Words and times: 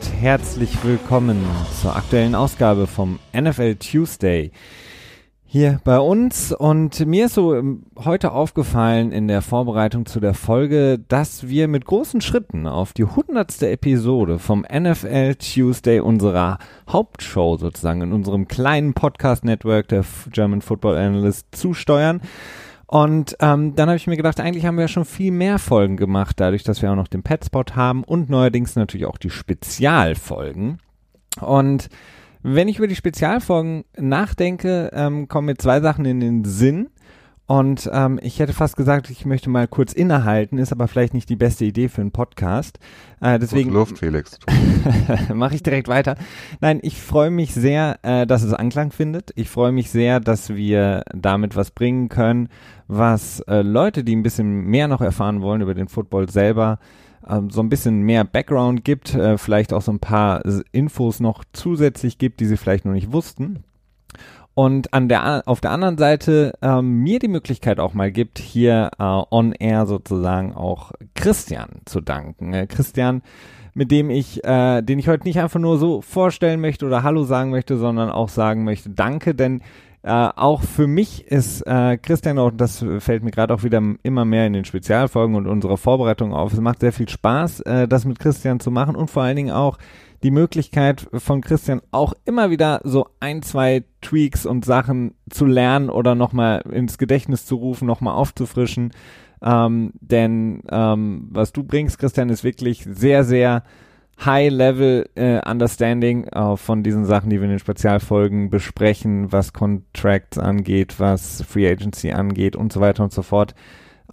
Und 0.00 0.22
herzlich 0.22 0.82
willkommen 0.82 1.44
zur 1.82 1.94
aktuellen 1.94 2.34
Ausgabe 2.34 2.86
vom 2.86 3.18
NFL 3.34 3.74
Tuesday 3.74 4.50
hier 5.44 5.78
bei 5.84 5.98
uns. 5.98 6.52
Und 6.52 7.04
mir 7.06 7.26
ist 7.26 7.34
so 7.34 7.54
ähm, 7.54 7.82
heute 7.98 8.32
aufgefallen 8.32 9.12
in 9.12 9.28
der 9.28 9.42
Vorbereitung 9.42 10.06
zu 10.06 10.18
der 10.18 10.32
Folge, 10.32 10.98
dass 11.08 11.48
wir 11.48 11.68
mit 11.68 11.84
großen 11.84 12.22
Schritten 12.22 12.66
auf 12.66 12.94
die 12.94 13.04
hundertste 13.04 13.68
Episode 13.68 14.38
vom 14.38 14.62
NFL 14.62 15.34
Tuesday 15.34 16.00
unserer 16.00 16.58
Hauptshow 16.88 17.58
sozusagen 17.58 18.00
in 18.00 18.12
unserem 18.14 18.48
kleinen 18.48 18.94
Podcast-Network 18.94 19.88
der 19.88 20.04
German 20.30 20.62
Football 20.62 20.96
Analyst 20.96 21.48
zusteuern. 21.52 22.22
Und 22.90 23.36
ähm, 23.38 23.76
dann 23.76 23.88
habe 23.88 23.98
ich 23.98 24.08
mir 24.08 24.16
gedacht, 24.16 24.40
eigentlich 24.40 24.66
haben 24.66 24.74
wir 24.74 24.82
ja 24.82 24.88
schon 24.88 25.04
viel 25.04 25.30
mehr 25.30 25.60
Folgen 25.60 25.96
gemacht, 25.96 26.40
dadurch, 26.40 26.64
dass 26.64 26.82
wir 26.82 26.90
auch 26.90 26.96
noch 26.96 27.06
den 27.06 27.22
Petspot 27.22 27.76
haben 27.76 28.02
und 28.02 28.28
neuerdings 28.28 28.74
natürlich 28.74 29.06
auch 29.06 29.16
die 29.16 29.30
Spezialfolgen. 29.30 30.78
Und 31.40 31.88
wenn 32.42 32.66
ich 32.66 32.78
über 32.78 32.88
die 32.88 32.96
Spezialfolgen 32.96 33.84
nachdenke, 33.96 34.90
ähm, 34.92 35.28
kommen 35.28 35.46
mir 35.46 35.54
zwei 35.54 35.80
Sachen 35.80 36.04
in 36.04 36.18
den 36.18 36.44
Sinn. 36.44 36.88
Und 37.50 37.90
ähm, 37.92 38.20
ich 38.22 38.38
hätte 38.38 38.52
fast 38.52 38.76
gesagt, 38.76 39.10
ich 39.10 39.26
möchte 39.26 39.50
mal 39.50 39.66
kurz 39.66 39.92
innehalten, 39.92 40.56
ist 40.56 40.70
aber 40.70 40.86
vielleicht 40.86 41.14
nicht 41.14 41.28
die 41.28 41.34
beste 41.34 41.64
Idee 41.64 41.88
für 41.88 42.00
einen 42.00 42.12
Podcast. 42.12 42.78
Äh, 43.20 43.40
deswegen 43.40 43.72
Luft, 43.72 43.98
Felix. 43.98 44.38
mache 45.34 45.56
ich 45.56 45.64
direkt 45.64 45.88
weiter. 45.88 46.14
Nein, 46.60 46.78
ich 46.80 47.02
freue 47.02 47.32
mich 47.32 47.52
sehr, 47.52 47.98
äh, 48.02 48.24
dass 48.24 48.44
es 48.44 48.52
Anklang 48.52 48.92
findet. 48.92 49.32
Ich 49.34 49.48
freue 49.48 49.72
mich 49.72 49.90
sehr, 49.90 50.20
dass 50.20 50.50
wir 50.50 51.02
damit 51.12 51.56
was 51.56 51.72
bringen 51.72 52.08
können, 52.08 52.50
was 52.86 53.40
äh, 53.48 53.62
Leute, 53.62 54.04
die 54.04 54.14
ein 54.14 54.22
bisschen 54.22 54.66
mehr 54.66 54.86
noch 54.86 55.00
erfahren 55.00 55.42
wollen 55.42 55.60
über 55.60 55.74
den 55.74 55.88
Football 55.88 56.30
selber, 56.30 56.78
ähm, 57.28 57.50
so 57.50 57.62
ein 57.62 57.68
bisschen 57.68 58.02
mehr 58.02 58.22
Background 58.22 58.84
gibt, 58.84 59.16
äh, 59.16 59.38
vielleicht 59.38 59.72
auch 59.72 59.82
so 59.82 59.90
ein 59.90 59.98
paar 59.98 60.42
Infos 60.70 61.18
noch 61.18 61.42
zusätzlich 61.52 62.18
gibt, 62.18 62.38
die 62.38 62.46
sie 62.46 62.56
vielleicht 62.56 62.84
noch 62.84 62.92
nicht 62.92 63.12
wussten 63.12 63.64
und 64.60 64.92
an 64.92 65.08
der, 65.08 65.44
auf 65.46 65.62
der 65.62 65.70
anderen 65.70 65.96
Seite 65.96 66.52
ähm, 66.60 66.98
mir 67.02 67.18
die 67.18 67.28
Möglichkeit 67.28 67.80
auch 67.80 67.94
mal 67.94 68.12
gibt, 68.12 68.38
hier 68.38 68.90
äh, 68.98 69.02
on 69.30 69.52
air 69.52 69.86
sozusagen 69.86 70.54
auch 70.54 70.92
Christian 71.14 71.80
zu 71.86 72.02
danken. 72.02 72.52
Äh, 72.52 72.66
Christian, 72.66 73.22
mit 73.72 73.90
dem 73.90 74.10
ich, 74.10 74.44
äh, 74.44 74.82
den 74.82 74.98
ich 74.98 75.08
heute 75.08 75.24
nicht 75.24 75.40
einfach 75.40 75.60
nur 75.60 75.78
so 75.78 76.02
vorstellen 76.02 76.60
möchte 76.60 76.84
oder 76.84 77.02
Hallo 77.02 77.24
sagen 77.24 77.50
möchte, 77.50 77.78
sondern 77.78 78.10
auch 78.10 78.28
sagen 78.28 78.64
möchte, 78.64 78.90
danke, 78.90 79.34
denn 79.34 79.62
äh, 80.02 80.10
auch 80.10 80.60
für 80.60 80.86
mich 80.86 81.26
ist 81.26 81.62
äh, 81.62 81.96
Christian, 81.96 82.38
und 82.38 82.60
das 82.60 82.84
fällt 82.98 83.22
mir 83.22 83.30
gerade 83.30 83.54
auch 83.54 83.62
wieder 83.62 83.80
immer 84.02 84.26
mehr 84.26 84.46
in 84.46 84.52
den 84.52 84.66
Spezialfolgen 84.66 85.36
und 85.36 85.46
unserer 85.46 85.78
Vorbereitung 85.78 86.34
auf, 86.34 86.52
es 86.52 86.60
macht 86.60 86.80
sehr 86.80 86.92
viel 86.92 87.08
Spaß, 87.08 87.60
äh, 87.60 87.88
das 87.88 88.04
mit 88.04 88.18
Christian 88.18 88.60
zu 88.60 88.70
machen 88.70 88.94
und 88.94 89.10
vor 89.10 89.22
allen 89.22 89.36
Dingen 89.36 89.52
auch 89.52 89.78
die 90.22 90.30
Möglichkeit 90.30 91.06
von 91.12 91.40
Christian 91.40 91.80
auch 91.90 92.12
immer 92.24 92.50
wieder 92.50 92.80
so 92.84 93.08
ein, 93.20 93.42
zwei 93.42 93.84
Tweaks 94.02 94.46
und 94.46 94.64
Sachen 94.64 95.14
zu 95.30 95.46
lernen 95.46 95.88
oder 95.88 96.14
nochmal 96.14 96.60
ins 96.70 96.98
Gedächtnis 96.98 97.46
zu 97.46 97.56
rufen, 97.56 97.86
nochmal 97.86 98.14
aufzufrischen. 98.14 98.92
Ähm, 99.42 99.92
denn 100.00 100.62
ähm, 100.70 101.28
was 101.30 101.52
du 101.52 101.64
bringst, 101.64 101.98
Christian, 101.98 102.28
ist 102.28 102.44
wirklich 102.44 102.84
sehr, 102.84 103.24
sehr 103.24 103.62
High-Level 104.22 105.08
äh, 105.14 105.40
Understanding 105.48 106.24
äh, 106.24 106.56
von 106.58 106.82
diesen 106.82 107.06
Sachen, 107.06 107.30
die 107.30 107.36
wir 107.36 107.44
in 107.44 107.50
den 107.50 107.58
Spezialfolgen 107.58 108.50
besprechen, 108.50 109.32
was 109.32 109.54
Contracts 109.54 110.36
angeht, 110.36 111.00
was 111.00 111.42
Free 111.42 111.70
Agency 111.70 112.12
angeht 112.12 112.54
und 112.54 112.70
so 112.70 112.80
weiter 112.80 113.02
und 113.02 113.12
so 113.12 113.22
fort. 113.22 113.54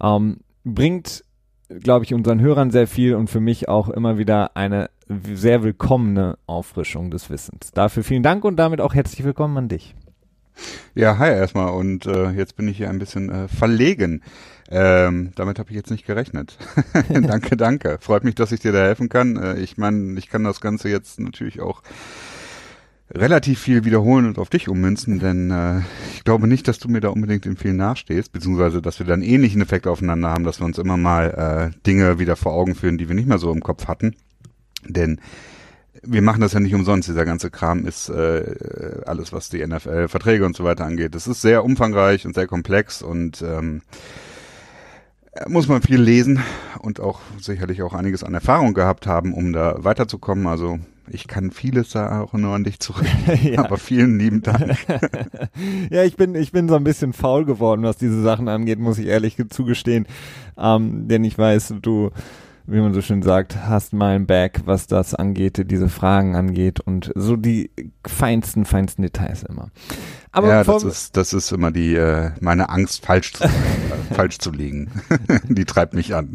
Ähm, 0.00 0.38
bringt 0.64 1.24
glaube 1.68 2.04
ich, 2.04 2.14
unseren 2.14 2.40
Hörern 2.40 2.70
sehr 2.70 2.86
viel 2.86 3.14
und 3.14 3.28
für 3.28 3.40
mich 3.40 3.68
auch 3.68 3.88
immer 3.88 4.18
wieder 4.18 4.56
eine 4.56 4.90
sehr 5.32 5.62
willkommene 5.62 6.38
Auffrischung 6.46 7.10
des 7.10 7.30
Wissens. 7.30 7.72
Dafür 7.72 8.04
vielen 8.04 8.22
Dank 8.22 8.44
und 8.44 8.56
damit 8.56 8.80
auch 8.80 8.94
herzlich 8.94 9.24
willkommen 9.24 9.56
an 9.56 9.68
dich. 9.68 9.94
Ja, 10.94 11.18
hi 11.18 11.30
erstmal 11.30 11.72
und 11.72 12.06
äh, 12.06 12.30
jetzt 12.30 12.56
bin 12.56 12.68
ich 12.68 12.76
hier 12.76 12.90
ein 12.90 12.98
bisschen 12.98 13.30
äh, 13.30 13.48
verlegen. 13.48 14.22
Ähm, 14.70 15.32
damit 15.36 15.58
habe 15.58 15.70
ich 15.70 15.76
jetzt 15.76 15.90
nicht 15.90 16.06
gerechnet. 16.06 16.58
danke, 17.08 17.56
danke. 17.56 17.98
Freut 18.00 18.24
mich, 18.24 18.34
dass 18.34 18.52
ich 18.52 18.60
dir 18.60 18.72
da 18.72 18.80
helfen 18.80 19.08
kann. 19.08 19.36
Äh, 19.36 19.58
ich 19.60 19.78
meine, 19.78 20.18
ich 20.18 20.28
kann 20.28 20.44
das 20.44 20.60
Ganze 20.60 20.88
jetzt 20.88 21.20
natürlich 21.20 21.60
auch 21.60 21.82
relativ 23.14 23.60
viel 23.60 23.84
wiederholen 23.84 24.26
und 24.26 24.38
auf 24.38 24.50
dich 24.50 24.68
ummünzen, 24.68 25.18
denn 25.18 25.50
äh, 25.50 25.80
ich 26.12 26.24
glaube 26.24 26.46
nicht, 26.46 26.68
dass 26.68 26.78
du 26.78 26.88
mir 26.88 27.00
da 27.00 27.08
unbedingt 27.08 27.46
in 27.46 27.56
viel 27.56 27.72
nachstehst, 27.72 28.32
beziehungsweise 28.32 28.82
dass 28.82 28.98
wir 28.98 29.06
dann 29.06 29.22
ähnlichen 29.22 29.62
Effekt 29.62 29.86
aufeinander 29.86 30.28
haben, 30.28 30.44
dass 30.44 30.60
wir 30.60 30.66
uns 30.66 30.76
immer 30.76 30.98
mal 30.98 31.72
äh, 31.72 31.78
Dinge 31.86 32.18
wieder 32.18 32.36
vor 32.36 32.52
Augen 32.52 32.74
führen, 32.74 32.98
die 32.98 33.08
wir 33.08 33.14
nicht 33.14 33.28
mehr 33.28 33.38
so 33.38 33.50
im 33.50 33.62
Kopf 33.62 33.88
hatten. 33.88 34.14
Denn 34.86 35.20
wir 36.02 36.22
machen 36.22 36.40
das 36.40 36.52
ja 36.52 36.60
nicht 36.60 36.74
umsonst, 36.74 37.08
dieser 37.08 37.24
ganze 37.24 37.50
Kram 37.50 37.86
ist 37.86 38.08
äh, 38.08 39.00
alles, 39.06 39.32
was 39.32 39.48
die 39.48 39.66
NFL, 39.66 40.08
Verträge 40.08 40.44
und 40.46 40.56
so 40.56 40.64
weiter 40.64 40.84
angeht. 40.84 41.14
Das 41.14 41.26
ist 41.26 41.40
sehr 41.40 41.64
umfangreich 41.64 42.26
und 42.26 42.34
sehr 42.34 42.46
komplex 42.46 43.02
und 43.02 43.42
ähm, 43.42 43.82
muss 45.46 45.68
man 45.68 45.82
viel 45.82 46.00
lesen 46.00 46.40
und 46.80 47.00
auch 47.00 47.20
sicherlich 47.40 47.82
auch 47.82 47.94
einiges 47.94 48.24
an 48.24 48.34
Erfahrung 48.34 48.74
gehabt 48.74 49.06
haben, 49.06 49.32
um 49.32 49.52
da 49.52 49.76
weiterzukommen. 49.78 50.46
Also 50.46 50.78
ich 51.10 51.28
kann 51.28 51.50
vieles 51.50 51.90
da 51.90 52.20
auch 52.20 52.32
nur 52.32 52.54
an 52.54 52.64
dich 52.64 52.80
zurück. 52.80 53.06
ja. 53.42 53.64
Aber 53.64 53.76
vielen 53.76 54.18
lieben 54.18 54.42
Dank. 54.42 54.76
ja, 55.90 56.04
ich 56.04 56.16
bin, 56.16 56.34
ich 56.34 56.52
bin 56.52 56.68
so 56.68 56.76
ein 56.76 56.84
bisschen 56.84 57.12
faul 57.12 57.44
geworden, 57.44 57.82
was 57.82 57.96
diese 57.96 58.20
Sachen 58.22 58.48
angeht, 58.48 58.78
muss 58.78 58.98
ich 58.98 59.06
ehrlich 59.06 59.36
zugestehen. 59.50 60.06
Ähm, 60.56 61.08
denn 61.08 61.24
ich 61.24 61.38
weiß, 61.38 61.74
du, 61.82 62.10
wie 62.70 62.80
man 62.80 62.92
so 62.92 63.00
schön 63.00 63.22
sagt, 63.22 63.56
hast 63.66 63.94
mal 63.94 64.14
ein 64.14 64.26
Back, 64.26 64.60
was 64.66 64.86
das 64.86 65.14
angeht, 65.14 65.70
diese 65.70 65.88
Fragen 65.88 66.36
angeht 66.36 66.80
und 66.80 67.10
so 67.14 67.36
die 67.36 67.70
feinsten, 68.06 68.66
feinsten 68.66 69.02
Details 69.02 69.42
immer. 69.42 69.70
Aber 70.32 70.48
ja, 70.48 70.64
das 70.64 70.84
ist, 70.84 71.16
das 71.16 71.32
ist 71.32 71.50
immer 71.50 71.72
die, 71.72 71.94
äh, 71.94 72.30
meine 72.40 72.68
Angst, 72.68 73.06
falsch 73.06 73.32
zu, 73.32 73.44
äh, 73.44 73.48
falsch 74.14 74.38
zu 74.38 74.50
liegen. 74.52 74.90
die 75.48 75.64
treibt 75.64 75.94
mich 75.94 76.14
an. 76.14 76.34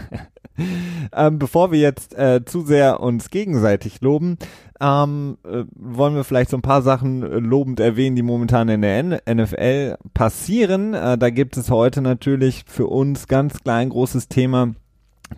ähm, 1.12 1.38
bevor 1.38 1.70
wir 1.70 1.80
jetzt 1.80 2.14
äh, 2.14 2.42
zu 2.46 2.62
sehr 2.62 3.00
uns 3.00 3.28
gegenseitig 3.28 4.00
loben, 4.00 4.38
ähm, 4.80 5.36
äh, 5.44 5.64
wollen 5.74 6.14
wir 6.14 6.24
vielleicht 6.24 6.48
so 6.48 6.56
ein 6.56 6.62
paar 6.62 6.80
Sachen 6.80 7.22
äh, 7.22 7.38
lobend 7.38 7.78
erwähnen, 7.78 8.16
die 8.16 8.22
momentan 8.22 8.70
in 8.70 8.80
der 8.80 8.98
N 8.98 9.18
NFL 9.30 9.96
passieren. 10.14 10.94
Äh, 10.94 11.18
da 11.18 11.28
gibt 11.28 11.58
es 11.58 11.70
heute 11.70 12.00
natürlich 12.00 12.64
für 12.66 12.86
uns 12.86 13.28
ganz 13.28 13.60
klar 13.62 13.76
ein 13.76 13.90
großes 13.90 14.28
Thema. 14.28 14.72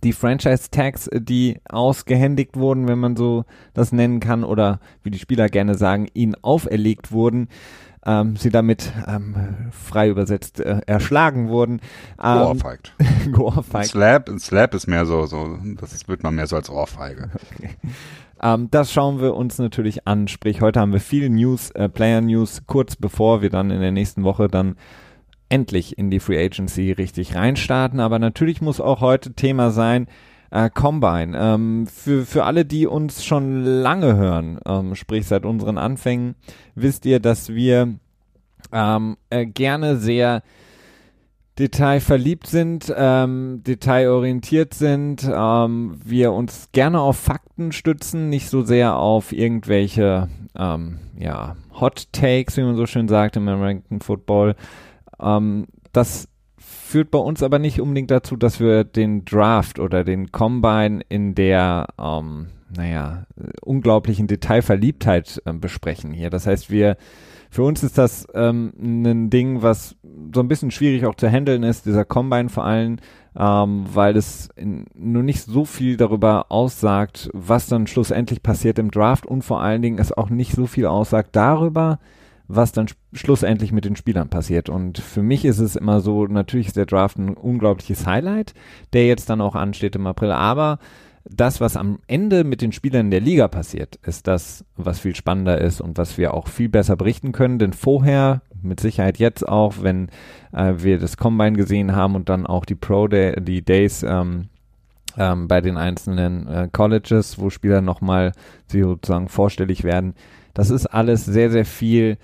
Die 0.03 0.13
Franchise-Tags, 0.13 1.09
äh, 1.09 1.21
die 1.21 1.61
ausgehändigt 1.69 2.57
wurden, 2.57 2.89
wenn 2.89 2.99
man 2.99 3.17
so 3.17 3.45
das 3.75 3.93
nennen 3.93 4.21
kann, 4.21 4.45
oder 4.45 4.81
wie 5.03 5.11
die 5.11 5.19
Spieler 5.19 5.49
gerne 5.49 5.75
sagen, 5.75 6.09
ihnen 6.15 6.37
auferlegt 6.43 7.13
wurden 7.13 7.49
ähm, 8.05 8.37
sie 8.37 8.51
damit 8.51 8.93
ähm, 9.07 9.35
frei 9.71 10.09
übersetzt 10.09 10.61
äh, 10.61 10.81
erschlagen 10.87 11.49
wurden. 11.49 11.81
Ähm, 12.23 12.39
Geohrfeigt. 12.39 12.95
Geohrfeigt. 13.27 13.91
Slap, 13.91 14.31
Slap 14.39 14.75
ist 14.75 14.87
mehr 14.89 15.07
so, 15.07 15.27
so, 15.27 15.59
das 15.81 16.09
wird 16.09 16.23
man 16.23 16.35
mehr 16.35 16.47
so 16.47 16.57
als 16.57 16.69
Ohrfeige. 16.69 17.31
Okay. 17.55 17.71
Ähm, 18.43 18.69
das 18.71 18.93
schauen 18.93 19.21
wir 19.21 19.35
uns 19.35 19.59
natürlich 19.59 20.07
an. 20.07 20.27
Sprich, 20.27 20.61
heute 20.61 20.81
haben 20.81 20.93
wir 20.93 21.01
viele 21.01 21.31
News, 21.31 21.71
äh, 21.71 21.89
Player 21.89 22.21
News, 22.21 22.63
kurz 22.67 22.97
bevor 22.97 23.41
wir 23.41 23.51
dann 23.51 23.71
in 23.71 23.81
der 23.81 23.93
nächsten 23.93 24.25
Woche 24.25 24.49
dann 24.49 24.77
endlich 25.53 25.99
in 25.99 26.11
die 26.11 26.19
Free 26.19 26.43
Agency 26.43 26.93
richtig 26.93 27.35
reinstarten. 27.35 28.01
Aber 28.01 28.19
natürlich 28.19 28.63
muss 28.63 28.81
auch 28.81 29.01
heute 29.03 29.35
Thema 29.35 29.71
sein, 29.71 30.07
äh, 30.51 30.71
Combine. 30.71 31.37
Ähm, 31.39 31.87
für, 31.87 32.25
für 32.25 32.45
alle, 32.45 32.65
die 32.65 32.87
uns 32.87 33.23
schon 33.23 33.63
lange 33.63 34.17
hören, 34.17 34.59
ähm, 34.67 34.95
sprich 34.95 35.27
seit 35.27 35.45
unseren 35.45 35.77
Anfängen, 35.77 36.37
wisst 36.75 37.05
ihr, 37.05 37.21
dass 37.21 37.51
wir 37.51 37.95
ähm, 38.73 39.17
äh, 39.29 39.45
gerne 39.45 39.97
sehr 39.97 40.43
detailverliebt 41.59 42.47
sind, 42.47 42.93
ähm, 42.97 43.63
detailorientiert 43.67 44.73
sind, 44.73 45.31
ähm, 45.31 45.99
wir 46.03 46.33
uns 46.33 46.71
gerne 46.73 46.99
auf 47.01 47.19
Fakten 47.19 47.73
stützen, 47.73 48.31
nicht 48.31 48.49
so 48.49 48.63
sehr 48.63 48.97
auf 48.97 49.33
irgendwelche 49.33 50.29
ähm, 50.57 50.99
ja, 51.19 51.57
Hot 51.79 52.11
Takes, 52.13 52.57
wie 52.57 52.63
man 52.63 52.77
so 52.77 52.87
schön 52.87 53.07
sagt 53.07 53.37
im 53.37 53.49
American 53.49 54.01
Football. 54.01 54.57
Ähm, 55.23 55.67
das 55.93 56.29
führt 56.59 57.11
bei 57.11 57.19
uns 57.19 57.43
aber 57.43 57.59
nicht 57.59 57.81
unbedingt 57.81 58.11
dazu, 58.11 58.37
dass 58.37 58.61
wir 58.61 58.85
den 58.85 59.25
Draft 59.25 59.79
oder 59.79 60.05
den 60.05 60.31
Combine 60.31 61.01
in 61.09 61.35
der, 61.35 61.87
ähm, 61.99 62.49
naja, 62.77 63.25
unglaublichen 63.63 64.27
Detailverliebtheit 64.27 65.43
äh, 65.45 65.53
besprechen 65.53 66.13
hier. 66.13 66.31
Das 66.31 66.47
heißt, 66.47 66.71
wir, 66.71 66.97
für 67.51 67.63
uns 67.63 67.83
ist 67.83 67.99
das 67.99 68.27
ähm, 68.35 68.73
ein 68.79 69.31
Ding, 69.31 69.63
was 69.63 69.97
so 70.35 70.41
ein 70.41 70.49
bisschen 70.49 70.71
schwierig 70.71 71.07
auch 71.07 71.15
zu 71.15 71.29
handeln 71.29 71.63
ist, 71.63 71.87
dieser 71.87 72.05
Combine 72.05 72.49
vor 72.49 72.65
allem, 72.65 72.99
ähm, 73.37 73.85
weil 73.93 74.17
es 74.17 74.51
nur 74.95 75.23
nicht 75.23 75.43
so 75.43 75.65
viel 75.65 75.97
darüber 75.97 76.47
aussagt, 76.51 77.31
was 77.33 77.67
dann 77.67 77.87
schlussendlich 77.87 78.43
passiert 78.43 78.79
im 78.79 78.91
Draft 78.91 79.27
und 79.27 79.43
vor 79.43 79.63
allen 79.63 79.83
Dingen 79.83 79.99
es 79.99 80.13
auch 80.13 80.31
nicht 80.31 80.53
so 80.53 80.67
viel 80.67 80.87
aussagt 80.87 81.31
darüber, 81.33 81.99
was 82.55 82.73
dann 82.73 82.87
schlussendlich 83.13 83.73
mit 83.73 83.85
den 83.85 83.97
Spielern 83.97 84.29
passiert. 84.29 84.69
Und 84.69 84.99
für 84.99 85.23
mich 85.23 85.45
ist 85.45 85.59
es 85.59 85.77
immer 85.77 86.01
so, 86.01 86.27
natürlich 86.27 86.69
ist 86.69 86.77
der 86.77 86.87
Draft 86.87 87.19
ein 87.19 87.35
unglaubliches 87.35 88.07
Highlight, 88.07 88.55
der 88.93 89.07
jetzt 89.07 89.31
dann 89.31 89.41
auch 89.41 89.55
ansteht 89.55 89.97
im 89.97 90.07
April, 90.07 90.33
aber 90.33 90.79
das, 91.25 91.61
was 91.61 91.77
am 91.77 92.01
Ende 92.09 92.45
mit 92.45 92.63
den 92.63 92.73
Spielern 92.73 93.11
der 93.11 93.21
Liga 93.21 93.49
passiert, 93.49 93.97
ist 94.05 94.27
das, 94.27 94.65
was 94.77 94.99
viel 94.99 95.15
spannender 95.15 95.61
ist 95.61 95.81
und 95.81 95.97
was 95.97 96.19
wir 96.19 96.35
auch 96.35 96.49
viel 96.49 96.69
besser 96.69 96.97
berichten 96.97 97.33
können. 97.33 97.59
Denn 97.59 97.73
vorher, 97.73 98.43
mit 98.61 98.81
Sicherheit 98.81 99.19
jetzt 99.19 99.49
auch, 99.49 99.77
wenn 99.83 100.09
äh, 100.53 100.75
wir 100.79 100.99
das 100.99 101.17
Combine 101.17 101.57
gesehen 101.57 101.95
haben 101.95 102.17
und 102.17 102.29
dann 102.29 102.47
auch 102.47 102.65
die 102.65 102.75
Pro 102.75 103.07
Day, 103.07 103.41
die 103.41 103.63
Days 103.63 104.03
ähm, 104.03 104.49
ähm, 105.17 105.47
bei 105.49 105.61
den 105.61 105.77
einzelnen 105.77 106.47
äh, 106.49 106.69
Colleges, 106.73 107.39
wo 107.39 107.51
Spieler 107.51 107.81
nochmal 107.81 108.33
sozusagen 108.67 109.29
vorstellig 109.29 109.85
werden, 109.85 110.15
das 110.55 110.71
ist 110.71 110.87
alles 110.87 111.25
sehr, 111.25 111.51
sehr 111.51 111.65
viel 111.65 112.19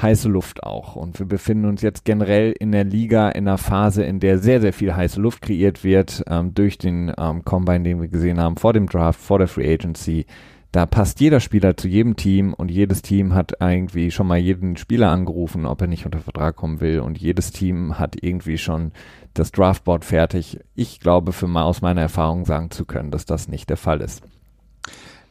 heiße 0.00 0.28
Luft 0.28 0.62
auch. 0.62 0.96
Und 0.96 1.18
wir 1.18 1.26
befinden 1.26 1.66
uns 1.66 1.82
jetzt 1.82 2.04
generell 2.04 2.52
in 2.52 2.72
der 2.72 2.84
Liga 2.84 3.28
in 3.28 3.48
einer 3.48 3.58
Phase, 3.58 4.04
in 4.04 4.20
der 4.20 4.38
sehr, 4.38 4.60
sehr 4.60 4.72
viel 4.72 4.94
heiße 4.94 5.20
Luft 5.20 5.42
kreiert 5.42 5.84
wird 5.84 6.24
ähm, 6.28 6.54
durch 6.54 6.78
den 6.78 7.12
ähm, 7.16 7.44
Combine, 7.44 7.84
den 7.84 8.00
wir 8.00 8.08
gesehen 8.08 8.40
haben, 8.40 8.56
vor 8.56 8.72
dem 8.72 8.86
Draft, 8.86 9.20
vor 9.20 9.38
der 9.38 9.48
Free 9.48 9.72
Agency. 9.72 10.26
Da 10.72 10.86
passt 10.86 11.20
jeder 11.20 11.38
Spieler 11.38 11.76
zu 11.76 11.86
jedem 11.86 12.16
Team 12.16 12.52
und 12.52 12.68
jedes 12.68 13.00
Team 13.00 13.32
hat 13.32 13.52
irgendwie 13.60 14.10
schon 14.10 14.26
mal 14.26 14.38
jeden 14.38 14.76
Spieler 14.76 15.10
angerufen, 15.10 15.66
ob 15.66 15.80
er 15.80 15.86
nicht 15.86 16.04
unter 16.04 16.18
Vertrag 16.18 16.56
kommen 16.56 16.80
will 16.80 16.98
und 16.98 17.16
jedes 17.16 17.52
Team 17.52 17.96
hat 17.96 18.16
irgendwie 18.20 18.58
schon 18.58 18.90
das 19.34 19.52
Draftboard 19.52 20.04
fertig. 20.04 20.58
Ich 20.74 20.98
glaube, 20.98 21.32
für 21.32 21.46
mal 21.46 21.62
aus 21.62 21.80
meiner 21.80 22.00
Erfahrung 22.00 22.44
sagen 22.44 22.72
zu 22.72 22.86
können, 22.86 23.12
dass 23.12 23.24
das 23.24 23.46
nicht 23.46 23.70
der 23.70 23.76
Fall 23.76 24.00
ist. 24.00 24.22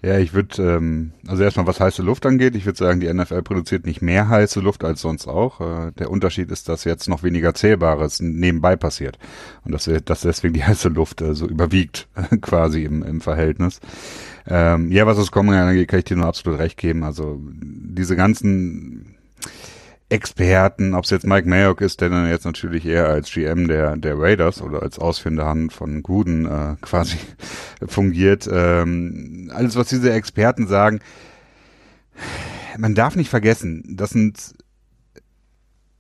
Ja, 0.05 0.17
ich 0.17 0.33
würde, 0.33 0.61
ähm, 0.61 1.13
also 1.27 1.43
erstmal 1.43 1.65
was 1.65 1.79
heiße 1.79 2.01
Luft 2.01 2.25
angeht, 2.25 2.55
ich 2.55 2.65
würde 2.65 2.77
sagen, 2.77 2.99
die 2.99 3.11
NFL 3.11 3.41
produziert 3.41 3.85
nicht 3.85 4.01
mehr 4.01 4.27
heiße 4.27 4.59
Luft 4.59 4.83
als 4.83 4.99
sonst 4.99 5.27
auch. 5.27 5.61
Äh, 5.61 5.91
der 5.93 6.11
Unterschied 6.11 6.51
ist, 6.51 6.67
dass 6.67 6.83
jetzt 6.83 7.07
noch 7.07 7.23
weniger 7.23 7.53
Zählbares 7.53 8.19
nebenbei 8.19 8.75
passiert. 8.75 9.17
Und 9.63 9.71
dass, 9.71 9.89
dass 10.03 10.21
deswegen 10.21 10.53
die 10.55 10.63
heiße 10.65 10.89
Luft 10.89 11.21
äh, 11.21 11.33
so 11.33 11.47
überwiegt, 11.47 12.09
quasi 12.41 12.83
im, 12.83 13.01
im 13.01 13.21
Verhältnis. 13.21 13.79
Ähm, 14.45 14.91
ja, 14.91 15.07
was 15.07 15.15
das 15.15 15.31
Kommen 15.31 15.55
angeht, 15.55 15.87
kann 15.87 15.99
ich 15.99 16.05
dir 16.05 16.17
nur 16.17 16.27
absolut 16.27 16.59
recht 16.59 16.77
geben. 16.77 17.05
Also 17.05 17.39
diese 17.41 18.17
ganzen 18.17 19.12
Experten, 20.13 20.93
ob 20.93 21.05
es 21.05 21.09
jetzt 21.09 21.25
Mike 21.25 21.49
Mayock 21.49 21.81
ist, 21.81 21.99
der 21.99 22.09
dann 22.09 22.29
jetzt 22.29 22.45
natürlich 22.45 22.85
eher 22.85 23.09
als 23.09 23.31
GM 23.31 23.67
der, 23.67 23.97
der 23.97 24.19
Raiders 24.19 24.61
oder 24.61 24.83
als 24.83 24.99
Ausfinderhand 24.99 25.73
von 25.73 26.03
Guden 26.03 26.45
äh, 26.45 26.75
quasi 26.81 27.17
fungiert. 27.87 28.47
Ähm, 28.51 29.51
alles, 29.55 29.75
was 29.75 29.89
diese 29.89 30.13
Experten 30.13 30.67
sagen, 30.67 30.99
man 32.77 32.93
darf 32.93 33.15
nicht 33.15 33.31
vergessen, 33.31 33.95
das 33.97 34.11
sind 34.11 34.53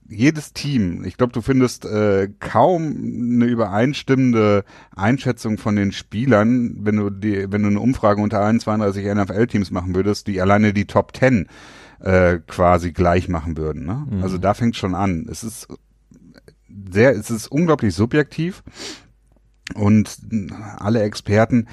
jedes 0.07 0.53
Team, 0.53 1.05
ich 1.05 1.17
glaube, 1.17 1.33
du 1.33 1.41
findest 1.41 1.85
äh, 1.85 2.29
kaum 2.39 2.83
eine 2.83 3.45
übereinstimmende 3.45 4.63
Einschätzung 4.95 5.57
von 5.57 5.75
den 5.75 5.91
Spielern, 5.91 6.75
wenn 6.81 6.97
du 6.97 7.09
die, 7.09 7.51
wenn 7.51 7.63
du 7.63 7.69
eine 7.69 7.79
Umfrage 7.79 8.21
unter 8.21 8.41
allen 8.41 8.59
32 8.59 9.05
NFL-Teams 9.05 9.71
machen 9.71 9.95
würdest, 9.95 10.27
die 10.27 10.39
alleine 10.39 10.71
die 10.71 10.85
Top 10.85 11.17
10 11.17 11.47
äh, 12.03 12.39
quasi 12.47 12.91
gleich 12.91 13.29
machen 13.29 13.57
würden. 13.57 13.85
Ne? 13.85 14.05
Mhm. 14.09 14.23
Also 14.23 14.37
da 14.37 14.53
fängt 14.53 14.75
schon 14.75 14.93
an. 14.93 15.27
Es 15.31 15.43
ist 15.43 15.67
sehr, 16.91 17.11
es 17.11 17.31
ist 17.31 17.47
unglaublich 17.47 17.95
subjektiv 17.95 18.63
und 19.75 20.17
alle 20.77 21.01
Experten, 21.01 21.67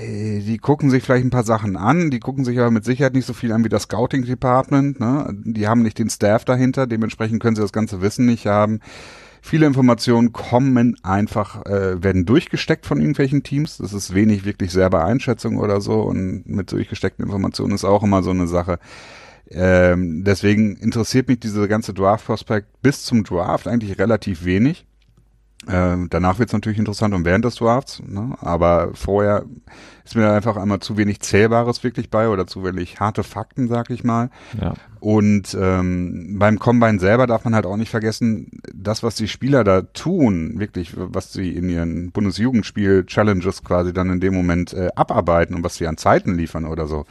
die 0.00 0.58
gucken 0.58 0.90
sich 0.90 1.02
vielleicht 1.02 1.26
ein 1.26 1.30
paar 1.30 1.44
Sachen 1.44 1.76
an, 1.76 2.10
die 2.10 2.20
gucken 2.20 2.44
sich 2.44 2.58
aber 2.58 2.70
mit 2.70 2.84
Sicherheit 2.84 3.14
nicht 3.14 3.26
so 3.26 3.34
viel 3.34 3.52
an 3.52 3.64
wie 3.64 3.68
das 3.68 3.82
Scouting 3.82 4.24
Department. 4.24 5.00
Ne? 5.00 5.28
Die 5.44 5.68
haben 5.68 5.82
nicht 5.82 5.98
den 5.98 6.08
Staff 6.08 6.44
dahinter, 6.44 6.86
dementsprechend 6.86 7.42
können 7.42 7.56
sie 7.56 7.62
das 7.62 7.72
ganze 7.72 8.00
Wissen 8.00 8.24
nicht 8.24 8.46
haben. 8.46 8.80
Viele 9.40 9.66
Informationen 9.66 10.32
kommen 10.32 10.96
einfach, 11.02 11.64
äh, 11.66 12.02
werden 12.02 12.26
durchgesteckt 12.26 12.86
von 12.86 13.00
irgendwelchen 13.00 13.42
Teams. 13.42 13.78
Das 13.78 13.92
ist 13.92 14.14
wenig 14.14 14.44
wirklich 14.44 14.72
selber 14.72 15.04
Einschätzung 15.04 15.58
oder 15.58 15.80
so. 15.80 16.00
Und 16.02 16.48
mit 16.48 16.72
durchgesteckten 16.72 17.24
Informationen 17.24 17.74
ist 17.74 17.84
auch 17.84 18.02
immer 18.02 18.22
so 18.22 18.30
eine 18.30 18.46
Sache. 18.46 18.78
Ähm, 19.50 20.24
deswegen 20.24 20.76
interessiert 20.76 21.28
mich 21.28 21.40
diese 21.40 21.68
ganze 21.68 21.94
Draft-Prospect 21.94 22.82
bis 22.82 23.04
zum 23.04 23.24
Draft 23.24 23.66
eigentlich 23.66 23.98
relativ 23.98 24.44
wenig. 24.44 24.87
Ähm, 25.70 26.08
danach 26.10 26.38
wird 26.38 26.48
es 26.48 26.52
natürlich 26.54 26.78
interessant 26.78 27.14
und 27.14 27.24
während 27.24 27.44
des 27.44 27.56
Drafts, 27.56 28.02
ne? 28.06 28.36
aber 28.40 28.90
vorher 28.94 29.44
ist 30.04 30.16
mir 30.16 30.32
einfach 30.32 30.56
einmal 30.56 30.80
zu 30.80 30.96
wenig 30.96 31.20
Zählbares 31.20 31.84
wirklich 31.84 32.08
bei 32.08 32.30
oder 32.30 32.46
zu 32.46 32.64
wenig 32.64 32.98
harte 33.00 33.22
Fakten, 33.22 33.68
sag 33.68 33.90
ich 33.90 34.02
mal. 34.02 34.30
Ja. 34.58 34.72
Und 35.00 35.54
ähm, 35.60 36.36
beim 36.38 36.58
Combine 36.58 36.98
selber 36.98 37.26
darf 37.26 37.44
man 37.44 37.54
halt 37.54 37.66
auch 37.66 37.76
nicht 37.76 37.90
vergessen, 37.90 38.62
das, 38.74 39.02
was 39.02 39.16
die 39.16 39.28
Spieler 39.28 39.64
da 39.64 39.82
tun, 39.82 40.58
wirklich, 40.58 40.94
was 40.96 41.34
sie 41.34 41.50
in 41.50 41.68
ihren 41.68 42.10
Bundesjugendspiel-Challenges 42.12 43.62
quasi 43.62 43.92
dann 43.92 44.10
in 44.10 44.20
dem 44.20 44.32
Moment 44.32 44.72
äh, 44.72 44.88
abarbeiten 44.94 45.54
und 45.54 45.64
was 45.64 45.76
sie 45.76 45.86
an 45.86 45.98
Zeiten 45.98 46.34
liefern 46.34 46.64
oder 46.64 46.86
so, 46.86 47.04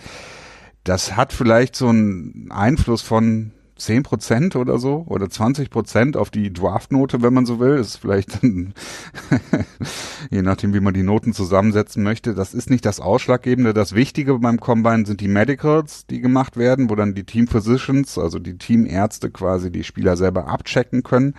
das 0.83 1.15
hat 1.15 1.33
vielleicht 1.33 1.75
so 1.75 1.89
einen 1.89 2.49
Einfluss 2.49 3.03
von 3.03 3.51
10 3.77 4.03
Prozent 4.03 4.55
oder 4.55 4.77
so 4.77 5.03
oder 5.07 5.29
20 5.29 5.69
Prozent 5.69 6.17
auf 6.17 6.29
die 6.29 6.51
Draftnote, 6.51 7.21
wenn 7.21 7.33
man 7.33 7.45
so 7.45 7.59
will. 7.59 7.77
Ist 7.77 7.97
vielleicht 7.97 8.39
je 10.29 10.41
nachdem, 10.41 10.73
wie 10.73 10.79
man 10.79 10.93
die 10.93 11.03
Noten 11.03 11.33
zusammensetzen 11.33 12.03
möchte. 12.03 12.33
Das 12.33 12.53
ist 12.53 12.69
nicht 12.69 12.85
das 12.85 12.99
Ausschlaggebende. 12.99 13.73
Das 13.73 13.93
Wichtige 13.93 14.39
beim 14.39 14.59
Combine 14.59 15.05
sind 15.05 15.21
die 15.21 15.27
Medicals, 15.27 16.05
die 16.07 16.21
gemacht 16.21 16.57
werden, 16.57 16.89
wo 16.89 16.95
dann 16.95 17.13
die 17.13 17.23
Team 17.23 17.47
Physicians, 17.47 18.17
also 18.17 18.39
die 18.39 18.57
Teamärzte 18.57 19.29
quasi 19.29 19.71
die 19.71 19.83
Spieler 19.83 20.17
selber 20.17 20.47
abchecken 20.47 21.03
können 21.03 21.35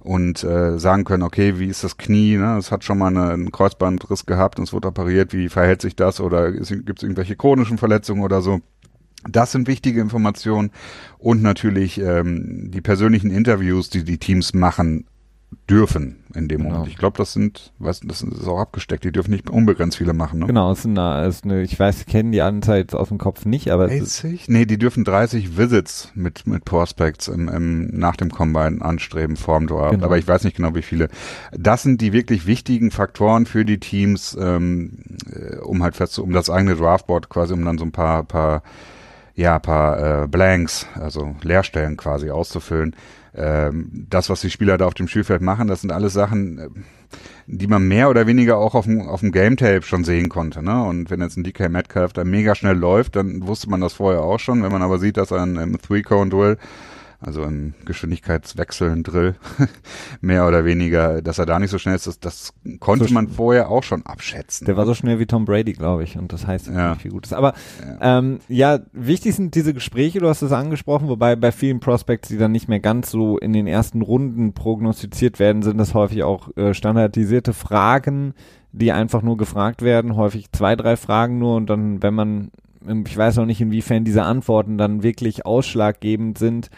und 0.00 0.44
äh, 0.44 0.78
sagen 0.78 1.04
können, 1.04 1.22
okay, 1.22 1.58
wie 1.58 1.66
ist 1.66 1.84
das 1.84 1.96
Knie? 1.96 2.36
Ne? 2.36 2.56
Es 2.56 2.70
hat 2.70 2.84
schon 2.84 2.98
mal 2.98 3.08
eine, 3.08 3.30
einen 3.30 3.52
Kreuzbandriss 3.52 4.26
gehabt 4.26 4.58
und 4.58 4.64
es 4.64 4.72
wurde 4.72 4.88
operiert. 4.88 5.32
Wie 5.32 5.48
verhält 5.48 5.82
sich 5.82 5.96
das? 5.96 6.20
Oder 6.20 6.52
gibt 6.52 6.98
es 6.98 7.02
irgendwelche 7.02 7.36
chronischen 7.36 7.78
Verletzungen 7.78 8.22
oder 8.22 8.40
so? 8.40 8.60
Das 9.24 9.52
sind 9.52 9.66
wichtige 9.66 10.00
Informationen 10.00 10.70
und 11.18 11.42
natürlich 11.42 11.98
ähm, 11.98 12.70
die 12.70 12.80
persönlichen 12.80 13.30
Interviews, 13.30 13.90
die 13.90 14.04
die 14.04 14.18
Teams 14.18 14.54
machen 14.54 15.06
dürfen 15.70 16.24
in 16.34 16.48
dem 16.48 16.62
genau. 16.62 16.74
Moment. 16.74 16.90
Ich 16.90 16.98
glaube, 16.98 17.16
das 17.16 17.32
sind, 17.32 17.72
was, 17.78 18.00
das 18.00 18.22
ist 18.22 18.46
auch 18.46 18.58
abgesteckt. 18.58 19.04
Die 19.04 19.12
dürfen 19.12 19.30
nicht 19.30 19.48
unbegrenzt 19.48 19.96
viele 19.96 20.12
machen. 20.12 20.40
Ne? 20.40 20.46
Genau, 20.46 20.72
es 20.72 20.80
ist 20.80 20.86
eine, 20.86 21.26
ist 21.26 21.44
eine, 21.44 21.62
ich 21.62 21.78
weiß, 21.78 22.06
kennen 22.06 22.32
die 22.32 22.42
Anzahl 22.42 22.78
jetzt 22.78 22.94
aus 22.94 23.08
dem 23.08 23.18
Kopf 23.18 23.44
nicht, 23.44 23.70
aber 23.70 23.88
30? 23.88 24.48
Nee, 24.48 24.66
die 24.66 24.78
dürfen 24.78 25.04
30 25.04 25.56
Visits 25.56 26.10
mit 26.14 26.46
mit 26.46 26.64
Prospects 26.64 27.28
im, 27.28 27.48
im, 27.48 27.86
nach 27.98 28.16
dem 28.16 28.30
Combine 28.30 28.82
anstreben 28.82 29.36
vorm 29.36 29.66
Draft. 29.66 29.92
Genau. 29.92 30.06
Aber 30.06 30.18
ich 30.18 30.28
weiß 30.28 30.44
nicht 30.44 30.56
genau, 30.56 30.74
wie 30.74 30.82
viele. 30.82 31.08
Das 31.52 31.82
sind 31.82 32.00
die 32.00 32.12
wirklich 32.12 32.46
wichtigen 32.46 32.90
Faktoren 32.90 33.46
für 33.46 33.64
die 33.64 33.78
Teams, 33.78 34.36
ähm, 34.38 34.98
äh, 35.32 35.56
um 35.56 35.82
halt 35.82 35.96
fest, 35.96 36.18
um 36.18 36.32
das 36.32 36.50
eigene 36.50 36.76
Draftboard 36.76 37.28
quasi, 37.28 37.54
um 37.54 37.64
dann 37.64 37.78
so 37.78 37.84
ein 37.84 37.92
paar 37.92 38.24
paar 38.24 38.62
ja, 39.38 39.60
paar 39.60 40.24
äh, 40.24 40.26
Blanks, 40.26 40.88
also 40.94 41.36
Leerstellen 41.42 41.96
quasi 41.96 42.28
auszufüllen. 42.30 42.96
Ähm, 43.36 44.06
das, 44.10 44.30
was 44.30 44.40
die 44.40 44.50
Spieler 44.50 44.78
da 44.78 44.86
auf 44.86 44.94
dem 44.94 45.06
Spielfeld 45.06 45.42
machen, 45.42 45.68
das 45.68 45.80
sind 45.82 45.92
alles 45.92 46.12
Sachen, 46.12 46.58
äh, 46.58 46.68
die 47.46 47.68
man 47.68 47.86
mehr 47.86 48.10
oder 48.10 48.26
weniger 48.26 48.58
auch 48.58 48.74
auf 48.74 48.86
dem, 48.86 49.00
auf 49.00 49.20
dem 49.20 49.30
Game 49.30 49.56
Tape 49.56 49.82
schon 49.82 50.02
sehen 50.02 50.28
konnte. 50.28 50.60
Ne? 50.60 50.82
Und 50.82 51.08
wenn 51.08 51.20
jetzt 51.20 51.36
ein 51.36 51.44
DK 51.44 51.68
Metcalf 51.68 52.12
da 52.12 52.24
mega 52.24 52.56
schnell 52.56 52.76
läuft, 52.76 53.14
dann 53.14 53.46
wusste 53.46 53.70
man 53.70 53.80
das 53.80 53.92
vorher 53.92 54.22
auch 54.22 54.40
schon. 54.40 54.64
Wenn 54.64 54.72
man 54.72 54.82
aber 54.82 54.98
sieht, 54.98 55.16
dass 55.16 55.30
er 55.30 55.44
im 55.44 55.80
Three-Cone-Duel 55.80 56.58
also 57.20 57.42
ein 57.42 57.74
Geschwindigkeitswechsel, 57.84 58.90
ein 58.90 59.02
Drill, 59.02 59.34
mehr 60.20 60.46
oder 60.46 60.64
weniger, 60.64 61.20
dass 61.20 61.38
er 61.38 61.46
da 61.46 61.58
nicht 61.58 61.70
so 61.70 61.78
schnell 61.78 61.96
ist, 61.96 62.06
das, 62.06 62.20
das 62.20 62.54
konnte 62.78 63.06
so 63.06 63.14
man 63.14 63.26
vorher 63.26 63.70
auch 63.70 63.82
schon 63.82 64.06
abschätzen. 64.06 64.66
Der 64.66 64.76
war 64.76 64.86
so 64.86 64.94
schnell 64.94 65.18
wie 65.18 65.26
Tom 65.26 65.44
Brady, 65.44 65.72
glaube 65.72 66.04
ich, 66.04 66.16
und 66.16 66.32
das 66.32 66.46
heißt 66.46 66.68
ja. 66.68 66.90
nicht 66.90 67.02
viel 67.02 67.10
Gutes. 67.10 67.32
Aber 67.32 67.54
ja. 68.00 68.18
Ähm, 68.18 68.38
ja, 68.48 68.78
wichtig 68.92 69.34
sind 69.34 69.56
diese 69.56 69.74
Gespräche, 69.74 70.20
du 70.20 70.28
hast 70.28 70.42
es 70.42 70.52
angesprochen, 70.52 71.08
wobei 71.08 71.34
bei 71.34 71.50
vielen 71.50 71.80
Prospects, 71.80 72.28
die 72.28 72.38
dann 72.38 72.52
nicht 72.52 72.68
mehr 72.68 72.80
ganz 72.80 73.10
so 73.10 73.36
in 73.36 73.52
den 73.52 73.66
ersten 73.66 74.02
Runden 74.02 74.52
prognostiziert 74.52 75.40
werden, 75.40 75.62
sind 75.62 75.78
das 75.78 75.94
häufig 75.94 76.22
auch 76.22 76.56
äh, 76.56 76.72
standardisierte 76.72 77.52
Fragen, 77.52 78.34
die 78.70 78.92
einfach 78.92 79.22
nur 79.22 79.36
gefragt 79.36 79.82
werden, 79.82 80.14
häufig 80.14 80.52
zwei, 80.52 80.76
drei 80.76 80.96
Fragen 80.96 81.38
nur 81.38 81.56
und 81.56 81.68
dann, 81.68 82.00
wenn 82.00 82.14
man 82.14 82.50
ich 83.04 83.16
weiß 83.16 83.38
auch 83.38 83.44
nicht, 83.44 83.60
inwiefern 83.60 84.04
diese 84.04 84.22
Antworten 84.22 84.78
dann 84.78 85.02
wirklich 85.02 85.44
ausschlaggebend 85.44 86.38
sind, 86.38 86.70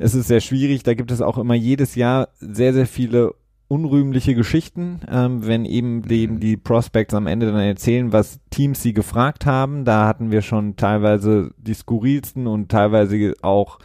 es 0.00 0.14
ist 0.14 0.28
sehr 0.28 0.40
schwierig. 0.40 0.82
Da 0.82 0.94
gibt 0.94 1.10
es 1.10 1.20
auch 1.20 1.38
immer 1.38 1.54
jedes 1.54 1.94
Jahr 1.94 2.28
sehr, 2.40 2.72
sehr 2.72 2.86
viele 2.86 3.34
unrühmliche 3.68 4.34
Geschichten, 4.34 5.00
ähm, 5.08 5.46
wenn 5.46 5.64
eben 5.64 6.02
die, 6.02 6.26
mhm. 6.26 6.40
die 6.40 6.56
Prospects 6.56 7.14
am 7.14 7.28
Ende 7.28 7.46
dann 7.46 7.60
erzählen, 7.60 8.12
was 8.12 8.40
Teams 8.50 8.82
sie 8.82 8.94
gefragt 8.94 9.46
haben. 9.46 9.84
Da 9.84 10.08
hatten 10.08 10.32
wir 10.32 10.42
schon 10.42 10.76
teilweise 10.76 11.52
die 11.58 11.74
skurrilsten 11.74 12.48
und 12.48 12.70
teilweise 12.70 13.34
auch 13.42 13.78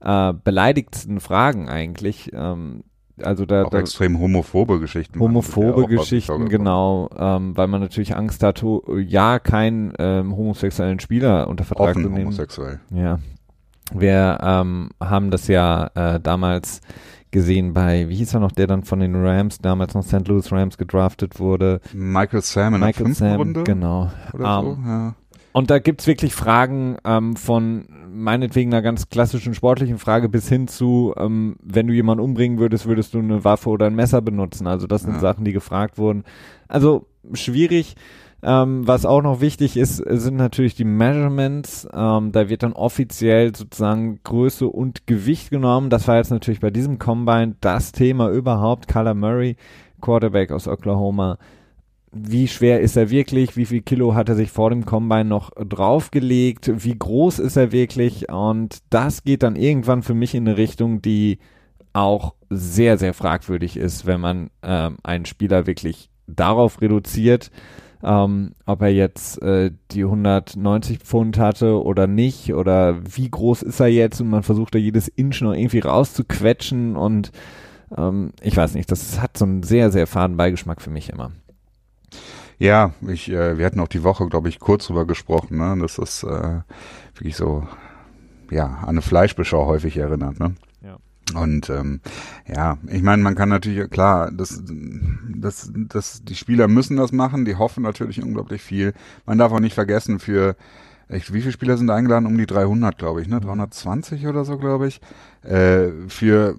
äh, 0.00 0.32
beleidigtsten 0.44 1.18
Fragen 1.18 1.68
eigentlich. 1.68 2.30
Ähm, 2.34 2.84
also 3.20 3.46
da, 3.46 3.64
auch 3.64 3.70
da, 3.70 3.78
extrem 3.78 4.20
homophobe 4.20 4.78
Geschichten. 4.78 5.18
Homophobe 5.18 5.86
Geschichten, 5.86 6.48
genau, 6.48 7.08
ähm, 7.16 7.56
weil 7.56 7.66
man 7.66 7.80
natürlich 7.80 8.14
Angst 8.14 8.42
hat, 8.42 8.64
ja, 9.06 9.38
keinen 9.38 9.92
ähm, 9.98 10.36
homosexuellen 10.36 11.00
Spieler 11.00 11.48
unter 11.48 11.64
Vertrag 11.64 11.90
Offen 11.90 12.04
zu 12.04 12.08
nehmen. 12.10 12.26
homosexuell. 12.26 12.80
Ja, 12.90 13.18
wir 13.94 14.38
ähm, 14.42 14.90
haben 15.00 15.30
das 15.30 15.48
ja 15.48 15.90
äh, 15.94 16.20
damals 16.20 16.80
gesehen 17.30 17.72
bei, 17.72 18.08
wie 18.08 18.16
hieß 18.16 18.34
er 18.34 18.40
noch, 18.40 18.52
der 18.52 18.66
dann 18.66 18.84
von 18.84 19.00
den 19.00 19.14
Rams, 19.16 19.58
damals 19.58 19.94
noch 19.94 20.02
St. 20.04 20.28
Louis 20.28 20.52
Rams 20.52 20.76
gedraftet 20.76 21.40
wurde. 21.40 21.80
Michael 21.94 22.42
Sam 22.42 22.74
in 22.74 22.80
Michael 22.80 22.92
der 22.92 23.04
fünften 23.06 23.24
Sam, 23.24 23.36
Runde. 23.36 23.64
genau. 23.64 24.10
Oder 24.34 24.58
Ähm, 24.58 24.64
so, 24.64 24.78
ja. 24.88 25.14
Und 25.54 25.70
da 25.70 25.78
gibt's 25.78 26.06
wirklich 26.06 26.34
Fragen 26.34 26.96
ähm, 27.04 27.36
von 27.36 27.86
meinetwegen 28.10 28.72
einer 28.72 28.82
ganz 28.82 29.08
klassischen 29.10 29.54
sportlichen 29.54 29.98
Frage 29.98 30.28
bis 30.28 30.48
hin 30.48 30.66
zu, 30.68 31.14
ähm, 31.18 31.56
wenn 31.62 31.86
du 31.86 31.92
jemanden 31.94 32.22
umbringen 32.24 32.58
würdest, 32.58 32.86
würdest 32.86 33.12
du 33.14 33.18
eine 33.18 33.44
Waffe 33.44 33.68
oder 33.70 33.86
ein 33.86 33.94
Messer 33.94 34.20
benutzen. 34.22 34.66
Also 34.66 34.86
das 34.86 35.02
sind 35.02 35.14
Ja. 35.14 35.20
Sachen, 35.20 35.44
die 35.44 35.52
gefragt 35.52 35.98
wurden. 35.98 36.24
Also 36.68 37.06
schwierig. 37.34 37.96
Ähm, 38.44 38.86
was 38.86 39.06
auch 39.06 39.22
noch 39.22 39.40
wichtig 39.40 39.76
ist, 39.76 39.96
sind 39.96 40.36
natürlich 40.36 40.74
die 40.74 40.84
Measurements. 40.84 41.86
Ähm, 41.92 42.32
da 42.32 42.48
wird 42.48 42.64
dann 42.64 42.72
offiziell 42.72 43.54
sozusagen 43.54 44.20
Größe 44.24 44.66
und 44.66 45.06
Gewicht 45.06 45.50
genommen. 45.50 45.90
Das 45.90 46.08
war 46.08 46.16
jetzt 46.16 46.30
natürlich 46.30 46.60
bei 46.60 46.70
diesem 46.70 46.98
Combine 46.98 47.54
das 47.60 47.92
Thema 47.92 48.30
überhaupt. 48.30 48.88
Kyler 48.88 49.14
Murray, 49.14 49.56
Quarterback 50.00 50.50
aus 50.50 50.66
Oklahoma, 50.66 51.38
wie 52.12 52.46
schwer 52.46 52.80
ist 52.80 52.96
er 52.96 53.10
wirklich, 53.10 53.56
wie 53.56 53.64
viel 53.64 53.80
Kilo 53.80 54.14
hat 54.14 54.28
er 54.28 54.34
sich 54.34 54.50
vor 54.50 54.68
dem 54.68 54.84
Combine 54.84 55.24
noch 55.24 55.50
draufgelegt, 55.56 56.84
wie 56.84 56.98
groß 56.98 57.38
ist 57.38 57.56
er 57.56 57.72
wirklich 57.72 58.30
und 58.30 58.78
das 58.90 59.24
geht 59.24 59.42
dann 59.42 59.56
irgendwann 59.56 60.02
für 60.02 60.12
mich 60.12 60.34
in 60.34 60.46
eine 60.46 60.58
Richtung, 60.58 61.00
die 61.00 61.38
auch 61.94 62.34
sehr, 62.50 62.98
sehr 62.98 63.14
fragwürdig 63.14 63.78
ist, 63.78 64.04
wenn 64.04 64.20
man 64.20 64.50
ähm, 64.62 64.96
einen 65.02 65.24
Spieler 65.24 65.66
wirklich 65.66 66.10
darauf 66.26 66.82
reduziert, 66.82 67.50
ähm, 68.02 68.52
ob 68.66 68.82
er 68.82 68.92
jetzt 68.92 69.40
äh, 69.42 69.70
die 69.90 70.04
190 70.04 70.98
Pfund 70.98 71.38
hatte 71.38 71.82
oder 71.82 72.06
nicht 72.06 72.54
oder 72.54 72.98
wie 73.16 73.30
groß 73.30 73.62
ist 73.62 73.80
er 73.80 73.88
jetzt 73.88 74.20
und 74.20 74.30
man 74.30 74.42
versucht 74.42 74.74
da 74.74 74.78
jedes 74.78 75.08
Inch 75.08 75.40
noch 75.40 75.54
irgendwie 75.54 75.80
rauszuquetschen 75.80 76.96
und 76.96 77.32
ähm, 77.96 78.32
ich 78.40 78.56
weiß 78.56 78.74
nicht, 78.74 78.90
das 78.90 79.20
hat 79.20 79.36
so 79.36 79.44
einen 79.44 79.62
sehr, 79.62 79.90
sehr 79.90 80.06
faden 80.06 80.36
Beigeschmack 80.36 80.80
für 80.80 80.90
mich 80.90 81.10
immer. 81.10 81.30
Ja, 82.58 82.92
ich, 83.08 83.30
äh, 83.30 83.58
wir 83.58 83.66
hatten 83.66 83.80
auch 83.80 83.88
die 83.88 84.04
Woche, 84.04 84.26
glaube 84.28 84.48
ich, 84.48 84.60
kurz 84.60 84.86
drüber 84.86 85.06
gesprochen, 85.06 85.58
ne? 85.58 85.76
dass 85.80 85.96
das 85.96 86.22
äh, 86.22 86.60
wirklich 87.14 87.36
so 87.36 87.66
ja, 88.50 88.66
an 88.66 88.90
eine 88.90 89.02
Fleischbeschau 89.02 89.66
häufig 89.66 89.96
erinnert. 89.96 90.38
Ne? 90.38 90.54
Und 91.34 91.70
ähm, 91.70 92.00
ja, 92.46 92.78
ich 92.88 93.02
meine, 93.02 93.22
man 93.22 93.34
kann 93.34 93.48
natürlich, 93.48 93.90
klar, 93.90 94.30
das, 94.32 94.62
das, 94.64 95.70
das, 95.74 96.24
die 96.24 96.34
Spieler 96.34 96.68
müssen 96.68 96.96
das 96.96 97.12
machen, 97.12 97.44
die 97.44 97.56
hoffen 97.56 97.82
natürlich 97.82 98.22
unglaublich 98.22 98.62
viel. 98.62 98.92
Man 99.26 99.38
darf 99.38 99.52
auch 99.52 99.60
nicht 99.60 99.74
vergessen, 99.74 100.18
für 100.18 100.56
echt, 101.08 101.32
wie 101.32 101.40
viele 101.40 101.52
Spieler 101.52 101.76
sind 101.76 101.90
eingeladen? 101.90 102.26
Um 102.26 102.38
die 102.38 102.46
300, 102.46 102.98
glaube 102.98 103.22
ich, 103.22 103.28
ne? 103.28 103.40
320 103.40 104.26
oder 104.26 104.44
so, 104.44 104.58
glaube 104.58 104.88
ich. 104.88 105.00
Äh, 105.42 105.90
für 106.08 106.56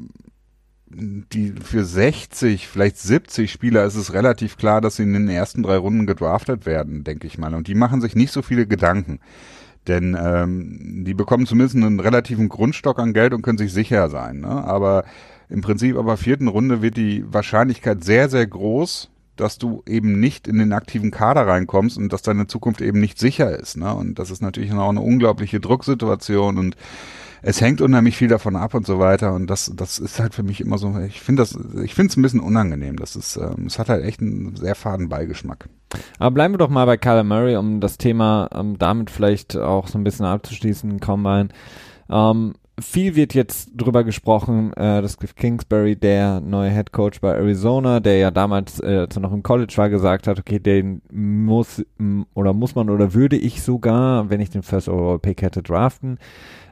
die 0.95 1.53
für 1.63 1.83
60, 1.83 2.67
vielleicht 2.67 2.97
70 2.97 3.51
Spieler 3.51 3.83
ist 3.85 3.95
es 3.95 4.13
relativ 4.13 4.57
klar, 4.57 4.81
dass 4.81 4.97
sie 4.97 5.03
in 5.03 5.13
den 5.13 5.29
ersten 5.29 5.63
drei 5.63 5.77
Runden 5.77 6.05
gedraftet 6.05 6.65
werden, 6.65 7.03
denke 7.03 7.27
ich 7.27 7.37
mal. 7.37 7.53
Und 7.53 7.67
die 7.67 7.75
machen 7.75 8.01
sich 8.01 8.15
nicht 8.15 8.31
so 8.31 8.41
viele 8.41 8.67
Gedanken. 8.67 9.19
Denn 9.87 10.17
ähm, 10.19 11.03
die 11.05 11.13
bekommen 11.13 11.45
zumindest 11.45 11.75
einen 11.75 11.99
relativen 11.99 12.49
Grundstock 12.49 12.99
an 12.99 13.13
Geld 13.13 13.33
und 13.33 13.41
können 13.41 13.57
sich 13.57 13.73
sicher 13.73 14.09
sein. 14.09 14.41
Ne? 14.41 14.47
Aber 14.47 15.03
im 15.49 15.61
Prinzip 15.61 15.97
aber 15.97 16.17
vierten 16.17 16.47
Runde 16.47 16.81
wird 16.81 16.97
die 16.97 17.25
Wahrscheinlichkeit 17.27 18.03
sehr, 18.03 18.29
sehr 18.29 18.47
groß, 18.47 19.09
dass 19.35 19.57
du 19.57 19.83
eben 19.87 20.19
nicht 20.19 20.47
in 20.47 20.57
den 20.57 20.73
aktiven 20.73 21.11
Kader 21.11 21.47
reinkommst 21.47 21.97
und 21.97 22.13
dass 22.13 22.21
deine 22.21 22.47
Zukunft 22.47 22.81
eben 22.81 22.99
nicht 22.99 23.19
sicher 23.19 23.57
ist. 23.57 23.77
Ne? 23.77 23.93
Und 23.93 24.19
das 24.19 24.31
ist 24.31 24.41
natürlich 24.41 24.71
auch 24.73 24.89
eine 24.89 25.01
unglaubliche 25.01 25.59
Drucksituation 25.59 26.57
und 26.57 26.77
es 27.45 27.59
hängt 27.59 27.81
unheimlich 27.81 28.15
viel 28.15 28.29
davon 28.29 28.55
ab 28.55 28.73
und 28.73 28.87
so 28.87 28.99
weiter. 28.99 29.33
Und 29.33 29.47
das, 29.47 29.71
das 29.75 29.99
ist 29.99 30.19
halt 30.19 30.33
für 30.33 30.43
mich 30.43 30.61
immer 30.61 30.77
so, 30.77 30.97
ich 30.99 31.19
finde 31.19 31.41
das, 31.41 31.57
ich 31.83 31.93
finde 31.93 32.09
es 32.09 32.17
ein 32.17 32.21
bisschen 32.21 32.39
unangenehm. 32.39 32.95
Das 32.95 33.17
ist, 33.17 33.35
ähm, 33.35 33.65
es 33.67 33.77
hat 33.77 33.89
halt 33.89 34.03
echt 34.05 34.21
einen 34.21 34.55
sehr 34.55 34.75
faden 34.75 35.09
Beigeschmack. 35.09 35.67
Aber 36.19 36.31
bleiben 36.31 36.53
wir 36.53 36.57
doch 36.57 36.69
mal 36.69 36.85
bei 36.85 36.97
Kyler 36.97 37.25
Murray, 37.25 37.57
um 37.57 37.81
das 37.81 37.97
Thema 37.97 38.49
ähm, 38.55 38.79
damit 38.79 39.11
vielleicht 39.11 39.57
auch 39.57 39.87
so 39.87 39.97
ein 39.97 40.05
bisschen 40.05 40.25
abzuschließen, 40.25 41.01
Combine. 41.01 41.49
Ähm, 42.09 42.53
viel 42.79 43.15
wird 43.15 43.33
jetzt 43.33 43.71
drüber 43.75 44.03
gesprochen, 44.03 44.73
äh, 44.73 45.01
dass 45.01 45.17
Cliff 45.17 45.35
Kingsbury, 45.35 45.95
der 45.95 46.39
neue 46.39 46.71
Head 46.71 46.91
Coach 46.91 47.21
bei 47.21 47.33
Arizona, 47.33 47.99
der 47.99 48.17
ja 48.17 48.31
damals, 48.31 48.79
äh, 48.79 49.07
er 49.13 49.19
noch 49.19 49.33
im 49.33 49.43
College 49.43 49.73
war, 49.75 49.89
gesagt 49.89 50.27
hat, 50.27 50.39
okay, 50.39 50.59
den 50.59 51.01
muss 51.11 51.83
oder 52.33 52.53
muss 52.53 52.73
man 52.73 52.89
oder 52.89 53.13
würde 53.13 53.35
ich 53.35 53.61
sogar, 53.61 54.29
wenn 54.29 54.41
ich 54.41 54.49
den 54.49 54.63
First 54.63 54.89
Overall 54.89 55.19
Pick 55.19 55.41
hätte, 55.41 55.61
draften. 55.61 56.17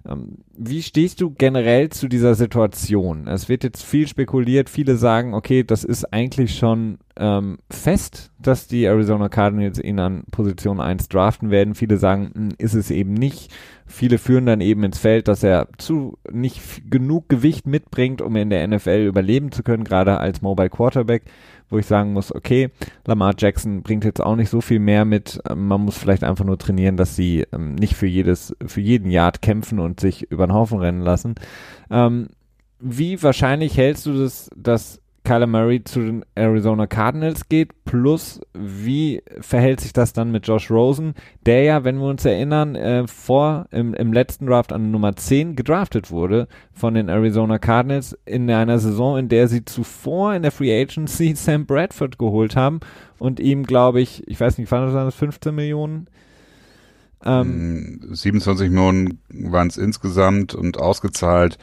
Ähm, 0.08 0.40
wie 0.58 0.82
stehst 0.82 1.22
du 1.22 1.32
generell 1.32 1.90
zu 1.90 2.08
dieser 2.08 2.36
Situation? 2.36 3.28
Es 3.28 3.50
wird 3.50 3.64
jetzt 3.64 3.84
viel 3.84 4.08
spekuliert, 4.08 4.70
viele 4.70 4.96
sagen, 4.96 5.34
okay, 5.34 5.64
das 5.64 5.84
ist 5.84 6.12
eigentlich 6.14 6.58
schon 6.58 6.98
ähm, 7.18 7.60
fest, 7.70 8.32
dass 8.40 8.68
die 8.68 8.86
Arizona 8.86 9.30
Cardinals 9.30 9.80
ihn 9.80 10.00
an 10.00 10.24
Position 10.32 10.80
1 10.80 11.10
draften 11.10 11.52
werden. 11.52 11.76
Viele 11.76 11.98
sagen, 11.98 12.32
mh, 12.34 12.50
ist 12.58 12.74
es 12.74 12.90
eben 12.90 13.14
nicht. 13.14 13.52
Viele 13.86 14.18
führen 14.18 14.46
dann 14.46 14.62
eben 14.62 14.84
ins 14.84 14.98
Feld, 14.98 15.28
dass 15.28 15.44
er 15.44 15.68
zu 15.78 16.18
nicht 16.32 16.90
genug 16.90 17.30
Gewicht 17.30 17.68
mitbringt, 17.68 18.22
um 18.22 18.36
in 18.36 18.50
der 18.50 18.66
NFL 18.68 19.06
überleben 19.08 19.52
zu 19.52 19.64
können, 19.64 19.84
gerade 19.84 20.18
als 20.18 20.42
Mobile 20.42 20.70
Quarterback, 20.70 21.24
wo 21.72 21.80
ich 21.80 21.88
sagen 21.88 22.14
muss, 22.14 22.36
okay, 22.36 22.70
Lamar 23.06 23.34
Jackson 23.36 23.82
bringt 23.82 24.04
jetzt 24.06 24.22
auch 24.22 24.36
nicht 24.36 24.50
so 24.50 24.62
viel 24.62 24.80
mehr 24.80 25.06
mit. 25.06 25.42
Ähm, 25.50 25.68
Man 25.68 25.82
muss 25.82 25.98
vielleicht 25.98 26.24
einfach 26.24 26.46
nur 26.46 26.60
trainieren, 26.60 26.98
dass 26.98 27.16
sie 27.16 27.48
ähm, 27.52 27.74
nicht 27.74 27.96
für 27.96 28.08
jedes, 28.08 28.56
für 28.64 28.82
jeden 28.82 29.10
Yard 29.10 29.42
kämpfen 29.42 29.80
und 29.80 30.00
sich 30.00 30.30
über 30.30 30.46
den 30.46 30.54
Haufen 30.54 30.78
rennen 30.78 31.02
lassen. 31.02 31.36
Ähm, 31.90 32.28
wie 32.80 33.22
wahrscheinlich 33.24 33.78
hältst 33.78 34.06
du 34.06 34.18
das, 34.18 34.50
dass 34.56 35.00
Kyler 35.24 35.48
Murray 35.48 35.84
zu 35.84 36.00
den 36.00 36.26
Arizona 36.36 36.88
Cardinals 36.88 37.48
geht? 37.48 37.86
Plus, 37.86 38.42
wie 38.54 39.22
verhält 39.40 39.80
sich 39.80 39.94
das 39.94 40.14
dann 40.14 40.32
mit 40.32 40.48
Josh 40.48 40.72
Rosen, 40.72 41.14
der 41.46 41.64
ja, 41.64 41.84
wenn 41.84 41.98
wir 42.00 42.08
uns 42.08 42.26
erinnern, 42.26 42.76
äh, 42.76 43.08
vor 43.08 43.68
im, 43.72 43.94
im 43.94 44.14
letzten 44.14 44.48
Draft 44.48 44.74
an 44.74 44.92
Nummer 44.92 45.16
10 45.16 45.56
gedraftet 45.56 46.12
wurde 46.12 46.48
von 46.74 46.94
den 46.94 47.10
Arizona 47.10 47.60
Cardinals 47.60 48.18
in 48.26 48.50
einer 48.50 48.80
Saison, 48.80 49.18
in 49.18 49.30
der 49.30 49.48
sie 49.48 49.64
zuvor 49.66 50.34
in 50.34 50.42
der 50.42 50.52
Free 50.52 50.82
Agency 50.82 51.34
Sam 51.36 51.66
Bradford 51.66 52.18
geholt 52.18 52.56
haben 52.56 52.80
und 53.20 53.40
ihm, 53.40 53.64
glaube 53.64 54.02
ich, 54.02 54.28
ich 54.28 54.40
weiß 54.40 54.58
nicht, 54.58 54.72
waren 54.72 54.92
das 54.92 55.16
15 55.16 55.54
Millionen? 55.54 56.08
Ähm, 57.24 58.00
Ähm, 58.04 58.16
27 58.16 58.70
Millionen 58.70 59.20
waren 59.30 59.68
es 59.68 59.78
insgesamt 59.78 60.56
und 60.56 60.80
ausgezahlt. 60.80 61.58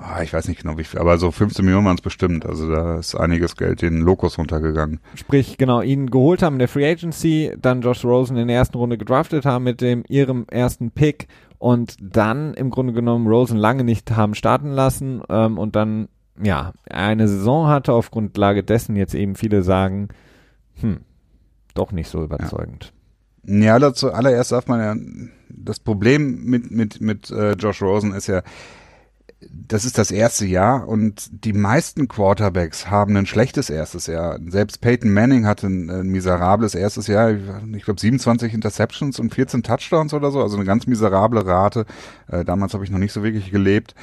Ah, 0.00 0.22
ich 0.22 0.32
weiß 0.32 0.48
nicht 0.48 0.62
genau 0.62 0.78
wie 0.78 0.84
viel, 0.84 0.98
aber 0.98 1.18
so 1.18 1.30
15 1.30 1.64
Millionen 1.64 1.86
waren 1.86 1.96
es 1.96 2.02
bestimmt. 2.02 2.46
Also 2.46 2.70
da 2.70 2.98
ist 2.98 3.14
einiges 3.14 3.56
Geld 3.56 3.82
den 3.82 4.00
Locus 4.00 4.38
runtergegangen. 4.38 5.00
sprich, 5.14 5.58
genau, 5.58 5.82
ihn 5.82 6.10
geholt 6.10 6.42
haben 6.42 6.54
in 6.54 6.60
der 6.60 6.68
Free 6.68 6.90
Agency, 6.90 7.52
dann 7.60 7.82
Josh 7.82 8.04
Rosen 8.04 8.36
in 8.36 8.48
der 8.48 8.56
ersten 8.56 8.76
Runde 8.76 8.98
gedraftet 8.98 9.44
haben 9.44 9.64
mit 9.64 9.80
dem 9.80 10.04
ihrem 10.08 10.46
ersten 10.50 10.90
Pick 10.90 11.28
und 11.58 11.96
dann 12.00 12.54
im 12.54 12.70
Grunde 12.70 12.92
genommen 12.92 13.26
Rosen 13.26 13.58
lange 13.58 13.84
nicht 13.84 14.10
haben 14.12 14.34
starten 14.34 14.70
lassen 14.70 15.22
ähm, 15.28 15.58
und 15.58 15.76
dann 15.76 16.08
ja 16.42 16.72
eine 16.88 17.28
Saison 17.28 17.68
hatte 17.68 17.92
auf 17.92 18.10
Grundlage 18.10 18.64
dessen 18.64 18.96
jetzt 18.96 19.14
eben 19.14 19.34
viele 19.34 19.62
sagen, 19.62 20.08
hm, 20.80 21.00
doch 21.74 21.92
nicht 21.92 22.08
so 22.08 22.24
überzeugend. 22.24 22.92
Ja, 23.44 23.78
dazu 23.78 24.12
allererst 24.12 24.52
darf 24.52 24.66
man 24.66 24.80
ja, 24.80 24.94
das 25.48 25.80
Problem 25.80 26.44
mit, 26.44 26.70
mit, 26.70 27.00
mit 27.00 27.30
äh, 27.30 27.52
Josh 27.52 27.82
Rosen 27.82 28.12
ist 28.12 28.26
ja, 28.26 28.42
das 29.48 29.86
ist 29.86 29.96
das 29.96 30.10
erste 30.10 30.44
Jahr 30.44 30.86
und 30.86 31.44
die 31.44 31.54
meisten 31.54 32.08
Quarterbacks 32.08 32.90
haben 32.90 33.16
ein 33.16 33.24
schlechtes 33.24 33.70
erstes 33.70 34.06
Jahr. 34.06 34.38
Selbst 34.48 34.82
Peyton 34.82 35.10
Manning 35.10 35.46
hatte 35.46 35.66
ein, 35.66 35.88
ein 35.88 36.08
miserables 36.08 36.74
erstes 36.74 37.06
Jahr. 37.06 37.30
Ich 37.74 37.84
glaube 37.84 38.00
27 38.00 38.52
Interceptions 38.52 39.18
und 39.18 39.34
14 39.34 39.62
Touchdowns 39.62 40.12
oder 40.12 40.30
so, 40.30 40.42
also 40.42 40.56
eine 40.56 40.66
ganz 40.66 40.86
miserable 40.86 41.46
Rate. 41.46 41.86
Äh, 42.28 42.44
damals 42.44 42.74
habe 42.74 42.84
ich 42.84 42.90
noch 42.90 42.98
nicht 42.98 43.12
so 43.12 43.22
wirklich 43.22 43.50
gelebt, 43.50 43.94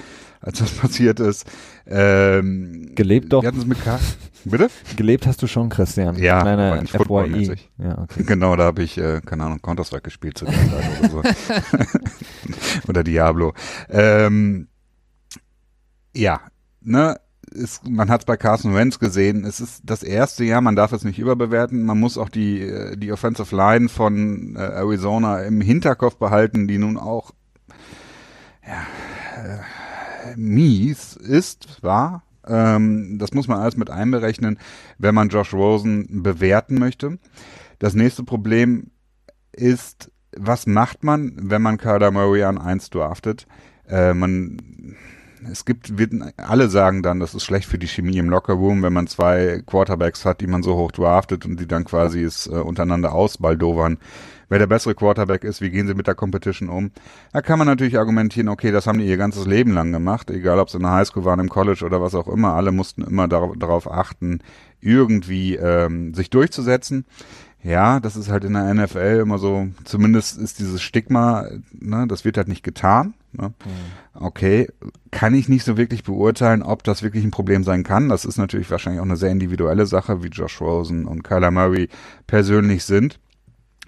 als 0.42 0.58
das 0.58 0.72
passiert 0.78 1.20
ist. 1.20 1.46
Ähm, 1.86 2.94
Gelebt 2.96 3.32
doch. 3.32 3.44
Wir 3.44 3.50
hatten 3.50 3.60
es 3.60 3.68
mit 3.68 3.84
K. 3.84 4.00
Bitte? 4.44 4.70
Gelebt 4.96 5.28
hast 5.28 5.44
du 5.44 5.48
schon, 5.48 5.70
Christian. 5.70 6.16
Ja, 6.18 6.42
Kleiner 6.42 6.82
nicht 6.82 6.96
FYI. 6.96 7.58
Ja, 7.78 8.00
okay. 8.00 8.24
Genau, 8.26 8.56
da 8.56 8.64
habe 8.64 8.82
ich, 8.82 8.98
äh, 8.98 9.22
keine 9.24 9.44
Ahnung, 9.44 9.62
Counter-Strike 9.62 10.04
gespielt 10.04 10.38
zu 10.38 10.46
der 10.46 10.54
Zeit 10.54 11.00
oder 11.00 11.10
so. 11.10 11.22
oder 12.88 13.04
Diablo. 13.04 13.54
Ähm, 13.90 14.68
ja, 16.14 16.42
ne, 16.82 17.20
ist, 17.52 17.88
man 17.88 18.10
hat 18.10 18.22
es 18.22 18.26
bei 18.26 18.38
Carson 18.38 18.76
Wentz 18.76 19.00
gesehen, 19.00 19.46
es 19.46 19.60
ist 19.60 19.82
das 19.86 20.04
erste 20.04 20.44
Jahr, 20.44 20.62
man 20.62 20.76
darf 20.76 20.92
es 20.92 21.04
nicht 21.04 21.20
überbewerten, 21.20 21.86
man 21.86 22.00
muss 22.00 22.18
auch 22.18 22.30
die, 22.30 22.62
äh, 22.62 22.98
die 22.98 23.12
Offensive 23.12 23.56
Line 23.56 23.90
von 23.90 24.56
äh, 24.56 24.60
Arizona 24.60 25.44
im 25.44 25.62
Hinterkopf 25.62 26.18
behalten, 26.18 26.68
die 26.68 26.78
nun 26.78 26.98
auch 26.98 27.32
ja, 28.66 28.86
äh, 29.44 30.36
mies 30.36 31.16
ist, 31.16 31.82
war. 31.84 32.24
Ähm, 32.46 33.18
das 33.18 33.34
muss 33.34 33.48
man 33.48 33.60
alles 33.60 33.78
mit 33.78 33.90
einberechnen, 33.90 34.60
wenn 34.98 35.16
man 35.16 35.30
Josh 35.30 35.54
Rosen 35.54 36.24
bewerten 36.24 36.80
möchte. 36.80 37.18
Das 37.80 37.94
nächste 37.94 38.24
Problem 38.24 38.92
ist, 39.52 40.12
was 40.36 40.68
macht 40.68 41.04
man, 41.04 41.34
wenn 41.38 41.62
man 41.62 41.78
Kyler 41.78 42.12
Murray 42.12 42.44
an 42.44 42.58
1 42.58 42.90
draftet? 42.90 43.48
Äh, 43.88 44.14
man 44.14 44.96
es 45.52 45.66
gibt, 45.66 45.98
wird, 45.98 46.14
alle 46.38 46.70
sagen 46.70 47.04
dann, 47.04 47.20
das 47.20 47.34
ist 47.34 47.44
schlecht 47.44 47.68
für 47.68 47.78
die 47.78 47.88
Chemie 47.88 48.18
im 48.18 48.30
Lockerroom, 48.30 48.84
wenn 48.84 48.94
man 48.94 49.08
zwei 49.08 49.62
Quarterbacks 49.66 50.26
hat, 50.26 50.42
die 50.42 50.48
man 50.48 50.64
so 50.64 50.76
hoch 50.76 50.92
draftet 50.92 51.46
und 51.46 51.60
die 51.60 51.68
dann 51.68 51.86
quasi 51.86 52.24
es 52.24 52.48
äh, 52.48 52.52
untereinander 52.52 53.14
ausbaldowern. 53.14 53.98
Wer 54.50 54.60
der 54.60 54.68
bessere 54.68 54.96
Quarterback 54.96 55.44
ist, 55.44 55.60
wie 55.60 55.70
gehen 55.70 55.88
sie 55.88 55.94
mit 55.94 56.08
der 56.08 56.16
Competition 56.16 56.70
um? 56.70 56.92
Da 57.34 57.42
kann 57.42 57.60
man 57.60 57.68
natürlich 57.68 57.98
argumentieren, 57.98 58.48
okay, 58.48 58.72
das 58.72 58.88
haben 58.88 59.00
die 59.00 59.06
ihr 59.06 59.18
ganzes 59.18 59.46
Leben 59.46 59.74
lang 59.74 59.92
gemacht, 59.92 60.32
egal 60.32 60.60
ob 60.60 60.70
sie 60.70 60.78
in 60.78 60.84
der 60.84 60.94
Highschool 60.94 61.26
waren, 61.26 61.42
im 61.42 61.50
College 61.50 61.84
oder 61.84 62.02
was 62.02 62.16
auch 62.16 62.30
immer. 62.30 62.54
Alle 62.54 62.72
mussten 62.72 63.04
immer 63.04 63.28
dar 63.28 63.52
darauf 63.58 63.92
achten, 63.92 64.40
irgendwie 64.80 65.56
ähm, 65.56 66.14
sich 66.14 66.30
durchzusetzen. 66.30 67.06
Ja, 67.64 68.00
das 68.00 68.16
ist 68.16 68.30
halt 68.30 68.44
in 68.44 68.54
der 68.54 68.74
NFL 68.74 69.20
immer 69.22 69.40
so, 69.40 69.68
zumindest 69.84 70.38
ist 70.38 70.60
dieses 70.60 70.82
Stigma, 70.82 71.48
ne, 71.72 72.06
das 72.08 72.24
wird 72.24 72.38
halt 72.38 72.48
nicht 72.48 72.64
getan. 72.64 73.16
Ne? 73.32 73.50
Mhm. 73.50 74.22
Okay, 74.22 74.68
kann 75.12 75.34
ich 75.34 75.50
nicht 75.50 75.66
so 75.66 75.76
wirklich 75.76 76.04
beurteilen, 76.04 76.64
ob 76.64 76.84
das 76.84 77.04
wirklich 77.04 77.24
ein 77.24 77.32
Problem 77.32 77.64
sein 77.64 77.84
kann. 77.84 78.10
Das 78.10 78.26
ist 78.26 78.38
natürlich 78.38 78.70
wahrscheinlich 78.70 79.02
auch 79.02 79.06
eine 79.06 79.18
sehr 79.18 79.32
individuelle 79.32 79.86
Sache, 79.86 80.24
wie 80.24 80.28
Josh 80.28 80.62
Rosen 80.62 81.06
und 81.06 81.24
Kyler 81.24 81.52
Murray 81.52 81.90
persönlich 82.28 82.84
sind. 82.84 83.20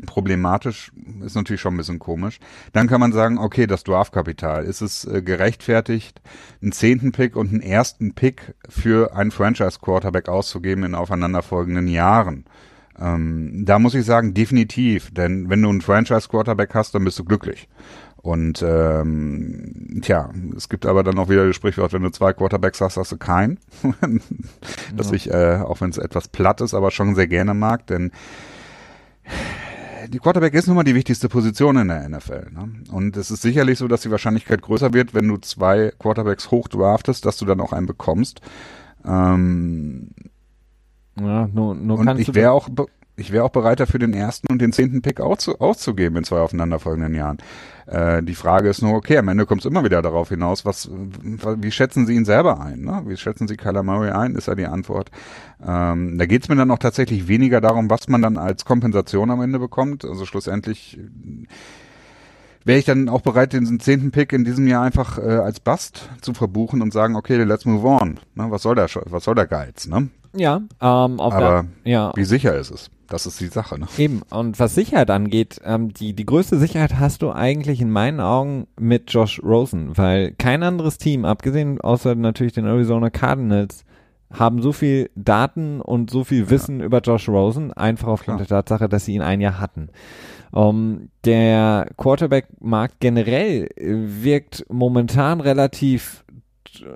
Problematisch 0.06 0.92
ist 1.26 1.36
natürlich 1.36 1.62
schon 1.62 1.74
ein 1.74 1.78
bisschen 1.78 2.00
komisch. 2.00 2.40
Dann 2.72 2.88
kann 2.88 3.02
man 3.02 3.12
sagen, 3.12 3.38
okay, 3.38 3.68
das 3.68 3.84
Draftkapital, 3.84 4.64
ist 4.64 4.82
es 4.82 5.04
äh, 5.06 5.22
gerechtfertigt, 5.22 6.22
einen 6.62 6.72
zehnten 6.72 7.12
Pick 7.12 7.36
und 7.36 7.50
einen 7.50 7.62
ersten 7.62 8.14
Pick 8.14 8.56
für 8.68 9.16
einen 9.16 9.32
Franchise-Quarterback 9.32 10.30
auszugeben 10.30 10.86
in 10.86 10.96
aufeinanderfolgenden 10.96 11.88
Jahren? 11.88 12.46
Ähm, 13.00 13.64
da 13.66 13.80
muss 13.80 13.96
ich 13.96 14.06
sagen, 14.06 14.34
definitiv. 14.34 15.12
Denn 15.14 15.50
wenn 15.50 15.62
du 15.62 15.70
einen 15.70 15.82
Franchise-Quarterback 15.82 16.74
hast, 16.76 16.96
dann 16.96 17.06
bist 17.06 17.20
du 17.20 17.24
glücklich. 17.24 17.68
Und 18.22 18.62
ähm, 18.68 20.02
tja, 20.02 20.30
es 20.56 20.68
gibt 20.68 20.86
aber 20.86 21.04
dann 21.04 21.18
auch 21.20 21.30
wieder 21.30 21.48
das 21.48 21.56
Sprichwort, 21.56 21.94
wenn 21.94 22.04
du 22.04 22.10
zwei 22.10 22.34
Quarterbacks 22.34 22.82
hast, 22.82 22.98
hast 22.98 23.14
du 23.14 23.18
keinen. 23.18 23.60
das 24.96 25.10
ja. 25.10 25.16
ich, 25.16 25.32
äh, 25.32 25.62
auch 25.64 25.80
wenn 25.80 25.90
es 25.90 25.98
etwas 25.98 26.28
platt 26.28 26.60
ist, 26.60 26.74
aber 26.74 26.92
schon 26.92 27.16
sehr 27.16 27.28
gerne 27.28 27.54
mag, 27.54 27.88
denn 27.88 28.12
die 30.10 30.20
Quarterback 30.20 30.54
ist 30.54 30.68
nun 30.68 30.76
mal 30.76 30.84
die 30.84 30.96
wichtigste 30.96 31.30
Position 31.30 31.78
in 31.78 31.88
der 31.88 32.10
NFL. 32.10 32.48
Ne? 32.52 32.72
Und 32.92 33.16
es 33.16 33.32
ist 33.32 33.42
sicherlich 33.42 33.78
so, 33.78 33.88
dass 33.88 34.02
die 34.02 34.12
Wahrscheinlichkeit 34.12 34.62
größer 34.62 34.94
wird, 34.94 35.14
wenn 35.14 35.28
du 35.28 35.38
zwei 35.38 35.92
Quarterbacks 36.00 36.52
hoch 36.52 36.68
draftest, 36.68 37.26
dass 37.26 37.38
du 37.38 37.46
dann 37.46 37.62
auch 37.62 37.74
einen 37.74 37.88
bekommst. 37.88 38.42
Ähm, 39.06 40.10
ja, 41.22 41.48
nur, 41.48 41.76
nur 41.76 42.00
und 42.00 42.20
ich 42.20 42.34
wäre 42.34 42.52
auch, 42.52 42.70
ich 43.20 43.32
wäre 43.32 43.44
auch 43.44 43.50
bereit 43.50 43.80
dafür, 43.80 44.00
den 44.00 44.14
ersten 44.14 44.52
und 44.52 44.62
den 44.62 44.72
zehnten 44.72 45.02
Pick 45.02 45.20
auch 45.20 45.38
zu, 45.38 45.60
auszugeben 45.60 46.18
in 46.18 46.24
zwei 46.24 46.40
aufeinanderfolgenden 46.40 47.14
Jahren. 47.14 47.38
Äh, 47.86 48.24
die 48.24 48.36
Frage 48.36 48.70
ist 48.70 48.82
nur, 48.82 48.94
okay, 48.94 49.18
am 49.18 49.28
Ende 49.28 49.46
kommt 49.46 49.62
es 49.62 49.66
immer 49.66 49.84
wieder 49.84 50.02
darauf 50.02 50.30
hinaus, 50.30 50.66
was, 50.66 50.90
wie 50.92 51.72
schätzen 51.72 52.06
Sie 52.06 52.16
ihn 52.16 52.26
selber 52.26 52.62
ein? 52.62 52.82
Ne? 52.82 53.04
Wie 53.06 53.18
schätzen 53.18 53.48
Sie 53.48 53.58
Kyler 53.58 53.84
Murray 53.84 54.12
ein, 54.12 54.36
ist 54.36 54.48
ja 54.48 54.56
die 54.56 54.68
Antwort. 54.68 55.12
Ähm, 55.66 56.18
da 56.18 56.26
geht 56.26 56.44
es 56.44 56.50
mir 56.50 56.56
dann 56.56 56.72
auch 56.72 56.80
tatsächlich 56.80 57.28
weniger 57.28 57.62
darum, 57.62 57.90
was 57.90 58.08
man 58.08 58.22
dann 58.22 58.38
als 58.38 58.66
Kompensation 58.66 59.32
am 59.32 59.42
Ende 59.42 59.60
bekommt. 59.60 60.06
Also 60.06 60.26
schlussendlich 60.26 61.00
wäre 62.64 62.80
ich 62.80 62.86
dann 62.86 63.10
auch 63.10 63.22
bereit, 63.22 63.54
den 63.54 63.80
zehnten 63.80 64.12
Pick 64.12 64.32
in 64.32 64.46
diesem 64.46 64.68
Jahr 64.68 64.84
einfach 64.84 65.18
äh, 65.18 65.22
als 65.22 65.60
Bust 65.60 66.10
zu 66.22 66.34
verbuchen 66.34 66.82
und 66.82 66.94
sagen, 66.94 67.16
okay, 67.16 67.44
let's 67.44 67.66
move 67.66 67.86
on. 67.86 68.20
Ne, 68.36 68.46
was 68.50 68.62
soll 68.62 68.76
der, 68.76 68.88
was 69.06 69.24
soll 69.24 69.36
der 69.36 69.48
Geiz, 69.48 69.88
ne? 69.88 70.10
Ja, 70.36 70.62
ähm, 70.82 71.20
auf 71.20 71.34
Aber 71.34 71.66
der, 71.84 71.92
ja. 71.92 72.12
wie 72.16 72.24
sicher 72.24 72.56
ist 72.56 72.72
es? 72.72 72.90
Das 73.08 73.26
ist 73.26 73.40
die 73.40 73.48
Sache, 73.48 73.80
ne? 73.80 73.88
Eben. 73.98 74.22
Und 74.30 74.60
was 74.60 74.76
Sicherheit 74.76 75.10
angeht, 75.10 75.60
ähm, 75.66 75.92
die, 75.94 76.14
die 76.14 76.26
größte 76.26 76.60
Sicherheit 76.60 77.00
hast 77.00 77.24
du 77.24 77.32
eigentlich 77.32 77.82
in 77.82 77.90
meinen 77.90 78.20
Augen 78.20 78.68
mit 78.80 79.12
Josh 79.12 79.42
Rosen, 79.44 79.98
weil 79.98 80.34
kein 80.34 80.62
anderes 80.62 81.00
Team, 81.00 81.26
abgesehen 81.26 81.82
außer 81.82 82.14
natürlich 82.14 82.54
den 82.54 82.66
Arizona 82.66 83.10
Cardinals, 83.10 83.84
haben 84.32 84.62
so 84.62 84.72
viel 84.72 85.10
Daten 85.16 85.82
und 85.82 86.12
so 86.12 86.24
viel 86.24 86.52
Wissen 86.52 86.80
ja. 86.80 86.86
über 86.86 87.00
Josh 87.00 87.28
Rosen, 87.28 87.74
einfach 87.74 88.10
aufgrund 88.10 88.40
der 88.40 88.48
Tatsache, 88.48 88.88
dass 88.88 89.06
sie 89.06 89.16
ihn 89.16 89.24
ein 89.24 89.42
Jahr 89.42 89.60
hatten. 89.60 89.90
Um, 90.52 90.60
ähm, 90.70 91.10
der 91.26 91.88
Quarterback-Markt 91.98 93.00
generell 93.00 93.70
wirkt 93.78 94.66
momentan 94.70 95.42
relativ 95.42 96.24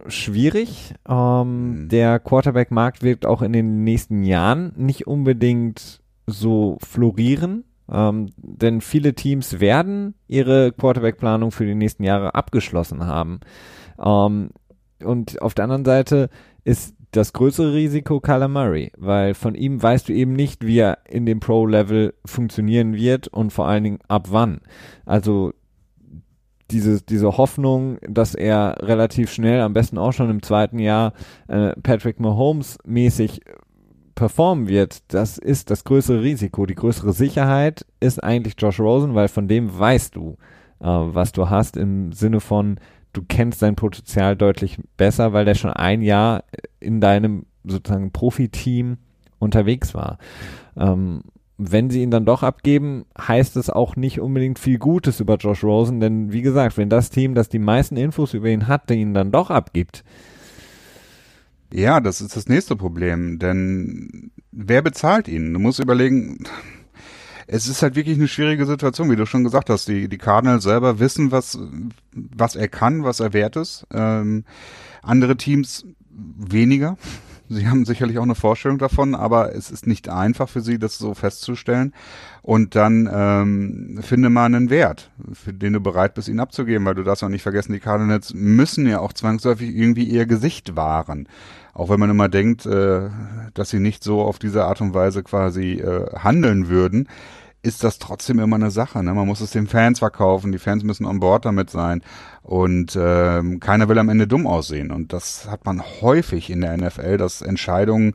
schwierig. 0.08 0.93
Um, 1.08 1.84
mhm. 1.84 1.89
Der 1.89 2.19
Quarterback-Markt 2.19 3.04
wird 3.04 3.26
auch 3.26 3.41
in 3.41 3.54
den 3.54 3.84
nächsten 3.84 4.24
Jahren 4.24 4.74
nicht 4.76 5.08
unbedingt 5.08 6.02
so 6.28 6.78
florieren. 6.82 7.65
Um, 7.86 8.28
denn 8.38 8.80
viele 8.82 9.13
Teams 9.13 9.60
werden 9.60 10.15
ihre 10.28 10.72
Quarterback-Planung 10.72 11.52
für 11.52 11.65
die 11.65 11.76
nächsten 11.76 12.04
Jahre 12.04 12.34
abgeschlossen 12.34 13.06
haben. 13.06 13.41
Um, 13.98 14.50
und 15.04 15.41
auf 15.41 15.54
der 15.54 15.65
anderen 15.65 15.86
Seite 15.86 16.30
ist 16.63 16.96
das 17.12 17.34
größere 17.34 17.74
Risiko 17.74 18.19
Kyler 18.19 18.48
Murray, 18.48 18.91
weil 18.98 19.34
von 19.34 19.54
ihm 19.56 19.82
weißt 19.82 20.10
du 20.10 20.13
eben 20.13 20.34
nicht, 20.34 20.65
wie 20.65 20.80
er 20.80 21.00
in 21.08 21.26
dem 21.26 21.39
Pro-Level 21.39 22.13
funktionieren 22.26 22.96
wird 22.96 23.28
und 23.28 23.52
vor 23.52 23.67
allen 23.67 23.84
Dingen 23.84 24.00
ab 24.08 24.28
wann. 24.32 24.62
Also 25.06 25.54
diese, 26.74 27.02
diese 27.02 27.38
Hoffnung, 27.38 27.98
dass 28.02 28.36
er 28.36 28.76
relativ 28.82 29.32
schnell, 29.32 29.62
am 29.62 29.74
besten 29.74 29.98
auch 29.98 30.12
schon 30.12 30.30
im 30.30 30.42
zweiten 30.42 30.80
Jahr, 30.80 31.14
äh, 31.48 31.74
Patrick 31.82 32.20
Mahomes 32.20 32.78
mäßig 32.86 33.42
performen 34.16 34.68
wird, 34.68 35.14
das 35.14 35.38
ist 35.38 35.70
das 35.70 35.84
größere 35.84 36.22
Risiko. 36.22 36.66
Die 36.66 36.76
größere 36.76 37.14
Sicherheit 37.14 37.86
ist 38.00 38.24
eigentlich 38.24 38.56
Josh 38.58 38.80
Rosen, 38.80 39.16
weil 39.16 39.28
von 39.28 39.48
dem 39.48 39.78
weißt 39.78 40.16
du, 40.16 40.38
äh, 40.80 40.86
was 40.86 41.32
du 41.32 41.50
hast 41.50 41.78
im 41.78 42.12
Sinne 42.12 42.40
von, 42.40 42.80
du 43.14 43.24
kennst 43.28 43.60
sein 43.60 43.76
Potenzial 43.76 44.36
deutlich 44.36 44.78
besser, 44.98 45.34
weil 45.34 45.46
der 45.46 45.56
schon 45.56 45.72
ein 45.72 46.02
Jahr 46.02 46.44
in 46.80 47.00
deinem 47.00 47.46
sozusagen 47.64 48.12
Profiteam 48.12 48.98
unterwegs 49.40 49.94
war. 49.94 50.18
Ähm, 50.76 51.22
wenn 51.58 51.89
sie 51.89 52.02
ihn 52.02 52.12
dann 52.12 52.26
doch 52.26 52.44
abgeben, 52.44 53.06
heißt 53.18 53.58
es 53.58 53.70
auch 53.70 53.96
nicht 53.96 54.20
unbedingt 54.20 54.60
viel 54.60 54.80
Gutes 54.80 55.20
über 55.20 55.38
Josh 55.38 55.63
Rosen, 55.63 56.00
denn 56.00 56.32
wie 56.32 56.42
gesagt, 56.42 56.78
wenn 56.78 56.89
das 56.89 57.10
Team, 57.10 57.36
das 57.36 57.50
die 57.50 57.60
meisten 57.60 57.96
Infos 57.96 58.34
über 58.34 58.50
ihn 58.50 58.68
hat, 58.68 58.89
ihn 58.92 59.13
dann 59.13 59.32
doch 59.32 59.50
abgibt. 59.50 60.04
Ja, 61.72 62.00
das 62.00 62.22
ist 62.22 62.36
das 62.36 62.48
nächste 62.48 62.76
Problem, 62.76 63.39
denn 63.39 64.32
wer 64.52 64.82
bezahlt 64.82 65.28
ihn? 65.28 65.54
Du 65.54 65.60
musst 65.60 65.80
überlegen, 65.80 66.44
es 67.48 67.68
ist 67.68 67.82
halt 67.82 67.96
wirklich 67.96 68.18
eine 68.18 68.28
schwierige 68.28 68.66
Situation, 68.66 69.10
wie 69.10 69.16
du 69.16 69.26
schon 69.26 69.44
gesagt 69.44 69.70
hast. 69.70 69.88
Die, 69.88 70.08
die 70.08 70.18
Cardinals 70.18 70.63
selber 70.63 71.00
wissen, 71.00 71.32
was, 71.32 71.58
was 72.12 72.56
er 72.56 72.68
kann, 72.68 73.04
was 73.04 73.20
er 73.20 73.34
wert 73.34 73.56
ist. 73.56 73.86
Ähm, 73.92 74.44
andere 75.02 75.36
Teams 75.36 75.86
weniger. 76.10 76.98
Sie 77.54 77.68
haben 77.68 77.86
sicherlich 77.86 78.18
auch 78.18 78.24
eine 78.24 78.36
Vorstellung 78.36 78.78
davon, 78.78 79.16
aber 79.16 79.56
es 79.56 79.72
ist 79.72 79.88
nicht 79.88 80.10
einfach 80.10 80.50
für 80.50 80.62
sie, 80.62 80.80
das 80.80 80.98
so 80.98 81.13
festzustellen. 81.13 81.94
Und 82.42 82.76
dann 82.76 83.10
ähm, 83.12 84.00
finde 84.02 84.30
mal 84.30 84.46
einen 84.46 84.70
Wert, 84.70 85.12
für 85.32 85.54
den 85.54 85.74
du 85.74 85.80
bereit 85.80 86.13
bist, 86.13 86.28
ihn 86.28 86.39
abzugeben, 86.39 86.86
weil 86.86 86.96
du 86.96 87.04
darfst 87.04 87.24
auch 87.24 87.30
nicht 87.30 87.44
vergessen, 87.44 87.74
die 87.74 87.80
Cardinals 87.80 88.34
müssen 88.34 88.86
ja 88.88 89.00
auch 89.00 89.13
zwangsläufig 89.13 89.74
irgendwie 89.74 90.04
ihr 90.04 90.26
Gesicht 90.26 90.76
wahren. 90.76 91.28
Auch 91.74 91.89
wenn 91.89 92.00
man 92.00 92.10
immer 92.10 92.30
denkt, 92.30 92.66
äh, 92.66 93.10
dass 93.54 93.70
sie 93.70 93.80
nicht 93.80 94.04
so 94.04 94.22
auf 94.22 94.39
diese 94.39 94.66
Art 94.66 94.82
und 94.82 94.94
Weise 94.94 95.24
quasi 95.24 95.74
äh, 95.74 96.16
handeln 96.18 96.68
würden, 96.68 97.08
ist 97.63 97.84
das 97.84 97.98
trotzdem 97.98 98.39
immer 98.39 98.58
eine 98.58 98.72
Sache. 98.72 99.02
Ne? 99.02 99.13
Man 99.13 99.26
muss 99.26 99.39
es 99.39 99.52
den 99.52 99.68
Fans 99.68 100.00
verkaufen, 100.00 100.52
die 100.52 100.60
Fans 100.60 100.84
müssen 100.84 101.06
on 101.06 101.22
board 101.22 101.46
damit 101.46 101.70
sein 101.70 102.04
und 102.44 102.98
ähm, 103.00 103.60
keiner 103.60 103.88
will 103.90 103.98
am 103.98 104.10
Ende 104.10 104.28
dumm 104.28 104.46
aussehen. 104.46 104.92
Und 104.92 105.14
das 105.14 105.50
hat 105.50 105.66
man 105.66 105.82
häufig 106.02 106.50
in 106.50 106.62
der 106.62 106.78
NFL, 106.78 107.18
dass 107.18 107.42
Entscheidungen 107.42 108.14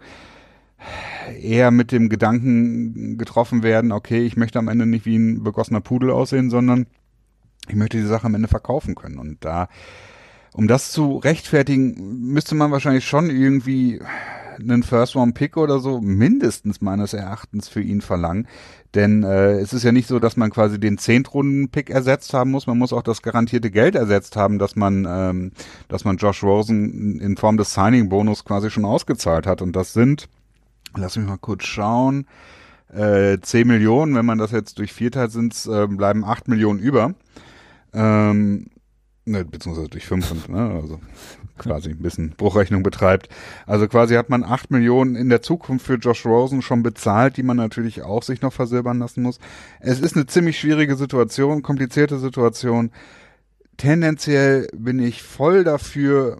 eher 1.40 1.70
mit 1.70 1.92
dem 1.92 2.08
Gedanken 2.08 3.18
getroffen 3.18 3.62
werden, 3.62 3.90
okay, 3.90 4.24
ich 4.24 4.36
möchte 4.36 4.58
am 4.58 4.68
Ende 4.68 4.86
nicht 4.86 5.06
wie 5.06 5.16
ein 5.16 5.42
begossener 5.42 5.80
Pudel 5.80 6.10
aussehen, 6.10 6.50
sondern 6.50 6.86
ich 7.68 7.74
möchte 7.74 7.96
die 7.96 8.06
Sache 8.06 8.26
am 8.26 8.34
Ende 8.34 8.48
verkaufen 8.48 8.94
können. 8.94 9.18
Und 9.18 9.44
da, 9.44 9.68
um 10.52 10.68
das 10.68 10.92
zu 10.92 11.16
rechtfertigen, 11.16 12.30
müsste 12.32 12.54
man 12.54 12.70
wahrscheinlich 12.70 13.06
schon 13.06 13.30
irgendwie 13.30 14.00
einen 14.58 14.82
First-Round-Pick 14.82 15.56
oder 15.56 15.78
so 15.80 16.00
mindestens 16.00 16.80
meines 16.80 17.12
Erachtens 17.12 17.68
für 17.68 17.80
ihn 17.80 18.00
verlangen. 18.00 18.46
Denn 18.94 19.22
äh, 19.22 19.58
es 19.58 19.72
ist 19.72 19.84
ja 19.84 19.92
nicht 19.92 20.08
so, 20.08 20.18
dass 20.18 20.36
man 20.36 20.50
quasi 20.50 20.80
den 20.80 20.98
Zehntrunden-Pick 20.98 21.90
ersetzt 21.90 22.32
haben 22.34 22.50
muss. 22.50 22.66
Man 22.66 22.78
muss 22.78 22.92
auch 22.92 23.02
das 23.02 23.22
garantierte 23.22 23.70
Geld 23.70 23.94
ersetzt 23.94 24.36
haben, 24.36 24.58
dass 24.58 24.76
man, 24.76 25.06
ähm, 25.08 25.52
dass 25.88 26.04
man 26.04 26.16
Josh 26.16 26.42
Rosen 26.42 27.20
in 27.20 27.36
Form 27.36 27.56
des 27.56 27.74
Signing-Bonus 27.74 28.44
quasi 28.44 28.70
schon 28.70 28.84
ausgezahlt 28.84 29.46
hat. 29.46 29.60
Und 29.60 29.76
das 29.76 29.92
sind, 29.92 30.28
lass 30.96 31.16
mich 31.16 31.26
mal 31.26 31.38
kurz 31.38 31.64
schauen, 31.64 32.26
äh, 32.92 33.38
10 33.40 33.66
Millionen. 33.68 34.14
Wenn 34.14 34.26
man 34.26 34.38
das 34.38 34.52
jetzt 34.52 34.78
durch 34.78 34.92
vier 34.92 35.10
teilt, 35.10 35.32
sind 35.32 35.54
äh, 35.66 35.86
bleiben 35.86 36.24
8 36.24 36.48
Millionen 36.48 36.78
über. 36.78 37.14
Ähm, 37.92 38.66
ne, 39.28 39.44
beziehungsweise 39.44 39.88
durch 39.88 40.06
fünf, 40.06 40.48
ne, 40.48 40.70
also 40.82 41.00
quasi 41.58 41.90
ein 41.90 42.02
bisschen 42.02 42.30
Bruchrechnung 42.36 42.82
betreibt. 42.82 43.28
Also 43.66 43.88
quasi 43.88 44.14
hat 44.14 44.30
man 44.30 44.44
acht 44.44 44.70
Millionen 44.70 45.16
in 45.16 45.28
der 45.28 45.42
Zukunft 45.42 45.86
für 45.86 45.94
Josh 45.94 46.24
Rosen 46.24 46.62
schon 46.62 46.82
bezahlt, 46.82 47.36
die 47.36 47.42
man 47.42 47.56
natürlich 47.56 48.02
auch 48.02 48.22
sich 48.22 48.40
noch 48.42 48.52
versilbern 48.52 48.98
lassen 48.98 49.22
muss. 49.22 49.38
Es 49.80 50.00
ist 50.00 50.16
eine 50.16 50.26
ziemlich 50.26 50.58
schwierige 50.58 50.96
Situation, 50.96 51.62
komplizierte 51.62 52.18
Situation. 52.18 52.90
tendenziell 53.76 54.68
bin 54.74 54.98
ich 54.98 55.22
voll 55.22 55.62
dafür, 55.64 56.38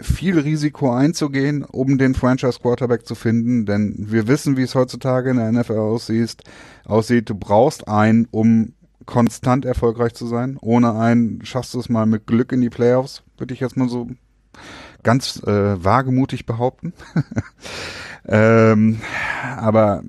viel 0.00 0.38
Risiko 0.38 0.92
einzugehen, 0.92 1.62
um 1.62 1.98
den 1.98 2.14
Franchise 2.14 2.58
Quarterback 2.60 3.06
zu 3.06 3.14
finden, 3.14 3.64
denn 3.64 3.94
wir 3.98 4.26
wissen, 4.26 4.56
wie 4.56 4.62
es 4.62 4.74
heutzutage 4.74 5.30
in 5.30 5.36
der 5.36 5.52
NFL 5.52 5.78
aussieht. 5.78 6.42
aussieht. 6.84 7.30
Du 7.30 7.34
brauchst 7.36 7.86
einen, 7.86 8.26
um 8.30 8.73
konstant 9.06 9.64
erfolgreich 9.64 10.14
zu 10.14 10.26
sein. 10.26 10.58
Ohne 10.60 10.94
einen 10.94 11.44
schaffst 11.44 11.74
du 11.74 11.80
es 11.80 11.88
mal 11.88 12.06
mit 12.06 12.26
Glück 12.26 12.52
in 12.52 12.60
die 12.60 12.70
Playoffs, 12.70 13.22
würde 13.38 13.54
ich 13.54 13.60
jetzt 13.60 13.76
mal 13.76 13.88
so 13.88 14.08
ganz 15.02 15.42
äh, 15.46 15.84
wagemutig 15.84 16.46
behaupten. 16.46 16.92
ähm, 18.26 19.00
aber 19.56 20.02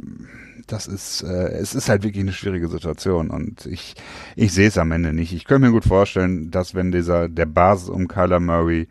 das 0.67 0.87
ist, 0.87 1.21
äh, 1.23 1.49
es 1.49 1.75
ist 1.75 1.89
halt 1.89 2.03
wirklich 2.03 2.23
eine 2.23 2.33
schwierige 2.33 2.67
Situation 2.67 3.29
und 3.29 3.65
ich, 3.65 3.95
ich 4.35 4.51
sehe 4.53 4.67
es 4.67 4.77
am 4.77 4.91
Ende 4.91 5.13
nicht. 5.13 5.33
Ich 5.33 5.45
könnte 5.45 5.67
mir 5.67 5.73
gut 5.73 5.85
vorstellen, 5.85 6.49
dass 6.49 6.73
wenn 6.73 6.91
dieser, 6.91 7.29
der 7.29 7.45
Basis 7.45 7.89
um 7.89 8.07
Kyler 8.07 8.39
Murray 8.39 8.87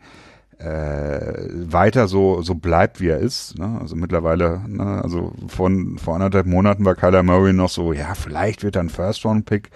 äh, 0.59 1.49
weiter 1.51 2.07
so 2.07 2.41
so 2.41 2.55
bleibt, 2.55 3.01
wie 3.01 3.09
er 3.09 3.19
ist. 3.19 3.57
Ne? 3.57 3.77
Also 3.81 3.95
mittlerweile, 3.95 4.61
ne? 4.67 5.01
also 5.03 5.33
von 5.47 5.97
vor 5.97 6.15
anderthalb 6.15 6.45
Monaten 6.45 6.85
war 6.85 6.95
Kyler 6.95 7.23
Murray 7.23 7.53
noch 7.53 7.69
so, 7.69 7.93
ja, 7.93 8.13
vielleicht 8.15 8.63
wird 8.63 8.75
er 8.75 8.83
ein 8.83 8.89
First-Round-Pick. 8.89 9.69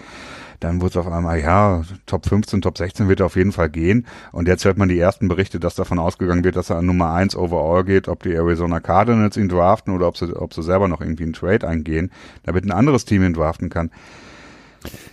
Dann 0.59 0.81
wurde 0.81 0.89
es 0.89 0.97
auf 0.97 1.11
einmal, 1.11 1.39
ja, 1.39 1.83
Top 2.05 2.25
15, 2.25 2.61
Top 2.61 2.77
16 2.77 3.07
wird 3.07 3.21
er 3.21 3.27
auf 3.27 3.37
jeden 3.37 3.53
Fall 3.53 3.69
gehen. 3.69 4.05
Und 4.33 4.47
jetzt 4.47 4.65
hört 4.65 4.77
man 4.77 4.89
die 4.89 4.99
ersten 4.99 5.29
Berichte, 5.29 5.59
dass 5.59 5.75
davon 5.75 5.99
ausgegangen 5.99 6.43
wird, 6.43 6.57
dass 6.57 6.69
er 6.69 6.77
an 6.77 6.85
Nummer 6.85 7.13
1 7.13 7.37
overall 7.37 7.85
geht, 7.85 8.09
ob 8.09 8.23
die 8.23 8.33
Arizona 8.33 8.81
Cardinals 8.81 9.37
ihn 9.37 9.47
draften 9.47 9.93
oder 9.93 10.07
ob 10.07 10.17
sie, 10.17 10.35
ob 10.35 10.53
sie 10.53 10.63
selber 10.63 10.89
noch 10.89 10.99
irgendwie 10.99 11.23
einen 11.23 11.33
Trade 11.33 11.65
eingehen, 11.65 12.11
damit 12.43 12.65
ein 12.65 12.71
anderes 12.71 13.05
Team 13.05 13.23
ihn 13.23 13.33
draften 13.33 13.69
kann. 13.69 13.89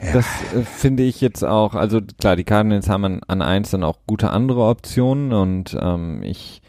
Ja. 0.03 0.13
Das 0.13 0.27
äh, 0.55 0.63
finde 0.63 1.03
ich 1.03 1.21
jetzt 1.21 1.45
auch, 1.45 1.75
also 1.75 2.01
klar, 2.19 2.37
die 2.37 2.45
Cardinals 2.45 2.89
haben 2.89 3.05
an, 3.05 3.21
an 3.27 3.43
eins 3.43 3.71
dann 3.71 3.85
auch 3.85 3.99
gute 4.07 4.31
andere 4.31 4.65
Optionen 4.65 5.33
und 5.33 5.77
ähm, 5.81 6.23
ich, 6.23 6.63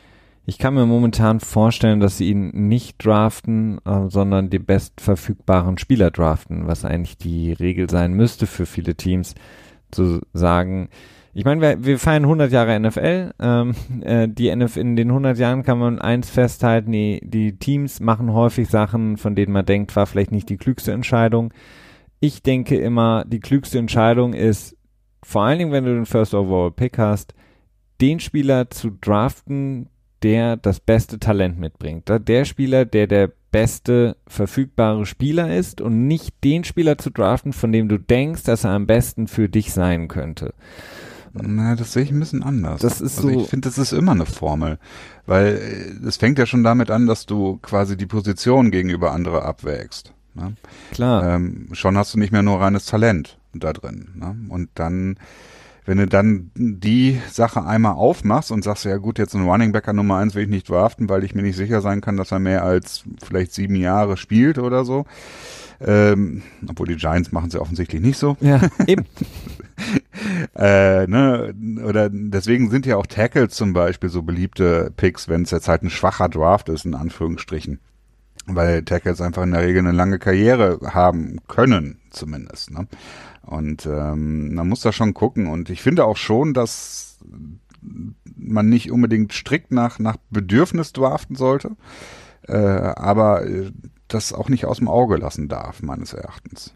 ich 0.45 0.57
kann 0.57 0.73
mir 0.73 0.85
momentan 0.85 1.39
vorstellen, 1.39 1.99
dass 1.99 2.17
sie 2.17 2.29
ihn 2.29 2.49
nicht 2.67 3.03
draften, 3.03 3.79
äh, 3.85 4.09
sondern 4.09 4.49
die 4.49 4.59
bestverfügbaren 4.59 5.77
Spieler 5.77 6.11
draften, 6.11 6.67
was 6.67 6.85
eigentlich 6.85 7.17
die 7.17 7.53
Regel 7.53 7.89
sein 7.89 8.13
müsste 8.13 8.47
für 8.47 8.65
viele 8.65 8.95
Teams, 8.95 9.35
zu 9.91 10.19
sagen, 10.33 10.89
ich 11.37 11.45
meine, 11.45 11.61
wir, 11.61 11.85
wir 11.85 11.99
feiern 11.99 12.23
100 12.23 12.51
Jahre 12.51 12.79
NFL. 12.79 13.31
Ähm, 13.39 13.75
äh, 14.01 14.27
die 14.27 14.53
NFL 14.53 14.79
in 14.79 14.95
den 14.95 15.09
100 15.09 15.37
Jahren 15.37 15.61
kann 15.61 15.77
man 15.77 15.99
eins 15.99 16.31
festhalten: 16.31 16.91
die, 16.91 17.21
die 17.23 17.59
Teams 17.59 17.99
machen 17.99 18.33
häufig 18.33 18.69
Sachen, 18.69 19.17
von 19.17 19.35
denen 19.35 19.53
man 19.53 19.63
denkt, 19.63 19.95
war 19.95 20.07
vielleicht 20.07 20.31
nicht 20.31 20.49
die 20.49 20.57
klügste 20.57 20.93
Entscheidung 20.93 21.53
ich 22.19 22.41
denke 22.43 22.77
immer, 22.77 23.25
die 23.25 23.39
klügste 23.39 23.79
Entscheidung 23.79 24.33
ist, 24.33 24.75
vor 25.23 25.43
allen 25.43 25.59
Dingen, 25.59 25.71
wenn 25.71 25.85
du 25.85 25.93
den 25.93 26.05
First 26.05 26.33
Overall 26.33 26.71
Pick 26.71 26.97
hast, 26.97 27.33
den 28.01 28.19
Spieler 28.19 28.69
zu 28.69 28.91
draften, 28.91 29.89
der 30.23 30.57
das 30.57 30.79
beste 30.79 31.19
Talent 31.19 31.59
mitbringt. 31.59 32.09
Der 32.09 32.45
Spieler, 32.45 32.85
der 32.85 33.07
der 33.07 33.31
beste 33.51 34.17
verfügbare 34.27 35.05
Spieler 35.05 35.55
ist 35.55 35.81
und 35.81 36.07
nicht 36.07 36.43
den 36.43 36.63
Spieler 36.63 36.97
zu 36.97 37.11
draften, 37.11 37.53
von 37.53 37.71
dem 37.71 37.87
du 37.87 37.97
denkst, 37.97 38.43
dass 38.43 38.63
er 38.63 38.71
am 38.71 38.87
besten 38.87 39.27
für 39.27 39.49
dich 39.49 39.73
sein 39.73 40.07
könnte. 40.07 40.53
Na, 41.33 41.75
das 41.75 41.93
sehe 41.93 42.03
ich 42.03 42.11
ein 42.11 42.19
bisschen 42.19 42.43
anders. 42.43 42.81
Das 42.81 42.99
ist 42.99 43.17
also 43.17 43.29
so. 43.29 43.41
Ich 43.41 43.49
finde, 43.49 43.69
das 43.69 43.77
ist 43.77 43.91
immer 43.91 44.13
eine 44.13 44.25
Formel, 44.25 44.79
weil 45.25 45.55
äh, 46.01 46.07
es 46.07 46.17
fängt 46.17 46.39
ja 46.39 46.45
schon 46.45 46.63
damit 46.63 46.89
an, 46.89 47.05
dass 47.05 47.25
du 47.25 47.57
quasi 47.57 47.95
die 47.95 48.05
Position 48.05 48.71
gegenüber 48.71 49.11
andere 49.11 49.43
abwägst. 49.43 50.13
Ne? 50.37 50.53
Klar. 50.91 51.35
Ähm, 51.35 51.69
schon 51.73 51.97
hast 51.97 52.13
du 52.13 52.19
nicht 52.19 52.31
mehr 52.31 52.43
nur 52.43 52.61
reines 52.61 52.85
Talent 52.85 53.37
da 53.53 53.73
drin. 53.73 54.09
Ne? 54.15 54.35
Und 54.49 54.69
dann, 54.75 55.17
wenn 55.85 55.97
du 55.97 56.05
dann 56.05 56.51
die 56.55 57.19
Sache 57.31 57.65
einmal 57.65 57.93
aufmachst 57.93 58.51
und 58.51 58.63
sagst, 58.63 58.85
ja 58.85 58.97
gut, 58.97 59.17
jetzt 59.17 59.33
ein 59.33 59.47
Running 59.47 59.71
Backer 59.71 59.93
Nummer 59.93 60.17
eins 60.17 60.35
will 60.35 60.43
ich 60.43 60.49
nicht 60.49 60.69
draften, 60.69 61.09
weil 61.09 61.23
ich 61.23 61.33
mir 61.33 61.41
nicht 61.41 61.57
sicher 61.57 61.81
sein 61.81 62.01
kann, 62.01 62.17
dass 62.17 62.31
er 62.31 62.39
mehr 62.39 62.63
als 62.63 63.03
vielleicht 63.23 63.53
sieben 63.53 63.75
Jahre 63.75 64.15
spielt 64.15 64.59
oder 64.59 64.85
so. 64.85 65.05
Ähm, 65.79 66.41
obwohl 66.67 66.87
die 66.87 66.95
Giants 66.95 67.31
machen 67.31 67.51
sie 67.51 67.61
offensichtlich 67.61 68.01
nicht 68.01 68.17
so. 68.17 68.35
Ja, 68.39 68.61
eben. 68.87 69.05
äh, 70.55 71.05
ne, 71.05 71.53
oder 71.85 72.09
deswegen 72.11 72.71
sind 72.71 72.87
ja 72.87 72.97
auch 72.97 73.05
Tackles 73.05 73.53
zum 73.53 73.73
Beispiel 73.73 74.09
so 74.09 74.23
beliebte 74.23 74.91
Picks, 74.97 75.27
wenn 75.29 75.43
es 75.43 75.51
jetzt 75.51 75.67
halt 75.67 75.83
ein 75.83 75.91
schwacher 75.91 76.29
Draft 76.29 76.69
ist, 76.69 76.85
in 76.85 76.95
Anführungsstrichen 76.95 77.79
weil 78.47 78.83
Tackles 78.83 79.21
einfach 79.21 79.43
in 79.43 79.51
der 79.51 79.61
Regel 79.61 79.79
eine 79.79 79.91
lange 79.91 80.19
Karriere 80.19 80.79
haben 80.83 81.37
können, 81.47 81.99
zumindest. 82.09 82.71
Ne? 82.71 82.87
Und 83.43 83.85
ähm, 83.85 84.53
man 84.53 84.67
muss 84.67 84.81
da 84.81 84.91
schon 84.91 85.13
gucken. 85.13 85.47
Und 85.47 85.69
ich 85.69 85.81
finde 85.81 86.05
auch 86.05 86.17
schon, 86.17 86.53
dass 86.53 87.19
man 88.35 88.69
nicht 88.69 88.91
unbedingt 88.91 89.33
strikt 89.33 89.71
nach, 89.71 89.99
nach 89.99 90.17
Bedürfnis 90.29 90.93
draften 90.93 91.35
sollte, 91.35 91.71
äh, 92.47 92.55
aber 92.55 93.45
äh, 93.45 93.71
das 94.07 94.33
auch 94.33 94.49
nicht 94.49 94.65
aus 94.65 94.77
dem 94.77 94.87
Auge 94.87 95.17
lassen 95.17 95.47
darf, 95.47 95.81
meines 95.81 96.13
Erachtens. 96.13 96.73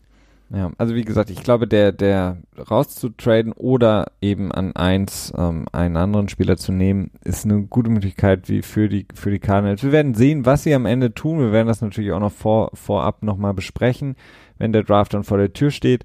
Ja, 0.53 0.69
also 0.77 0.95
wie 0.95 1.05
gesagt, 1.05 1.29
ich 1.29 1.43
glaube, 1.43 1.65
der, 1.65 1.93
der 1.93 2.37
rauszutraden 2.69 3.53
oder 3.53 4.11
eben 4.19 4.51
an 4.51 4.75
eins 4.75 5.31
ähm, 5.37 5.65
einen 5.71 5.95
anderen 5.95 6.27
Spieler 6.27 6.57
zu 6.57 6.73
nehmen, 6.73 7.11
ist 7.23 7.45
eine 7.45 7.61
gute 7.63 7.89
Möglichkeit 7.89 8.49
wie 8.49 8.61
für 8.61 8.89
die 8.89 9.05
für 9.13 9.31
die 9.31 9.39
Cardinals. 9.39 9.81
Wir 9.81 9.93
werden 9.93 10.13
sehen, 10.13 10.45
was 10.45 10.63
sie 10.63 10.73
am 10.73 10.85
Ende 10.85 11.13
tun. 11.13 11.39
Wir 11.39 11.53
werden 11.53 11.67
das 11.67 11.81
natürlich 11.81 12.11
auch 12.11 12.19
noch 12.19 12.33
vor, 12.33 12.71
vorab 12.73 13.23
nochmal 13.23 13.53
besprechen, 13.53 14.15
wenn 14.57 14.73
der 14.73 14.83
Draft 14.83 15.13
dann 15.13 15.23
vor 15.23 15.37
der 15.37 15.53
Tür 15.53 15.71
steht. 15.71 16.03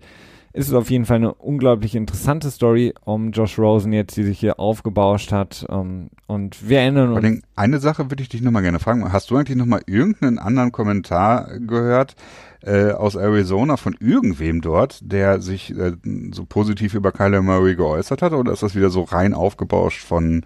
Ist 0.52 0.68
es 0.68 0.74
auf 0.74 0.90
jeden 0.90 1.04
Fall 1.04 1.16
eine 1.16 1.34
unglaublich 1.34 1.94
interessante 1.94 2.50
Story 2.50 2.94
um 3.04 3.30
Josh 3.32 3.58
Rosen 3.58 3.92
jetzt, 3.92 4.16
die 4.16 4.22
sich 4.22 4.38
hier 4.38 4.58
aufgebauscht 4.58 5.30
hat. 5.30 5.66
Ähm, 5.68 6.08
und 6.28 6.66
wir 6.66 6.78
erinnern 6.78 7.08
uns. 7.08 7.18
Allerdings, 7.18 7.42
eine 7.56 7.78
Sache 7.78 8.10
würde 8.10 8.22
ich 8.22 8.30
dich 8.30 8.40
nochmal 8.40 8.62
gerne 8.62 8.78
fragen. 8.78 9.12
Hast 9.12 9.30
du 9.30 9.36
eigentlich 9.36 9.58
nochmal 9.58 9.82
irgendeinen 9.86 10.38
anderen 10.38 10.72
Kommentar 10.72 11.58
gehört? 11.58 12.14
Äh, 12.62 12.92
aus 12.92 13.14
Arizona 13.14 13.76
von 13.76 13.96
irgendwem 13.98 14.60
dort, 14.60 15.00
der 15.02 15.40
sich 15.40 15.76
äh, 15.76 15.92
so 16.32 16.44
positiv 16.44 16.94
über 16.94 17.12
Kyler 17.12 17.42
Murray 17.42 17.76
geäußert 17.76 18.22
hat, 18.22 18.32
oder 18.32 18.52
ist 18.52 18.62
das 18.62 18.74
wieder 18.74 18.90
so 18.90 19.02
rein 19.02 19.34
aufgebauscht 19.34 20.04
von 20.04 20.44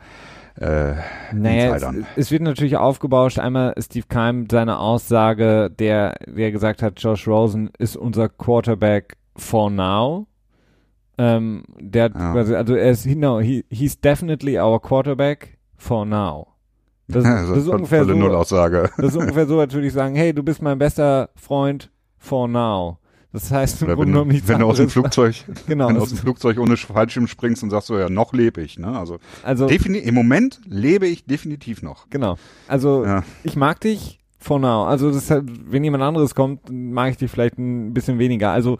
äh, 0.60 0.94
naja, 1.32 1.74
es, 1.76 1.86
es, 2.16 2.30
wird 2.30 2.42
natürlich 2.42 2.76
aufgebauscht. 2.76 3.38
Einmal 3.38 3.74
Steve 3.78 4.06
Keim 4.08 4.46
seine 4.50 4.78
Aussage, 4.78 5.70
der, 5.70 6.16
der 6.26 6.52
gesagt 6.52 6.82
hat, 6.82 7.00
Josh 7.00 7.26
Rosen 7.26 7.70
ist 7.78 7.96
unser 7.96 8.28
Quarterback 8.28 9.16
for 9.36 9.70
now. 9.70 10.26
Ähm, 11.16 11.64
der 11.78 12.10
ja. 12.14 12.34
also 12.34 12.74
er 12.74 12.90
ist, 12.90 13.06
no, 13.06 13.40
he, 13.40 13.64
he's 13.70 13.98
definitely 14.00 14.58
our 14.58 14.80
quarterback 14.80 15.58
for 15.76 16.04
now. 16.04 16.48
Das, 17.08 17.24
das, 17.24 17.48
das 17.48 17.58
ist 17.58 17.68
ungefähr 17.68 18.04
so. 18.04 18.12
Nullaussage. 18.12 18.90
Das 18.96 19.06
ist 19.06 19.16
ungefähr 19.16 19.46
so, 19.46 19.60
als 19.60 19.72
würde 19.72 19.86
ich 19.86 19.92
sagen, 19.92 20.14
hey, 20.14 20.34
du 20.34 20.42
bist 20.42 20.62
mein 20.62 20.78
bester 20.78 21.30
Freund 21.36 21.90
for 22.20 22.46
now. 22.46 22.98
Das 23.32 23.50
heißt 23.50 23.82
im 23.82 23.88
Grunde 23.88 24.06
genommen 24.06 24.30
nichts 24.32 24.48
Wenn 24.48 24.58
du 24.58 24.66
aus 24.66 24.78
dem 24.78 24.88
Flugzeug, 24.88 25.36
genau, 25.66 25.88
wenn 25.88 25.96
du 25.96 26.02
aus 26.02 26.08
dem 26.08 26.18
Flugzeug 26.18 26.58
ohne 26.58 26.76
Fallschirm 26.76 27.26
springst 27.26 27.62
und 27.62 27.70
sagst 27.70 27.86
so, 27.86 27.98
ja, 27.98 28.08
noch 28.08 28.32
lebe 28.32 28.60
ich, 28.60 28.78
ne? 28.78 28.98
Also, 28.98 29.18
also 29.44 29.66
im 29.68 30.14
Moment 30.14 30.60
lebe 30.66 31.06
ich 31.06 31.24
definitiv 31.24 31.82
noch. 31.82 32.08
Genau. 32.10 32.36
Also 32.66 33.04
ja. 33.04 33.22
ich 33.44 33.56
mag 33.56 33.80
dich 33.80 34.18
for 34.38 34.58
now. 34.58 34.84
Also 34.84 35.12
das 35.12 35.30
halt, 35.30 35.44
wenn 35.70 35.84
jemand 35.84 36.02
anderes 36.02 36.34
kommt, 36.34 36.70
mag 36.70 37.12
ich 37.12 37.16
dich 37.18 37.30
vielleicht 37.30 37.58
ein 37.58 37.94
bisschen 37.94 38.18
weniger. 38.18 38.50
Also 38.50 38.78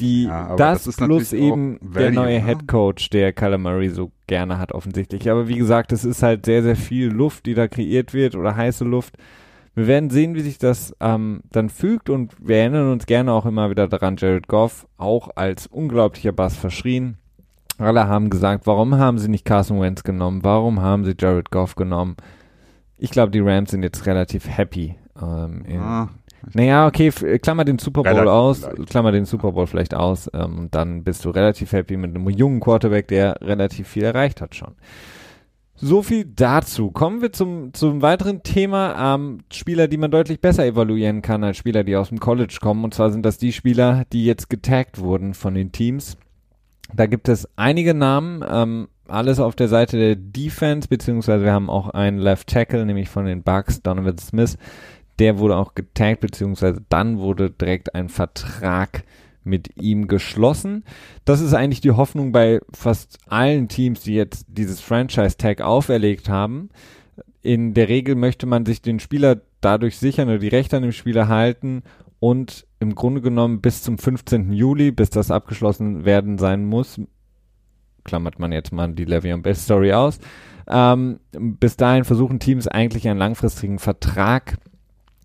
die 0.00 0.24
ja, 0.24 0.56
das, 0.56 0.84
das 0.84 0.96
plus 0.96 1.32
eben 1.32 1.78
value, 1.80 1.98
der 1.98 2.10
neue 2.10 2.40
ne? 2.40 2.44
Head 2.44 2.68
Coach, 2.68 3.08
der 3.10 3.32
Murray 3.58 3.88
so 3.88 4.10
gerne 4.26 4.58
hat 4.58 4.72
offensichtlich. 4.72 5.30
Aber 5.30 5.48
wie 5.48 5.56
gesagt, 5.56 5.92
es 5.92 6.04
ist 6.04 6.22
halt 6.22 6.44
sehr 6.44 6.62
sehr 6.62 6.76
viel 6.76 7.08
Luft, 7.08 7.46
die 7.46 7.54
da 7.54 7.68
kreiert 7.68 8.12
wird 8.12 8.34
oder 8.34 8.56
heiße 8.56 8.84
Luft. 8.84 9.14
Wir 9.76 9.86
werden 9.86 10.08
sehen, 10.08 10.34
wie 10.34 10.40
sich 10.40 10.56
das 10.56 10.96
ähm, 11.00 11.42
dann 11.52 11.68
fügt 11.68 12.08
und 12.08 12.34
wir 12.40 12.56
erinnern 12.56 12.90
uns 12.90 13.04
gerne 13.04 13.30
auch 13.32 13.44
immer 13.44 13.68
wieder 13.68 13.86
daran, 13.88 14.16
Jared 14.16 14.48
Goff 14.48 14.86
auch 14.96 15.28
als 15.36 15.66
unglaublicher 15.66 16.32
Bass 16.32 16.56
verschrien. 16.56 17.18
Alle 17.76 18.08
haben 18.08 18.30
gesagt, 18.30 18.66
warum 18.66 18.96
haben 18.96 19.18
sie 19.18 19.28
nicht 19.28 19.44
Carson 19.44 19.78
Wentz 19.82 20.02
genommen? 20.02 20.42
Warum 20.42 20.80
haben 20.80 21.04
sie 21.04 21.14
Jared 21.18 21.50
Goff 21.50 21.74
genommen? 21.74 22.16
Ich 22.96 23.10
glaube, 23.10 23.30
die 23.30 23.40
Rams 23.40 23.70
sind 23.70 23.82
jetzt 23.82 24.06
relativ 24.06 24.48
happy. 24.48 24.96
Ähm, 25.20 25.62
in, 25.66 25.80
ah, 25.80 26.08
naja, 26.54 26.86
okay, 26.86 27.10
klammer 27.38 27.66
den 27.66 27.78
Super 27.78 28.02
Bowl 28.02 28.28
aus, 28.28 28.62
leicht. 28.62 28.86
klammer 28.88 29.12
den 29.12 29.26
Super 29.26 29.52
Bowl 29.52 29.66
vielleicht 29.66 29.94
aus, 29.94 30.30
ähm, 30.32 30.68
dann 30.70 31.04
bist 31.04 31.22
du 31.26 31.28
relativ 31.30 31.72
happy 31.72 31.98
mit 31.98 32.14
einem 32.14 32.26
jungen 32.30 32.60
Quarterback, 32.60 33.08
der 33.08 33.36
relativ 33.42 33.88
viel 33.88 34.04
erreicht 34.04 34.40
hat 34.40 34.54
schon. 34.54 34.74
So 35.78 36.02
viel 36.02 36.24
dazu. 36.24 36.90
Kommen 36.90 37.20
wir 37.20 37.32
zum, 37.32 37.74
zum 37.74 38.00
weiteren 38.00 38.42
Thema. 38.42 39.14
Ähm, 39.14 39.40
Spieler, 39.52 39.88
die 39.88 39.98
man 39.98 40.10
deutlich 40.10 40.40
besser 40.40 40.64
evaluieren 40.64 41.20
kann 41.20 41.44
als 41.44 41.58
Spieler, 41.58 41.84
die 41.84 41.96
aus 41.96 42.08
dem 42.08 42.18
College 42.18 42.58
kommen. 42.62 42.82
Und 42.82 42.94
zwar 42.94 43.10
sind 43.10 43.26
das 43.26 43.36
die 43.36 43.52
Spieler, 43.52 44.04
die 44.12 44.24
jetzt 44.24 44.48
getaggt 44.48 44.98
wurden 44.98 45.34
von 45.34 45.54
den 45.54 45.72
Teams. 45.72 46.16
Da 46.94 47.06
gibt 47.06 47.28
es 47.28 47.48
einige 47.56 47.92
Namen, 47.92 48.44
ähm, 48.48 48.88
alles 49.06 49.38
auf 49.38 49.54
der 49.54 49.68
Seite 49.68 49.98
der 49.98 50.16
Defense, 50.16 50.88
beziehungsweise 50.88 51.44
wir 51.44 51.52
haben 51.52 51.68
auch 51.68 51.90
einen 51.90 52.18
Left 52.18 52.48
Tackle, 52.48 52.86
nämlich 52.86 53.08
von 53.08 53.26
den 53.26 53.42
Bucks, 53.42 53.82
Donovan 53.82 54.18
Smith. 54.18 54.56
Der 55.18 55.38
wurde 55.38 55.56
auch 55.56 55.74
getaggt, 55.74 56.20
beziehungsweise 56.20 56.82
dann 56.88 57.18
wurde 57.18 57.50
direkt 57.50 57.94
ein 57.94 58.08
Vertrag 58.08 59.04
mit 59.46 59.76
ihm 59.80 60.08
geschlossen. 60.08 60.84
Das 61.24 61.40
ist 61.40 61.54
eigentlich 61.54 61.80
die 61.80 61.92
Hoffnung 61.92 62.32
bei 62.32 62.60
fast 62.72 63.18
allen 63.26 63.68
Teams, 63.68 64.00
die 64.00 64.14
jetzt 64.14 64.46
dieses 64.48 64.80
Franchise-Tag 64.80 65.60
auferlegt 65.60 66.28
haben. 66.28 66.68
In 67.42 67.74
der 67.74 67.88
Regel 67.88 68.16
möchte 68.16 68.46
man 68.46 68.66
sich 68.66 68.82
den 68.82 68.98
Spieler 68.98 69.40
dadurch 69.60 69.98
sichern 69.98 70.28
oder 70.28 70.38
die 70.38 70.48
Rechte 70.48 70.76
an 70.76 70.82
dem 70.82 70.92
Spieler 70.92 71.28
halten 71.28 71.82
und 72.18 72.66
im 72.80 72.94
Grunde 72.94 73.20
genommen 73.20 73.60
bis 73.60 73.82
zum 73.82 73.98
15. 73.98 74.52
Juli, 74.52 74.90
bis 74.90 75.10
das 75.10 75.30
abgeschlossen 75.30 76.04
werden 76.04 76.38
sein 76.38 76.64
muss, 76.64 77.00
klammert 78.04 78.38
man 78.38 78.52
jetzt 78.52 78.72
mal 78.72 78.92
die 78.92 79.06
Le'Veon 79.06 79.42
Bell 79.42 79.54
Story 79.54 79.92
aus, 79.92 80.18
ähm, 80.68 81.20
bis 81.32 81.76
dahin 81.76 82.04
versuchen 82.04 82.40
Teams 82.40 82.66
eigentlich 82.66 83.08
einen 83.08 83.18
langfristigen 83.18 83.78
Vertrag 83.78 84.58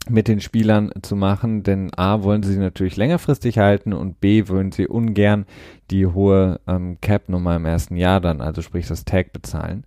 mit 0.10 0.28
den 0.28 0.42
Spielern 0.42 0.92
zu 1.02 1.16
machen, 1.16 1.64
denn 1.64 1.92
A 1.96 2.24
wollen 2.24 2.44
sie 2.44 2.58
natürlich 2.58 2.98
längerfristig 2.98 3.60
halten 3.60 3.94
und 3.94 4.20
B 4.20 4.48
wollen 4.48 4.72
sie 4.72 4.88
ungern 4.88 5.46
die 5.92 6.08
hohe 6.08 6.60
ähm, 6.68 6.98
Cap-Nummer 7.02 7.56
im 7.56 7.66
ersten 7.66 7.96
Jahr 7.96 8.20
dann, 8.20 8.42
also 8.42 8.62
sprich 8.62 8.88
das 8.88 9.06
Tag 9.06 9.32
bezahlen. 9.32 9.84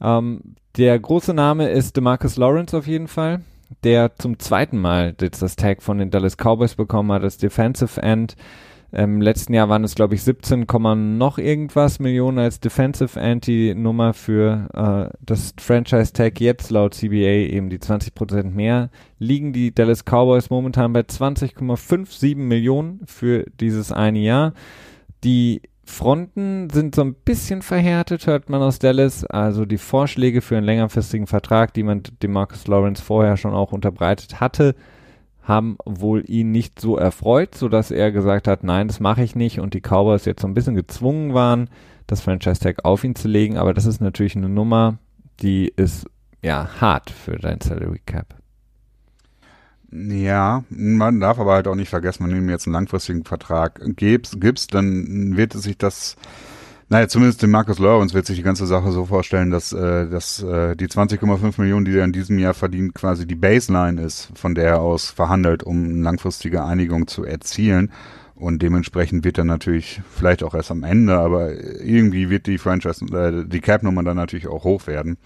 Ähm, 0.00 0.54
der 0.76 0.98
große 0.98 1.34
Name 1.34 1.68
ist 1.68 1.96
DeMarcus 1.96 2.36
Lawrence 2.36 2.76
auf 2.76 2.86
jeden 2.86 3.08
Fall, 3.08 3.42
der 3.84 4.16
zum 4.16 4.38
zweiten 4.38 4.78
Mal 4.78 5.14
jetzt 5.20 5.42
das 5.42 5.56
Tag 5.56 5.82
von 5.82 5.98
den 5.98 6.10
Dallas 6.10 6.36
Cowboys 6.36 6.74
bekommen 6.74 7.12
hat 7.12 7.22
als 7.22 7.38
Defensive 7.38 8.00
End. 8.00 8.36
Im 8.92 9.20
letzten 9.20 9.54
Jahr 9.54 9.68
waren 9.68 9.84
es, 9.84 9.94
glaube 9.94 10.16
ich, 10.16 10.22
17, 10.24 10.66
noch 11.16 11.38
irgendwas 11.38 12.00
Millionen 12.00 12.38
als 12.38 12.58
Defensive 12.58 13.20
Anti-Nummer 13.20 14.14
für 14.14 14.68
äh, 14.74 15.16
das 15.20 15.54
Franchise-Tag. 15.60 16.40
Jetzt 16.40 16.70
laut 16.70 16.94
CBA 16.94 17.50
eben 17.50 17.70
die 17.70 17.78
20% 17.78 18.50
mehr. 18.50 18.90
Liegen 19.18 19.52
die 19.52 19.72
Dallas 19.72 20.04
Cowboys 20.04 20.50
momentan 20.50 20.92
bei 20.92 21.00
20,57 21.00 22.36
Millionen 22.36 23.00
für 23.06 23.44
dieses 23.60 23.92
eine 23.92 24.18
Jahr. 24.18 24.54
Die 25.22 25.62
Fronten 25.84 26.70
sind 26.70 26.94
so 26.94 27.02
ein 27.02 27.14
bisschen 27.14 27.62
verhärtet, 27.62 28.26
hört 28.26 28.48
man 28.48 28.62
aus 28.62 28.78
Dallas. 28.78 29.24
Also 29.24 29.66
die 29.66 29.78
Vorschläge 29.78 30.40
für 30.40 30.56
einen 30.56 30.66
längerfristigen 30.66 31.26
Vertrag, 31.26 31.74
die 31.74 31.82
man 31.82 32.02
dem 32.22 32.32
Marcus 32.32 32.66
Lawrence 32.66 33.02
vorher 33.02 33.36
schon 33.36 33.54
auch 33.54 33.72
unterbreitet 33.72 34.40
hatte, 34.40 34.74
haben 35.42 35.76
wohl 35.84 36.24
ihn 36.28 36.50
nicht 36.50 36.80
so 36.80 36.96
erfreut, 36.96 37.54
sodass 37.54 37.90
er 37.90 38.12
gesagt 38.12 38.46
hat, 38.46 38.62
nein, 38.64 38.88
das 38.88 39.00
mache 39.00 39.22
ich 39.22 39.34
nicht 39.34 39.60
und 39.60 39.74
die 39.74 39.80
Cowboys 39.80 40.24
jetzt 40.24 40.42
so 40.42 40.48
ein 40.48 40.54
bisschen 40.54 40.74
gezwungen 40.74 41.34
waren, 41.34 41.68
das 42.06 42.20
Franchise 42.20 42.60
Tag 42.60 42.84
auf 42.84 43.04
ihn 43.04 43.14
zu 43.14 43.28
legen, 43.28 43.56
aber 43.56 43.74
das 43.74 43.86
ist 43.86 44.00
natürlich 44.00 44.36
eine 44.36 44.48
Nummer, 44.48 44.98
die 45.40 45.72
ist 45.74 46.06
ja 46.42 46.68
hart 46.80 47.10
für 47.10 47.36
dein 47.36 47.60
Salary 47.60 48.00
Cap. 48.04 48.34
Ja, 49.92 50.62
man 50.68 51.18
darf 51.18 51.38
aber 51.40 51.54
halt 51.54 51.66
auch 51.66 51.74
nicht 51.74 51.88
vergessen, 51.88 52.24
wenn 52.24 52.30
du 52.30 52.36
ihm 52.36 52.48
jetzt 52.48 52.66
einen 52.66 52.74
langfristigen 52.74 53.24
Vertrag 53.24 53.80
gibst, 53.96 54.40
gibst, 54.40 54.72
dann 54.74 55.36
wird 55.36 55.52
sich 55.52 55.78
das 55.78 56.16
naja, 56.90 57.06
zumindest 57.06 57.40
dem 57.40 57.52
Markus 57.52 57.78
Lawrence 57.78 58.14
wird 58.14 58.26
sich 58.26 58.36
die 58.36 58.42
ganze 58.42 58.66
Sache 58.66 58.90
so 58.90 59.06
vorstellen, 59.06 59.52
dass, 59.52 59.72
äh, 59.72 60.08
dass 60.08 60.42
äh, 60.42 60.74
die 60.74 60.88
20,5 60.88 61.60
Millionen, 61.60 61.84
die 61.84 61.96
er 61.96 62.04
in 62.04 62.12
diesem 62.12 62.36
Jahr 62.40 62.52
verdient, 62.52 62.94
quasi 62.94 63.28
die 63.28 63.36
Baseline 63.36 64.02
ist, 64.02 64.30
von 64.34 64.56
der 64.56 64.70
er 64.70 64.80
aus 64.80 65.08
verhandelt, 65.08 65.62
um 65.62 65.84
eine 65.84 66.02
langfristige 66.02 66.64
Einigung 66.64 67.06
zu 67.06 67.24
erzielen. 67.24 67.92
Und 68.40 68.62
dementsprechend 68.62 69.22
wird 69.22 69.38
er 69.38 69.44
natürlich 69.44 70.00
vielleicht 70.10 70.42
auch 70.42 70.54
erst 70.54 70.70
am 70.70 70.82
Ende, 70.82 71.16
aber 71.16 71.52
irgendwie 71.52 72.28
wird 72.28 72.46
die 72.46 72.58
Franchise, 72.58 73.04
äh, 73.14 73.44
die 73.46 73.60
Cap-Nummer 73.60 74.02
dann 74.02 74.16
natürlich 74.16 74.48
auch 74.48 74.64
hoch 74.64 74.88
werden. 74.88 75.16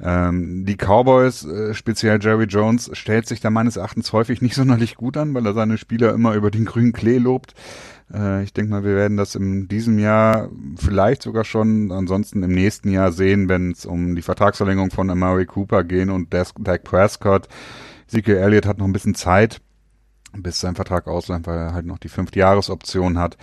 Ähm, 0.00 0.66
die 0.66 0.76
Cowboys, 0.76 1.44
äh, 1.44 1.74
speziell 1.74 2.18
Jerry 2.22 2.44
Jones, 2.44 2.90
stellt 2.92 3.26
sich 3.26 3.40
da 3.40 3.50
meines 3.50 3.76
Erachtens 3.76 4.12
häufig 4.12 4.40
nicht 4.40 4.54
sonderlich 4.56 4.94
gut 4.94 5.16
an, 5.16 5.34
weil 5.34 5.46
er 5.46 5.54
seine 5.54 5.78
Spieler 5.78 6.12
immer 6.12 6.34
über 6.34 6.52
den 6.52 6.64
grünen 6.64 6.92
Klee 6.92 7.18
lobt. 7.18 7.54
Äh, 8.12 8.42
ich 8.42 8.52
denke 8.52 8.70
mal, 8.70 8.84
wir 8.84 8.94
werden 8.94 9.16
das 9.16 9.34
in 9.34 9.68
diesem 9.68 9.98
Jahr 9.98 10.50
vielleicht 10.76 11.22
sogar 11.22 11.44
schon, 11.44 11.90
ansonsten 11.92 12.42
im 12.42 12.52
nächsten 12.52 12.90
Jahr 12.90 13.12
sehen, 13.12 13.48
wenn 13.48 13.72
es 13.72 13.86
um 13.86 14.14
die 14.14 14.22
Vertragsverlängerung 14.22 14.90
von 14.90 15.10
Amari 15.10 15.46
Cooper 15.46 15.84
gehen 15.84 16.10
und 16.10 16.32
Dak 16.32 16.84
Prescott. 16.84 17.48
Ezekiel 18.08 18.36
Elliott 18.36 18.66
hat 18.66 18.78
noch 18.78 18.86
ein 18.86 18.92
bisschen 18.92 19.14
Zeit, 19.14 19.60
bis 20.36 20.60
sein 20.60 20.74
Vertrag 20.74 21.06
ausläuft, 21.06 21.46
weil 21.46 21.58
er 21.58 21.74
halt 21.74 21.86
noch 21.86 21.98
die 21.98 22.08
Fünftjahresoption 22.08 23.18
hat. 23.18 23.36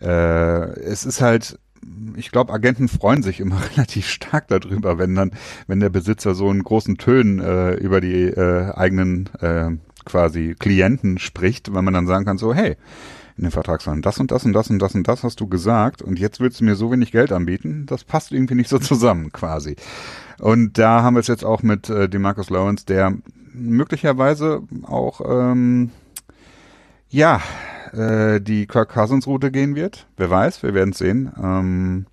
Äh, 0.00 0.80
es 0.80 1.04
ist 1.04 1.20
halt 1.20 1.58
ich 2.16 2.32
glaube, 2.32 2.52
Agenten 2.52 2.88
freuen 2.88 3.22
sich 3.22 3.38
immer 3.38 3.60
relativ 3.72 4.08
stark 4.08 4.48
darüber, 4.48 4.98
wenn 4.98 5.14
dann, 5.14 5.30
wenn 5.66 5.80
der 5.80 5.90
Besitzer 5.90 6.34
so 6.34 6.50
in 6.50 6.62
großen 6.62 6.98
Tönen 6.98 7.38
äh, 7.38 7.74
über 7.74 8.00
die 8.00 8.24
äh, 8.24 8.72
eigenen 8.74 9.28
äh, 9.40 9.70
quasi 10.04 10.56
Klienten 10.58 11.18
spricht, 11.18 11.72
weil 11.74 11.82
man 11.82 11.94
dann 11.94 12.06
sagen 12.06 12.24
kann, 12.24 12.38
so, 12.38 12.54
hey, 12.54 12.76
in 13.36 13.44
den 13.44 13.50
Vertragsverhandlungen. 13.50 14.02
Das 14.02 14.18
und 14.18 14.30
das 14.30 14.44
und 14.44 14.52
das 14.52 14.70
und 14.70 14.78
das 14.78 14.94
und 14.94 15.08
das 15.08 15.22
hast 15.22 15.40
du 15.40 15.46
gesagt 15.46 16.02
und 16.02 16.18
jetzt 16.18 16.40
willst 16.40 16.60
du 16.60 16.64
mir 16.64 16.74
so 16.74 16.90
wenig 16.90 17.12
Geld 17.12 17.32
anbieten. 17.32 17.84
Das 17.86 18.04
passt 18.04 18.32
irgendwie 18.32 18.54
nicht 18.54 18.70
so 18.70 18.78
zusammen 18.80 19.32
quasi. 19.32 19.76
Und 20.38 20.78
da 20.78 21.02
haben 21.02 21.14
wir 21.14 21.20
es 21.20 21.26
jetzt 21.26 21.44
auch 21.44 21.62
mit 21.62 21.88
äh, 21.90 22.08
Demarcus 22.08 22.50
Lawrence, 22.50 22.86
der 22.86 23.14
möglicherweise 23.52 24.62
auch 24.82 25.20
ähm, 25.26 25.90
ja 27.08 27.40
äh, 27.92 28.40
die 28.40 28.66
Kirk 28.66 28.90
Cousins 28.90 29.26
Route 29.26 29.50
gehen 29.50 29.74
wird. 29.74 30.06
Wer 30.16 30.30
weiß, 30.30 30.62
wir 30.62 30.74
werden 30.74 30.90
es 30.90 30.98
sehen. 30.98 31.32
Ähm, 31.42 32.06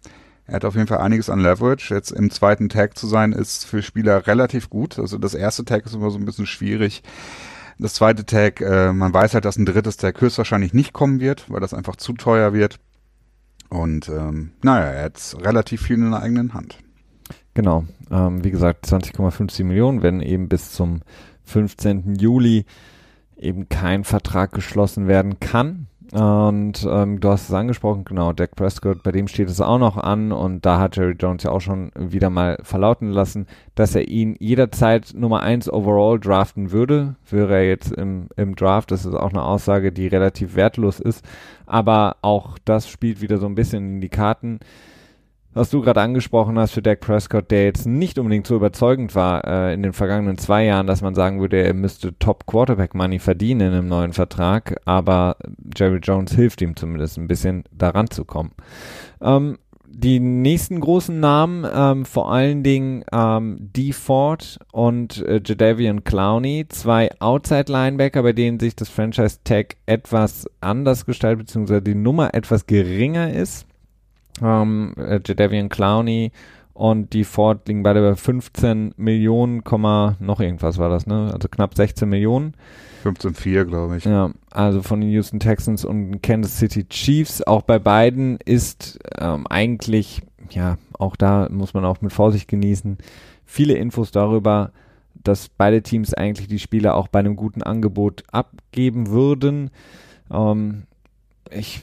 er 0.46 0.56
hat 0.56 0.66
auf 0.66 0.76
jeden 0.76 0.88
Fall 0.88 1.00
einiges 1.00 1.30
an 1.30 1.40
Leverage. 1.40 1.94
Jetzt 1.94 2.12
im 2.12 2.30
zweiten 2.30 2.70
Tag 2.70 2.98
zu 2.98 3.08
sein, 3.08 3.32
ist 3.32 3.66
für 3.66 3.82
Spieler 3.82 4.28
relativ 4.28 4.70
gut. 4.70 5.00
Also 5.00 5.18
das 5.18 5.34
erste 5.34 5.64
Tag 5.64 5.86
ist 5.86 5.96
immer 5.96 6.12
so 6.12 6.18
ein 6.18 6.26
bisschen 6.26 6.48
schwierig. 6.48 7.02
Das 7.80 7.96
zweite 7.96 8.26
Tag, 8.26 8.62
äh, 8.62 8.94
man 8.94 9.14
weiß 9.14 9.34
halt, 9.34 9.46
dass 9.46 9.58
ein 9.58 9.66
drittes 9.66 9.98
Tag 9.98 10.20
höchstwahrscheinlich 10.22 10.74
nicht 10.74 10.94
kommen 10.94 11.20
wird, 11.20 11.50
weil 11.50 11.60
das 11.60 11.74
einfach 11.74 11.96
zu 11.96 12.14
teuer 12.14 12.54
wird. 12.54 12.80
Und 13.70 14.08
ähm, 14.10 14.52
naja, 14.62 14.86
er 14.86 15.06
hat 15.06 15.36
relativ 15.42 15.82
viel 15.82 15.98
in 15.98 16.12
der 16.12 16.22
eigenen 16.22 16.54
Hand. 16.54 16.78
Genau. 17.54 17.86
Ähm, 18.12 18.44
wie 18.44 18.52
gesagt, 18.52 18.86
20,50 18.86 19.64
Millionen, 19.64 20.04
wenn 20.04 20.22
eben 20.22 20.50
bis 20.50 20.72
zum 20.72 21.02
15. 21.44 22.16
Juli 22.16 22.66
eben 23.38 23.70
kein 23.70 24.04
Vertrag 24.04 24.52
geschlossen 24.52 25.08
werden 25.08 25.40
kann. 25.40 25.88
Und 26.14 26.88
ähm, 26.88 27.20
du 27.20 27.30
hast 27.30 27.50
es 27.50 27.56
angesprochen, 27.56 28.06
genau, 28.06 28.34
Dak 28.34 28.56
Prescott, 28.56 29.02
bei 29.02 29.12
dem 29.12 29.28
steht 29.28 29.50
es 29.50 29.60
auch 29.60 29.80
noch 29.80 29.98
an 29.98 30.32
und 30.32 30.64
da 30.64 30.80
hat 30.80 30.96
Jerry 30.96 31.16
Jones 31.20 31.42
ja 31.42 31.50
auch 31.50 31.60
schon 31.60 31.92
wieder 31.98 32.30
mal 32.30 32.60
verlauten 32.62 33.10
lassen, 33.10 33.48
dass 33.74 33.96
er 33.96 34.08
ihn 34.08 34.36
jederzeit 34.40 35.16
Nummer 35.16 35.42
1 35.42 35.74
overall 35.74 36.20
draften 36.20 36.72
würde, 36.72 37.16
wäre 37.32 37.56
er 37.56 37.68
jetzt 37.68 37.92
im, 37.92 38.28
im 38.38 38.56
Draft. 38.56 38.92
Das 38.92 39.08
ist 39.08 39.16
auch 39.16 39.32
eine 39.32 39.42
Aussage, 39.42 39.92
die 39.92 40.06
relativ 40.06 40.56
wertlos 40.56 41.00
ist, 41.00 41.26
aber 41.66 42.18
auch 42.22 42.60
das 42.64 42.88
spielt 42.88 43.22
wieder 43.22 43.40
so 43.40 43.48
ein 43.48 43.56
bisschen 43.56 43.96
in 43.96 44.02
die 44.02 44.10
Karten 44.10 44.60
was 45.54 45.70
du 45.70 45.82
gerade 45.82 46.02
angesprochen 46.02 46.58
hast 46.58 46.72
für 46.72 46.82
Dak 46.82 47.00
Prescott, 47.00 47.52
der 47.52 47.66
jetzt 47.66 47.86
nicht 47.86 48.18
unbedingt 48.18 48.48
so 48.48 48.56
überzeugend 48.56 49.16
war 49.16 49.46
äh, 49.46 49.74
in 49.74 49.84
den 49.84 49.94
vergangenen 49.94 50.38
zwei 50.38 50.66
Jahren, 50.66 50.88
dass 50.88 51.02
man 51.02 51.16
sagen 51.16 51.40
würde, 51.40 51.62
er 51.62 51.74
müsste 51.74 52.18
Top 52.20 52.46
Quarterback 52.46 52.96
Money 52.96 53.20
verdienen 53.20 53.74
einem 53.74 53.88
neuen 53.88 54.14
Vertrag, 54.14 54.76
aber 54.86 55.38
Jerry 55.76 56.00
Jones 56.02 56.34
hilft 56.34 56.62
ihm 56.62 56.76
zumindest 56.76 57.18
ein 57.18 57.28
bisschen 57.28 57.64
daran 57.72 58.10
zu 58.10 58.26
kommen. 58.26 58.52
Ähm, 59.22 59.58
die 59.96 60.20
nächsten 60.20 60.80
großen 60.80 61.20
Namen, 61.20 61.68
ähm, 61.72 62.06
vor 62.06 62.32
allen 62.32 62.64
Dingen 62.64 63.06
ähm, 63.12 63.58
D. 63.60 63.92
Ford 63.92 64.58
und 64.72 65.24
äh, 65.24 65.40
Jadavian 65.46 66.04
Clowney, 66.04 66.66
zwei 66.68 67.12
Outside-Linebacker, 67.20 68.24
bei 68.24 68.34
denen 68.34 68.60
sich 68.60 68.76
das 68.76 68.90
Franchise-Tag 68.90 69.76
etwas 69.86 70.50
anders 70.62 71.06
gestaltet, 71.06 71.46
beziehungsweise 71.46 71.84
die 71.84 71.94
Nummer 71.94 72.34
etwas 72.34 72.66
geringer 72.66 73.32
ist 73.32 73.68
ähm, 74.42 74.94
äh, 74.98 75.20
Jadavian 75.24 75.70
Clowney 75.70 76.32
und 76.74 77.14
die 77.14 77.24
Ford 77.24 77.68
liegen 77.68 77.84
beide 77.84 78.02
bei 78.02 78.16
15 78.16 78.96
Millionen, 78.98 79.62
noch 80.20 80.40
irgendwas 80.40 80.80
war 80.80 80.90
das, 80.90 81.06
ne? 81.06 81.30
Also 81.32 81.48
knapp 81.48 81.76
16 81.76 82.10
Millionen. 82.10 82.56
15,4 83.04 83.66
glaube 83.66 83.98
ich. 83.98 84.06
Ja, 84.06 84.32
also 84.50 84.82
von 84.82 85.02
den 85.02 85.12
Houston 85.12 85.40
Texans 85.40 85.86
und 85.86 86.22
Kansas 86.22 86.58
City 86.58 86.88
Chiefs. 86.88 87.44
Auch 87.44 87.62
bei 87.62 87.78
beiden 87.78 88.38
ist 88.38 89.00
ähm, 89.20 89.46
eigentlich, 89.48 90.22
ja, 90.50 90.78
auch 90.98 91.16
da 91.16 91.48
muss 91.50 91.74
man 91.74 91.86
auch 91.86 92.02
mit 92.02 92.12
Vorsicht 92.12 92.48
genießen, 92.48 92.98
viele 93.46 93.76
Infos 93.76 94.12
darüber, 94.12 94.72
dass 95.24 95.50
beide 95.50 95.84
Teams 95.84 96.14
eigentlich 96.14 96.48
die 96.48 96.60
Spieler 96.60 96.96
auch 96.96 97.08
bei 97.08 97.20
einem 97.20 97.36
guten 97.36 97.62
Angebot 97.62 98.24
abgeben 98.32 99.10
würden. 99.10 99.70
Ähm, 100.32 100.84
ich 101.52 101.82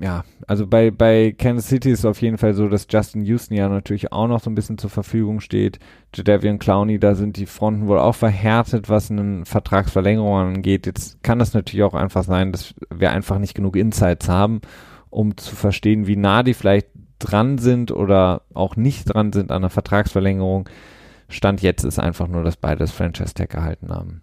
ja, 0.00 0.24
also 0.46 0.66
bei, 0.66 0.90
bei 0.90 1.34
Kansas 1.36 1.68
City 1.68 1.90
ist 1.90 2.00
es 2.00 2.04
auf 2.04 2.20
jeden 2.20 2.38
Fall 2.38 2.54
so, 2.54 2.68
dass 2.68 2.86
Justin 2.90 3.24
Houston 3.24 3.54
ja 3.54 3.68
natürlich 3.68 4.12
auch 4.12 4.26
noch 4.26 4.40
so 4.40 4.50
ein 4.50 4.54
bisschen 4.54 4.78
zur 4.78 4.90
Verfügung 4.90 5.40
steht. 5.40 5.78
Jadavian 6.14 6.58
Clowney, 6.58 6.98
da 6.98 7.14
sind 7.14 7.36
die 7.36 7.46
Fronten 7.46 7.86
wohl 7.86 7.98
auch 7.98 8.14
verhärtet, 8.14 8.88
was 8.88 9.10
eine 9.10 9.44
Vertragsverlängerung 9.44 10.36
angeht. 10.36 10.86
Jetzt 10.86 11.22
kann 11.22 11.38
das 11.38 11.54
natürlich 11.54 11.84
auch 11.84 11.94
einfach 11.94 12.24
sein, 12.24 12.50
dass 12.50 12.74
wir 12.92 13.12
einfach 13.12 13.38
nicht 13.38 13.54
genug 13.54 13.76
Insights 13.76 14.28
haben, 14.28 14.62
um 15.10 15.36
zu 15.36 15.54
verstehen, 15.54 16.06
wie 16.08 16.16
nah 16.16 16.42
die 16.42 16.54
vielleicht 16.54 16.88
dran 17.20 17.58
sind 17.58 17.92
oder 17.92 18.42
auch 18.52 18.74
nicht 18.74 19.14
dran 19.14 19.32
sind 19.32 19.52
an 19.52 19.58
einer 19.58 19.70
Vertragsverlängerung. 19.70 20.68
Stand 21.28 21.62
jetzt 21.62 21.84
ist 21.84 22.00
einfach 22.00 22.26
nur, 22.26 22.42
dass 22.42 22.56
beide 22.56 22.78
das 22.78 22.90
Franchise-Tag 22.90 23.54
erhalten 23.54 23.90
haben. 23.90 24.22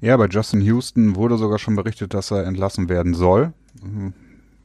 Ja, 0.00 0.16
bei 0.16 0.26
Justin 0.26 0.62
Houston 0.62 1.14
wurde 1.14 1.36
sogar 1.36 1.58
schon 1.58 1.76
berichtet, 1.76 2.14
dass 2.14 2.30
er 2.30 2.46
entlassen 2.46 2.88
werden 2.88 3.14
soll. 3.14 3.52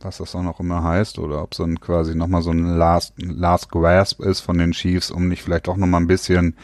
Was 0.01 0.17
das 0.17 0.35
auch 0.35 0.59
immer 0.59 0.83
heißt, 0.83 1.19
oder 1.19 1.41
ob 1.43 1.53
es 1.53 1.57
dann 1.57 1.79
quasi 1.79 2.15
nochmal 2.15 2.41
so 2.41 2.51
ein 2.51 2.77
Last, 2.77 3.13
Last 3.17 3.69
Grasp 3.69 4.21
ist 4.21 4.41
von 4.41 4.57
den 4.57 4.71
Chiefs, 4.71 5.11
um 5.11 5.27
nicht 5.27 5.43
vielleicht 5.43 5.67
auch 5.67 5.77
nochmal 5.77 6.01
ein 6.01 6.07
bisschen 6.07 6.55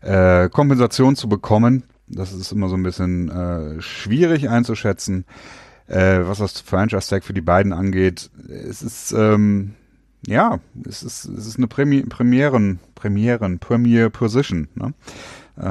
äh, 0.00 0.48
Kompensation 0.48 1.16
zu 1.16 1.28
bekommen. 1.28 1.84
Das 2.08 2.32
ist 2.32 2.52
immer 2.52 2.68
so 2.68 2.76
ein 2.76 2.82
bisschen 2.82 3.28
äh, 3.30 3.80
schwierig 3.80 4.48
einzuschätzen, 4.48 5.24
äh, 5.88 6.20
was 6.22 6.38
das 6.38 6.60
Franchise-Tag 6.60 7.24
für 7.24 7.34
die 7.34 7.40
beiden 7.40 7.72
angeht. 7.72 8.30
Es 8.48 8.82
ist, 8.82 9.12
ähm, 9.12 9.74
ja, 10.26 10.60
es 10.88 11.02
ist, 11.02 11.24
es 11.26 11.46
ist 11.46 11.56
eine 11.56 11.66
Premi 11.66 12.02
Premieren, 12.02 12.78
Premieren, 12.94 13.58
Premier 13.58 14.08
Position. 14.08 14.68
Ne? 14.74 14.94
Äh, 15.58 15.62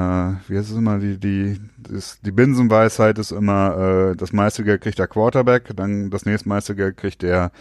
wie 0.48 0.58
heißt 0.58 0.70
es 0.70 0.76
immer, 0.76 0.98
die, 0.98 1.18
die, 1.18 1.60
das, 1.78 2.20
die 2.20 2.32
Binsenweisheit 2.32 3.18
ist 3.18 3.30
immer, 3.30 4.10
äh, 4.10 4.16
das 4.16 4.32
meiste 4.32 4.64
Geld 4.64 4.80
kriegt 4.80 4.98
der 4.98 5.06
Quarterback, 5.06 5.70
dann 5.76 6.10
das 6.10 6.26
nächstmeiste 6.26 6.74
Geld 6.74 6.96
kriegt 6.96 7.22
der 7.22 7.52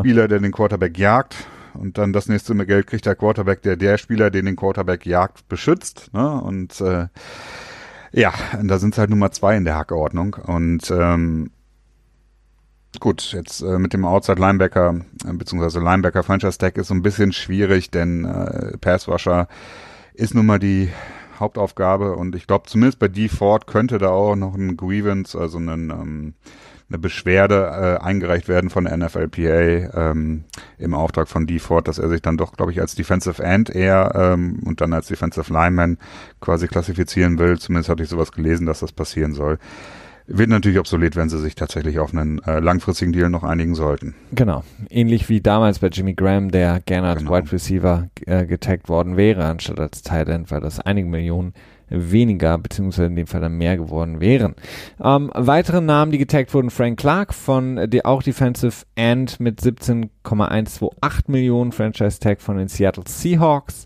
Spieler, 0.00 0.28
der 0.28 0.38
den 0.38 0.52
Quarterback 0.52 0.96
jagt. 0.96 1.34
Und 1.74 1.98
dann 1.98 2.12
das 2.12 2.28
nächste 2.28 2.54
Geld 2.66 2.86
kriegt 2.86 3.04
der 3.04 3.16
Quarterback, 3.16 3.62
der 3.62 3.76
der 3.76 3.98
Spieler, 3.98 4.30
den 4.30 4.46
den 4.46 4.56
Quarterback 4.56 5.04
jagt, 5.04 5.48
beschützt. 5.48 6.10
Ne? 6.14 6.40
Und 6.40 6.80
äh, 6.80 7.08
ja, 8.12 8.32
da 8.62 8.78
sind 8.78 8.94
es 8.94 8.98
halt 8.98 9.10
Nummer 9.10 9.30
zwei 9.32 9.56
in 9.56 9.64
der 9.64 9.76
Hackordnung. 9.76 10.34
Und 10.34 10.90
ähm, 10.90 11.50
gut, 13.00 13.32
jetzt 13.32 13.60
äh, 13.60 13.78
mit 13.78 13.92
dem 13.92 14.04
Outside 14.04 14.40
Linebacker 14.40 15.00
äh, 15.26 15.32
beziehungsweise 15.32 15.80
Linebacker 15.80 16.22
Franchise 16.22 16.58
Tag 16.58 16.78
ist 16.78 16.88
so 16.88 16.94
ein 16.94 17.02
bisschen 17.02 17.32
schwierig, 17.32 17.90
denn 17.90 18.24
äh, 18.24 18.78
Pass 18.78 19.08
Rusher 19.08 19.48
ist 20.14 20.34
nun 20.34 20.46
mal 20.46 20.58
die 20.58 20.88
Hauptaufgabe 21.40 22.14
und 22.16 22.34
ich 22.34 22.46
glaube 22.46 22.68
zumindest 22.68 22.98
bei 22.98 23.08
D 23.08 23.28
Ford 23.28 23.66
könnte 23.66 23.98
da 23.98 24.08
auch 24.08 24.36
noch 24.36 24.54
ein 24.54 24.76
Grievance, 24.76 25.38
also 25.38 25.58
ein, 25.58 25.90
ähm, 25.90 26.34
eine 26.88 26.98
Beschwerde 26.98 27.98
äh, 28.00 28.04
eingereicht 28.04 28.48
werden 28.48 28.70
von 28.70 28.84
der 28.84 28.96
NFLPA 28.96 30.10
ähm, 30.10 30.44
im 30.78 30.94
Auftrag 30.94 31.28
von 31.28 31.46
D 31.46 31.58
Ford, 31.58 31.88
dass 31.88 31.98
er 31.98 32.08
sich 32.08 32.22
dann 32.22 32.36
doch, 32.36 32.52
glaube 32.52 32.72
ich, 32.72 32.80
als 32.80 32.94
Defensive 32.94 33.42
End 33.42 33.70
eher 33.70 34.12
ähm, 34.14 34.60
und 34.64 34.80
dann 34.80 34.92
als 34.92 35.08
Defensive 35.08 35.52
Lineman 35.52 35.98
quasi 36.40 36.68
klassifizieren 36.68 37.38
will. 37.38 37.58
Zumindest 37.58 37.88
hatte 37.88 38.04
ich 38.04 38.08
sowas 38.08 38.30
gelesen, 38.30 38.66
dass 38.66 38.80
das 38.80 38.92
passieren 38.92 39.32
soll. 39.32 39.58
Wird 40.28 40.50
natürlich 40.50 40.78
obsolet, 40.78 41.14
wenn 41.14 41.28
sie 41.28 41.38
sich 41.38 41.54
tatsächlich 41.54 41.98
auf 41.98 42.12
einen 42.12 42.40
äh, 42.40 42.58
langfristigen 42.58 43.12
Deal 43.12 43.30
noch 43.30 43.44
einigen 43.44 43.74
sollten. 43.74 44.14
Genau. 44.32 44.64
Ähnlich 44.90 45.28
wie 45.28 45.40
damals 45.40 45.78
bei 45.78 45.88
Jimmy 45.88 46.14
Graham, 46.14 46.50
der 46.50 46.80
gerne 46.80 47.08
als 47.08 47.20
genau. 47.20 47.36
Wide 47.36 47.52
Receiver 47.52 48.08
äh, 48.26 48.46
getaggt 48.46 48.88
worden 48.88 49.16
wäre, 49.16 49.44
anstatt 49.44 49.78
als 49.78 50.02
Tight 50.02 50.28
End, 50.28 50.50
weil 50.50 50.60
das 50.60 50.80
einige 50.80 51.08
Millionen 51.08 51.54
weniger, 51.88 52.58
beziehungsweise 52.58 53.06
in 53.06 53.16
dem 53.16 53.26
Fall 53.26 53.40
dann 53.40 53.56
mehr 53.56 53.76
geworden 53.76 54.20
wären. 54.20 54.54
Ähm, 55.02 55.30
weitere 55.34 55.80
Namen, 55.80 56.10
die 56.10 56.18
getaggt 56.18 56.52
wurden, 56.52 56.70
Frank 56.70 56.98
Clark 56.98 57.32
von 57.32 57.78
äh, 57.78 57.88
die 57.88 58.04
auch 58.04 58.22
Defensive 58.22 58.84
End 58.94 59.38
mit 59.38 59.60
17,128 59.60 61.28
Millionen 61.28 61.72
Franchise 61.72 62.18
Tag 62.18 62.40
von 62.40 62.56
den 62.56 62.68
Seattle 62.68 63.04
Seahawks. 63.06 63.85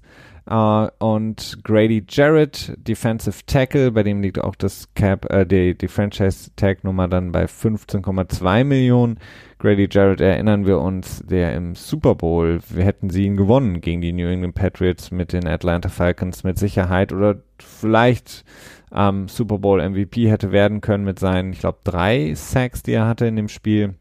Uh, 0.53 0.89
und 0.99 1.61
Grady 1.63 2.05
Jarrett, 2.09 2.75
Defensive 2.77 3.47
Tackle, 3.47 3.93
bei 3.93 4.03
dem 4.03 4.21
liegt 4.21 4.41
auch 4.41 4.57
das 4.57 4.93
Cap, 4.95 5.31
äh, 5.31 5.47
die, 5.47 5.79
die 5.79 5.87
Franchise-Tag-Nummer 5.87 7.07
dann 7.07 7.31
bei 7.31 7.45
15,2 7.45 8.65
Millionen. 8.65 9.21
Grady 9.61 9.89
Jarrett 9.89 10.21
erinnern 10.21 10.67
wir 10.67 10.81
uns, 10.81 11.23
der 11.25 11.55
im 11.55 11.77
Super 11.77 12.17
Bowl, 12.17 12.59
wir 12.69 12.85
hätten 12.85 13.11
sie 13.11 13.27
ihn 13.27 13.37
gewonnen 13.37 13.81
gegen 13.81 14.01
die 14.01 14.13
New 14.13 14.27
England 14.27 14.57
Patriots 14.57 15.13
mit 15.13 15.33
den 15.33 15.47
Atlanta 15.47 15.89
Falcons 15.89 16.43
mit 16.43 16.59
Sicherheit 16.59 17.13
oder 17.13 17.37
vielleicht 17.59 18.45
ähm, 18.93 19.29
Super 19.29 19.59
Bowl 19.59 19.89
MVP 19.89 20.29
hätte 20.29 20.51
werden 20.51 20.81
können 20.81 21.05
mit 21.05 21.21
seinen, 21.21 21.53
ich 21.53 21.61
glaube, 21.61 21.79
drei 21.85 22.35
Sacks, 22.35 22.83
die 22.83 22.93
er 22.95 23.07
hatte 23.07 23.27
in 23.27 23.37
dem 23.37 23.49
Spiel. 23.49 23.95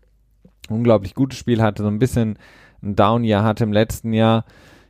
Unglaublich 0.67 1.13
gutes 1.13 1.37
Spiel 1.37 1.61
hatte, 1.61 1.83
so 1.83 1.89
ein 1.89 1.99
bisschen 1.99 2.39
ein 2.81 2.95
Down-Jahr 2.95 3.43
hatte 3.43 3.65
im 3.65 3.73
letzten 3.73 4.13
Jahr 4.13 4.45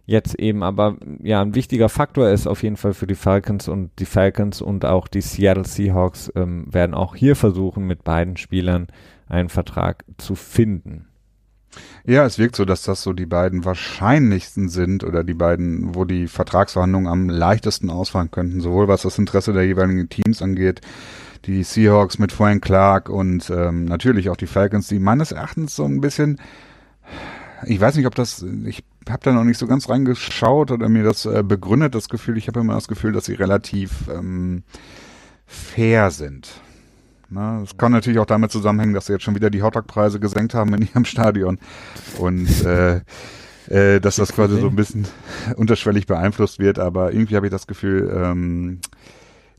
jetzt 0.09 0.35
eben 0.39 0.63
aber 0.63 0.97
ja 1.21 1.41
ein 1.41 1.53
wichtiger 1.53 1.87
Faktor 1.87 2.29
ist 2.29 2.47
auf 2.47 2.63
jeden 2.63 2.77
Fall 2.77 2.93
für 2.93 3.05
die 3.05 3.15
Falcons 3.15 3.67
und 3.67 3.91
die 3.99 4.05
Falcons 4.05 4.61
und 4.61 4.83
auch 4.83 5.07
die 5.07 5.21
Seattle 5.21 5.65
Seahawks 5.65 6.31
ähm, 6.35 6.65
werden 6.71 6.95
auch 6.95 7.15
hier 7.15 7.35
versuchen, 7.35 7.85
mit 7.85 8.03
beiden 8.03 8.35
Spielern 8.35 8.87
einen 9.27 9.49
Vertrag 9.49 10.03
zu 10.17 10.33
finden. 10.33 11.05
Ja, 12.05 12.25
es 12.25 12.39
wirkt 12.39 12.55
so, 12.55 12.65
dass 12.65 12.81
das 12.81 13.03
so 13.03 13.13
die 13.13 13.27
beiden 13.27 13.63
wahrscheinlichsten 13.63 14.69
sind 14.69 15.03
oder 15.03 15.23
die 15.23 15.35
beiden, 15.35 15.93
wo 15.93 16.05
die 16.05 16.27
Vertragsverhandlungen 16.27 17.07
am 17.07 17.29
leichtesten 17.29 17.91
ausfallen 17.91 18.31
könnten, 18.31 18.61
sowohl 18.61 18.87
was 18.87 19.03
das 19.03 19.19
Interesse 19.19 19.53
der 19.53 19.67
jeweiligen 19.67 20.09
Teams 20.09 20.41
angeht, 20.41 20.81
die 21.45 21.61
Seahawks 21.61 22.17
mit 22.17 22.31
Frank 22.31 22.63
Clark 22.63 23.09
und 23.09 23.51
ähm, 23.51 23.85
natürlich 23.85 24.31
auch 24.31 24.37
die 24.37 24.47
Falcons, 24.47 24.87
die 24.87 24.97
meines 24.97 25.31
Erachtens 25.31 25.75
so 25.75 25.85
ein 25.85 26.01
bisschen 26.01 26.39
ich 27.65 27.79
weiß 27.79 27.95
nicht, 27.95 28.05
ob 28.05 28.15
das, 28.15 28.45
ich 28.65 28.83
habe 29.11 29.23
da 29.23 29.31
noch 29.31 29.43
nicht 29.43 29.57
so 29.57 29.67
ganz 29.67 29.89
reingeschaut 29.89 30.71
oder 30.71 30.89
mir 30.89 31.03
das 31.03 31.25
äh, 31.25 31.43
begründet, 31.43 31.95
das 31.95 32.09
Gefühl, 32.09 32.37
ich 32.37 32.47
habe 32.47 32.59
immer 32.59 32.75
das 32.75 32.87
Gefühl, 32.87 33.11
dass 33.11 33.25
sie 33.25 33.33
relativ 33.33 34.07
ähm, 34.09 34.63
fair 35.45 36.11
sind. 36.11 36.49
Na, 37.29 37.59
das 37.59 37.77
kann 37.77 37.91
natürlich 37.91 38.19
auch 38.19 38.25
damit 38.25 38.51
zusammenhängen, 38.51 38.93
dass 38.93 39.05
sie 39.05 39.13
jetzt 39.13 39.23
schon 39.23 39.35
wieder 39.35 39.49
die 39.49 39.61
Hotdog-Preise 39.61 40.19
gesenkt 40.19 40.53
haben 40.53 40.73
in 40.73 40.81
ihrem 40.81 41.05
Stadion 41.05 41.59
und 42.17 42.65
äh, 42.65 43.01
äh, 43.67 43.99
dass 44.01 44.15
das 44.15 44.33
quasi 44.33 44.59
so 44.59 44.67
ein 44.67 44.75
bisschen 44.75 45.07
unterschwellig 45.55 46.07
beeinflusst 46.07 46.57
wird, 46.57 46.79
aber 46.79 47.13
irgendwie 47.13 47.35
habe 47.35 47.45
ich 47.45 47.51
das 47.51 47.67
Gefühl, 47.67 48.11
ähm, 48.11 48.79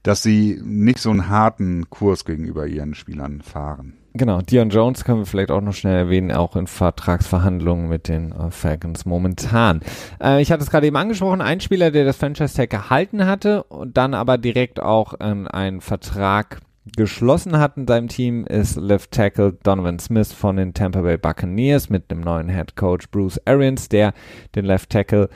dass 0.02 0.22
sie 0.22 0.60
nicht 0.64 0.98
so 0.98 1.10
einen 1.10 1.28
harten 1.28 1.88
Kurs 1.90 2.24
gegenüber 2.24 2.66
ihren 2.66 2.94
Spielern 2.94 3.40
fahren. 3.40 3.99
Genau, 4.12 4.40
Dion 4.40 4.70
Jones 4.70 5.04
können 5.04 5.20
wir 5.20 5.26
vielleicht 5.26 5.52
auch 5.52 5.60
noch 5.60 5.72
schnell 5.72 5.96
erwähnen, 5.96 6.32
auch 6.32 6.56
in 6.56 6.66
Vertragsverhandlungen 6.66 7.88
mit 7.88 8.08
den 8.08 8.32
äh, 8.32 8.50
Falcons 8.50 9.06
momentan. 9.06 9.80
Äh, 10.20 10.42
ich 10.42 10.50
hatte 10.50 10.64
es 10.64 10.70
gerade 10.70 10.88
eben 10.88 10.96
angesprochen, 10.96 11.40
ein 11.40 11.60
Spieler, 11.60 11.92
der 11.92 12.04
das 12.04 12.16
Franchise 12.16 12.56
Tag 12.56 12.70
gehalten 12.70 13.26
hatte 13.26 13.62
und 13.64 13.96
dann 13.96 14.14
aber 14.14 14.36
direkt 14.36 14.80
auch 14.80 15.14
ähm, 15.20 15.46
einen 15.46 15.80
Vertrag 15.80 16.60
geschlossen 16.96 17.58
hat 17.58 17.76
in 17.76 17.86
seinem 17.86 18.08
Team, 18.08 18.46
ist 18.46 18.76
Left 18.76 19.12
Tackle 19.12 19.52
Donovan 19.62 20.00
Smith 20.00 20.32
von 20.32 20.56
den 20.56 20.74
Tampa 20.74 21.02
Bay 21.02 21.16
Buccaneers 21.16 21.88
mit 21.88 22.10
dem 22.10 22.20
neuen 22.20 22.48
Head 22.48 22.74
Coach 22.74 23.10
Bruce 23.12 23.40
Arians, 23.44 23.88
der 23.88 24.12
den 24.56 24.64
Left 24.64 24.90
Tackle 24.90 25.28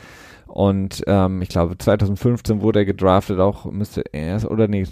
und 0.49 1.05
ähm, 1.07 1.43
ich 1.43 1.49
glaube 1.49 1.79
2015 1.79 2.61
wurde 2.61 2.81
er 2.81 2.85
gedraftet, 2.85 3.39
auch 3.39 3.67
müsste 3.67 4.03
erst 4.13 4.47
oder 4.47 4.67
nee, 4.67 4.85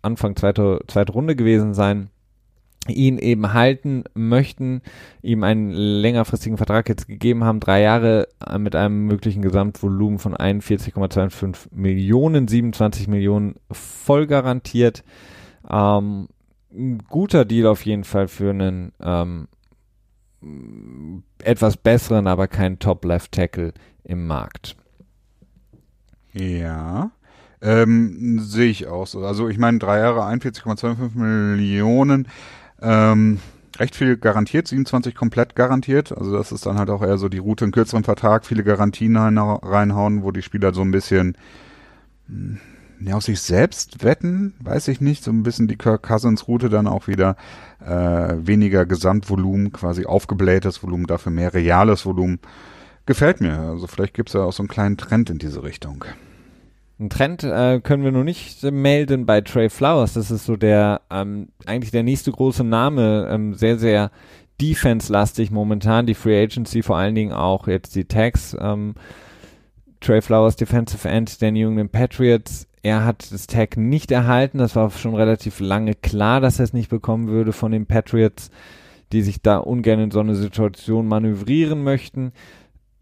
Anfang 0.00 0.34
zweite, 0.34 0.80
zweite 0.88 1.12
Runde 1.12 1.36
gewesen 1.36 1.74
sein 1.74 2.10
ihn 2.88 3.18
eben 3.18 3.52
halten 3.52 4.04
möchten, 4.14 4.82
ihm 5.22 5.44
einen 5.44 5.70
längerfristigen 5.70 6.56
Vertrag 6.56 6.88
jetzt 6.88 7.06
gegeben 7.06 7.44
haben, 7.44 7.60
drei 7.60 7.80
Jahre 7.82 8.28
äh, 8.44 8.58
mit 8.58 8.74
einem 8.74 9.06
möglichen 9.06 9.42
Gesamtvolumen 9.42 10.18
von 10.18 10.34
41,25 10.34 11.68
Millionen, 11.70 12.48
27 12.48 13.08
Millionen 13.08 13.54
voll 13.70 14.26
garantiert. 14.26 15.04
Ähm, 15.70 16.28
ein 16.72 16.98
guter 17.08 17.44
Deal 17.44 17.66
auf 17.66 17.84
jeden 17.84 18.04
Fall 18.04 18.28
für 18.28 18.50
einen 18.50 18.92
ähm, 19.00 19.48
etwas 21.42 21.76
besseren, 21.76 22.26
aber 22.26 22.48
keinen 22.48 22.78
Top-Left-Tackle 22.78 23.74
im 24.04 24.26
Markt. 24.26 24.76
Ja. 26.32 27.12
Ähm, 27.60 28.40
sehe 28.40 28.70
ich 28.70 28.88
auch 28.88 29.06
so. 29.06 29.24
Also 29.24 29.48
ich 29.48 29.58
meine, 29.58 29.78
drei 29.78 29.98
Jahre 29.98 30.22
41,25 30.22 31.16
Millionen 31.16 32.26
ähm, 32.82 33.38
recht 33.78 33.96
viel 33.96 34.16
garantiert, 34.16 34.68
27 34.68 35.14
komplett 35.14 35.54
garantiert. 35.54 36.16
Also 36.16 36.36
das 36.36 36.52
ist 36.52 36.66
dann 36.66 36.78
halt 36.78 36.90
auch 36.90 37.02
eher 37.02 37.18
so 37.18 37.28
die 37.28 37.38
Route, 37.38 37.64
einen 37.64 37.72
kürzeren 37.72 38.04
Vertrag, 38.04 38.44
viele 38.44 38.64
Garantien 38.64 39.16
reinhauen, 39.16 40.22
wo 40.22 40.30
die 40.30 40.42
Spieler 40.42 40.74
so 40.74 40.82
ein 40.82 40.90
bisschen 40.90 41.36
hm, 42.28 42.58
ja, 43.00 43.16
auf 43.16 43.24
sich 43.24 43.40
selbst 43.40 44.04
wetten, 44.04 44.54
weiß 44.60 44.88
ich 44.88 45.00
nicht, 45.00 45.24
so 45.24 45.30
ein 45.30 45.42
bisschen 45.42 45.68
die 45.68 45.76
Kirk 45.76 46.02
Cousins 46.02 46.46
Route 46.46 46.68
dann 46.68 46.86
auch 46.86 47.08
wieder 47.08 47.36
äh, 47.84 48.34
weniger 48.36 48.86
Gesamtvolumen, 48.86 49.72
quasi 49.72 50.06
aufgeblähtes 50.06 50.82
Volumen, 50.82 51.06
dafür 51.06 51.32
mehr 51.32 51.52
reales 51.52 52.06
Volumen. 52.06 52.38
Gefällt 53.06 53.40
mir. 53.40 53.58
Also 53.58 53.88
vielleicht 53.88 54.14
gibt 54.14 54.28
es 54.28 54.34
ja 54.34 54.42
auch 54.42 54.52
so 54.52 54.62
einen 54.62 54.68
kleinen 54.68 54.96
Trend 54.96 55.30
in 55.30 55.38
diese 55.38 55.64
Richtung. 55.64 56.04
Ein 56.98 57.10
Trend 57.10 57.42
äh, 57.42 57.80
können 57.80 58.04
wir 58.04 58.12
noch 58.12 58.24
nicht 58.24 58.62
melden 58.62 59.26
bei 59.26 59.40
Trey 59.40 59.68
Flowers. 59.68 60.14
Das 60.14 60.30
ist 60.30 60.44
so 60.44 60.56
der 60.56 61.00
ähm, 61.10 61.48
eigentlich 61.66 61.90
der 61.90 62.02
nächste 62.02 62.30
große 62.30 62.64
Name, 62.64 63.28
ähm, 63.30 63.54
sehr, 63.54 63.78
sehr 63.78 64.10
defense-lastig 64.60 65.50
momentan. 65.50 66.06
Die 66.06 66.14
Free 66.14 66.40
Agency, 66.40 66.82
vor 66.82 66.96
allen 66.96 67.14
Dingen 67.14 67.32
auch 67.32 67.66
jetzt 67.66 67.94
die 67.96 68.04
Tags. 68.04 68.56
Ähm, 68.60 68.94
Trey 70.00 70.20
Flowers, 70.20 70.56
Defensive 70.56 71.08
End 71.08 71.40
der 71.40 71.52
New 71.52 71.68
England 71.68 71.92
Patriots. 71.92 72.68
Er 72.82 73.04
hat 73.04 73.30
das 73.32 73.46
Tag 73.46 73.76
nicht 73.76 74.10
erhalten. 74.10 74.58
Das 74.58 74.74
war 74.74 74.90
schon 74.90 75.14
relativ 75.14 75.60
lange 75.60 75.94
klar, 75.94 76.40
dass 76.40 76.58
er 76.58 76.64
es 76.64 76.72
nicht 76.72 76.90
bekommen 76.90 77.28
würde 77.28 77.52
von 77.52 77.72
den 77.72 77.86
Patriots, 77.86 78.50
die 79.12 79.22
sich 79.22 79.42
da 79.42 79.58
ungern 79.58 80.00
in 80.00 80.10
so 80.10 80.20
eine 80.20 80.34
Situation 80.34 81.06
manövrieren 81.06 81.82
möchten 81.82 82.32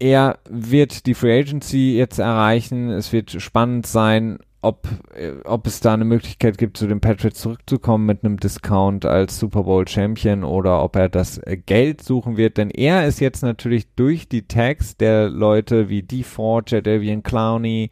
er 0.01 0.39
wird 0.49 1.05
die 1.05 1.13
Free 1.13 1.39
Agency 1.39 1.95
jetzt 1.95 2.17
erreichen. 2.17 2.89
Es 2.89 3.13
wird 3.13 3.39
spannend 3.39 3.85
sein, 3.85 4.39
ob, 4.63 4.87
äh, 5.13 5.33
ob 5.43 5.67
es 5.67 5.79
da 5.79 5.93
eine 5.93 6.05
Möglichkeit 6.05 6.57
gibt, 6.57 6.77
zu 6.77 6.87
den 6.87 6.99
Patriots 6.99 7.39
zurückzukommen 7.39 8.07
mit 8.07 8.23
einem 8.23 8.39
Discount 8.39 9.05
als 9.05 9.37
Super 9.37 9.63
Bowl 9.63 9.87
Champion 9.87 10.43
oder 10.43 10.83
ob 10.83 10.95
er 10.95 11.07
das 11.07 11.37
äh, 11.37 11.55
Geld 11.55 12.03
suchen 12.03 12.35
wird, 12.35 12.57
denn 12.57 12.71
er 12.71 13.05
ist 13.07 13.19
jetzt 13.19 13.43
natürlich 13.43 13.93
durch 13.95 14.27
die 14.27 14.47
Tags 14.47 14.97
der 14.97 15.29
Leute 15.29 15.89
wie 15.89 16.01
D. 16.01 16.23
Ford, 16.23 16.71
Jadavian 16.71 17.21
Clowney, 17.21 17.91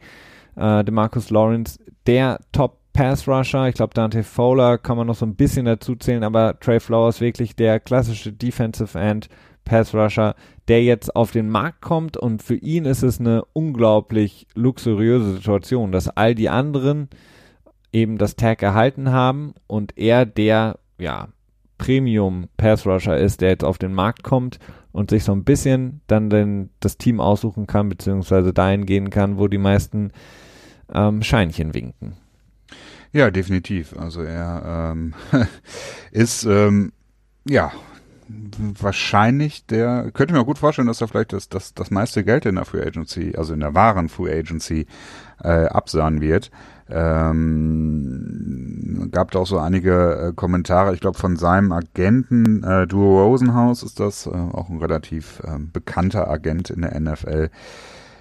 äh, 0.56 0.84
DeMarcus 0.84 1.30
Lawrence, 1.30 1.78
der 2.08 2.40
Top 2.50 2.78
Pass 2.92 3.28
Rusher. 3.28 3.68
Ich 3.68 3.76
glaube, 3.76 3.94
Dante 3.94 4.24
Fowler 4.24 4.76
kann 4.76 4.96
man 4.96 5.06
noch 5.06 5.14
so 5.14 5.24
ein 5.24 5.36
bisschen 5.36 5.64
dazu 5.64 5.94
zählen, 5.94 6.24
aber 6.24 6.58
Trey 6.58 6.80
Flowers 6.80 7.20
wirklich 7.20 7.54
der 7.54 7.78
klassische 7.78 8.32
Defensive 8.32 8.98
End 8.98 9.28
Pass 9.64 9.94
Rusher, 9.94 10.34
der 10.68 10.82
jetzt 10.82 11.14
auf 11.14 11.30
den 11.30 11.48
Markt 11.48 11.80
kommt 11.80 12.16
und 12.16 12.42
für 12.42 12.54
ihn 12.54 12.84
ist 12.84 13.02
es 13.02 13.20
eine 13.20 13.44
unglaublich 13.52 14.46
luxuriöse 14.54 15.34
Situation, 15.34 15.92
dass 15.92 16.08
all 16.08 16.34
die 16.34 16.48
anderen 16.48 17.08
eben 17.92 18.18
das 18.18 18.36
Tag 18.36 18.62
erhalten 18.62 19.10
haben 19.10 19.54
und 19.66 19.96
er 19.96 20.26
der, 20.26 20.78
ja, 20.98 21.28
Premium 21.78 22.48
Pass 22.58 22.86
Rusher 22.86 23.16
ist, 23.16 23.40
der 23.40 23.48
jetzt 23.48 23.64
auf 23.64 23.78
den 23.78 23.94
Markt 23.94 24.22
kommt 24.22 24.58
und 24.92 25.10
sich 25.10 25.24
so 25.24 25.32
ein 25.32 25.44
bisschen 25.44 26.02
dann 26.06 26.28
den, 26.28 26.70
das 26.80 26.98
Team 26.98 27.20
aussuchen 27.20 27.66
kann, 27.66 27.88
beziehungsweise 27.88 28.52
dahin 28.52 28.84
gehen 28.84 29.08
kann, 29.08 29.38
wo 29.38 29.48
die 29.48 29.58
meisten 29.58 30.12
ähm, 30.92 31.22
Scheinchen 31.22 31.72
winken. 31.72 32.16
Ja, 33.12 33.30
definitiv. 33.30 33.96
Also 33.96 34.22
er 34.22 34.92
ähm, 34.92 35.14
ist 36.12 36.44
ähm, 36.44 36.92
ja 37.48 37.72
wahrscheinlich 38.78 39.66
der, 39.66 40.10
könnte 40.12 40.34
mir 40.34 40.44
gut 40.44 40.58
vorstellen, 40.58 40.88
dass 40.88 41.00
er 41.00 41.08
vielleicht 41.08 41.32
das, 41.32 41.48
das, 41.48 41.74
das 41.74 41.90
meiste 41.90 42.24
Geld 42.24 42.46
in 42.46 42.56
der 42.56 42.64
Free 42.64 42.82
Agency, 42.82 43.34
also 43.36 43.54
in 43.54 43.60
der 43.60 43.74
wahren 43.74 44.08
Free 44.08 44.32
Agency, 44.32 44.86
äh, 45.42 45.66
absahen 45.66 46.20
wird. 46.20 46.50
Ähm, 46.88 48.00
gab 49.12 49.30
da 49.30 49.38
auch 49.40 49.46
so 49.46 49.58
einige 49.58 50.30
äh, 50.30 50.32
Kommentare, 50.34 50.92
ich 50.94 51.00
glaube 51.00 51.18
von 51.18 51.36
seinem 51.36 51.70
Agenten, 51.72 52.64
äh, 52.64 52.86
Duo 52.86 53.24
Rosenhaus 53.24 53.82
ist 53.82 54.00
das, 54.00 54.26
äh, 54.26 54.30
auch 54.30 54.68
ein 54.68 54.78
relativ 54.78 55.40
äh, 55.44 55.58
bekannter 55.58 56.28
Agent 56.28 56.70
in 56.70 56.82
der 56.82 56.98
NFL, 56.98 57.50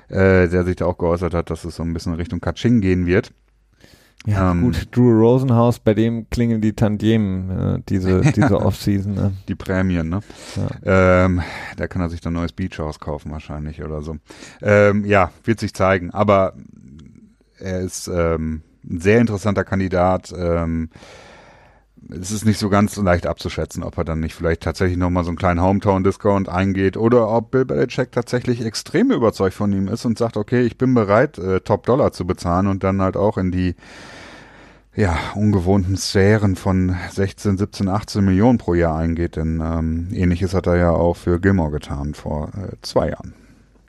äh, 0.09 0.47
der 0.47 0.63
sich 0.65 0.75
da 0.75 0.85
auch 0.85 0.99
geäußert 0.99 1.33
hat, 1.33 1.49
dass 1.49 1.65
es 1.65 1.77
so 1.77 1.83
ein 1.83 1.93
bisschen 1.93 2.13
Richtung 2.13 2.41
Kaching 2.41 2.79
gehen 2.81 3.07
wird. 3.07 3.33
Ja, 4.25 4.51
ähm, 4.51 4.61
gut, 4.61 4.87
Drew 4.91 5.11
Rosenhaus, 5.11 5.79
bei 5.79 5.93
dem 5.93 6.29
klingeln 6.29 6.61
die 6.61 6.73
Tantiemen, 6.73 7.49
äh, 7.49 7.81
diese, 7.87 8.21
diese 8.35 8.59
Offseason. 8.59 9.13
Ne? 9.13 9.33
Die 9.47 9.55
Prämien, 9.55 10.09
ne? 10.09 10.19
Ja. 10.55 11.25
Ähm, 11.25 11.41
da 11.77 11.87
kann 11.87 12.01
er 12.01 12.09
sich 12.09 12.21
dann 12.21 12.33
ein 12.33 12.41
neues 12.41 12.51
Beachhaus 12.51 12.99
kaufen 12.99 13.31
wahrscheinlich 13.31 13.81
oder 13.83 14.01
so. 14.01 14.17
Ähm, 14.61 15.05
ja, 15.05 15.31
wird 15.45 15.59
sich 15.59 15.73
zeigen, 15.73 16.11
aber 16.11 16.53
er 17.57 17.79
ist 17.79 18.07
ähm, 18.07 18.61
ein 18.89 18.99
sehr 18.99 19.19
interessanter 19.19 19.63
Kandidat. 19.63 20.33
Ähm, 20.37 20.89
es 22.09 22.31
ist 22.31 22.45
nicht 22.45 22.59
so 22.59 22.69
ganz 22.69 22.95
leicht 22.97 23.27
abzuschätzen, 23.27 23.83
ob 23.83 23.97
er 23.97 24.03
dann 24.03 24.19
nicht 24.19 24.33
vielleicht 24.33 24.61
tatsächlich 24.61 24.97
nochmal 24.97 25.23
so 25.23 25.29
einen 25.29 25.37
kleinen 25.37 25.61
Hometown-Discount 25.61 26.49
eingeht 26.49 26.97
oder 26.97 27.29
ob 27.29 27.51
Bill 27.51 27.65
Belichick 27.65 28.11
tatsächlich 28.11 28.63
extrem 28.63 29.11
überzeugt 29.11 29.53
von 29.53 29.71
ihm 29.73 29.87
ist 29.87 30.05
und 30.05 30.17
sagt, 30.17 30.37
okay, 30.37 30.61
ich 30.61 30.77
bin 30.77 30.93
bereit, 30.93 31.37
äh, 31.37 31.59
Top-Dollar 31.61 32.11
zu 32.11 32.25
bezahlen 32.25 32.67
und 32.67 32.83
dann 32.83 33.01
halt 33.01 33.17
auch 33.17 33.37
in 33.37 33.51
die 33.51 33.75
ja, 34.95 35.17
ungewohnten 35.35 35.97
Sphären 35.97 36.55
von 36.55 36.95
16, 37.11 37.57
17, 37.57 37.87
18 37.87 38.25
Millionen 38.25 38.57
pro 38.57 38.73
Jahr 38.73 38.97
eingeht, 38.97 39.35
denn 39.35 39.61
ähm, 39.63 40.09
ähnliches 40.11 40.53
hat 40.53 40.67
er 40.67 40.77
ja 40.77 40.91
auch 40.91 41.15
für 41.15 41.39
Gilmore 41.39 41.71
getan 41.71 42.13
vor 42.13 42.49
äh, 42.49 42.75
zwei 42.81 43.09
Jahren. 43.09 43.33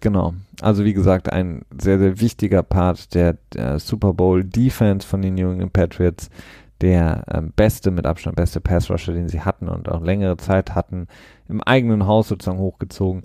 Genau. 0.01 0.35
Also 0.61 0.85
wie 0.85 0.95
gesagt, 0.95 1.31
ein 1.33 1.63
sehr, 1.79 1.99
sehr 1.99 2.21
wichtiger 2.21 2.63
Part 2.63 3.15
der, 3.15 3.37
der 3.53 3.79
Super 3.79 4.15
Bowl 4.15 4.45
Defense 4.45 5.07
von 5.07 5.21
den 5.21 5.35
New 5.35 5.51
England 5.51 5.73
Patriots 5.73 6.31
der 6.81 7.25
ähm, 7.33 7.53
beste, 7.55 7.91
mit 7.91 8.07
Abstand 8.07 8.37
beste 8.37 8.61
Pass-Rusher, 8.61 9.13
den 9.13 9.29
sie 9.29 9.41
hatten 9.41 9.69
und 9.69 9.89
auch 9.89 10.03
längere 10.03 10.37
Zeit 10.37 10.75
hatten, 10.75 11.07
im 11.49 11.63
eigenen 11.63 12.07
Haus 12.07 12.29
sozusagen 12.29 12.59
hochgezogen. 12.59 13.23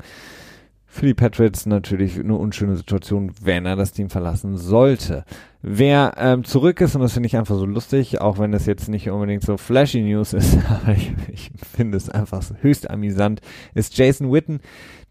Für 0.86 1.08
die 1.08 1.14
Patriots 1.14 1.66
natürlich 1.66 2.18
eine 2.20 2.36
unschöne 2.36 2.76
Situation, 2.78 3.34
wenn 3.42 3.66
er 3.66 3.76
das 3.76 3.92
Team 3.92 4.10
verlassen 4.10 4.58
sollte. 4.58 5.26
Wer 5.68 6.14
ähm, 6.18 6.44
zurück 6.44 6.80
ist, 6.80 6.94
und 6.94 7.02
das 7.02 7.14
finde 7.14 7.26
ich 7.26 7.36
einfach 7.38 7.56
so 7.56 7.66
lustig, 7.66 8.22
auch 8.22 8.38
wenn 8.38 8.54
es 8.54 8.68
jetzt 8.68 8.88
nicht 8.88 9.10
unbedingt 9.10 9.42
so 9.42 9.58
flashy 9.58 10.04
News 10.04 10.34
ist, 10.34 10.60
aber 10.70 10.92
ich, 10.92 11.12
ich 11.34 11.50
finde 11.76 11.98
es 11.98 12.08
einfach 12.08 12.44
höchst 12.62 12.88
amüsant, 12.88 13.42
ist 13.74 13.98
Jason 13.98 14.32
Witten. 14.32 14.60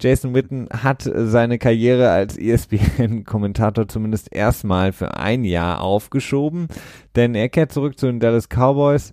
Jason 0.00 0.32
Witten 0.32 0.68
hat 0.70 1.10
seine 1.12 1.58
Karriere 1.58 2.10
als 2.10 2.38
ESPN-Kommentator 2.38 3.88
zumindest 3.88 4.32
erstmal 4.32 4.92
für 4.92 5.16
ein 5.16 5.42
Jahr 5.42 5.80
aufgeschoben, 5.80 6.68
denn 7.16 7.34
er 7.34 7.48
kehrt 7.48 7.72
zurück 7.72 7.98
zu 7.98 8.06
den 8.06 8.20
Dallas 8.20 8.48
Cowboys 8.48 9.12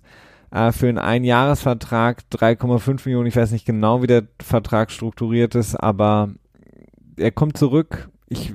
äh, 0.52 0.70
für 0.70 0.88
einen 0.88 0.98
Einjahresvertrag, 0.98 2.22
3,5 2.32 3.00
Millionen, 3.06 3.26
ich 3.26 3.34
weiß 3.34 3.50
nicht 3.50 3.66
genau, 3.66 4.00
wie 4.00 4.06
der 4.06 4.28
Vertrag 4.40 4.92
strukturiert 4.92 5.56
ist, 5.56 5.74
aber 5.74 6.28
er 7.16 7.32
kommt 7.32 7.56
zurück. 7.56 8.11
Ich, 8.32 8.54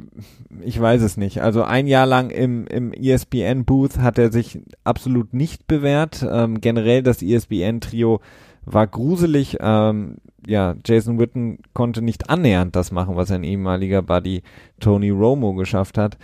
ich 0.62 0.82
weiß 0.82 1.04
es 1.04 1.18
nicht. 1.18 1.44
Also 1.44 1.62
ein 1.62 1.86
Jahr 1.86 2.08
lang 2.08 2.32
im, 2.32 2.66
im 2.66 2.94
ESPN-Booth 2.94 4.00
hat 4.00 4.18
er 4.18 4.32
sich 4.32 4.60
absolut 4.84 5.36
nicht 5.36 5.68
bewährt. 5.68 6.26
Ähm, 6.28 6.62
generell 6.62 7.04
das 7.04 7.22
ESPN-Trio 7.22 8.20
war 8.66 8.88
gruselig. 8.88 9.58
Ähm, 9.60 10.18
ja, 10.48 10.76
Jason 10.84 11.20
Witten 11.20 11.60
konnte 11.76 12.02
nicht 12.02 12.32
annähernd 12.32 12.76
das 12.76 12.92
machen, 12.92 13.16
was 13.18 13.30
ein 13.30 13.44
ehemaliger 13.44 14.02
Buddy 14.02 14.42
Tony 14.80 15.12
Romo 15.12 15.54
geschafft 15.54 16.00
hat. 16.00 16.18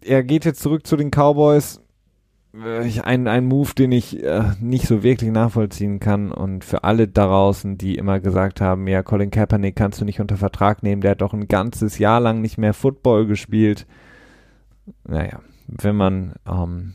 Er 0.00 0.22
geht 0.22 0.44
jetzt 0.44 0.60
zurück 0.60 0.86
zu 0.86 0.96
den 0.96 1.10
Cowboys 1.10 1.80
ein, 2.52 3.28
ein 3.28 3.46
Move, 3.46 3.74
den 3.74 3.92
ich 3.92 4.22
äh, 4.22 4.42
nicht 4.60 4.86
so 4.86 5.02
wirklich 5.02 5.30
nachvollziehen 5.30 6.00
kann 6.00 6.32
und 6.32 6.64
für 6.64 6.82
alle 6.82 7.06
da 7.06 7.26
draußen, 7.26 7.78
die 7.78 7.94
immer 7.94 8.18
gesagt 8.18 8.60
haben, 8.60 8.88
ja, 8.88 9.02
Colin 9.02 9.30
Kaepernick 9.30 9.76
kannst 9.76 10.00
du 10.00 10.04
nicht 10.04 10.20
unter 10.20 10.36
Vertrag 10.36 10.82
nehmen, 10.82 11.00
der 11.00 11.12
hat 11.12 11.20
doch 11.20 11.32
ein 11.32 11.46
ganzes 11.46 11.98
Jahr 11.98 12.20
lang 12.20 12.40
nicht 12.40 12.58
mehr 12.58 12.74
Football 12.74 13.26
gespielt. 13.26 13.86
Naja, 15.06 15.40
wenn 15.68 15.94
man, 15.94 16.34
ähm, 16.48 16.94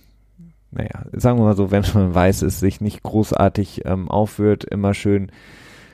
naja, 0.71 1.05
sagen 1.13 1.39
wir 1.39 1.45
mal 1.45 1.55
so, 1.55 1.71
wenn 1.71 1.85
man 1.93 2.13
weiß, 2.13 2.41
es 2.41 2.59
sich 2.59 2.81
nicht 2.81 3.01
großartig 3.03 3.83
ähm, 3.85 4.09
aufführt, 4.09 4.65
immer 4.65 4.93
schön 4.93 5.31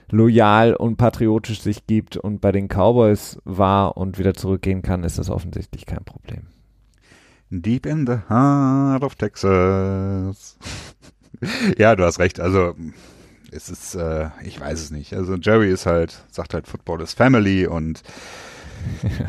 loyal 0.10 0.74
und 0.74 0.98
patriotisch 0.98 1.62
sich 1.62 1.86
gibt 1.86 2.18
und 2.18 2.42
bei 2.42 2.52
den 2.52 2.68
Cowboys 2.68 3.40
war 3.46 3.96
und 3.96 4.18
wieder 4.18 4.34
zurückgehen 4.34 4.82
kann, 4.82 5.04
ist 5.04 5.20
das 5.20 5.30
offensichtlich 5.30 5.86
kein 5.86 6.04
Problem. 6.04 6.48
Deep 7.52 7.86
in 7.86 8.08
the 8.08 8.20
heart 8.30 9.04
of 9.04 9.16
Texas. 9.16 10.58
ja, 11.78 11.96
du 11.96 12.06
hast 12.06 12.20
recht. 12.20 12.40
Also 12.40 12.76
es 13.52 13.70
ist, 13.70 13.96
äh, 13.96 14.30
ich 14.44 14.60
weiß 14.60 14.80
es 14.80 14.90
nicht. 14.92 15.14
Also 15.14 15.36
Jerry 15.36 15.70
ist 15.70 15.86
halt, 15.86 16.24
sagt 16.32 16.54
halt, 16.54 16.68
Football 16.68 17.02
is 17.02 17.14
Family 17.14 17.68
und 17.68 18.04
ja, 19.04 19.28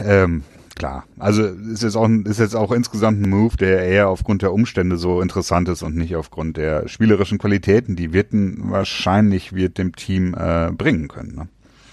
ähm, 0.24 0.42
klar. 0.74 1.04
Also 1.18 1.44
ist 1.44 1.82
jetzt 1.82 1.96
auch 1.96 2.08
ist 2.08 2.40
jetzt 2.40 2.56
auch 2.56 2.72
insgesamt 2.72 3.20
ein 3.20 3.28
Move, 3.28 3.58
der 3.58 3.80
eher 3.80 4.08
aufgrund 4.08 4.40
der 4.40 4.54
Umstände 4.54 4.96
so 4.96 5.20
interessant 5.20 5.68
ist 5.68 5.82
und 5.82 5.96
nicht 5.96 6.16
aufgrund 6.16 6.56
der 6.56 6.88
spielerischen 6.88 7.36
Qualitäten, 7.36 7.94
die 7.94 8.14
Wirten 8.14 8.70
wahrscheinlich 8.70 9.52
wird 9.52 9.76
dem 9.76 9.94
Team 9.94 10.34
äh, 10.34 10.72
bringen 10.72 11.08
können. 11.08 11.34
Ne? 11.34 11.48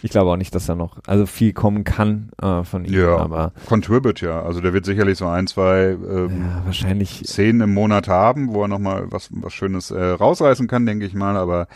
Ich 0.06 0.12
glaube 0.12 0.30
auch 0.30 0.38
nicht, 0.38 0.54
dass 0.54 0.68
da 0.68 0.76
noch 0.76 1.00
also 1.08 1.26
viel 1.26 1.52
kommen 1.52 1.84
kann 1.84 2.30
äh, 2.40 2.64
von 2.64 2.86
ihm. 2.86 2.94
Ja, 2.94 3.18
aber 3.18 3.54
Contribute 3.66 4.22
ja. 4.22 4.44
Also 4.44 4.62
der 4.62 4.72
wird 4.72 4.86
sicherlich 4.86 5.18
so 5.18 5.26
ein, 5.26 5.48
zwei 5.48 5.98
ähm, 6.00 6.42
ja, 6.42 6.62
wahrscheinlich 6.64 7.24
Szenen 7.26 7.62
im 7.62 7.74
Monat 7.74 8.08
haben, 8.08 8.54
wo 8.54 8.62
er 8.62 8.68
nochmal 8.68 9.08
was, 9.12 9.30
was 9.32 9.52
Schönes 9.54 9.90
äh, 9.90 10.00
rausreißen 10.00 10.68
kann, 10.68 10.86
denke 10.86 11.08
ich 11.08 11.16
mal. 11.16 11.36
Aber 11.38 11.68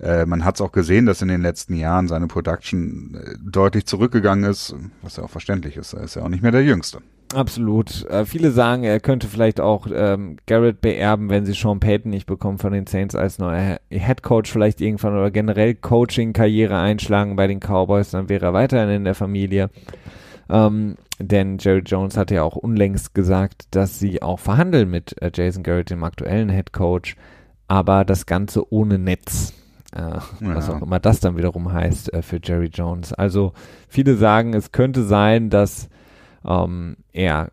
äh, 0.00 0.24
man 0.24 0.42
hat 0.46 0.54
es 0.54 0.62
auch 0.62 0.72
gesehen, 0.72 1.04
dass 1.04 1.20
in 1.20 1.28
den 1.28 1.42
letzten 1.42 1.74
Jahren 1.74 2.08
seine 2.08 2.28
Production 2.28 3.14
äh, 3.14 3.34
deutlich 3.44 3.84
zurückgegangen 3.84 4.50
ist, 4.50 4.74
was 5.02 5.18
ja 5.18 5.24
auch 5.24 5.30
verständlich 5.30 5.76
ist. 5.76 5.92
Er 5.92 6.04
ist 6.04 6.16
ja 6.16 6.22
auch 6.22 6.30
nicht 6.30 6.42
mehr 6.42 6.52
der 6.52 6.64
Jüngste. 6.64 7.02
Absolut. 7.34 8.04
Äh, 8.06 8.24
viele 8.24 8.50
sagen, 8.50 8.84
er 8.84 9.00
könnte 9.00 9.26
vielleicht 9.26 9.60
auch 9.60 9.88
ähm, 9.92 10.36
Garrett 10.46 10.80
beerben, 10.80 11.28
wenn 11.28 11.44
sie 11.44 11.54
Sean 11.54 11.80
Payton 11.80 12.10
nicht 12.10 12.26
bekommen 12.26 12.58
von 12.58 12.72
den 12.72 12.86
Saints 12.86 13.14
als 13.16 13.38
neuer 13.38 13.78
Head 13.90 14.22
Coach 14.22 14.50
vielleicht 14.50 14.80
irgendwann 14.80 15.14
oder 15.14 15.30
generell 15.30 15.74
Coaching-Karriere 15.74 16.78
einschlagen 16.78 17.34
bei 17.34 17.46
den 17.46 17.60
Cowboys, 17.60 18.10
dann 18.10 18.28
wäre 18.28 18.46
er 18.46 18.52
weiterhin 18.52 18.90
in 18.90 19.04
der 19.04 19.14
Familie. 19.14 19.70
Ähm, 20.48 20.96
denn 21.18 21.58
Jerry 21.58 21.82
Jones 21.84 22.16
hatte 22.16 22.36
ja 22.36 22.42
auch 22.44 22.56
unlängst 22.56 23.14
gesagt, 23.14 23.66
dass 23.72 23.98
sie 23.98 24.22
auch 24.22 24.38
verhandeln 24.38 24.90
mit 24.90 25.20
äh, 25.20 25.30
Jason 25.34 25.64
Garrett, 25.64 25.90
dem 25.90 26.04
aktuellen 26.04 26.50
Head 26.50 26.72
Coach, 26.72 27.16
aber 27.66 28.04
das 28.04 28.26
Ganze 28.26 28.72
ohne 28.72 28.98
Netz. 28.98 29.52
Äh, 29.92 30.00
ja. 30.00 30.22
Was 30.40 30.70
auch 30.70 30.82
immer 30.82 31.00
das 31.00 31.20
dann 31.20 31.36
wiederum 31.36 31.72
heißt 31.72 32.12
äh, 32.12 32.22
für 32.22 32.38
Jerry 32.42 32.70
Jones. 32.72 33.12
Also 33.12 33.52
viele 33.88 34.16
sagen, 34.16 34.54
es 34.54 34.70
könnte 34.70 35.02
sein, 35.02 35.50
dass 35.50 35.88
ähm, 36.46 36.96
er 37.12 37.50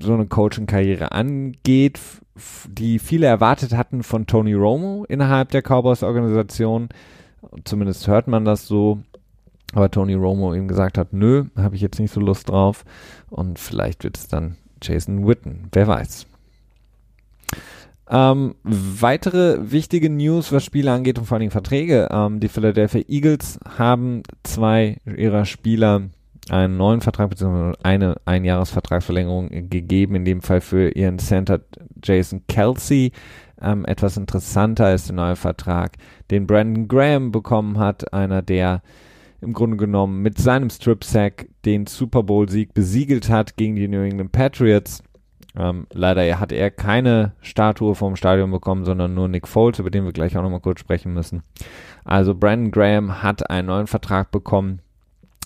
so 0.00 0.14
eine 0.14 0.26
Coaching-Karriere 0.26 1.12
angeht, 1.12 2.00
die 2.68 2.98
viele 2.98 3.26
erwartet 3.26 3.76
hatten 3.76 4.02
von 4.02 4.26
Tony 4.26 4.54
Romo 4.54 5.04
innerhalb 5.08 5.50
der 5.50 5.62
Cowboys-Organisation. 5.62 6.88
Zumindest 7.64 8.06
hört 8.06 8.28
man 8.28 8.44
das 8.44 8.66
so. 8.66 9.00
Aber 9.74 9.90
Tony 9.90 10.14
Romo 10.14 10.54
ihm 10.54 10.68
gesagt 10.68 10.98
hat, 10.98 11.12
nö, 11.12 11.44
habe 11.56 11.76
ich 11.76 11.80
jetzt 11.80 11.98
nicht 11.98 12.12
so 12.12 12.20
Lust 12.20 12.50
drauf. 12.50 12.84
Und 13.30 13.58
vielleicht 13.58 14.04
wird 14.04 14.18
es 14.18 14.28
dann 14.28 14.56
Jason 14.82 15.26
Witten. 15.26 15.68
Wer 15.72 15.86
weiß. 15.88 16.26
Ähm, 18.10 18.56
weitere 18.64 19.70
wichtige 19.72 20.10
News, 20.10 20.52
was 20.52 20.64
Spiele 20.64 20.92
angeht 20.92 21.18
und 21.18 21.24
vor 21.24 21.38
allem 21.38 21.50
Verträge. 21.50 22.08
Ähm, 22.10 22.40
die 22.40 22.48
Philadelphia 22.48 23.02
Eagles 23.08 23.58
haben 23.78 24.22
zwei 24.42 24.98
ihrer 25.06 25.46
Spieler 25.46 26.02
einen 26.52 26.76
neuen 26.76 27.00
Vertrag 27.00 27.30
bzw. 27.30 27.72
eine 27.82 28.16
Einjahresvertragsverlängerung 28.26 29.48
gegeben, 29.70 30.16
in 30.16 30.24
dem 30.26 30.42
Fall 30.42 30.60
für 30.60 30.90
ihren 30.90 31.18
Center 31.18 31.60
Jason 32.04 32.42
Kelsey. 32.46 33.12
Ähm, 33.60 33.86
etwas 33.86 34.18
interessanter 34.18 34.92
ist 34.92 35.08
der 35.08 35.16
neue 35.16 35.36
Vertrag, 35.36 35.92
den 36.30 36.46
Brandon 36.46 36.88
Graham 36.88 37.32
bekommen 37.32 37.78
hat, 37.78 38.12
einer 38.12 38.42
der 38.42 38.82
im 39.40 39.54
Grunde 39.54 39.78
genommen 39.78 40.20
mit 40.20 40.38
seinem 40.38 40.68
Strip 40.68 41.04
Sack 41.04 41.48
den 41.64 41.86
Super 41.86 42.22
Bowl 42.22 42.48
Sieg 42.48 42.74
besiegelt 42.74 43.30
hat 43.30 43.56
gegen 43.56 43.74
die 43.74 43.88
New 43.88 44.02
England 44.02 44.32
Patriots. 44.32 45.02
Ähm, 45.56 45.86
leider 45.90 46.38
hat 46.38 46.52
er 46.52 46.70
keine 46.70 47.32
Statue 47.40 47.94
vom 47.94 48.14
Stadion 48.14 48.50
bekommen, 48.50 48.84
sondern 48.84 49.14
nur 49.14 49.28
Nick 49.28 49.48
Foles, 49.48 49.78
über 49.78 49.90
den 49.90 50.04
wir 50.04 50.12
gleich 50.12 50.36
auch 50.36 50.42
nochmal 50.42 50.60
kurz 50.60 50.80
sprechen 50.80 51.14
müssen. 51.14 51.42
Also 52.04 52.34
Brandon 52.34 52.70
Graham 52.70 53.22
hat 53.22 53.48
einen 53.50 53.68
neuen 53.68 53.86
Vertrag 53.86 54.30
bekommen, 54.30 54.80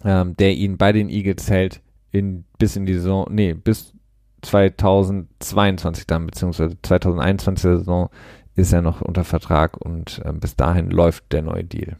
ähm, 0.05 0.36
der 0.36 0.55
ihn 0.55 0.76
bei 0.76 0.92
den 0.92 1.09
Eagles 1.09 1.51
hält 1.51 1.80
in, 2.12 2.44
bis 2.59 2.76
in 2.76 2.86
die 2.86 2.94
Saison, 2.94 3.26
nee, 3.30 3.55
bis 3.55 3.92
2022 4.42 6.07
dann, 6.07 6.26
beziehungsweise 6.26 6.76
2021 6.82 7.62
Saison 7.62 8.11
ist 8.55 8.72
er 8.72 8.82
noch 8.82 9.03
unter 9.03 9.24
Vertrag 9.24 9.76
und 9.76 10.22
äh, 10.24 10.32
bis 10.32 10.57
dahin 10.57 10.90
läuft 10.90 11.32
der 11.32 11.42
neue 11.42 11.64
Deal. 11.64 11.97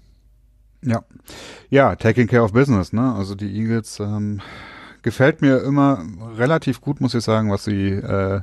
Ja, 0.83 1.03
ja, 1.71 1.97
taking 1.97 2.29
care 2.29 2.43
of 2.43 2.53
business, 2.53 2.93
ne? 2.93 3.15
Also 3.15 3.35
die 3.35 3.59
Eagles 3.59 3.99
ähm, 4.01 4.41
gefällt 5.03 5.43
mir 5.43 5.63
immer 5.63 6.05
relativ 6.37 6.81
gut, 6.81 7.01
muss 7.01 7.15
ich 7.15 7.25
sagen, 7.25 7.51
was 7.51 7.65
sie 7.65 7.91
äh, 7.91 8.41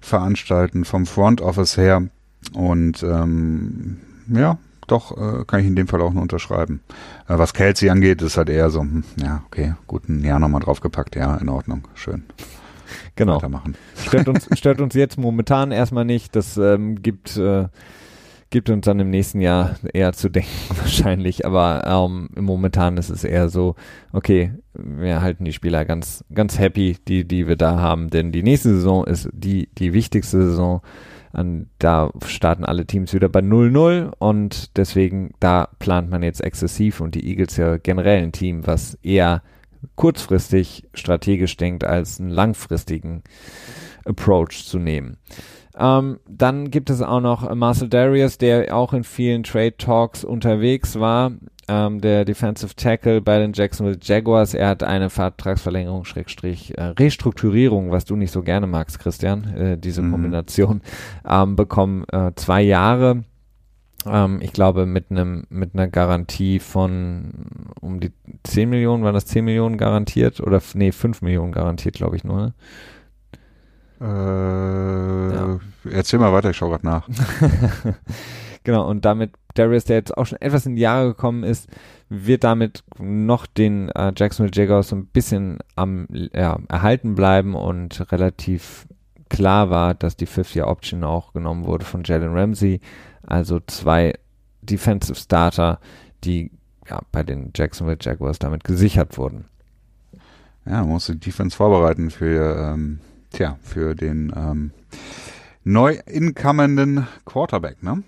veranstalten 0.00 0.84
vom 0.84 1.06
Front 1.06 1.40
Office 1.40 1.76
her. 1.76 2.08
Und 2.52 3.02
ähm, 3.02 3.98
ja, 4.28 4.58
doch, 4.86 5.16
äh, 5.16 5.44
kann 5.44 5.60
ich 5.60 5.66
in 5.66 5.76
dem 5.76 5.88
Fall 5.88 6.00
auch 6.00 6.12
nur 6.12 6.22
unterschreiben. 6.22 6.80
Äh, 7.28 7.38
was 7.38 7.54
Kelsey 7.54 7.90
angeht, 7.90 8.22
ist 8.22 8.36
halt 8.36 8.48
eher 8.48 8.70
so, 8.70 8.80
hm, 8.80 9.04
ja, 9.16 9.42
okay, 9.46 9.74
gut, 9.86 10.08
ein 10.08 10.24
Jahr 10.24 10.38
nochmal 10.38 10.60
draufgepackt, 10.60 11.16
ja, 11.16 11.36
in 11.36 11.48
Ordnung, 11.48 11.88
schön. 11.94 12.24
Genau. 13.16 13.40
Stört 14.06 14.28
uns, 14.28 14.48
stört 14.58 14.80
uns 14.80 14.94
jetzt 14.94 15.18
momentan 15.18 15.72
erstmal 15.72 16.04
nicht. 16.04 16.36
Das 16.36 16.56
ähm, 16.56 17.02
gibt 17.02 17.36
äh, 17.36 17.66
gibt 18.50 18.70
uns 18.70 18.84
dann 18.84 19.00
im 19.00 19.10
nächsten 19.10 19.40
Jahr 19.40 19.76
eher 19.92 20.12
zu 20.12 20.28
denken 20.28 20.50
wahrscheinlich, 20.76 21.44
aber 21.44 21.82
ähm, 21.86 22.28
momentan 22.38 22.96
ist 22.96 23.10
es 23.10 23.24
eher 23.24 23.48
so, 23.48 23.74
okay, 24.12 24.52
wir 24.74 25.20
halten 25.20 25.44
die 25.44 25.52
Spieler 25.52 25.84
ganz, 25.84 26.24
ganz 26.32 26.58
happy, 26.58 26.96
die, 27.08 27.26
die 27.26 27.48
wir 27.48 27.56
da 27.56 27.78
haben, 27.80 28.10
denn 28.10 28.32
die 28.32 28.42
nächste 28.42 28.70
Saison 28.70 29.04
ist 29.04 29.28
die, 29.32 29.68
die 29.76 29.92
wichtigste 29.92 30.42
Saison. 30.42 30.82
An, 31.36 31.68
da 31.78 32.10
starten 32.24 32.64
alle 32.64 32.86
Teams 32.86 33.12
wieder 33.12 33.28
bei 33.28 33.40
0-0 33.40 34.10
und 34.18 34.76
deswegen 34.76 35.34
da 35.38 35.68
plant 35.78 36.10
man 36.10 36.22
jetzt 36.22 36.42
exzessiv 36.42 37.00
und 37.00 37.14
die 37.14 37.28
Eagles 37.28 37.56
ja 37.56 37.76
generell 37.76 38.22
ein 38.22 38.32
Team, 38.32 38.66
was 38.66 38.94
eher 39.02 39.42
kurzfristig 39.94 40.88
strategisch 40.94 41.56
denkt, 41.56 41.84
als 41.84 42.18
einen 42.18 42.30
langfristigen 42.30 43.22
Approach 44.04 44.64
zu 44.64 44.78
nehmen. 44.78 45.18
Ähm, 45.78 46.20
dann 46.26 46.70
gibt 46.70 46.88
es 46.88 47.02
auch 47.02 47.20
noch 47.20 47.54
Marcel 47.54 47.88
Darius, 47.88 48.38
der 48.38 48.74
auch 48.74 48.92
in 48.92 49.04
vielen 49.04 49.42
Trade 49.42 49.76
Talks 49.76 50.24
unterwegs 50.24 50.98
war. 50.98 51.32
Ähm, 51.68 52.00
der 52.00 52.24
Defensive 52.24 52.76
Tackle 52.76 53.20
bei 53.20 53.38
den 53.38 53.52
Jacksonville 53.52 53.98
Jaguars. 54.00 54.54
Er 54.54 54.68
hat 54.68 54.84
eine 54.84 55.10
Vertragsverlängerung, 55.10 56.04
Schrägstrich, 56.04 56.78
äh, 56.78 56.84
Restrukturierung, 56.84 57.90
was 57.90 58.04
du 58.04 58.14
nicht 58.14 58.30
so 58.30 58.42
gerne 58.42 58.68
magst, 58.68 59.00
Christian, 59.00 59.44
äh, 59.56 59.78
diese 59.78 60.02
mhm. 60.02 60.12
Kombination, 60.12 60.80
ähm, 61.28 61.56
bekommen. 61.56 62.04
Äh, 62.12 62.32
zwei 62.36 62.62
Jahre. 62.62 63.24
Ähm, 64.06 64.40
ich 64.40 64.52
glaube, 64.52 64.86
mit 64.86 65.10
einem, 65.10 65.44
mit 65.48 65.74
einer 65.74 65.88
Garantie 65.88 66.60
von 66.60 67.32
um 67.80 67.98
die 67.98 68.12
10 68.44 68.70
Millionen, 68.70 69.02
waren 69.02 69.14
das 69.14 69.26
10 69.26 69.44
Millionen 69.44 69.76
garantiert? 69.76 70.40
Oder, 70.40 70.62
nee, 70.74 70.92
5 70.92 71.22
Millionen 71.22 71.50
garantiert, 71.50 71.96
glaube 71.96 72.14
ich 72.14 72.22
nur, 72.22 72.36
ne? 72.36 72.54
Äh, 74.00 75.34
ja. 75.34 75.58
Erzähl 75.90 76.20
mal 76.20 76.32
weiter, 76.32 76.50
ich 76.50 76.56
schaue 76.56 76.70
gerade 76.70 76.86
nach. 76.86 77.08
genau, 78.66 78.86
und 78.86 79.04
damit 79.04 79.32
Darius, 79.54 79.84
der 79.84 79.96
jetzt 79.96 80.16
auch 80.16 80.26
schon 80.26 80.40
etwas 80.42 80.66
in 80.66 80.76
die 80.76 80.82
Jahre 80.82 81.08
gekommen 81.08 81.44
ist, 81.44 81.68
wird 82.10 82.44
damit 82.44 82.84
noch 82.98 83.46
den 83.46 83.88
äh, 83.90 84.12
Jacksonville 84.14 84.54
Jaguars 84.54 84.88
so 84.88 84.96
ein 84.96 85.06
bisschen 85.06 85.58
am 85.76 86.06
ja, 86.10 86.58
erhalten 86.68 87.14
bleiben 87.14 87.54
und 87.54 88.12
relativ 88.12 88.86
klar 89.30 89.70
war, 89.70 89.94
dass 89.94 90.16
die 90.16 90.26
Fifth-Year-Option 90.26 91.04
auch 91.04 91.32
genommen 91.32 91.64
wurde 91.64 91.86
von 91.86 92.02
Jalen 92.04 92.36
Ramsey. 92.36 92.80
Also 93.22 93.60
zwei 93.66 94.12
Defensive 94.60 95.18
Starter, 95.18 95.80
die 96.24 96.50
ja, 96.88 97.00
bei 97.12 97.22
den 97.22 97.52
Jacksonville 97.54 97.98
Jaguars 98.00 98.38
damit 98.38 98.64
gesichert 98.64 99.16
wurden. 99.16 99.46
Ja, 100.66 100.80
man 100.80 100.90
muss 100.90 101.06
die 101.06 101.18
Defense 101.18 101.56
vorbereiten 101.56 102.10
für 102.10 102.72
ähm, 102.74 102.98
Tja, 103.30 103.58
für 103.62 103.94
den 103.94 104.32
ähm, 104.36 104.70
neu 105.64 105.98
inkommenden 106.06 107.06
Quarterback, 107.24 107.82
ne? 107.82 108.02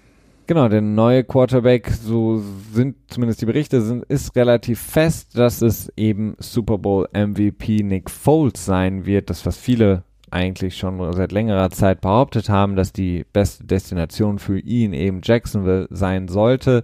Genau, 0.49 0.67
der 0.71 0.81
neue 0.81 1.25
Quarterback, 1.25 1.91
so 1.91 2.43
sind 2.73 2.97
zumindest 3.09 3.43
die 3.43 3.47
Berichte, 3.47 3.83
sind, 3.83 4.03
ist 4.05 4.35
relativ 4.35 4.81
fest, 4.81 5.37
dass 5.37 5.61
es 5.61 5.93
eben 5.95 6.37
Super 6.39 6.79
Bowl 6.79 7.07
MVP 7.13 7.83
Nick 7.83 8.09
Foles 8.09 8.65
sein 8.65 9.05
wird. 9.05 9.29
Das, 9.29 9.45
was 9.45 9.59
viele 9.59 10.05
eigentlich 10.31 10.79
schon 10.79 11.13
seit 11.13 11.33
längerer 11.33 11.69
Zeit 11.69 12.01
behauptet 12.01 12.49
haben, 12.49 12.77
dass 12.77 12.95
die 12.95 13.27
beste 13.31 13.65
Destination 13.65 14.39
für 14.39 14.59
ihn 14.59 14.95
eben 14.95 15.21
Jacksonville 15.23 15.87
sein 15.91 16.29
sollte. 16.29 16.83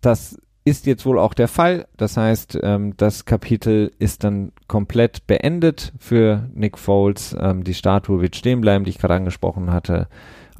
Das 0.00 0.38
ist 0.64 0.86
jetzt 0.86 1.04
wohl 1.06 1.18
auch 1.18 1.34
der 1.34 1.48
Fall. 1.48 1.88
Das 1.96 2.16
heißt, 2.16 2.56
ähm, 2.62 2.96
das 2.96 3.24
Kapitel 3.24 3.90
ist 3.98 4.22
dann 4.22 4.52
komplett 4.68 5.26
beendet 5.26 5.92
für 5.98 6.48
Nick 6.54 6.78
Foles. 6.78 7.36
Ähm, 7.36 7.64
die 7.64 7.74
Statue 7.74 8.20
wird 8.20 8.36
stehen 8.36 8.60
bleiben, 8.60 8.84
die 8.84 8.90
ich 8.90 8.98
gerade 8.98 9.14
angesprochen 9.14 9.72
hatte, 9.72 10.06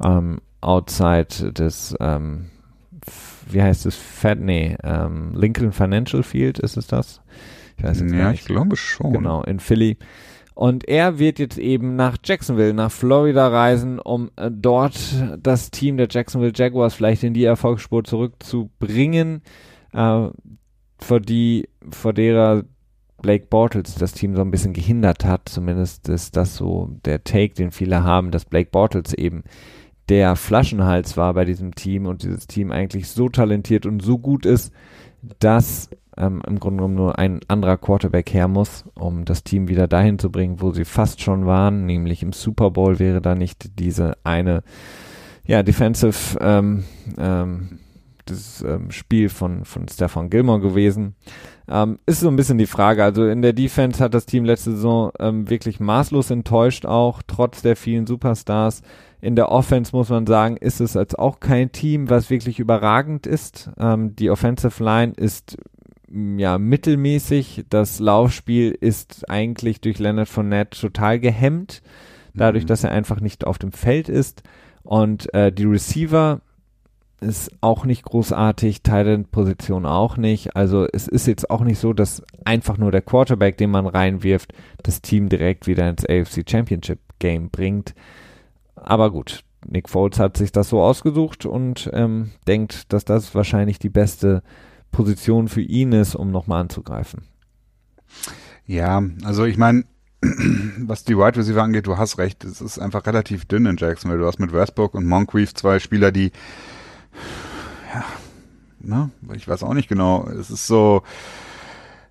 ähm, 0.03 0.41
outside 0.61 1.53
des, 1.53 1.95
ähm, 1.99 2.49
wie 3.49 3.61
heißt 3.61 3.85
es, 3.85 3.95
Fed, 3.95 4.39
nee, 4.39 4.75
ähm, 4.83 5.33
Lincoln 5.35 5.71
Financial 5.71 6.23
Field 6.23 6.59
ist 6.59 6.77
es 6.77 6.87
das? 6.87 7.21
Ich 7.77 7.83
weiß 7.83 8.01
jetzt 8.01 8.13
ja, 8.13 8.31
ich 8.31 8.45
glaube 8.45 8.75
schon. 8.75 9.13
Genau, 9.13 9.43
in 9.43 9.59
Philly. 9.59 9.97
Und 10.55 10.87
er 10.87 11.19
wird 11.19 11.37
jetzt 11.37 11.59
eben 11.59 11.95
nach 11.95 12.17
Jacksonville, 12.23 12.73
nach 12.73 12.91
Florida 12.91 13.47
reisen, 13.47 13.99
um 13.99 14.31
äh, 14.37 14.49
dort 14.51 14.97
das 15.39 15.69
Team 15.69 15.97
der 15.97 16.07
Jacksonville 16.09 16.53
Jaguars 16.55 16.95
vielleicht 16.95 17.23
in 17.23 17.35
die 17.35 17.43
Erfolgsspur 17.43 18.03
zurückzubringen 18.03 19.43
äh, 19.93 20.29
vor 20.99 21.19
die, 21.19 21.69
vor 21.91 22.13
derer 22.13 22.63
Blake 23.21 23.45
Bortles 23.49 23.95
das 23.95 24.13
Team 24.13 24.35
so 24.35 24.41
ein 24.41 24.49
bisschen 24.49 24.73
gehindert 24.73 25.25
hat. 25.25 25.47
Zumindest 25.47 26.09
ist 26.09 26.35
das 26.35 26.55
so 26.55 26.89
der 27.05 27.23
Take, 27.23 27.53
den 27.53 27.71
viele 27.71 28.03
haben, 28.03 28.31
dass 28.31 28.45
Blake 28.45 28.69
Bortles 28.71 29.13
eben 29.13 29.43
der 30.09 30.35
Flaschenhals 30.35 31.17
war 31.17 31.33
bei 31.33 31.45
diesem 31.45 31.75
Team 31.75 32.05
und 32.05 32.23
dieses 32.23 32.47
Team 32.47 32.71
eigentlich 32.71 33.09
so 33.09 33.29
talentiert 33.29 33.85
und 33.85 34.01
so 34.01 34.17
gut 34.17 34.45
ist, 34.45 34.71
dass 35.39 35.89
ähm, 36.17 36.41
im 36.47 36.59
Grunde 36.59 36.77
genommen 36.77 36.95
nur 36.95 37.19
ein 37.19 37.39
anderer 37.47 37.77
Quarterback 37.77 38.33
her 38.33 38.47
muss, 38.47 38.85
um 38.95 39.25
das 39.25 39.43
Team 39.43 39.67
wieder 39.67 39.87
dahin 39.87 40.19
zu 40.19 40.31
bringen, 40.31 40.61
wo 40.61 40.71
sie 40.71 40.85
fast 40.85 41.21
schon 41.21 41.45
waren, 41.45 41.85
nämlich 41.85 42.23
im 42.23 42.33
Super 42.33 42.71
Bowl 42.71 42.99
wäre 42.99 43.21
da 43.21 43.35
nicht 43.35 43.79
diese 43.79 44.17
eine 44.23 44.63
ja, 45.45 45.63
Defensive 45.63 46.37
ähm, 46.41 46.83
ähm, 47.17 47.79
das 48.25 48.61
ähm, 48.61 48.91
Spiel 48.91 49.29
von, 49.29 49.63
von 49.63 49.87
Stefan 49.87 50.29
Gilmore 50.29 50.59
gewesen. 50.59 51.15
Ähm, 51.69 51.99
ist 52.05 52.21
so 52.21 52.27
ein 52.27 52.35
bisschen 52.35 52.57
die 52.57 52.65
Frage. 52.65 53.03
Also 53.03 53.25
in 53.25 53.41
der 53.41 53.53
Defense 53.53 54.03
hat 54.03 54.13
das 54.13 54.25
Team 54.25 54.45
letzte 54.45 54.71
Saison 54.71 55.11
ähm, 55.19 55.49
wirklich 55.49 55.79
maßlos 55.79 56.29
enttäuscht, 56.31 56.85
auch 56.85 57.21
trotz 57.25 57.61
der 57.61 57.75
vielen 57.75 58.07
Superstars. 58.07 58.81
In 59.27 59.35
der 59.35 59.51
Offense 59.51 59.93
muss 59.93 60.07
man 60.07 60.25
sagen, 60.25 60.55
ist 60.55 60.79
es 60.79 60.95
als 60.95 61.13
auch 61.13 61.41
kein 61.41 61.73
Team, 61.73 62.09
was 62.09 62.29
wirklich 62.29 62.59
überragend 62.59 63.27
ist. 63.27 63.69
Ähm, 63.77 64.15
die 64.15 64.29
Offensive 64.29 64.81
Line 64.81 65.11
ist 65.17 65.57
ja 66.09 66.57
mittelmäßig. 66.57 67.65
Das 67.69 67.99
Laufspiel 67.99 68.71
ist 68.71 69.29
eigentlich 69.29 69.81
durch 69.81 69.99
Leonard 69.99 70.29
Fournette 70.29 70.79
total 70.79 71.19
gehemmt, 71.19 71.81
dadurch, 72.35 72.63
mhm. 72.63 72.67
dass 72.67 72.85
er 72.85 72.91
einfach 72.91 73.19
nicht 73.19 73.45
auf 73.45 73.57
dem 73.57 73.73
Feld 73.73 74.07
ist. 74.07 74.43
Und 74.83 75.33
äh, 75.33 75.51
die 75.51 75.65
Receiver 75.65 76.39
ist 77.19 77.51
auch 77.59 77.83
nicht 77.83 78.03
großartig, 78.03 78.81
Titan-Position 78.81 79.85
auch 79.85 80.15
nicht. 80.15 80.55
Also 80.55 80.87
es 80.93 81.09
ist 81.09 81.27
jetzt 81.27 81.49
auch 81.49 81.65
nicht 81.65 81.79
so, 81.79 81.91
dass 81.91 82.23
einfach 82.45 82.77
nur 82.77 82.91
der 82.91 83.01
Quarterback, 83.01 83.57
den 83.57 83.71
man 83.71 83.87
reinwirft, 83.87 84.53
das 84.83 85.01
Team 85.01 85.27
direkt 85.27 85.67
wieder 85.67 85.89
ins 85.89 86.05
AFC 86.05 86.49
Championship 86.49 86.99
Game 87.19 87.49
bringt. 87.49 87.93
Aber 88.87 89.11
gut, 89.11 89.43
Nick 89.65 89.89
Foles 89.89 90.17
hat 90.17 90.37
sich 90.37 90.53
das 90.53 90.69
so 90.69 90.81
ausgesucht 90.81 91.45
und 91.45 91.89
ähm, 91.91 92.31
denkt, 92.47 92.93
dass 92.93 93.03
das 93.03 93.35
wahrscheinlich 93.35 93.79
die 93.79 93.89
beste 93.89 94.43
Position 94.93 95.49
für 95.49 95.59
ihn 95.59 95.91
ist, 95.91 96.15
um 96.15 96.31
nochmal 96.31 96.61
anzugreifen. 96.61 97.23
Ja, 98.65 99.03
also 99.25 99.43
ich 99.43 99.57
meine, 99.57 99.83
was 100.21 101.03
die 101.03 101.17
Wide 101.17 101.35
Receiver 101.35 101.61
angeht, 101.61 101.85
du 101.85 101.97
hast 101.97 102.17
recht, 102.17 102.45
es 102.45 102.61
ist 102.61 102.79
einfach 102.79 103.05
relativ 103.05 103.43
dünn 103.43 103.65
in 103.65 103.75
Jacksonville. 103.75 104.21
Du 104.21 104.25
hast 104.25 104.39
mit 104.39 104.53
Westbrook 104.53 104.93
und 104.93 105.05
Moncrief 105.05 105.53
zwei 105.53 105.79
Spieler, 105.79 106.13
die, 106.13 106.31
ja, 107.93 108.05
ne, 108.79 109.11
ich 109.35 109.49
weiß 109.49 109.63
auch 109.63 109.73
nicht 109.73 109.89
genau. 109.89 110.29
Es 110.29 110.49
ist 110.49 110.65
so, 110.65 111.03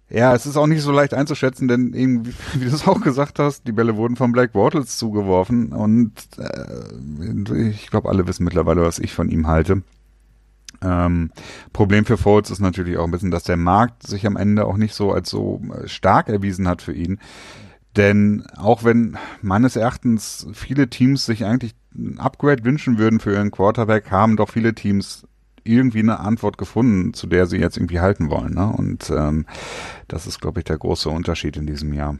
ja, 0.08 0.34
es 0.34 0.46
ist 0.46 0.56
auch 0.56 0.66
nicht 0.66 0.82
so 0.82 0.92
leicht 0.92 1.14
einzuschätzen, 1.14 1.68
denn 1.68 1.92
eben, 1.92 2.26
wie 2.54 2.64
du 2.64 2.74
es 2.74 2.86
auch 2.86 3.00
gesagt 3.00 3.38
hast, 3.38 3.66
die 3.66 3.72
Bälle 3.72 3.96
wurden 3.96 4.16
von 4.16 4.32
Black 4.32 4.52
Bortles 4.52 4.96
zugeworfen 4.98 5.72
und 5.72 6.12
äh, 6.38 7.68
ich 7.68 7.90
glaube, 7.90 8.08
alle 8.08 8.26
wissen 8.26 8.44
mittlerweile, 8.44 8.82
was 8.82 8.98
ich 8.98 9.12
von 9.12 9.28
ihm 9.28 9.46
halte. 9.46 9.82
Ähm, 10.82 11.30
Problem 11.72 12.04
für 12.04 12.18
Foles 12.18 12.50
ist 12.50 12.60
natürlich 12.60 12.98
auch 12.98 13.04
ein 13.04 13.10
bisschen, 13.10 13.30
dass 13.30 13.44
der 13.44 13.56
Markt 13.56 14.06
sich 14.06 14.26
am 14.26 14.36
Ende 14.36 14.66
auch 14.66 14.76
nicht 14.76 14.94
so 14.94 15.12
als 15.12 15.30
so 15.30 15.62
äh, 15.72 15.88
stark 15.88 16.28
erwiesen 16.28 16.68
hat 16.68 16.82
für 16.82 16.92
ihn. 16.92 17.18
Denn 17.96 18.44
auch 18.56 18.84
wenn 18.84 19.16
meines 19.40 19.74
Erachtens 19.74 20.46
viele 20.52 20.88
Teams 20.88 21.24
sich 21.24 21.46
eigentlich 21.46 21.74
ein 21.94 22.18
Upgrade 22.18 22.62
wünschen 22.62 22.98
würden 22.98 23.20
für 23.20 23.32
ihren 23.32 23.50
Quarterback, 23.50 24.10
haben 24.10 24.36
doch 24.36 24.50
viele 24.50 24.74
Teams 24.74 25.26
irgendwie 25.68 26.00
eine 26.00 26.20
Antwort 26.20 26.58
gefunden, 26.58 27.14
zu 27.14 27.26
der 27.26 27.46
sie 27.46 27.58
jetzt 27.58 27.76
irgendwie 27.76 28.00
halten 28.00 28.30
wollen. 28.30 28.54
Ne? 28.54 28.66
Und 28.66 29.10
ähm, 29.10 29.46
das 30.08 30.26
ist, 30.26 30.40
glaube 30.40 30.60
ich, 30.60 30.64
der 30.64 30.78
große 30.78 31.08
Unterschied 31.08 31.56
in 31.56 31.66
diesem 31.66 31.92
Jahr. 31.92 32.18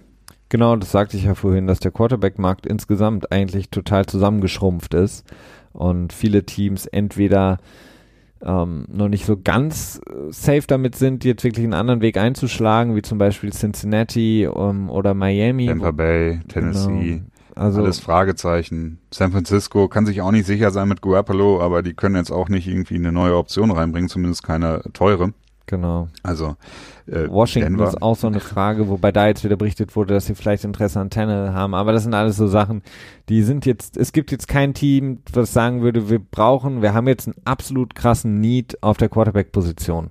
Genau, 0.49 0.77
das 0.77 0.93
sagte 0.93 1.17
ich 1.17 1.25
ja 1.25 1.35
vorhin, 1.35 1.67
dass 1.67 1.81
der 1.81 1.91
Quarterback-Markt 1.91 2.67
insgesamt 2.67 3.33
eigentlich 3.33 3.71
total 3.71 4.07
zusammengeschrumpft 4.07 4.95
ist 4.95 5.25
und 5.73 6.13
viele 6.13 6.47
Teams 6.47 6.87
entweder 6.87 7.59
ähm, 8.43 8.87
noch 8.89 9.09
nicht 9.09 9.25
so 9.25 9.37
ganz 9.43 10.01
safe 10.31 10.65
damit 10.67 10.95
sind, 10.95 11.25
jetzt 11.25 11.43
wirklich 11.43 11.65
einen 11.65 11.75
anderen 11.75 12.01
Weg 12.01 12.17
einzuschlagen, 12.17 12.95
wie 12.95 13.03
zum 13.03 13.19
Beispiel 13.19 13.51
Cincinnati 13.51 14.45
ähm, 14.45 14.89
oder 14.91 15.15
Miami. 15.15 15.67
Tampa 15.67 15.91
Bay, 15.91 16.41
Tennessee. 16.49 17.23
Genau. 17.23 17.36
Also 17.57 17.83
alles 17.83 18.01
Fragezeichen. 18.01 18.99
San 19.11 19.33
Francisco 19.33 19.89
kann 19.89 20.05
sich 20.05 20.21
auch 20.21 20.31
nicht 20.31 20.47
sicher 20.47 20.71
sein 20.71 20.89
mit 20.89 21.01
Garoppolo, 21.01 21.63
aber 21.63 21.83
die 21.83 21.95
können 21.95 22.15
jetzt 22.15 22.31
auch 22.31 22.51
nicht 22.51 22.69
irgendwie 22.69 22.97
eine 22.97 23.13
neue 23.13 23.35
Option 23.35 23.71
reinbringen, 23.71 24.11
zumindest 24.11 24.43
keine 24.43 24.83
teure. 24.93 25.33
Genau. 25.67 26.09
Also 26.23 26.57
äh, 27.07 27.29
Washington 27.29 27.77
Denver. 27.77 27.89
ist 27.89 28.01
auch 28.01 28.17
so 28.17 28.29
eine 28.29 28.39
Frage, 28.41 28.89
wobei 28.89 29.11
da 29.11 29.27
jetzt 29.27 29.43
wieder 29.45 29.57
berichtet 29.57 29.97
wurde, 29.97 30.15
dass 30.15 30.27
sie 30.27 30.37
vielleicht 30.37 30.65
Interesse 30.65 31.01
an 31.01 31.11
Tannehill 31.11 31.53
haben. 31.53 31.75
Aber 31.75 31.93
das 31.93 32.05
sind 32.05 32.15
alles 32.15 32.37
so 32.37 32.47
Sachen, 32.47 32.83
die 33.29 33.43
sind 33.43 33.67
jetzt, 33.67 33.97
es 33.97 34.13
gibt 34.13 34.31
jetzt 34.31 34.47
kein 34.47 34.75
Team, 34.75 35.19
was 35.33 35.53
sagen 35.53 35.83
würde, 35.83 36.09
wir 36.09 36.21
brauchen, 36.21 36.83
wir 36.83 36.95
haben 36.95 37.09
jetzt 37.09 37.27
einen 37.27 37.37
absolut 37.45 37.95
krassen 37.97 38.41
Need 38.41 38.83
auf 38.83 38.97
der 38.97 39.09
Quarterback-Position. 39.09 40.11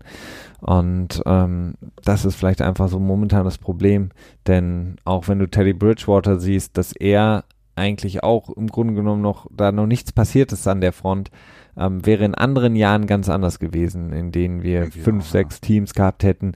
Und 0.59 1.21
ähm, 1.25 1.75
das 2.03 2.25
ist 2.25 2.35
vielleicht 2.35 2.61
einfach 2.61 2.89
so 2.89 2.99
momentan 2.99 3.45
das 3.45 3.57
Problem, 3.57 4.09
denn 4.47 4.97
auch 5.05 5.27
wenn 5.27 5.39
du 5.39 5.47
Teddy 5.47 5.73
Bridgewater 5.73 6.39
siehst, 6.39 6.77
dass 6.77 6.91
er 6.91 7.45
eigentlich 7.75 8.23
auch 8.23 8.49
im 8.49 8.67
Grunde 8.67 8.93
genommen 8.93 9.21
noch, 9.21 9.47
da 9.51 9.71
noch 9.71 9.85
nichts 9.85 10.11
passiert 10.11 10.51
ist 10.51 10.67
an 10.67 10.81
der 10.81 10.93
Front, 10.93 11.29
ähm, 11.77 12.05
wäre 12.05 12.25
in 12.25 12.35
anderen 12.35 12.75
Jahren 12.75 13.07
ganz 13.07 13.29
anders 13.29 13.59
gewesen, 13.59 14.13
in 14.13 14.31
denen 14.31 14.63
wir 14.63 14.91
fünf, 14.91 15.25
auch, 15.25 15.29
sechs 15.29 15.59
ja. 15.61 15.67
Teams 15.67 15.93
gehabt 15.93 16.23
hätten 16.23 16.53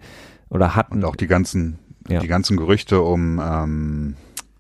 oder 0.50 0.76
hatten. 0.76 0.96
Und 0.96 1.06
auch 1.06 1.16
die 1.16 1.28
ganzen, 1.28 1.80
ja. 2.08 2.20
die 2.20 2.28
ganzen 2.28 2.58
Gerüchte 2.58 3.02
um 3.02 3.42
ähm, 3.44 4.16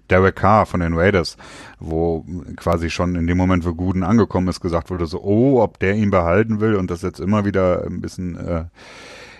Derek 0.10 0.36
Carr 0.36 0.66
von 0.66 0.80
den 0.80 0.94
Raiders, 0.94 1.38
wo 1.80 2.26
quasi 2.56 2.90
schon 2.90 3.16
in 3.16 3.28
dem 3.28 3.38
Moment, 3.38 3.66
wo 3.66 3.74
Guden 3.74 4.04
angekommen 4.04 4.48
ist, 4.48 4.60
gesagt 4.60 4.90
wurde 4.90 5.06
so, 5.06 5.22
oh, 5.22 5.62
ob 5.62 5.80
der 5.80 5.96
ihn 5.96 6.10
behalten 6.10 6.60
will 6.60 6.76
und 6.76 6.90
das 6.90 7.02
jetzt 7.02 7.20
immer 7.20 7.46
wieder 7.46 7.86
ein 7.86 8.02
bisschen 8.02 8.36
äh, 8.36 8.66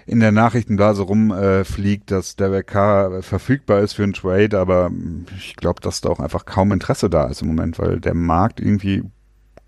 in 0.06 0.20
der 0.20 0.32
Nachrichtenblase 0.32 1.04
rumfliegt, 1.04 2.12
äh, 2.12 2.16
dass 2.16 2.36
Derek 2.36 2.68
Carr 2.68 3.22
verfügbar 3.22 3.82
ist 3.82 3.94
für 3.94 4.04
einen 4.04 4.14
Trade, 4.14 4.58
aber 4.58 4.92
ich 5.38 5.56
glaube, 5.56 5.82
dass 5.82 6.02
da 6.02 6.10
auch 6.10 6.20
einfach 6.20 6.46
kaum 6.46 6.72
Interesse 6.72 7.10
da 7.10 7.26
ist 7.26 7.42
im 7.42 7.50
Moment, 7.50 7.78
weil 7.78 8.00
der 8.00 8.16
Markt 8.16 8.60
irgendwie 8.60 9.04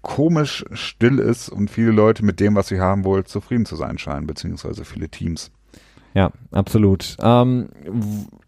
komisch 0.02 0.66
still 0.74 1.20
ist 1.20 1.49
und 1.49 1.70
viele 1.70 1.91
Leute 1.91 2.26
mit 2.26 2.39
dem, 2.39 2.56
was 2.56 2.68
sie 2.68 2.80
haben, 2.80 3.04
wohl 3.04 3.24
zufrieden 3.24 3.66
zu 3.66 3.76
sein 3.76 3.97
scheinen, 3.97 4.28
beziehungsweise 4.28 4.86
viele 4.86 5.10
Teams. 5.10 5.52
Ja, 6.14 6.32
absolut. 6.52 7.16
Ähm, 7.22 7.70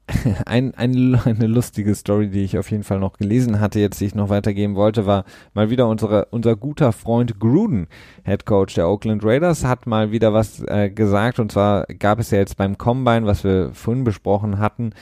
ein, 0.46 0.74
ein, 0.76 1.16
eine 1.24 1.48
lustige 1.48 1.96
Story, 1.96 2.30
die 2.30 2.44
ich 2.44 2.58
auf 2.58 2.72
jeden 2.72 2.84
Fall 2.84 3.00
noch 3.00 3.18
gelesen 3.18 3.60
hatte, 3.60 3.80
jetzt 3.80 4.02
die 4.02 4.06
ich 4.06 4.16
noch 4.16 4.30
weitergeben 4.30 4.76
wollte, 4.76 5.06
war 5.06 5.24
mal 5.54 5.70
wieder 5.70 5.88
unsere, 5.88 6.26
unser 6.32 6.56
guter 6.56 6.92
Freund 6.92 7.40
Gruden, 7.40 7.88
Head 8.26 8.46
Coach 8.46 8.74
der 8.74 8.90
Oakland 8.90 9.24
Raiders, 9.24 9.64
hat 9.64 9.88
mal 9.88 10.12
wieder 10.12 10.34
was 10.34 10.62
äh, 10.68 10.90
gesagt 10.90 11.40
und 11.40 11.52
zwar 11.52 11.86
gab 11.86 12.20
es 12.20 12.32
ja 12.32 12.40
jetzt 12.40 12.58
beim 12.58 12.78
Combine, 12.78 13.26
was 13.26 13.44
wir 13.44 13.72
vorhin 13.74 14.04
besprochen 14.04 14.60
hatten, 14.60 14.94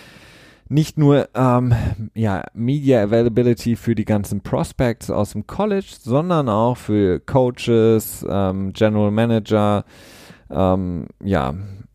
nicht 0.71 0.97
nur 0.97 1.27
ähm, 1.35 1.73
ja, 2.15 2.45
Media 2.53 3.03
Availability 3.03 3.75
für 3.75 3.93
die 3.93 4.05
ganzen 4.05 4.39
Prospects 4.39 5.11
aus 5.11 5.33
dem 5.33 5.45
College, 5.45 5.93
sondern 5.99 6.47
auch 6.47 6.77
für 6.77 7.19
Coaches, 7.19 8.25
ähm, 8.27 8.71
General 8.71 9.11
Manager, 9.11 9.83
ähm, 10.49 11.07
ja, 11.21 11.53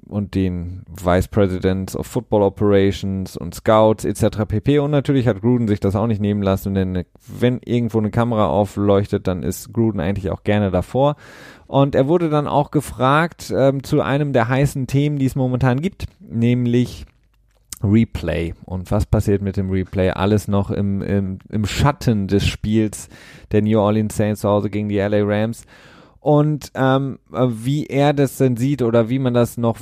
und 0.08 0.34
den 0.34 0.84
Vice 0.88 1.28
Presidents 1.28 1.96
of 1.96 2.06
Football 2.06 2.42
Operations 2.42 3.36
und 3.36 3.54
Scouts 3.54 4.04
etc. 4.04 4.44
pp. 4.46 4.78
Und 4.78 4.90
natürlich 4.90 5.26
hat 5.26 5.40
Gruden 5.40 5.68
sich 5.68 5.80
das 5.80 5.96
auch 5.96 6.06
nicht 6.06 6.20
nehmen 6.20 6.42
lassen, 6.42 6.74
denn 6.74 7.04
wenn 7.26 7.60
irgendwo 7.64 7.98
eine 7.98 8.10
Kamera 8.10 8.46
aufleuchtet, 8.46 9.26
dann 9.26 9.42
ist 9.42 9.72
Gruden 9.72 10.00
eigentlich 10.00 10.30
auch 10.30 10.44
gerne 10.44 10.70
davor. 10.70 11.16
Und 11.66 11.94
er 11.94 12.08
wurde 12.08 12.28
dann 12.28 12.46
auch 12.46 12.70
gefragt 12.70 13.52
ähm, 13.56 13.82
zu 13.82 14.02
einem 14.02 14.34
der 14.34 14.48
heißen 14.48 14.86
Themen, 14.86 15.18
die 15.18 15.26
es 15.26 15.34
momentan 15.34 15.80
gibt, 15.80 16.04
nämlich 16.20 17.06
Replay. 17.82 18.54
Und 18.64 18.90
was 18.90 19.06
passiert 19.06 19.42
mit 19.42 19.56
dem 19.56 19.70
Replay? 19.70 20.10
Alles 20.10 20.48
noch 20.48 20.70
im, 20.70 21.02
im, 21.02 21.38
im 21.50 21.66
Schatten 21.66 22.26
des 22.26 22.46
Spiels 22.46 23.08
der 23.52 23.62
New 23.62 23.78
Orleans 23.78 24.16
Saints 24.16 24.40
zu 24.40 24.48
Hause 24.48 24.70
gegen 24.70 24.88
die 24.88 24.98
LA 24.98 25.22
Rams 25.22 25.64
und 26.26 26.72
ähm, 26.74 27.20
wie 27.30 27.86
er 27.86 28.12
das 28.12 28.36
denn 28.36 28.56
sieht 28.56 28.82
oder 28.82 29.08
wie 29.08 29.20
man 29.20 29.32
das 29.32 29.58
noch 29.58 29.76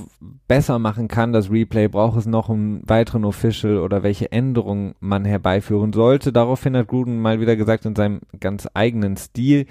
besser 0.47 0.79
machen 0.79 1.09
kann, 1.09 1.33
das 1.33 1.51
Replay, 1.51 1.89
braucht 1.89 2.19
es 2.19 2.27
noch 2.27 2.51
einen 2.51 2.87
weiteren 2.87 3.25
Official 3.25 3.79
oder 3.79 4.03
welche 4.03 4.31
Änderungen 4.31 4.95
man 5.01 5.25
herbeiführen 5.25 5.95
sollte. 5.95 6.35
Daraufhin 6.35 6.77
hat 6.77 6.89
Gruden 6.89 7.19
mal 7.23 7.41
wieder 7.41 7.57
gesagt 7.57 7.87
in 7.87 7.97
seinem 7.97 8.21
ganz 8.41 8.69
eigenen 8.75 9.17
Stil, 9.17 9.65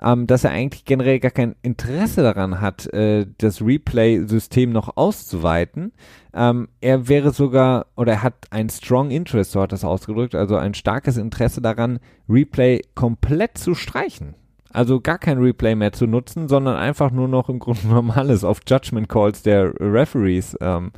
ähm, 0.00 0.28
dass 0.28 0.44
er 0.44 0.52
eigentlich 0.52 0.84
generell 0.84 1.18
gar 1.18 1.32
kein 1.32 1.56
Interesse 1.60 2.22
daran 2.22 2.60
hat, 2.60 2.86
äh, 2.94 3.26
das 3.38 3.60
Replay-System 3.60 4.70
noch 4.70 4.96
auszuweiten. 4.96 5.90
Ähm, 6.34 6.68
er 6.80 7.08
wäre 7.08 7.32
sogar, 7.32 7.86
oder 7.96 8.12
er 8.12 8.22
hat 8.22 8.46
ein 8.50 8.70
strong 8.70 9.10
interest, 9.10 9.50
so 9.50 9.60
hat 9.60 9.72
es 9.72 9.82
ausgedrückt, 9.84 10.36
also 10.36 10.54
ein 10.54 10.74
starkes 10.74 11.16
Interesse 11.16 11.60
daran, 11.60 11.98
Replay 12.28 12.82
komplett 12.94 13.58
zu 13.58 13.74
streichen. 13.74 14.36
Also 14.72 15.00
gar 15.00 15.18
kein 15.18 15.38
Replay 15.38 15.74
mehr 15.74 15.92
zu 15.92 16.06
nutzen, 16.06 16.48
sondern 16.48 16.76
einfach 16.76 17.10
nur 17.10 17.28
noch 17.28 17.48
im 17.48 17.58
Grunde 17.58 17.86
normales 17.88 18.44
auf 18.44 18.60
Judgment 18.66 19.08
Calls 19.08 19.42
der 19.42 19.72
Referees 19.78 20.56
ähm, 20.60 20.92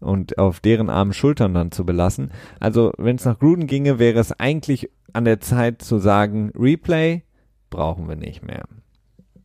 und 0.00 0.38
auf 0.38 0.60
deren 0.60 0.90
armen 0.90 1.12
Schultern 1.12 1.54
dann 1.54 1.72
zu 1.72 1.86
belassen. 1.86 2.30
Also 2.60 2.92
wenn 2.98 3.16
es 3.16 3.24
nach 3.24 3.38
Gruden 3.38 3.66
ginge, 3.66 3.98
wäre 3.98 4.20
es 4.20 4.32
eigentlich 4.32 4.90
an 5.12 5.24
der 5.24 5.40
Zeit 5.40 5.80
zu 5.80 5.98
sagen, 5.98 6.52
Replay 6.54 7.22
brauchen 7.70 8.08
wir 8.08 8.16
nicht 8.16 8.44
mehr. 8.44 8.64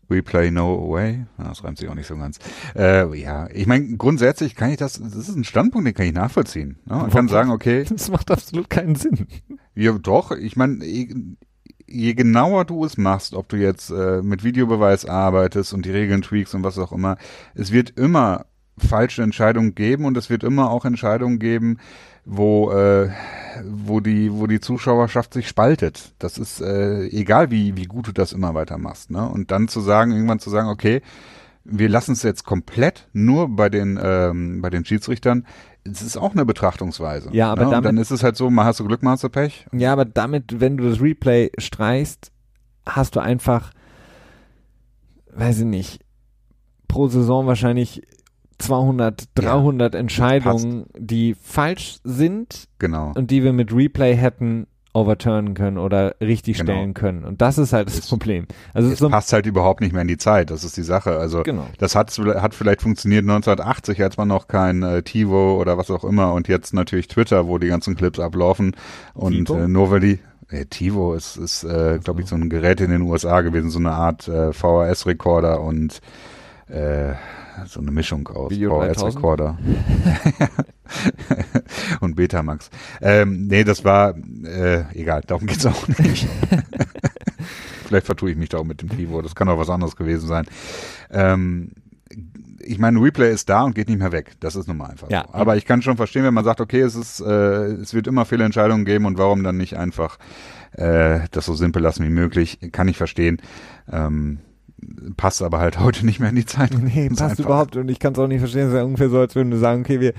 Replay 0.09 0.49
no 0.51 0.89
way. 0.89 1.25
Das 1.37 1.63
reimt 1.63 1.77
sich 1.77 1.87
auch 1.87 1.95
nicht 1.95 2.07
so 2.07 2.17
ganz. 2.17 2.39
Äh, 2.75 3.15
ja, 3.15 3.47
ich 3.51 3.67
meine, 3.67 3.95
grundsätzlich 3.97 4.55
kann 4.55 4.71
ich 4.71 4.77
das, 4.77 4.99
das 4.99 5.15
ist 5.15 5.35
ein 5.35 5.43
Standpunkt, 5.43 5.87
den 5.87 5.93
kann 5.93 6.07
ich 6.07 6.13
nachvollziehen. 6.13 6.79
Ne? 6.85 6.95
Man 6.95 7.09
kann 7.11 7.27
sagen, 7.27 7.51
okay. 7.51 7.85
Das 7.89 8.09
macht 8.09 8.31
absolut 8.31 8.69
keinen 8.69 8.95
Sinn. 8.95 9.27
Ja, 9.75 9.91
doch. 9.93 10.31
Ich 10.31 10.55
meine, 10.55 10.83
je 11.89 12.13
genauer 12.13 12.65
du 12.65 12.85
es 12.85 12.97
machst, 12.97 13.33
ob 13.33 13.49
du 13.49 13.57
jetzt 13.57 13.89
äh, 13.89 14.21
mit 14.21 14.43
Videobeweis 14.43 15.05
arbeitest 15.05 15.73
und 15.73 15.85
die 15.85 15.91
Regeln 15.91 16.21
tweaks 16.21 16.53
und 16.53 16.63
was 16.63 16.77
auch 16.77 16.91
immer, 16.91 17.17
es 17.55 17.71
wird 17.71 17.91
immer 17.97 18.45
falsche 18.77 19.23
Entscheidungen 19.23 19.75
geben 19.75 20.05
und 20.05 20.15
es 20.17 20.29
wird 20.29 20.43
immer 20.43 20.69
auch 20.71 20.85
Entscheidungen 20.85 21.39
geben, 21.39 21.77
wo 22.25 22.71
äh, 22.71 23.09
wo 23.63 23.99
die 23.99 24.31
wo 24.31 24.47
die 24.47 24.59
Zuschauerschaft 24.59 25.33
sich 25.33 25.47
spaltet. 25.47 26.13
Das 26.19 26.37
ist 26.37 26.61
äh, 26.61 27.07
egal 27.07 27.51
wie 27.51 27.75
wie 27.75 27.85
gut 27.85 28.07
du 28.07 28.11
das 28.11 28.33
immer 28.33 28.53
weiter 28.53 28.77
machst, 28.77 29.11
ne? 29.11 29.27
Und 29.27 29.51
dann 29.51 29.67
zu 29.67 29.81
sagen 29.81 30.11
irgendwann 30.11 30.39
zu 30.39 30.49
sagen, 30.49 30.69
okay, 30.69 31.01
wir 31.63 31.89
lassen 31.89 32.13
es 32.13 32.23
jetzt 32.23 32.45
komplett 32.45 33.07
nur 33.13 33.49
bei 33.49 33.69
den 33.69 33.99
ähm, 34.01 34.61
bei 34.61 34.69
den 34.69 34.85
Schiedsrichtern 34.85 35.45
das 35.85 36.01
ist 36.01 36.17
auch 36.17 36.33
eine 36.33 36.45
Betrachtungsweise. 36.45 37.29
Ja, 37.31 37.51
aber 37.51 37.65
ne? 37.65 37.71
damit, 37.71 37.85
dann 37.85 37.97
ist 37.97 38.11
es 38.11 38.23
halt 38.23 38.35
so, 38.35 38.49
mal 38.49 38.65
hast 38.65 38.79
du 38.79 38.85
Glück, 38.85 39.03
mal 39.03 39.11
hast 39.11 39.23
du 39.23 39.29
Pech. 39.29 39.65
Ja, 39.71 39.93
aber 39.93 40.05
damit, 40.05 40.59
wenn 40.59 40.77
du 40.77 40.89
das 40.89 41.01
Replay 41.01 41.51
streichst, 41.57 42.31
hast 42.85 43.15
du 43.15 43.21
einfach, 43.21 43.71
weiß 45.33 45.59
ich 45.59 45.65
nicht, 45.65 46.01
pro 46.87 47.07
Saison 47.07 47.47
wahrscheinlich 47.47 48.03
200, 48.57 49.29
300 49.35 49.93
ja, 49.93 49.99
Entscheidungen, 49.99 50.85
die 50.97 51.33
falsch 51.33 51.99
sind 52.03 52.67
genau. 52.77 53.13
und 53.15 53.31
die 53.31 53.43
wir 53.43 53.53
mit 53.53 53.73
Replay 53.73 54.15
hätten 54.15 54.67
overturnen 54.93 55.53
können 55.53 55.77
oder 55.77 56.15
richtig 56.19 56.57
genau. 56.57 56.71
stellen 56.71 56.93
können. 56.93 57.23
Und 57.23 57.41
das 57.41 57.57
ist 57.57 57.73
halt 57.73 57.87
das 57.87 57.99
es, 57.99 58.07
Problem. 58.09 58.47
Also 58.73 58.89
es 58.89 58.99
so 58.99 59.09
passt 59.09 59.31
halt 59.33 59.45
überhaupt 59.45 59.81
nicht 59.81 59.93
mehr 59.93 60.01
in 60.01 60.07
die 60.07 60.17
Zeit. 60.17 60.49
Das 60.49 60.63
ist 60.63 60.77
die 60.77 60.83
Sache. 60.83 61.17
Also 61.17 61.43
genau. 61.43 61.67
das 61.77 61.95
hat, 61.95 62.17
hat 62.17 62.55
vielleicht 62.55 62.81
funktioniert 62.81 63.23
1980, 63.23 64.01
als 64.01 64.17
man 64.17 64.27
noch 64.27 64.47
kein 64.47 64.81
äh, 64.81 65.03
TiVo 65.03 65.59
oder 65.59 65.77
was 65.77 65.91
auch 65.91 66.03
immer 66.03 66.33
und 66.33 66.47
jetzt 66.47 66.73
natürlich 66.73 67.07
Twitter, 67.07 67.47
wo 67.47 67.59
die 67.59 67.67
ganzen 67.67 67.95
Clips 67.95 68.19
ablaufen 68.19 68.75
und 69.13 69.49
äh, 69.49 69.67
nur 69.67 69.91
weil 69.91 69.99
die 69.99 70.19
äh, 70.49 70.65
TiVo 70.65 71.13
ist, 71.13 71.37
ist 71.37 71.63
äh, 71.63 71.99
glaube 72.03 72.21
ich, 72.21 72.27
so 72.27 72.35
ein 72.35 72.49
Gerät 72.49 72.81
in 72.81 72.89
den 72.89 73.03
USA 73.03 73.41
gewesen, 73.41 73.69
so 73.69 73.79
eine 73.79 73.91
Art 73.91 74.27
äh, 74.27 74.53
VHS-Rekorder 74.53 75.61
und 75.61 76.01
äh, 76.67 77.13
so 77.67 77.79
eine 77.79 77.91
Mischung 77.91 78.27
aus 78.27 78.51
VHS-Rekorder 78.51 79.57
und 82.01 82.15
Betamax. 82.15 82.69
Ähm, 83.01 83.47
nee, 83.47 83.63
das 83.63 83.83
war 83.83 84.15
äh, 84.43 84.83
egal, 84.93 85.21
darum 85.25 85.47
geht's 85.47 85.65
auch 85.65 85.87
nicht. 85.87 86.27
Vielleicht 87.87 88.05
vertue 88.05 88.31
ich 88.31 88.37
mich 88.37 88.49
da 88.49 88.59
auch 88.59 88.65
mit 88.65 88.81
dem 88.81 88.89
TiVo, 88.89 89.21
das 89.21 89.35
kann 89.35 89.49
auch 89.49 89.57
was 89.57 89.69
anderes 89.69 89.95
gewesen 89.95 90.27
sein. 90.27 90.45
Ähm, 91.09 91.71
ich 92.61 92.77
meine, 92.77 93.01
Replay 93.01 93.31
ist 93.31 93.49
da 93.49 93.63
und 93.63 93.73
geht 93.73 93.89
nicht 93.89 93.99
mehr 93.99 94.11
weg. 94.11 94.33
Das 94.41 94.55
ist 94.55 94.67
nun 94.67 94.77
mal 94.77 94.91
einfach 94.91 95.09
ja. 95.09 95.25
so. 95.27 95.33
Aber 95.33 95.57
ich 95.57 95.65
kann 95.65 95.81
schon 95.81 95.97
verstehen, 95.97 96.23
wenn 96.23 96.33
man 96.33 96.43
sagt, 96.43 96.61
okay, 96.61 96.81
es 96.81 96.95
ist, 96.95 97.19
äh, 97.19 97.65
es 97.73 97.93
wird 97.93 98.05
immer 98.05 98.25
viele 98.25 98.43
Entscheidungen 98.43 98.85
geben 98.85 99.05
und 99.05 99.17
warum 99.17 99.43
dann 99.43 99.57
nicht 99.57 99.77
einfach 99.77 100.19
äh, 100.73 101.21
das 101.31 101.45
so 101.45 101.55
simpel 101.55 101.81
lassen 101.81 102.05
wie 102.05 102.09
möglich, 102.09 102.59
kann 102.71 102.87
ich 102.87 102.97
verstehen. 102.97 103.41
Ähm, 103.91 104.39
passt 105.17 105.41
aber 105.41 105.59
halt 105.59 105.79
heute 105.83 106.05
nicht 106.05 106.19
mehr 106.19 106.29
in 106.29 106.35
die 106.35 106.45
Zeit. 106.45 106.71
Nee, 106.73 107.09
passt 107.09 107.21
einfach. 107.21 107.45
überhaupt 107.45 107.75
und 107.75 107.89
ich 107.89 107.99
kann 107.99 108.13
es 108.13 108.19
auch 108.19 108.27
nicht 108.27 108.39
verstehen. 108.39 108.67
Es 108.67 108.69
ist 108.69 108.75
ja 108.75 108.83
ungefähr 108.83 109.09
so, 109.09 109.19
als 109.19 109.35
würden 109.35 109.51
wir 109.51 109.59
sagen, 109.59 109.81
okay, 109.81 109.99
wir 109.99 110.13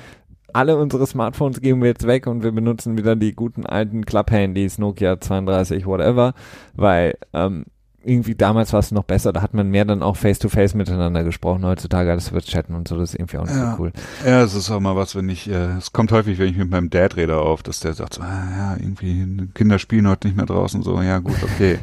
alle 0.55 0.77
unsere 0.77 1.07
Smartphones 1.07 1.61
geben 1.61 1.83
wir 1.83 1.89
jetzt 1.89 2.07
weg 2.07 2.27
und 2.27 2.43
wir 2.43 2.53
benutzen 2.53 2.97
wieder 2.97 3.17
die 3.17 3.35
guten 3.35 3.67
alten 3.67 4.05
Club-Handys, 4.05 4.79
Nokia 4.79 5.21
32, 5.21 5.87
whatever, 5.87 6.35
weil 6.75 7.15
ähm, 7.33 7.65
irgendwie 8.03 8.35
damals 8.35 8.73
war 8.73 8.81
es 8.81 8.93
noch 8.93 9.05
besser, 9.05 9.33
da 9.33 9.43
hat 9.43 9.53
man 9.53 9.69
mehr 9.69 9.85
dann 9.85 10.03
auch 10.03 10.17
face-to-face 10.17 10.73
-face 10.73 10.77
miteinander 10.77 11.23
gesprochen. 11.23 11.67
Heutzutage 11.67 12.11
alles 12.11 12.33
wird 12.33 12.47
chatten 12.47 12.75
und 12.75 12.89
so, 12.89 12.97
das 12.97 13.11
ist 13.11 13.21
irgendwie 13.21 13.37
auch 13.37 13.45
nicht 13.45 13.57
ja. 13.57 13.77
so 13.77 13.83
cool. 13.83 13.93
Ja, 14.25 14.43
es 14.43 14.55
ist 14.55 14.71
auch 14.71 14.81
mal 14.81 14.97
was, 14.97 15.15
wenn 15.15 15.29
ich, 15.29 15.51
äh, 15.51 15.77
es 15.77 15.93
kommt 15.93 16.11
häufig, 16.11 16.39
wenn 16.39 16.49
ich 16.49 16.57
mit 16.57 16.71
meinem 16.71 16.89
Dad 16.89 17.17
rede 17.17 17.37
auf, 17.37 17.63
dass 17.63 17.81
der 17.81 17.93
sagt 17.93 18.15
so, 18.15 18.23
ah, 18.23 18.49
ja, 18.57 18.77
irgendwie 18.79 19.49
Kinder 19.55 19.79
spielen 19.79 20.09
heute 20.09 20.29
nicht 20.29 20.37
mehr 20.37 20.47
draußen, 20.47 20.83
so, 20.83 21.01
ja 21.03 21.19
gut, 21.19 21.43
okay. 21.43 21.79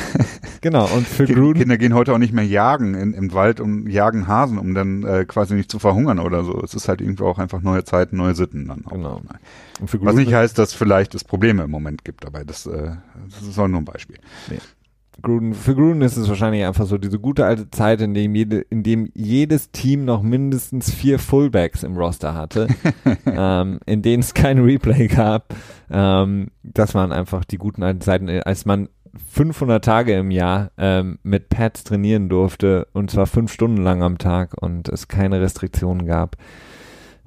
genau, 0.60 0.86
und 0.86 1.06
für 1.06 1.26
Gruden. 1.26 1.60
Kinder 1.60 1.78
gehen 1.78 1.94
heute 1.94 2.12
auch 2.12 2.18
nicht 2.18 2.32
mehr 2.32 2.46
jagen 2.46 2.94
in, 2.94 3.14
im 3.14 3.32
Wald 3.32 3.60
und 3.60 3.88
jagen 3.88 4.26
Hasen, 4.26 4.58
um 4.58 4.74
dann 4.74 5.04
äh, 5.04 5.24
quasi 5.26 5.54
nicht 5.54 5.70
zu 5.70 5.78
verhungern 5.78 6.18
oder 6.18 6.42
so. 6.42 6.60
Es 6.62 6.74
ist 6.74 6.88
halt 6.88 7.00
irgendwie 7.00 7.22
auch 7.22 7.38
einfach 7.38 7.62
neue 7.62 7.84
Zeiten, 7.84 8.16
neue 8.16 8.34
Sitten 8.34 8.66
dann 8.66 8.84
auch. 8.86 8.92
Genau. 8.92 9.22
Was 9.80 10.14
nicht 10.16 10.34
heißt, 10.34 10.58
dass 10.58 10.74
vielleicht 10.74 11.14
es 11.14 11.24
Probleme 11.24 11.62
im 11.62 11.70
Moment 11.70 12.04
gibt, 12.04 12.26
aber 12.26 12.44
das, 12.44 12.66
äh, 12.66 12.96
das 13.30 13.48
ist 13.48 13.58
auch 13.58 13.68
nur 13.68 13.80
ein 13.80 13.84
Beispiel. 13.84 14.18
Nee. 14.48 14.58
Gruden, 15.20 15.54
für 15.54 15.74
Gruden 15.74 16.02
ist 16.02 16.16
es 16.16 16.28
wahrscheinlich 16.28 16.64
einfach 16.64 16.86
so 16.86 16.96
diese 16.98 17.18
gute 17.18 17.44
alte 17.44 17.70
Zeit, 17.70 18.00
in 18.00 18.14
dem, 18.14 18.34
jede, 18.34 18.60
in 18.60 18.82
dem 18.82 19.10
jedes 19.14 19.70
Team 19.70 20.04
noch 20.04 20.22
mindestens 20.22 20.90
vier 20.90 21.18
Fullbacks 21.18 21.82
im 21.82 21.96
Roster 21.96 22.34
hatte, 22.34 22.68
ähm, 23.26 23.78
in 23.86 24.02
denen 24.02 24.22
es 24.22 24.34
kein 24.34 24.58
Replay 24.58 25.08
gab. 25.08 25.54
Ähm, 25.90 26.48
das 26.62 26.94
waren 26.94 27.12
einfach 27.12 27.44
die 27.44 27.58
guten 27.58 27.82
alten 27.82 28.00
Zeiten, 28.00 28.28
als 28.28 28.64
man 28.64 28.88
500 29.30 29.84
Tage 29.84 30.14
im 30.14 30.30
Jahr 30.30 30.70
ähm, 30.78 31.18
mit 31.22 31.48
Pads 31.50 31.84
trainieren 31.84 32.28
durfte 32.28 32.86
und 32.92 33.10
zwar 33.10 33.26
fünf 33.26 33.52
Stunden 33.52 33.82
lang 33.82 34.02
am 34.02 34.18
Tag 34.18 34.54
und 34.60 34.88
es 34.88 35.08
keine 35.08 35.40
Restriktionen 35.40 36.06
gab. 36.06 36.36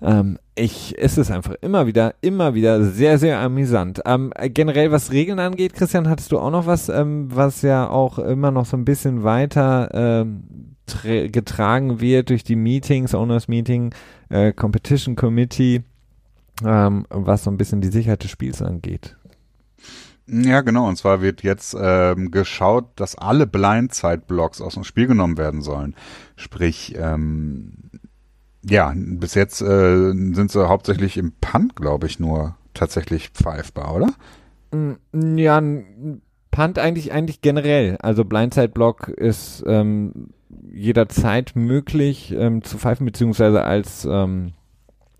Ähm, 0.01 0.37
ich, 0.55 0.95
es 0.97 1.17
ist 1.17 1.31
einfach 1.31 1.55
immer 1.61 1.87
wieder, 1.87 2.15
immer 2.21 2.53
wieder 2.53 2.83
sehr, 2.83 3.17
sehr 3.17 3.39
amüsant. 3.39 4.01
Ähm, 4.05 4.31
generell, 4.37 4.91
was 4.91 5.11
Regeln 5.11 5.39
angeht, 5.39 5.73
Christian, 5.73 6.09
hattest 6.09 6.31
du 6.31 6.39
auch 6.39 6.51
noch 6.51 6.65
was, 6.65 6.89
ähm, 6.89 7.27
was 7.33 7.61
ja 7.61 7.89
auch 7.89 8.19
immer 8.19 8.51
noch 8.51 8.65
so 8.65 8.77
ein 8.77 8.85
bisschen 8.85 9.23
weiter 9.23 9.89
ähm, 9.93 10.43
getragen 11.31 11.99
wird 11.99 12.29
durch 12.29 12.43
die 12.43 12.55
Meetings, 12.55 13.15
Owners 13.15 13.47
Meeting, 13.47 13.93
äh, 14.29 14.53
Competition 14.53 15.15
Committee, 15.15 15.83
ähm, 16.63 17.05
was 17.09 17.43
so 17.43 17.51
ein 17.51 17.57
bisschen 17.57 17.81
die 17.81 17.89
Sicherheit 17.89 18.23
des 18.23 18.31
Spiels 18.31 18.61
angeht. 18.61 19.15
Ja, 20.27 20.61
genau. 20.61 20.87
Und 20.87 20.95
zwar 20.95 21.21
wird 21.21 21.43
jetzt 21.43 21.75
ähm, 21.79 22.31
geschaut, 22.31 22.85
dass 22.95 23.15
alle 23.15 23.45
Blindside-Blocks 23.45 24.59
aus 24.59 24.73
dem 24.73 24.83
Spiel 24.83 25.05
genommen 25.05 25.37
werden 25.37 25.61
sollen. 25.61 25.95
Sprich, 26.35 26.95
ähm, 26.97 27.73
ja, 28.67 28.93
bis 28.95 29.35
jetzt 29.35 29.61
äh, 29.61 30.11
sind 30.11 30.51
sie 30.51 30.67
hauptsächlich 30.67 31.17
im 31.17 31.33
Punt, 31.39 31.75
glaube 31.75 32.07
ich, 32.07 32.19
nur 32.19 32.55
tatsächlich 32.73 33.29
pfeifbar, 33.29 33.95
oder? 33.95 34.09
Mm, 34.71 35.37
ja, 35.37 35.61
Punt 36.51 36.79
eigentlich 36.79 37.11
eigentlich 37.11 37.41
generell. 37.41 37.97
Also 37.99 38.25
Blindside 38.25 38.69
Block 38.69 39.09
ist 39.09 39.63
ähm, 39.67 40.29
jederzeit 40.71 41.51
möglich 41.55 42.33
ähm, 42.37 42.63
zu 42.63 42.77
pfeifen 42.77 43.05
beziehungsweise 43.05 43.63
als 43.63 44.05
ähm, 44.05 44.53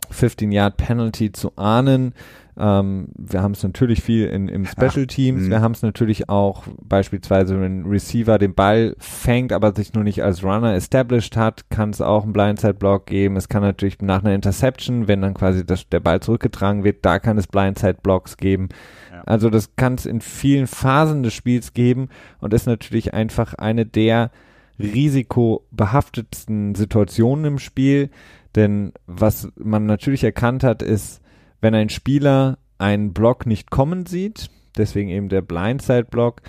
15 0.09 0.51
Yard 0.51 0.77
Penalty 0.77 1.31
zu 1.31 1.51
ahnen. 1.57 2.13
Ähm, 2.57 3.07
wir 3.17 3.41
haben 3.41 3.51
es 3.51 3.63
natürlich 3.63 4.01
viel 4.01 4.27
in, 4.27 4.47
im 4.47 4.65
Special 4.65 5.07
Teams. 5.07 5.43
Ach, 5.45 5.49
wir 5.49 5.61
haben 5.61 5.73
es 5.73 5.81
natürlich 5.81 6.29
auch 6.29 6.63
beispielsweise, 6.81 7.59
wenn 7.59 7.81
ein 7.81 7.85
Receiver 7.85 8.37
den 8.37 8.53
Ball 8.53 8.95
fängt, 8.97 9.51
aber 9.51 9.75
sich 9.75 9.93
nur 9.93 10.03
nicht 10.03 10.23
als 10.23 10.43
Runner 10.43 10.73
established 10.73 11.35
hat, 11.35 11.69
kann 11.69 11.89
es 11.89 12.01
auch 12.01 12.23
einen 12.23 12.33
Blindside 12.33 12.75
Block 12.75 13.07
geben. 13.07 13.35
Es 13.35 13.49
kann 13.49 13.61
natürlich 13.61 14.01
nach 14.01 14.23
einer 14.23 14.33
Interception, 14.33 15.07
wenn 15.07 15.21
dann 15.21 15.33
quasi 15.33 15.65
das, 15.65 15.89
der 15.89 15.99
Ball 15.99 16.21
zurückgetragen 16.21 16.83
wird, 16.83 17.05
da 17.05 17.19
kann 17.19 17.37
es 17.37 17.47
Blindside 17.47 17.97
Blocks 18.01 18.37
geben. 18.37 18.69
Ja. 19.11 19.23
Also 19.25 19.49
das 19.49 19.75
kann 19.75 19.95
es 19.95 20.05
in 20.05 20.21
vielen 20.21 20.67
Phasen 20.67 21.23
des 21.23 21.33
Spiels 21.33 21.73
geben 21.73 22.09
und 22.39 22.53
ist 22.53 22.67
natürlich 22.67 23.13
einfach 23.13 23.53
eine 23.55 23.85
der 23.85 24.31
risikobehaftetsten 24.79 26.75
Situationen 26.75 27.45
im 27.45 27.59
Spiel. 27.59 28.09
Denn 28.55 28.93
was 29.07 29.49
man 29.57 29.85
natürlich 29.85 30.23
erkannt 30.23 30.63
hat, 30.63 30.81
ist, 30.81 31.21
wenn 31.65 31.73
ein 31.73 31.89
Spieler 31.89 32.59
einen 32.77 33.11
Block 33.11 33.47
nicht 33.47 33.71
kommen 33.71 34.05
sieht, 34.05 34.51
deswegen 34.77 35.09
eben 35.09 35.29
der 35.29 35.41
Blindside-Block, 35.41 36.43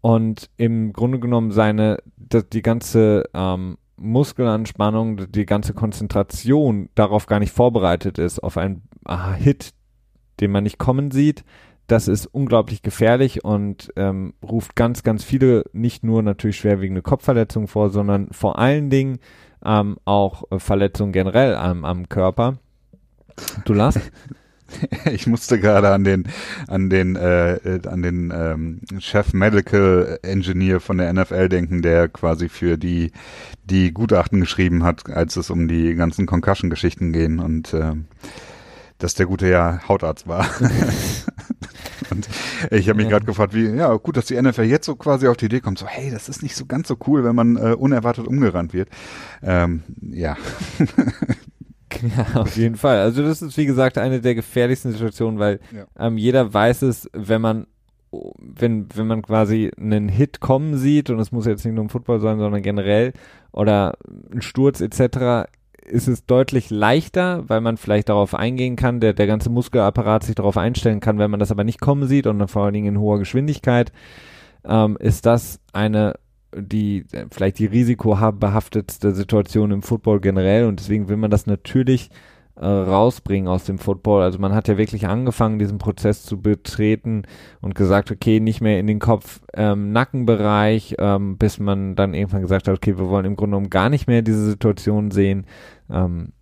und 0.00 0.50
im 0.56 0.92
Grunde 0.92 1.18
genommen 1.18 1.50
seine, 1.50 1.98
die, 2.16 2.62
ganze 2.62 3.24
ähm, 3.34 3.76
Muskelanspannung, 3.96 5.32
die 5.32 5.46
ganze 5.46 5.74
Konzentration 5.74 6.90
darauf 6.94 7.26
gar 7.26 7.40
nicht 7.40 7.52
vorbereitet 7.52 8.18
ist, 8.18 8.38
auf 8.38 8.56
einen 8.56 8.82
aha, 9.04 9.32
Hit, 9.32 9.70
den 10.38 10.52
man 10.52 10.62
nicht 10.62 10.78
kommen 10.78 11.10
sieht, 11.10 11.42
das 11.88 12.06
ist 12.06 12.26
unglaublich 12.26 12.82
gefährlich 12.82 13.44
und 13.44 13.92
ähm, 13.96 14.32
ruft 14.48 14.76
ganz, 14.76 15.02
ganz 15.02 15.24
viele, 15.24 15.64
nicht 15.72 16.04
nur 16.04 16.22
natürlich 16.22 16.58
schwerwiegende 16.58 17.02
Kopfverletzungen 17.02 17.66
vor, 17.66 17.90
sondern 17.90 18.28
vor 18.30 18.60
allen 18.60 18.90
Dingen 18.90 19.18
ähm, 19.64 19.96
auch 20.04 20.44
äh, 20.52 20.60
Verletzungen 20.60 21.10
generell 21.10 21.56
am, 21.56 21.84
am 21.84 22.08
Körper. 22.08 22.58
Du 23.64 23.72
lachst? 23.72 23.98
ich 25.10 25.26
musste 25.26 25.58
gerade 25.58 25.90
an 25.90 26.04
den 26.04 26.28
an 26.66 26.90
den 26.90 27.16
äh, 27.16 27.80
an 27.86 28.02
den 28.02 28.32
ähm, 28.34 28.80
Chef 28.98 29.32
Medical 29.32 30.18
Engineer 30.22 30.80
von 30.80 30.98
der 30.98 31.12
NFL 31.12 31.48
denken, 31.48 31.82
der 31.82 32.08
quasi 32.08 32.48
für 32.48 32.76
die 32.76 33.12
die 33.64 33.92
Gutachten 33.92 34.40
geschrieben 34.40 34.82
hat, 34.84 35.08
als 35.08 35.36
es 35.36 35.50
um 35.50 35.68
die 35.68 35.94
ganzen 35.94 36.26
Concussion-Geschichten 36.26 37.12
gehen 37.12 37.38
und 37.38 37.72
äh, 37.74 37.94
dass 38.98 39.14
der 39.14 39.26
gute 39.26 39.48
ja 39.48 39.80
Hautarzt 39.88 40.28
war. 40.28 40.46
und 42.10 42.28
ich 42.70 42.88
habe 42.88 42.96
mich 42.96 43.06
ja. 43.06 43.10
gerade 43.10 43.26
gefragt, 43.26 43.54
wie 43.54 43.66
ja 43.66 43.92
gut, 43.94 44.16
dass 44.16 44.26
die 44.26 44.40
NFL 44.40 44.62
jetzt 44.62 44.86
so 44.86 44.94
quasi 44.94 45.26
auf 45.26 45.36
die 45.36 45.46
Idee 45.46 45.60
kommt, 45.60 45.78
so 45.78 45.86
hey, 45.86 46.10
das 46.10 46.28
ist 46.28 46.42
nicht 46.42 46.56
so 46.56 46.66
ganz 46.66 46.88
so 46.88 46.96
cool, 47.06 47.24
wenn 47.24 47.34
man 47.34 47.56
äh, 47.56 47.74
unerwartet 47.74 48.26
umgerannt 48.26 48.72
wird. 48.72 48.88
Ähm, 49.42 49.82
ja. 50.00 50.36
Ja, 52.16 52.40
auf 52.40 52.56
jeden 52.56 52.76
Fall. 52.76 52.98
Also 52.98 53.22
das 53.22 53.42
ist 53.42 53.56
wie 53.56 53.66
gesagt 53.66 53.98
eine 53.98 54.20
der 54.20 54.34
gefährlichsten 54.34 54.92
Situationen, 54.92 55.38
weil 55.38 55.60
ja. 55.74 55.86
ähm, 55.98 56.18
jeder 56.18 56.52
weiß 56.52 56.82
es, 56.82 57.08
wenn 57.12 57.40
man 57.40 57.66
wenn 58.38 58.88
wenn 58.94 59.06
man 59.06 59.22
quasi 59.22 59.70
einen 59.78 60.08
Hit 60.08 60.40
kommen 60.40 60.76
sieht 60.76 61.08
und 61.10 61.18
es 61.18 61.32
muss 61.32 61.46
jetzt 61.46 61.64
nicht 61.64 61.74
nur 61.74 61.84
im 61.84 61.88
Football 61.88 62.20
sein, 62.20 62.38
sondern 62.38 62.62
generell 62.62 63.12
oder 63.52 63.96
ein 64.32 64.42
Sturz 64.42 64.80
etc. 64.80 65.48
ist 65.86 66.08
es 66.08 66.26
deutlich 66.26 66.68
leichter, 66.68 67.44
weil 67.48 67.60
man 67.60 67.78
vielleicht 67.78 68.10
darauf 68.10 68.34
eingehen 68.34 68.76
kann, 68.76 69.00
der 69.00 69.14
der 69.14 69.26
ganze 69.26 69.48
Muskelapparat 69.48 70.24
sich 70.24 70.34
darauf 70.34 70.58
einstellen 70.58 71.00
kann, 71.00 71.18
wenn 71.18 71.30
man 71.30 71.40
das 71.40 71.50
aber 71.50 71.64
nicht 71.64 71.80
kommen 71.80 72.06
sieht 72.06 72.26
und 72.26 72.46
vor 72.48 72.64
allen 72.64 72.74
Dingen 72.74 72.94
in 72.96 73.00
hoher 73.00 73.18
Geschwindigkeit, 73.18 73.92
ähm, 74.64 74.96
ist 75.00 75.24
das 75.24 75.60
eine 75.72 76.14
die 76.56 77.04
vielleicht 77.30 77.58
die 77.58 77.66
risikobehaftetste 77.66 79.12
Situation 79.12 79.70
im 79.70 79.82
Football 79.82 80.20
generell 80.20 80.66
und 80.66 80.80
deswegen 80.80 81.08
will 81.08 81.16
man 81.16 81.30
das 81.30 81.46
natürlich 81.46 82.10
äh, 82.54 82.66
rausbringen 82.66 83.48
aus 83.48 83.64
dem 83.64 83.78
Football. 83.78 84.22
Also 84.22 84.38
man 84.38 84.54
hat 84.54 84.68
ja 84.68 84.76
wirklich 84.76 85.06
angefangen, 85.06 85.58
diesen 85.58 85.78
Prozess 85.78 86.22
zu 86.22 86.40
betreten 86.40 87.22
und 87.60 87.74
gesagt, 87.74 88.10
okay, 88.10 88.40
nicht 88.40 88.60
mehr 88.60 88.78
in 88.78 88.86
den 88.86 88.98
Kopf-Nackenbereich, 88.98 90.96
ähm, 90.98 91.06
ähm, 91.06 91.38
bis 91.38 91.58
man 91.58 91.96
dann 91.96 92.14
irgendwann 92.14 92.42
gesagt 92.42 92.68
hat, 92.68 92.76
okay, 92.76 92.98
wir 92.98 93.08
wollen 93.08 93.24
im 93.24 93.36
Grunde 93.36 93.56
genommen 93.56 93.70
gar 93.70 93.88
nicht 93.88 94.06
mehr 94.06 94.22
diese 94.22 94.44
Situation 94.44 95.10
sehen. 95.10 95.46
Ähm, 95.90 96.32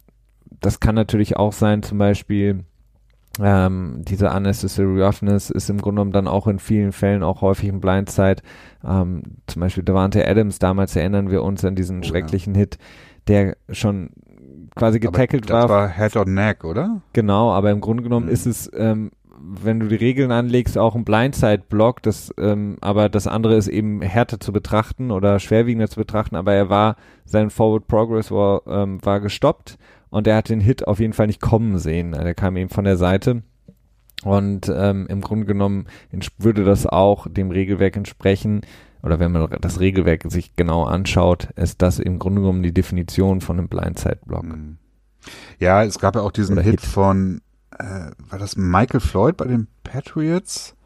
das 0.61 0.81
kann 0.81 0.95
natürlich 0.95 1.37
auch 1.37 1.53
sein, 1.53 1.83
zum 1.83 1.99
Beispiel, 1.99 2.65
Ähm, 3.43 4.03
diese 4.07 4.31
unnecessary 4.31 5.03
roughness 5.03 5.51
ist 5.51 5.71
im 5.71 5.81
Grunde 5.81 6.01
genommen 6.01 6.13
dann 6.13 6.29
auch 6.29 6.47
in 6.47 6.59
vielen 6.59 6.93
Fällen 6.93 7.23
auch 7.23 7.41
häufig 7.41 7.71
ein 7.71 7.81
Blindside. 7.81 8.43
Ähm, 8.85 9.23
zum 9.47 9.61
Beispiel 9.61 9.85
Davante 9.85 10.27
Adams, 10.27 10.59
damals 10.59 10.97
erinnern 10.97 11.31
wir 11.31 11.43
uns 11.43 11.65
an 11.65 11.75
diesen 11.75 12.01
oh, 12.01 12.03
schrecklichen 12.03 12.55
ja. 12.55 12.61
Hit, 12.61 12.79
der 13.29 13.57
schon 13.71 14.11
quasi 14.75 15.01
getackelt 15.01 15.51
war. 15.51 15.63
Das 15.63 15.71
war 15.71 15.89
Head 15.89 16.17
or 16.17 16.27
Neck, 16.27 16.65
oder? 16.65 17.03
Genau, 17.13 17.53
aber 17.53 17.71
im 17.71 17.81
Grunde 17.81 18.03
genommen 18.03 18.27
mhm. 18.27 18.33
ist 18.33 18.47
es, 18.47 18.71
ähm, 18.75 19.11
wenn 19.43 19.81
du 19.81 19.89
die 19.89 19.97
Regeln 19.97 20.33
anlegst, 20.33 20.77
auch 20.77 20.95
ein 20.95 21.05
Blindside-Block, 21.05 22.03
das, 22.03 22.33
ähm, 22.39 22.77
aber 22.81 23.09
das 23.09 23.27
andere 23.27 23.57
ist 23.57 23.69
eben 23.69 24.03
härter 24.03 24.39
zu 24.39 24.53
betrachten 24.53 25.11
oder 25.11 25.39
schwerwiegender 25.39 25.89
zu 25.89 25.99
betrachten, 25.99 26.37
aber 26.37 26.53
er 26.53 26.69
war, 26.69 26.97
sein 27.25 27.51
Forward 27.51 27.87
Progress 27.87 28.31
war, 28.31 28.63
ähm, 28.67 28.99
war 29.03 29.21
gestoppt 29.21 29.79
und 30.11 30.27
er 30.27 30.37
hat 30.37 30.49
den 30.49 30.61
Hit 30.61 30.87
auf 30.87 31.01
jeden 31.01 31.13
Fall 31.13 31.27
nicht 31.27 31.41
kommen 31.41 31.79
sehen. 31.79 32.13
Der 32.13 32.35
kam 32.35 32.57
eben 32.57 32.71
von 32.71 32.85
der 32.85 32.97
Seite. 32.97 33.43
Und 34.23 34.71
ähm, 34.75 35.07
im 35.09 35.23
Grunde 35.23 35.47
genommen 35.47 35.87
würde 36.37 36.65
das 36.65 36.87
auch 36.87 37.27
dem 37.27 37.51
Regelwerk 37.51 37.97
entsprechen, 37.97 38.61
oder 39.03 39.19
wenn 39.19 39.33
man 39.33 39.49
das 39.63 39.81
Regelwerk 39.81 40.25
sich 40.31 40.57
genau 40.57 40.85
anschaut, 40.85 41.49
ist 41.57 41.81
das 41.81 41.99
im 41.99 42.19
Grunde 42.19 42.43
genommen 42.43 42.63
die 42.63 42.75
Definition 42.75 43.41
von 43.41 43.59
einem 43.59 43.69
Blindside-Block. 43.69 44.45
Mhm. 44.45 44.77
Ja, 45.59 45.83
es 45.85 45.99
gab 45.99 46.17
ja 46.17 46.21
auch 46.23 46.33
diesen 46.33 46.59
Hit, 46.59 46.81
Hit, 46.81 46.81
von, 46.83 47.41
äh, 47.79 48.11
war 48.29 48.39
das 48.39 48.57
Michael 48.57 49.01
Floyd 49.01 49.37
bei 49.37 49.47
den 49.47 49.69
Patriots? 49.85 50.77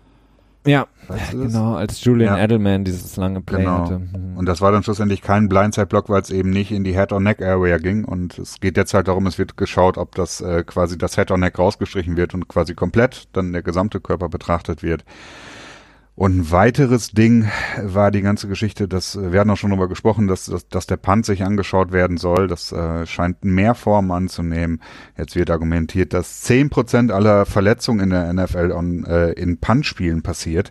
Ja, 0.67 0.87
genau, 1.31 1.75
als 1.75 2.03
Julian 2.05 2.39
ja. 2.39 2.45
Edelman 2.45 2.85
dieses 2.85 3.17
lange 3.17 3.43
Play 3.43 3.59
genau. 3.59 3.83
hatte. 3.83 3.99
Mhm. 3.99 4.39
Und 4.39 4.47
das 4.47 4.62
war 4.62 4.73
dann 4.73 4.83
schlussendlich 4.83 5.21
kein 5.21 5.49
Blindside-Block, 5.49 6.09
weil 6.09 6.23
es 6.23 6.31
eben 6.31 6.51
nicht 6.51 6.73
in 6.73 6.85
die 6.85 6.95
Head-or-Neck-Area 6.95 7.77
ging. 7.79 8.05
Und 8.05 8.39
es 8.39 8.61
geht 8.61 8.77
jetzt 8.79 8.95
halt 8.95 9.09
darum, 9.09 9.27
es 9.27 9.39
wird 9.39 9.59
geschaut, 9.59 9.99
ob 9.99 10.15
das 10.15 10.41
äh, 10.41 10.65
quasi 10.65 10.97
das 10.97 11.17
Head-or-Neck 11.17 11.59
rausgestrichen 11.59 12.17
wird 12.17 12.33
und 12.33 12.49
quasi 12.49 12.75
komplett 12.75 13.29
dann 13.33 13.53
der 13.53 13.62
gesamte 13.62 14.01
Körper 14.01 14.31
betrachtet 14.31 14.83
wird. 14.83 15.05
Und 16.17 16.37
ein 16.39 16.51
weiteres 16.53 17.11
Ding 17.11 17.51
war 17.83 18.12
die 18.12 18.23
ganze 18.23 18.47
Geschichte, 18.47 18.87
das 18.87 19.19
wir 19.21 19.41
hatten 19.41 19.51
auch 19.51 19.57
schon 19.57 19.71
darüber 19.71 19.89
gesprochen, 19.89 20.29
dass, 20.29 20.47
dass, 20.47 20.69
dass 20.69 20.87
der 20.87 20.97
Punt 20.97 21.27
sich 21.27 21.43
angeschaut 21.43 21.91
werden 21.91 22.19
soll. 22.19 22.47
Das 22.47 22.71
äh, 22.71 23.05
scheint 23.05 23.45
mehr 23.45 23.75
Formen 23.75 24.12
anzunehmen. 24.12 24.81
Jetzt 25.19 25.35
wird 25.35 25.51
argumentiert, 25.51 26.12
dass 26.12 26.43
zehn 26.43 26.71
Prozent 26.71 27.11
aller 27.11 27.47
Verletzungen 27.47 28.01
in 28.01 28.11
der 28.11 28.33
NFL 28.33 28.71
on, 28.71 29.05
äh, 29.05 29.33
in 29.33 29.59
Punt-Spielen 29.59 30.23
passiert, 30.23 30.71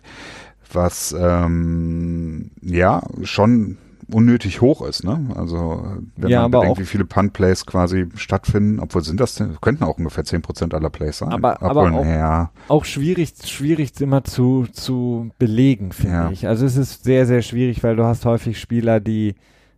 was 0.72 1.14
ähm, 1.18 2.50
ja 2.62 3.02
schon 3.22 3.76
unnötig 4.12 4.60
hoch 4.60 4.82
ist, 4.86 5.04
ne? 5.04 5.30
Also 5.34 5.84
wenn 6.16 6.30
ja, 6.30 6.42
man 6.42 6.50
bedenkt, 6.50 6.78
wie 6.78 6.84
viele 6.84 7.04
Punt-Plays 7.04 7.66
quasi 7.66 8.06
stattfinden, 8.14 8.80
obwohl 8.80 9.02
sind 9.02 9.20
das 9.20 9.34
denn, 9.34 9.56
könnten 9.60 9.84
auch 9.84 9.98
ungefähr 9.98 10.24
zehn 10.24 10.42
Prozent 10.42 10.74
aller 10.74 10.90
Plays 10.90 11.18
sein. 11.18 11.30
Aber, 11.30 11.54
obwohl, 11.60 11.68
aber 11.88 11.92
auch, 11.92 12.04
ja. 12.04 12.50
auch 12.68 12.84
schwierig, 12.84 13.34
schwierig 13.44 14.00
immer 14.00 14.24
zu, 14.24 14.66
zu 14.72 15.30
belegen, 15.38 15.92
finde 15.92 16.14
ja. 16.14 16.30
ich. 16.30 16.46
Also 16.46 16.66
es 16.66 16.76
ist 16.76 17.04
sehr, 17.04 17.26
sehr 17.26 17.42
schwierig, 17.42 17.82
weil 17.82 17.96
du 17.96 18.04
hast 18.04 18.24
häufig 18.24 18.60
Spieler, 18.60 19.00
die 19.00 19.34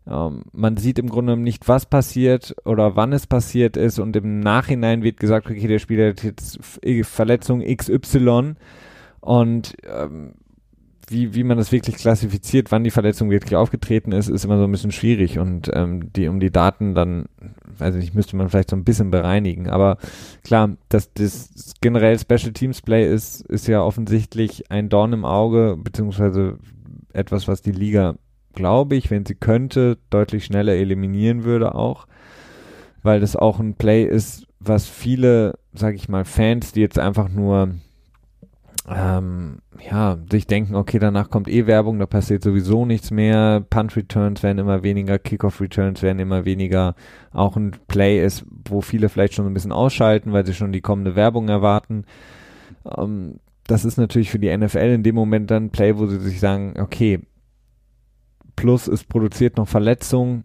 ähm, 0.09 0.45
man 0.53 0.77
sieht 0.77 0.99
im 0.99 1.09
Grunde 1.09 1.37
nicht, 1.37 1.69
was 1.69 1.87
passiert 1.87 2.55
oder 2.65 2.97
wann 2.97 3.13
es 3.13 3.27
passiert 3.27 3.77
ist 3.77 3.99
und 3.99 4.15
im 4.17 4.41
Nachhinein 4.41 5.03
wird 5.03 5.19
gesagt, 5.19 5.47
okay, 5.51 5.67
der 5.67 5.79
Spieler 5.79 6.11
hat 6.11 6.23
jetzt 6.23 6.61
Verletzung 7.03 7.61
XY 7.63 8.55
und 9.21 9.77
ähm, 9.85 10.35
wie, 11.09 11.35
wie 11.35 11.45
man 11.45 11.57
das 11.57 11.71
wirklich 11.71 11.97
klassifiziert, 11.97 12.73
wann 12.73 12.83
die 12.83 12.91
Verletzung 12.91 13.31
wirklich 13.31 13.55
aufgetreten 13.55 14.11
ist, 14.11 14.29
ist 14.29 14.45
immer 14.45 14.59
so 14.59 14.65
ein 14.65 14.73
bisschen 14.73 14.91
schwierig 14.91 15.39
und 15.39 15.71
ähm, 15.73 16.13
die, 16.13 16.27
um 16.27 16.41
die 16.41 16.51
Daten 16.51 16.95
dann, 16.95 17.27
weiß 17.79 17.95
ich 17.95 18.01
nicht, 18.03 18.15
müsste 18.15 18.37
man 18.37 18.49
vielleicht 18.49 18.71
so 18.71 18.77
ein 18.77 18.85
bisschen 18.85 19.13
bereinigen. 19.13 19.69
Aber 19.69 19.99
klar, 20.43 20.77
dass 20.89 21.13
das 21.13 21.75
generell 21.81 22.19
Special 22.19 22.53
Teams 22.53 22.83
Play 22.83 23.13
ist, 23.13 23.43
ist 23.43 23.69
ja 23.69 23.83
offensichtlich 23.83 24.71
ein 24.71 24.89
Dorn 24.89 25.13
im 25.13 25.25
Auge, 25.25 25.77
beziehungsweise 25.79 26.59
etwas, 27.13 27.47
was 27.47 27.63
die 27.63 27.73
Liga, 27.73 28.17
glaube 28.55 28.97
ich, 28.97 29.11
wenn 29.11 29.25
sie 29.25 29.37
könnte, 29.37 29.99
deutlich 30.11 30.45
schneller 30.45 30.73
eliminieren 30.73 31.45
würde 31.45 31.77
auch, 31.77 32.09
weil 33.03 33.21
das 33.21 33.37
auch 33.37 33.61
ein 33.61 33.75
Play 33.75 34.05
ist, 34.05 34.47
was 34.59 34.89
viele, 34.89 35.55
sag 35.73 35.95
ich 35.95 36.09
mal, 36.09 36.25
Fans, 36.25 36.73
die 36.73 36.81
jetzt 36.81 36.99
einfach 36.99 37.29
nur 37.29 37.77
ähm, 38.89 39.59
ja, 39.91 40.17
sich 40.31 40.47
denken, 40.47 40.77
okay, 40.77 40.99
danach 40.99 41.29
kommt 41.29 41.49
eh 41.49 41.67
Werbung, 41.67 41.99
da 41.99 42.07
passiert 42.07 42.43
sowieso 42.43 42.87
nichts 42.87 43.11
mehr, 43.11 43.65
Punt 43.69 43.97
Returns 43.97 44.43
werden 44.43 44.59
immer 44.59 44.83
weniger, 44.85 45.19
Kickoff 45.19 45.61
Returns 45.61 46.03
werden 46.03 46.21
immer 46.21 46.45
weniger, 46.45 46.95
auch 47.33 47.57
ein 47.57 47.73
Play 47.89 48.25
ist, 48.25 48.45
wo 48.69 48.81
viele 48.81 49.09
vielleicht 49.09 49.35
schon 49.35 49.47
ein 49.47 49.55
bisschen 49.55 49.73
ausschalten, 49.73 50.33
weil 50.33 50.47
sie 50.47 50.55
schon 50.55 50.73
die 50.73 50.83
kommende 50.83 51.17
Werbung 51.17 51.49
erwarten. 51.49 52.05
Ähm, 52.97 53.41
das 53.67 53.85
ist 53.85 53.97
natürlich 53.97 54.31
für 54.31 54.39
die 54.39 54.57
NFL 54.57 54.79
in 54.79 55.03
dem 55.03 55.17
Moment 55.17 55.51
dann 55.51 55.65
ein 55.65 55.71
Play, 55.71 55.97
wo 55.97 56.07
sie 56.07 56.21
sich 56.21 56.39
sagen, 56.39 56.75
okay, 56.79 57.21
plus 58.55 58.87
es 58.87 59.03
produziert 59.03 59.57
noch 59.57 59.67
Verletzungen, 59.67 60.45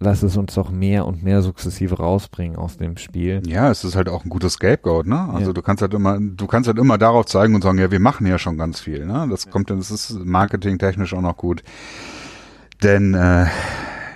lass 0.00 0.22
es 0.22 0.36
uns 0.36 0.54
doch 0.54 0.70
mehr 0.70 1.06
und 1.06 1.22
mehr 1.22 1.42
sukzessive 1.42 1.96
rausbringen 1.96 2.56
aus 2.56 2.76
dem 2.76 2.96
Spiel. 2.96 3.42
Ja, 3.46 3.70
es 3.70 3.84
ist 3.84 3.96
halt 3.96 4.08
auch 4.08 4.24
ein 4.24 4.28
gutes 4.28 4.54
Scapegoat, 4.54 5.06
ne? 5.06 5.28
Also 5.32 5.48
ja. 5.48 5.52
du 5.52 5.62
kannst 5.62 5.82
halt 5.82 5.94
immer, 5.94 6.18
du 6.20 6.46
kannst 6.46 6.68
halt 6.68 6.78
immer 6.78 6.98
darauf 6.98 7.26
zeigen 7.26 7.54
und 7.54 7.62
sagen, 7.62 7.78
ja, 7.78 7.90
wir 7.90 8.00
machen 8.00 8.26
ja 8.26 8.38
schon 8.38 8.58
ganz 8.58 8.80
viel, 8.80 9.06
ne? 9.06 9.26
Das 9.30 9.50
kommt, 9.50 9.70
das 9.70 9.90
ist 9.90 10.18
marketingtechnisch 10.24 11.14
auch 11.14 11.20
noch 11.20 11.36
gut. 11.36 11.62
Denn 12.82 13.14
äh, 13.14 13.46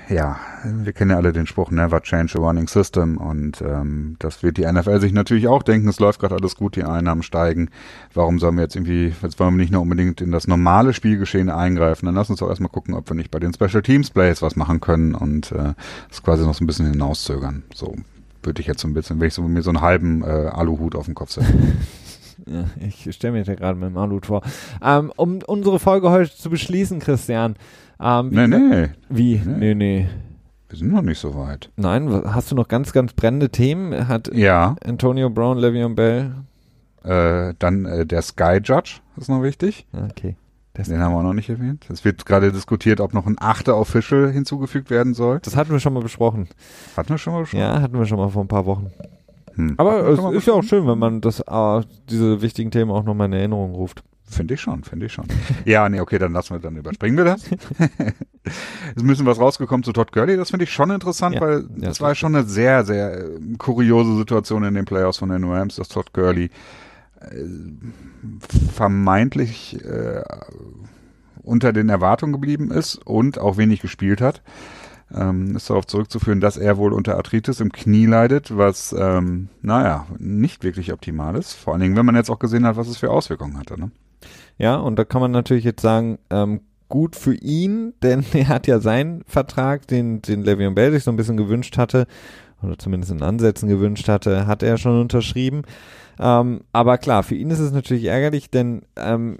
ja, 0.08 0.38
wir 0.84 0.92
kennen 0.92 1.10
ja 1.10 1.16
alle 1.16 1.32
den 1.32 1.46
Spruch 1.46 1.70
Never 1.70 2.00
change 2.02 2.38
a 2.38 2.40
running 2.40 2.68
system 2.68 3.16
und 3.16 3.60
ähm, 3.60 4.16
das 4.18 4.42
wird 4.42 4.56
die 4.56 4.66
NFL 4.70 5.00
sich 5.00 5.12
natürlich 5.12 5.48
auch 5.48 5.62
denken, 5.62 5.88
es 5.88 6.00
läuft 6.00 6.20
gerade 6.20 6.36
alles 6.36 6.56
gut, 6.56 6.76
die 6.76 6.84
Einnahmen 6.84 7.22
steigen. 7.22 7.70
Warum 8.14 8.38
sollen 8.38 8.56
wir 8.56 8.62
jetzt 8.62 8.76
irgendwie, 8.76 9.12
jetzt 9.22 9.38
wollen 9.38 9.54
wir 9.54 9.60
nicht 9.62 9.72
nur 9.72 9.82
unbedingt 9.82 10.20
in 10.20 10.30
das 10.30 10.46
normale 10.46 10.92
Spielgeschehen 10.92 11.50
eingreifen, 11.50 12.06
dann 12.06 12.14
lass 12.14 12.30
uns 12.30 12.40
doch 12.40 12.48
erstmal 12.48 12.70
gucken, 12.70 12.94
ob 12.94 13.08
wir 13.08 13.14
nicht 13.14 13.30
bei 13.30 13.38
den 13.38 13.52
Special 13.52 13.82
Teams 13.82 14.10
Plays 14.10 14.42
was 14.42 14.56
machen 14.56 14.80
können 14.80 15.14
und 15.14 15.52
äh, 15.52 15.74
das 16.08 16.22
quasi 16.22 16.44
noch 16.44 16.54
so 16.54 16.64
ein 16.64 16.66
bisschen 16.66 16.90
hinauszögern. 16.90 17.64
So 17.74 17.94
würde 18.42 18.60
ich 18.60 18.66
jetzt 18.66 18.80
so 18.80 18.88
ein 18.88 18.94
bisschen, 18.94 19.20
wenn 19.20 19.28
ich 19.28 19.34
so 19.34 19.42
mir 19.42 19.62
so 19.62 19.70
einen 19.70 19.80
halben 19.80 20.22
äh, 20.22 20.26
Aluhut 20.26 20.94
auf 20.94 21.06
den 21.06 21.14
Kopf 21.14 21.32
setze. 21.32 21.52
Ja, 22.46 22.64
ich 22.80 23.14
stelle 23.14 23.32
mir 23.32 23.44
da 23.44 23.54
gerade 23.56 23.78
mit 23.78 23.90
dem 23.90 23.98
Aluhut 23.98 24.26
vor. 24.26 24.42
Ähm, 24.82 25.12
um 25.16 25.40
unsere 25.46 25.78
Folge 25.78 26.10
heute 26.10 26.34
zu 26.34 26.48
beschließen, 26.48 27.00
Christian, 27.00 27.56
ähm, 28.00 28.30
nee, 28.30 28.46
nee. 28.46 28.88
Wie? 29.08 29.42
Nee. 29.44 29.56
nee, 29.58 29.74
nee. 29.74 30.08
Wir 30.68 30.78
sind 30.78 30.92
noch 30.92 31.02
nicht 31.02 31.18
so 31.18 31.34
weit. 31.34 31.70
Nein, 31.76 32.10
hast 32.26 32.50
du 32.50 32.54
noch 32.54 32.68
ganz, 32.68 32.92
ganz 32.92 33.14
brennende 33.14 33.48
Themen? 33.48 34.06
Hat 34.06 34.30
ja. 34.34 34.76
Antonio 34.84 35.30
Brown, 35.30 35.58
Le'Veon 35.58 35.94
Bell? 35.94 36.34
Äh, 37.04 37.54
dann 37.58 37.86
äh, 37.86 38.04
der 38.04 38.20
Sky 38.20 38.60
Judge 38.62 39.00
ist 39.16 39.28
noch 39.28 39.42
wichtig. 39.42 39.86
Okay. 39.92 40.36
Das 40.74 40.88
Den 40.88 41.00
haben 41.00 41.12
wir 41.12 41.18
auch 41.18 41.22
noch 41.22 41.32
nicht 41.32 41.48
erwähnt. 41.48 41.86
Es 41.90 42.04
wird 42.04 42.24
gerade 42.26 42.52
diskutiert, 42.52 43.00
ob 43.00 43.14
noch 43.14 43.26
ein 43.26 43.36
achter 43.40 43.76
Official 43.76 44.30
hinzugefügt 44.30 44.90
werden 44.90 45.14
soll. 45.14 45.40
Das 45.40 45.56
hatten 45.56 45.72
wir 45.72 45.80
schon 45.80 45.94
mal 45.94 46.02
besprochen. 46.02 46.48
Hatten 46.96 47.08
wir 47.08 47.18
schon 47.18 47.32
mal 47.32 47.40
besprochen? 47.40 47.60
Ja, 47.60 47.80
hatten 47.80 47.98
wir 47.98 48.06
schon 48.06 48.18
mal 48.18 48.28
vor 48.28 48.44
ein 48.44 48.48
paar 48.48 48.66
Wochen. 48.66 48.92
Hm. 49.54 49.74
Aber 49.76 50.06
es 50.06 50.20
ist 50.36 50.46
ja 50.46 50.52
auch 50.52 50.62
schön, 50.62 50.86
wenn 50.86 50.98
man 50.98 51.20
das, 51.20 51.40
äh, 51.40 51.80
diese 52.08 52.42
wichtigen 52.42 52.70
Themen 52.70 52.90
auch 52.90 53.02
nochmal 53.02 53.26
in 53.26 53.32
Erinnerung 53.32 53.74
ruft. 53.74 54.04
Finde 54.28 54.54
ich 54.54 54.60
schon, 54.60 54.84
finde 54.84 55.06
ich 55.06 55.12
schon. 55.12 55.26
ja, 55.64 55.88
nee, 55.88 56.00
okay, 56.00 56.18
dann 56.18 56.32
lassen 56.32 56.54
wir, 56.54 56.60
dann 56.60 56.76
überspringen 56.76 57.16
wir 57.16 57.24
das. 57.24 57.44
es 57.50 58.96
ist 58.96 59.02
ein 59.02 59.06
bisschen 59.06 59.26
was 59.26 59.38
rausgekommen 59.40 59.82
zu 59.82 59.92
Todd 59.92 60.12
Gurley, 60.12 60.36
das 60.36 60.50
finde 60.50 60.64
ich 60.64 60.72
schon 60.72 60.90
interessant, 60.90 61.36
ja, 61.36 61.40
weil 61.40 61.68
ja, 61.76 61.88
das 61.88 62.00
war 62.00 62.14
schon 62.14 62.34
eine 62.34 62.44
sehr, 62.44 62.84
sehr 62.84 63.18
äh, 63.18 63.38
kuriose 63.58 64.16
Situation 64.16 64.64
in 64.64 64.74
den 64.74 64.84
Playoffs 64.84 65.18
von 65.18 65.30
den 65.30 65.44
Rams, 65.44 65.76
dass 65.76 65.88
Todd 65.88 66.12
Gurley 66.12 66.50
äh, 67.20 67.44
vermeintlich 68.72 69.82
äh, 69.84 70.22
unter 71.42 71.72
den 71.72 71.88
Erwartungen 71.88 72.32
geblieben 72.32 72.70
ist 72.70 72.96
und 73.06 73.38
auch 73.38 73.56
wenig 73.56 73.80
gespielt 73.80 74.20
hat. 74.20 74.42
Ähm, 75.14 75.56
ist 75.56 75.70
darauf 75.70 75.86
zurückzuführen, 75.86 76.40
dass 76.40 76.58
er 76.58 76.76
wohl 76.76 76.92
unter 76.92 77.16
Arthritis 77.16 77.60
im 77.60 77.72
Knie 77.72 78.04
leidet, 78.04 78.56
was, 78.56 78.94
ähm, 78.96 79.48
naja, 79.62 80.06
nicht 80.18 80.64
wirklich 80.64 80.92
optimal 80.92 81.34
ist. 81.36 81.54
Vor 81.54 81.72
allen 81.72 81.80
Dingen, 81.80 81.96
wenn 81.96 82.04
man 82.04 82.14
jetzt 82.14 82.28
auch 82.28 82.38
gesehen 82.38 82.66
hat, 82.66 82.76
was 82.76 82.88
es 82.88 82.98
für 82.98 83.10
Auswirkungen 83.10 83.58
hatte. 83.58 83.80
Ne? 83.80 83.90
Ja, 84.58 84.76
und 84.76 84.98
da 84.98 85.04
kann 85.04 85.20
man 85.20 85.30
natürlich 85.30 85.64
jetzt 85.64 85.82
sagen, 85.82 86.18
ähm, 86.30 86.60
gut 86.88 87.16
für 87.16 87.34
ihn, 87.34 87.94
denn 88.02 88.24
er 88.32 88.48
hat 88.48 88.66
ja 88.66 88.80
seinen 88.80 89.22
Vertrag, 89.26 89.86
den, 89.86 90.22
den 90.22 90.44
Le'Veon 90.44 90.74
Bell 90.74 90.92
sich 90.92 91.04
so 91.04 91.10
ein 91.10 91.16
bisschen 91.16 91.36
gewünscht 91.36 91.78
hatte, 91.78 92.06
oder 92.62 92.78
zumindest 92.78 93.12
in 93.12 93.22
Ansätzen 93.22 93.68
gewünscht 93.68 94.08
hatte, 94.08 94.46
hat 94.46 94.64
er 94.64 94.78
schon 94.78 95.00
unterschrieben. 95.00 95.62
Ähm, 96.18 96.62
aber 96.72 96.98
klar, 96.98 97.22
für 97.22 97.36
ihn 97.36 97.50
ist 97.50 97.60
es 97.60 97.70
natürlich 97.70 98.06
ärgerlich, 98.06 98.50
denn 98.50 98.82
ähm, 98.96 99.38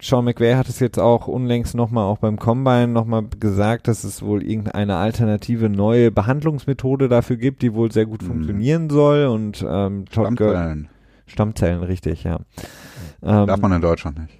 Sean 0.00 0.24
McVay 0.24 0.54
hat 0.54 0.68
es 0.68 0.78
jetzt 0.78 0.98
auch 0.98 1.26
unlängst 1.26 1.74
nochmal 1.74 2.04
auch 2.04 2.18
beim 2.18 2.38
Combine 2.38 2.88
nochmal 2.88 3.24
gesagt, 3.38 3.88
dass 3.88 4.04
es 4.04 4.22
wohl 4.22 4.42
irgendeine 4.42 4.96
alternative 4.96 5.68
neue 5.68 6.10
Behandlungsmethode 6.10 7.08
dafür 7.08 7.36
gibt, 7.36 7.62
die 7.62 7.74
wohl 7.74 7.90
sehr 7.90 8.06
gut 8.06 8.22
mhm. 8.22 8.26
funktionieren 8.26 8.90
soll 8.90 9.26
und 9.26 9.64
ähm, 9.68 10.04
Stammzellen. 10.10 10.88
Stammzellen, 11.26 11.82
richtig, 11.82 12.24
ja. 12.24 12.40
Ähm, 13.22 13.46
Darf 13.46 13.60
man 13.60 13.72
in 13.72 13.82
Deutschland 13.82 14.18
nicht. 14.18 14.37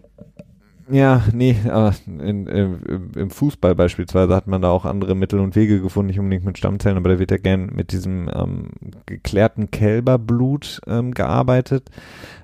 Ja, 0.90 1.22
nee, 1.32 1.56
aber 1.68 1.94
in, 2.06 2.46
in, 2.46 3.12
im 3.14 3.30
Fußball 3.30 3.74
beispielsweise 3.74 4.34
hat 4.34 4.46
man 4.46 4.62
da 4.62 4.70
auch 4.70 4.86
andere 4.86 5.14
Mittel 5.14 5.38
und 5.38 5.54
Wege 5.54 5.82
gefunden, 5.82 6.08
nicht 6.08 6.18
unbedingt 6.18 6.46
mit 6.46 6.56
Stammzellen, 6.56 6.96
aber 6.96 7.10
da 7.10 7.18
wird 7.18 7.30
ja 7.30 7.36
gern 7.36 7.66
mit 7.74 7.92
diesem 7.92 8.30
ähm, 8.32 8.70
geklärten 9.04 9.70
Kälberblut 9.70 10.80
ähm, 10.86 11.12
gearbeitet, 11.12 11.90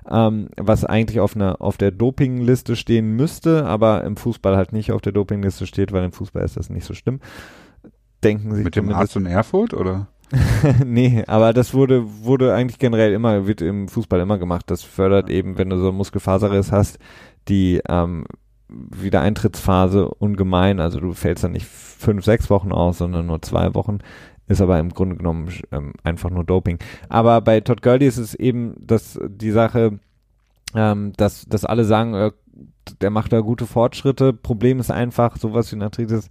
ähm, 0.09 0.49
was 0.57 0.85
eigentlich 0.85 1.19
auf 1.19 1.35
einer 1.35 1.59
auf 1.59 1.77
der 1.77 1.91
Dopingliste 1.91 2.75
stehen 2.75 3.15
müsste, 3.15 3.65
aber 3.65 4.03
im 4.03 4.15
Fußball 4.15 4.55
halt 4.55 4.73
nicht 4.73 4.91
auf 4.91 5.01
der 5.01 5.13
Dopingliste 5.13 5.65
steht, 5.65 5.91
weil 5.91 6.05
im 6.05 6.11
Fußball 6.11 6.43
ist 6.43 6.57
das 6.57 6.69
nicht 6.69 6.85
so 6.85 6.93
schlimm. 6.93 7.21
Denken 8.23 8.53
Sie 8.53 8.63
mit 8.63 8.75
dem 8.75 8.91
Arzt 8.91 9.15
in 9.15 9.25
Erfurt 9.25 9.73
oder? 9.73 10.07
nee, 10.85 11.23
aber 11.27 11.53
das 11.53 11.73
wurde, 11.73 12.03
wurde 12.23 12.53
eigentlich 12.53 12.79
generell 12.79 13.13
immer, 13.13 13.47
wird 13.47 13.61
im 13.61 13.87
Fußball 13.87 14.19
immer 14.19 14.37
gemacht. 14.37 14.65
Das 14.67 14.83
fördert 14.83 15.29
eben, 15.29 15.57
wenn 15.57 15.69
du 15.69 15.77
so 15.77 15.91
Muskelfaserriss 15.91 16.71
hast, 16.71 16.99
die 17.47 17.81
ähm, 17.87 18.25
Wiedereintrittsphase 18.67 20.09
ungemein. 20.09 20.79
Also 20.79 20.99
du 20.99 21.13
fällst 21.13 21.43
dann 21.43 21.51
nicht 21.51 21.67
fünf, 21.67 22.25
sechs 22.25 22.49
Wochen 22.49 22.71
aus, 22.71 22.97
sondern 22.97 23.27
nur 23.27 23.41
zwei 23.41 23.73
Wochen. 23.73 23.99
Ist 24.47 24.61
aber 24.61 24.79
im 24.79 24.89
Grunde 24.89 25.15
genommen 25.15 25.49
ähm, 25.71 25.93
einfach 26.03 26.29
nur 26.29 26.43
Doping. 26.43 26.77
Aber 27.09 27.41
bei 27.41 27.61
Todd 27.61 27.81
Gurley 27.81 28.07
ist 28.07 28.17
es 28.17 28.35
eben 28.35 28.75
dass 28.79 29.19
die 29.27 29.51
Sache, 29.51 29.99
ähm, 30.75 31.13
dass, 31.17 31.45
dass 31.45 31.65
alle 31.65 31.85
sagen, 31.85 32.13
äh, 32.13 32.31
der 33.01 33.09
macht 33.09 33.33
da 33.33 33.41
gute 33.41 33.65
Fortschritte. 33.65 34.33
Problem 34.33 34.79
ist 34.79 34.91
einfach, 34.91 35.37
sowas 35.37 35.71
wie 35.71 35.81
Arthritis 35.81 36.29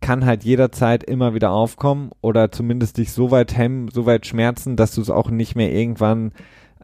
kann 0.00 0.26
halt 0.26 0.42
jederzeit 0.42 1.04
immer 1.04 1.32
wieder 1.32 1.52
aufkommen 1.52 2.10
oder 2.20 2.50
zumindest 2.50 2.98
dich 2.98 3.12
so 3.12 3.30
weit 3.30 3.56
hemmen, 3.56 3.88
so 3.88 4.04
weit 4.04 4.26
schmerzen, 4.26 4.76
dass 4.76 4.94
du 4.94 5.00
es 5.00 5.10
auch 5.10 5.30
nicht 5.30 5.54
mehr 5.54 5.72
irgendwann 5.72 6.32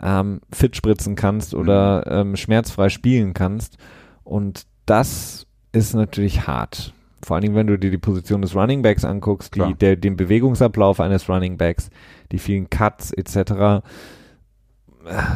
ähm, 0.03 0.41
fit 0.53 0.77
spritzen 0.77 1.15
kannst 1.15 1.55
oder 1.55 2.05
mhm. 2.07 2.31
ähm, 2.31 2.37
schmerzfrei 2.37 2.89
spielen 2.89 3.35
kannst. 3.35 3.79
Und 4.25 4.67
das 4.87 5.47
ist 5.73 5.95
natürlich 5.95 6.47
hart. 6.47 6.93
Vor 7.23 7.35
allen 7.35 7.43
Dingen, 7.43 7.57
wenn 7.57 7.67
du 7.67 7.79
dir 7.79 7.91
die 7.91 7.99
Position 7.99 8.43
des 8.43 8.55
Running 8.55 8.83
Backs 8.83 9.05
anguckst, 9.05 9.55
die, 9.57 9.75
der, 9.75 9.97
den 9.97 10.17
Bewegungsablauf 10.17 11.01
eines 11.01 11.29
Running 11.29 11.57
Backs, 11.57 11.91
die 12.31 12.39
vielen 12.39 12.71
Cuts 12.71 13.13
etc. 13.13 13.85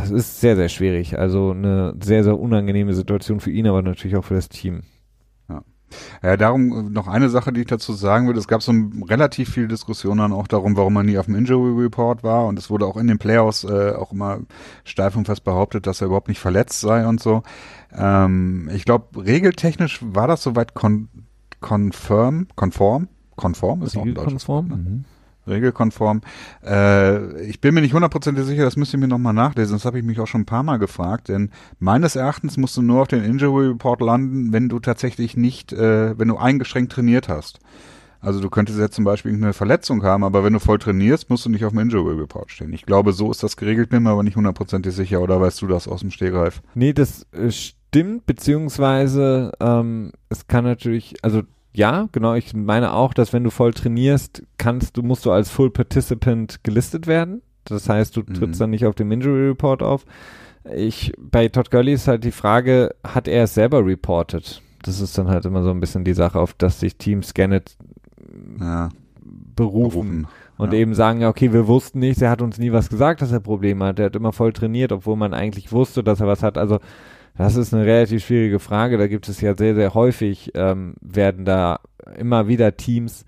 Es 0.02 0.10
ist 0.10 0.40
sehr, 0.40 0.54
sehr 0.54 0.68
schwierig. 0.68 1.18
Also 1.18 1.50
eine 1.50 1.94
sehr, 2.02 2.22
sehr 2.22 2.38
unangenehme 2.38 2.94
Situation 2.94 3.40
für 3.40 3.50
ihn, 3.50 3.66
aber 3.66 3.82
natürlich 3.82 4.16
auch 4.16 4.24
für 4.24 4.34
das 4.34 4.48
Team. 4.48 4.82
Ja, 6.22 6.36
darum 6.36 6.92
noch 6.92 7.08
eine 7.08 7.28
Sache, 7.28 7.52
die 7.52 7.60
ich 7.62 7.66
dazu 7.66 7.92
sagen 7.92 8.26
würde. 8.26 8.38
Es 8.38 8.48
gab 8.48 8.62
so 8.62 8.72
relativ 9.08 9.50
viel 9.50 9.68
Diskussion 9.68 10.18
dann 10.18 10.32
auch 10.32 10.46
darum, 10.46 10.76
warum 10.76 10.94
man 10.94 11.06
nie 11.06 11.18
auf 11.18 11.26
dem 11.26 11.34
Injury 11.34 11.82
Report 11.82 12.22
war. 12.22 12.46
Und 12.46 12.58
es 12.58 12.70
wurde 12.70 12.86
auch 12.86 12.96
in 12.96 13.06
den 13.06 13.18
Playoffs 13.18 13.64
äh, 13.64 13.92
auch 13.92 14.12
immer 14.12 14.40
steif 14.84 15.16
und 15.16 15.26
fest 15.26 15.44
behauptet, 15.44 15.86
dass 15.86 16.00
er 16.00 16.06
überhaupt 16.06 16.28
nicht 16.28 16.40
verletzt 16.40 16.80
sei 16.80 17.06
und 17.06 17.20
so. 17.20 17.42
Ähm, 17.92 18.70
ich 18.72 18.84
glaube, 18.84 19.24
regeltechnisch 19.24 20.00
war 20.02 20.26
das 20.26 20.42
soweit 20.42 20.74
kon 20.74 21.08
confirm, 21.60 22.48
konform. 22.56 23.08
Konform 23.36 23.82
ist 23.82 23.96
auch 23.96 24.04
ein 24.04 24.14
Konform. 24.14 24.66
Mhm 24.66 25.04
regelkonform. 25.46 26.20
Äh, 26.64 27.42
ich 27.42 27.60
bin 27.60 27.74
mir 27.74 27.80
nicht 27.80 27.94
hundertprozentig 27.94 28.44
sicher, 28.44 28.64
das 28.64 28.76
müsst 28.76 28.92
ihr 28.92 28.98
mir 28.98 29.08
nochmal 29.08 29.32
nachlesen. 29.32 29.76
Das 29.76 29.84
habe 29.84 29.98
ich 29.98 30.04
mich 30.04 30.20
auch 30.20 30.26
schon 30.26 30.42
ein 30.42 30.46
paar 30.46 30.62
Mal 30.62 30.78
gefragt, 30.78 31.28
denn 31.28 31.50
meines 31.78 32.16
Erachtens 32.16 32.56
musst 32.56 32.76
du 32.76 32.82
nur 32.82 33.02
auf 33.02 33.08
den 33.08 33.24
Injury 33.24 33.68
Report 33.68 34.00
landen, 34.00 34.52
wenn 34.52 34.68
du 34.68 34.78
tatsächlich 34.80 35.36
nicht, 35.36 35.72
äh, 35.72 36.18
wenn 36.18 36.28
du 36.28 36.36
eingeschränkt 36.36 36.92
trainiert 36.92 37.28
hast. 37.28 37.60
Also 38.22 38.40
du 38.40 38.50
könntest 38.50 38.78
jetzt 38.78 38.94
zum 38.94 39.04
Beispiel 39.04 39.34
eine 39.34 39.52
Verletzung 39.52 40.04
haben, 40.04 40.22
aber 40.22 40.44
wenn 40.44 40.52
du 40.52 40.60
voll 40.60 40.78
trainierst, 40.78 41.28
musst 41.28 41.44
du 41.44 41.50
nicht 41.50 41.64
auf 41.64 41.72
dem 41.72 41.80
Injury 41.80 42.20
Report 42.20 42.52
stehen. 42.52 42.72
Ich 42.72 42.86
glaube, 42.86 43.12
so 43.12 43.32
ist 43.32 43.42
das 43.42 43.56
geregelt, 43.56 43.90
bin 43.90 44.04
mir 44.04 44.10
aber 44.10 44.22
nicht 44.22 44.36
hundertprozentig 44.36 44.94
sicher, 44.94 45.20
oder 45.20 45.40
weißt 45.40 45.60
du 45.60 45.66
das 45.66 45.88
aus 45.88 46.00
dem 46.00 46.12
Stehgreif? 46.12 46.62
Nee, 46.76 46.92
das 46.92 47.26
äh, 47.32 47.50
stimmt, 47.50 48.24
beziehungsweise 48.24 49.50
ähm, 49.58 50.12
es 50.28 50.46
kann 50.46 50.62
natürlich, 50.62 51.16
also 51.22 51.42
ja, 51.74 52.08
genau, 52.12 52.34
ich 52.34 52.52
meine 52.54 52.92
auch, 52.92 53.14
dass 53.14 53.32
wenn 53.32 53.44
du 53.44 53.50
voll 53.50 53.72
trainierst, 53.72 54.42
kannst 54.58 54.96
du, 54.96 55.02
musst 55.02 55.24
du 55.24 55.32
als 55.32 55.50
Full 55.50 55.70
Participant 55.70 56.62
gelistet 56.64 57.06
werden. 57.06 57.42
Das 57.64 57.88
heißt, 57.88 58.16
du 58.16 58.20
mhm. 58.20 58.34
trittst 58.34 58.60
dann 58.60 58.70
nicht 58.70 58.86
auf 58.86 58.94
dem 58.94 59.10
Injury 59.10 59.48
Report 59.48 59.82
auf. 59.82 60.04
Ich, 60.74 61.12
bei 61.18 61.48
Todd 61.48 61.70
Gurley 61.70 61.94
ist 61.94 62.08
halt 62.08 62.24
die 62.24 62.30
Frage, 62.30 62.94
hat 63.04 63.26
er 63.26 63.44
es 63.44 63.54
selber 63.54 63.84
reported? 63.84 64.62
Das 64.82 65.00
ist 65.00 65.16
dann 65.16 65.28
halt 65.28 65.44
immer 65.44 65.62
so 65.62 65.70
ein 65.70 65.80
bisschen 65.80 66.04
die 66.04 66.14
Sache, 66.14 66.38
auf 66.38 66.54
dass 66.54 66.80
sich 66.80 66.96
Teams 66.96 67.34
gerne 67.34 67.62
ja. 68.60 68.90
berufen. 69.56 69.90
berufen. 69.90 70.28
Und 70.58 70.72
ja. 70.72 70.80
eben 70.80 70.94
sagen, 70.94 71.20
ja, 71.20 71.28
okay, 71.28 71.52
wir 71.52 71.66
wussten 71.66 71.98
nichts, 72.00 72.22
er 72.22 72.30
hat 72.30 72.42
uns 72.42 72.58
nie 72.58 72.72
was 72.72 72.90
gesagt, 72.90 73.22
dass 73.22 73.32
er 73.32 73.40
Probleme 73.40 73.86
hat. 73.86 73.98
Er 73.98 74.06
hat 74.06 74.16
immer 74.16 74.32
voll 74.32 74.52
trainiert, 74.52 74.92
obwohl 74.92 75.16
man 75.16 75.34
eigentlich 75.34 75.72
wusste, 75.72 76.04
dass 76.04 76.20
er 76.20 76.26
was 76.26 76.42
hat. 76.42 76.58
Also 76.58 76.78
das 77.36 77.56
ist 77.56 77.72
eine 77.72 77.86
relativ 77.86 78.26
schwierige 78.26 78.58
Frage. 78.58 78.98
Da 78.98 79.06
gibt 79.06 79.28
es 79.28 79.40
ja 79.40 79.56
sehr, 79.56 79.74
sehr 79.74 79.94
häufig, 79.94 80.52
ähm, 80.54 80.94
werden 81.00 81.44
da 81.44 81.80
immer 82.16 82.48
wieder 82.48 82.76
Teams 82.76 83.24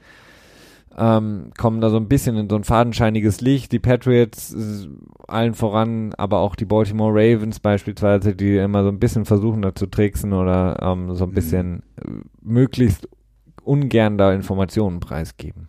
ähm, 0.96 1.50
kommen 1.58 1.80
da 1.80 1.90
so 1.90 1.96
ein 1.96 2.08
bisschen 2.08 2.36
in 2.36 2.48
so 2.48 2.56
ein 2.56 2.64
fadenscheiniges 2.64 3.40
Licht. 3.40 3.72
Die 3.72 3.78
Patriots 3.78 4.54
äh, 4.54 4.88
allen 5.26 5.54
voran, 5.54 6.14
aber 6.16 6.38
auch 6.38 6.54
die 6.54 6.64
Baltimore 6.64 7.12
Ravens 7.12 7.60
beispielsweise, 7.60 8.36
die 8.36 8.56
immer 8.56 8.82
so 8.84 8.90
ein 8.90 9.00
bisschen 9.00 9.24
versuchen 9.24 9.62
da 9.62 9.74
zu 9.74 9.86
tricksen 9.86 10.32
oder 10.32 10.78
ähm, 10.82 11.14
so 11.14 11.24
ein 11.24 11.30
mhm. 11.30 11.34
bisschen 11.34 11.82
äh, 11.96 12.10
möglichst 12.42 13.08
ungern 13.62 14.18
da 14.18 14.32
Informationen 14.32 15.00
preisgeben. 15.00 15.68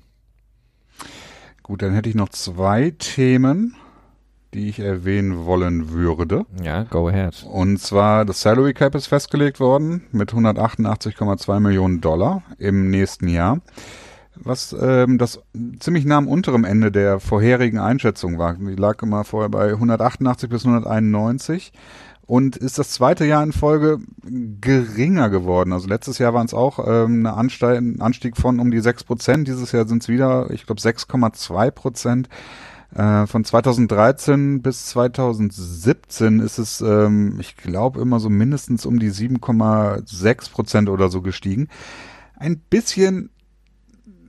Gut, 1.64 1.82
dann 1.82 1.94
hätte 1.94 2.10
ich 2.10 2.16
noch 2.16 2.30
zwei 2.30 2.92
Themen 2.92 3.76
die 4.56 4.70
ich 4.70 4.80
erwähnen 4.80 5.46
wollen 5.46 5.92
würde. 5.92 6.46
Ja, 6.64 6.84
go 6.84 7.10
ahead. 7.10 7.46
Und 7.52 7.80
zwar, 7.80 8.26
das 8.26 8.42
Salary 8.42 8.74
Cap 8.74 8.96
ist 8.96 9.08
festgelegt 9.08 9.60
worden 9.60 10.04
mit 10.12 10.32
188,2 10.34 11.60
Millionen 11.60 12.02
Dollar 12.02 12.44
im 12.58 12.90
nächsten 12.90 13.28
Jahr. 13.28 13.60
Was 14.38 14.76
ähm, 14.80 15.18
das 15.18 15.42
ziemlich 15.80 16.06
nah 16.06 16.18
am 16.18 16.28
unteren 16.28 16.64
Ende 16.64 16.92
der 16.92 17.20
vorherigen 17.20 17.80
Einschätzung 17.80 18.38
war. 18.38 18.56
Die 18.56 18.76
lag 18.76 19.02
immer 19.02 19.24
vorher 19.24 19.50
bei 19.50 19.70
188 19.70 20.50
bis 20.50 20.66
191 20.66 21.72
und 22.26 22.58
ist 22.58 22.80
das 22.80 22.92
zweite 22.92 23.26
Jahr 23.26 23.44
in 23.44 23.54
Folge 23.54 24.00
geringer 24.60 25.30
geworden. 25.30 25.74
Also 25.74 25.88
letztes 25.88 26.18
Jahr 26.18 26.34
waren 26.34 26.48
es 26.48 26.54
auch 26.54 26.80
ähm, 26.80 27.26
eine 27.26 27.38
ein 27.38 28.02
Anstieg 28.02 28.36
von 28.36 28.60
um 28.60 28.72
die 28.72 28.80
6 28.80 29.04
Prozent. 29.04 29.48
Dieses 29.48 29.72
Jahr 29.72 29.88
sind 29.88 30.02
es 30.02 30.10
wieder, 30.10 30.50
ich 30.52 30.66
glaube, 30.66 30.82
6,2 30.82 31.72
Prozent. 31.72 32.30
Äh, 32.94 33.28
von 33.28 33.44
2013 33.44 34.62
bis 34.62 34.88
2017 34.88 36.40
ist 36.40 36.58
es, 36.58 36.82
ähm, 36.82 37.38
ich 37.40 37.58
glaube, 37.58 38.02
immer 38.02 38.20
so 38.20 38.30
mindestens 38.30 38.86
um 38.86 39.00
die 39.00 39.12
7,6 39.12 40.52
Prozent 40.52 40.90
oder 40.90 41.10
so 41.10 41.22
gestiegen. 41.22 41.68
Ein 42.38 42.60
bisschen 42.60 43.30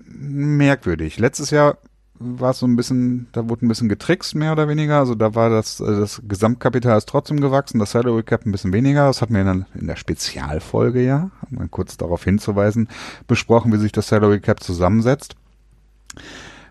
merkwürdig. 0.06 1.18
Letztes 1.18 1.50
Jahr 1.50 1.78
war 2.18 2.50
es 2.50 2.60
so 2.60 2.66
ein 2.66 2.76
bisschen, 2.76 3.28
da 3.32 3.48
wurde 3.48 3.66
ein 3.66 3.68
bisschen 3.68 3.88
getrickst, 3.88 4.34
mehr 4.34 4.52
oder 4.52 4.68
weniger. 4.68 4.98
Also 4.98 5.14
da 5.14 5.34
war 5.34 5.50
das, 5.50 5.80
äh, 5.80 5.84
das 5.84 6.22
Gesamtkapital 6.26 6.96
ist 6.96 7.08
trotzdem 7.08 7.40
gewachsen, 7.40 7.78
das 7.78 7.92
Salary 7.92 8.22
Cap 8.22 8.46
ein 8.46 8.52
bisschen 8.52 8.72
weniger. 8.72 9.06
Das 9.06 9.22
hatten 9.22 9.34
wir 9.34 9.42
in 9.42 9.46
der, 9.46 9.80
in 9.80 9.86
der 9.86 9.96
Spezialfolge 9.96 11.02
ja, 11.02 11.30
um 11.50 11.70
kurz 11.70 11.96
darauf 11.96 12.24
hinzuweisen, 12.24 12.88
besprochen, 13.26 13.72
wie 13.72 13.78
sich 13.78 13.92
das 13.92 14.08
Salary 14.08 14.40
Cap 14.40 14.62
zusammensetzt. 14.62 15.36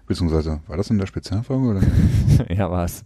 Beziehungsweise, 0.08 0.62
war 0.68 0.78
das 0.78 0.89
in 0.89 0.97
der 0.97 1.08
Spezialfolge 1.08 1.66
oder? 1.66 1.82
ja, 2.56 2.70
war's. 2.70 3.03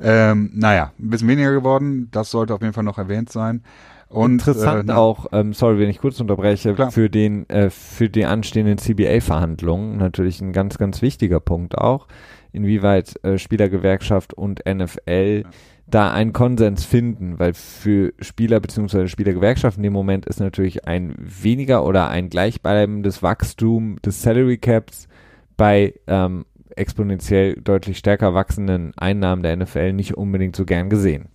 Ähm, 0.00 0.50
naja, 0.54 0.92
ein 0.98 1.10
bisschen 1.10 1.28
weniger 1.28 1.52
geworden. 1.52 2.08
Das 2.10 2.30
sollte 2.30 2.54
auf 2.54 2.62
jeden 2.62 2.72
Fall 2.72 2.84
noch 2.84 2.98
erwähnt 2.98 3.30
sein. 3.30 3.62
Und, 4.08 4.32
Interessant 4.32 4.88
äh, 4.88 4.92
auch, 4.92 5.26
ähm, 5.32 5.52
sorry, 5.52 5.78
wenn 5.78 5.90
ich 5.90 5.98
kurz 5.98 6.20
unterbreche, 6.20 6.74
klar. 6.74 6.92
für 6.92 7.10
den, 7.10 7.48
äh, 7.48 7.70
für 7.70 8.08
die 8.08 8.24
anstehenden 8.24 8.78
CBA-Verhandlungen 8.78 9.96
natürlich 9.96 10.40
ein 10.40 10.52
ganz, 10.52 10.78
ganz 10.78 11.02
wichtiger 11.02 11.40
Punkt 11.40 11.76
auch, 11.76 12.06
inwieweit 12.52 13.22
äh, 13.24 13.36
Spielergewerkschaft 13.36 14.32
und 14.32 14.62
NFL 14.64 15.42
ja. 15.42 15.50
da 15.88 16.12
einen 16.12 16.32
Konsens 16.32 16.84
finden, 16.84 17.40
weil 17.40 17.52
für 17.54 18.14
Spieler 18.20 18.60
bzw. 18.60 19.08
Spielergewerkschaften 19.08 19.82
in 19.82 19.90
dem 19.90 19.92
Moment 19.92 20.26
ist 20.26 20.38
natürlich 20.38 20.86
ein 20.86 21.16
weniger 21.18 21.84
oder 21.84 22.08
ein 22.08 22.30
gleichbleibendes 22.30 23.24
Wachstum 23.24 23.96
des 24.02 24.22
Salary 24.22 24.58
Caps 24.58 25.08
bei 25.56 25.94
ähm, 26.06 26.44
exponentiell 26.74 27.56
deutlich 27.56 27.98
stärker 27.98 28.34
wachsenden 28.34 28.92
Einnahmen 28.96 29.42
der 29.42 29.56
NFL 29.56 29.92
nicht 29.92 30.14
unbedingt 30.14 30.56
so 30.56 30.64
gern 30.64 30.90
gesehen. 30.90 31.28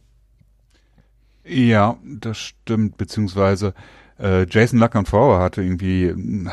Ja, 1.44 1.98
das 2.04 2.38
stimmt, 2.38 2.98
beziehungsweise 2.98 3.74
äh, 4.20 4.46
Jason 4.48 4.80
Lackenfauer 4.80 5.40
hatte 5.40 5.64
irgendwie 5.64 6.06
äh, 6.06 6.46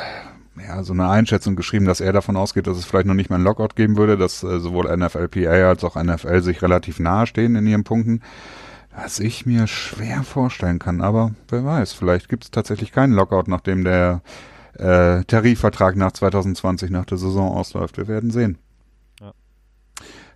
ja, 0.66 0.82
so 0.82 0.92
eine 0.92 1.08
Einschätzung 1.08 1.56
geschrieben, 1.56 1.84
dass 1.84 2.00
er 2.00 2.12
davon 2.12 2.36
ausgeht, 2.36 2.66
dass 2.66 2.78
es 2.78 2.84
vielleicht 2.84 3.06
noch 3.06 3.14
nicht 3.14 3.30
mal 3.30 3.36
ein 3.36 3.44
Lockout 3.44 3.76
geben 3.76 3.96
würde, 3.96 4.16
dass 4.16 4.42
äh, 4.42 4.58
sowohl 4.58 4.94
NFLPA 4.96 5.68
als 5.68 5.84
auch 5.84 6.02
NFL 6.02 6.40
sich 6.40 6.62
relativ 6.62 6.98
nahe 6.98 7.26
stehen 7.26 7.54
in 7.54 7.66
ihren 7.66 7.84
Punkten. 7.84 8.22
Was 8.96 9.20
ich 9.20 9.46
mir 9.46 9.66
schwer 9.68 10.24
vorstellen 10.24 10.80
kann, 10.80 11.00
aber 11.00 11.32
wer 11.48 11.64
weiß, 11.64 11.92
vielleicht 11.92 12.28
gibt 12.28 12.44
es 12.44 12.50
tatsächlich 12.50 12.90
keinen 12.90 13.12
Lockout, 13.12 13.44
nachdem 13.46 13.84
der 13.84 14.22
äh, 14.78 15.24
Tarifvertrag 15.24 15.96
nach 15.96 16.12
2020 16.12 16.90
nach 16.90 17.04
der 17.04 17.18
Saison 17.18 17.56
ausläuft. 17.56 17.96
Wir 17.96 18.08
werden 18.08 18.30
sehen. 18.30 18.58
Ja. 19.20 19.32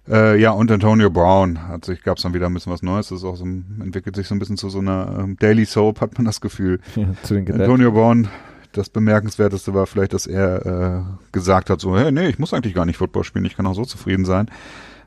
Äh, 0.09 0.41
ja, 0.41 0.51
und 0.51 0.71
Antonio 0.71 1.11
Brown 1.11 1.69
hat 1.69 1.85
sich, 1.85 2.03
gab 2.03 2.17
es 2.17 2.25
dann 2.25 2.35
wieder 2.35 2.47
ein 2.47 2.55
bisschen 2.55 2.73
was 2.73 2.83
Neues. 2.83 3.09
Das 3.09 3.21
so, 3.21 3.35
entwickelt 3.35 4.17
sich 4.17 4.27
so 4.27 4.35
ein 4.35 4.39
bisschen 4.39 4.57
zu 4.57 4.69
so 4.69 4.81
einer 4.81 5.19
ähm, 5.21 5.37
Daily 5.39 5.65
Soap, 5.65 6.01
hat 6.01 6.17
man 6.19 6.25
das 6.25 6.41
Gefühl. 6.41 6.81
Ja, 6.97 7.07
Antonio 7.55 7.93
Brown, 7.93 8.29
das 8.73 8.89
Bemerkenswerteste 8.89 9.75
war 9.75 9.87
vielleicht, 9.87 10.13
dass 10.13 10.27
er 10.27 10.67
äh, 10.67 11.03
gesagt 11.31 11.71
hat, 11.71 11.81
so, 11.81 11.97
hey, 11.97 12.11
nee, 12.11 12.29
ich 12.29 12.39
muss 12.39 12.53
eigentlich 12.53 12.75
gar 12.75 12.87
nicht 12.87 12.97
Football 12.97 13.25
spielen, 13.25 13.45
ich 13.45 13.57
kann 13.57 13.67
auch 13.67 13.75
so 13.75 13.85
zufrieden 13.85 14.25
sein. 14.25 14.51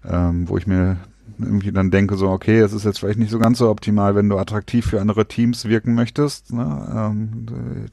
Ähm, 0.07 0.47
wo 0.47 0.57
ich 0.57 0.67
mir 0.67 0.97
irgendwie 1.37 1.71
dann 1.71 1.91
denke, 1.91 2.15
so, 2.15 2.29
okay, 2.29 2.59
es 2.59 2.73
ist 2.73 2.85
jetzt 2.85 2.99
vielleicht 2.99 3.19
nicht 3.19 3.31
so 3.31 3.39
ganz 3.39 3.57
so 3.57 3.69
optimal, 3.69 4.15
wenn 4.15 4.29
du 4.29 4.37
attraktiv 4.37 4.85
für 4.85 5.01
andere 5.01 5.27
Teams 5.27 5.65
wirken 5.65 5.93
möchtest. 5.93 6.53
Ne? 6.53 6.87
Ähm, 6.95 7.45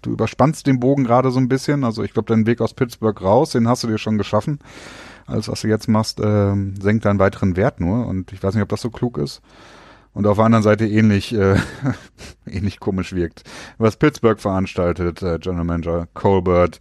du 0.03 0.11
überspannst 0.11 0.66
den 0.66 0.80
Bogen 0.80 1.05
gerade 1.05 1.30
so 1.30 1.39
ein 1.39 1.49
bisschen. 1.49 1.85
Also 1.85 2.03
ich 2.03 2.12
glaube, 2.12 2.33
dein 2.33 2.47
Weg 2.47 2.61
aus 2.61 2.74
Pittsburgh 2.74 3.20
raus, 3.20 3.51
den 3.51 3.68
hast 3.68 3.83
du 3.83 3.89
dir 3.89 3.99
schon 3.99 4.18
geschaffen. 4.18 4.61
Alles, 5.26 5.49
was 5.49 5.62
du 5.62 5.68
jetzt 5.68 5.89
machst, 5.89 6.20
ähm, 6.22 6.74
senkt 6.80 7.05
deinen 7.05 7.18
weiteren 7.18 7.57
Wert 7.57 7.80
nur. 7.80 8.07
Und 8.07 8.33
ich 8.33 8.43
weiß 8.43 8.55
nicht, 8.55 8.62
ob 8.62 8.68
das 8.68 8.80
so 8.83 8.91
klug 8.91 9.18
ist. 9.18 9.41
Und 10.14 10.26
auf 10.26 10.37
der 10.37 10.45
anderen 10.45 10.62
Seite 10.62 10.87
ähnlich, 10.87 11.35
äh, 11.35 11.57
ähnlich 12.47 12.80
komisch 12.80 13.14
wirkt. 13.14 13.45
Was 13.78 13.97
Pittsburgh 13.97 14.39
veranstaltet, 14.39 15.22
äh, 15.22 15.39
General 15.39 15.64
Manager 15.64 16.07
Colbert, 16.12 16.80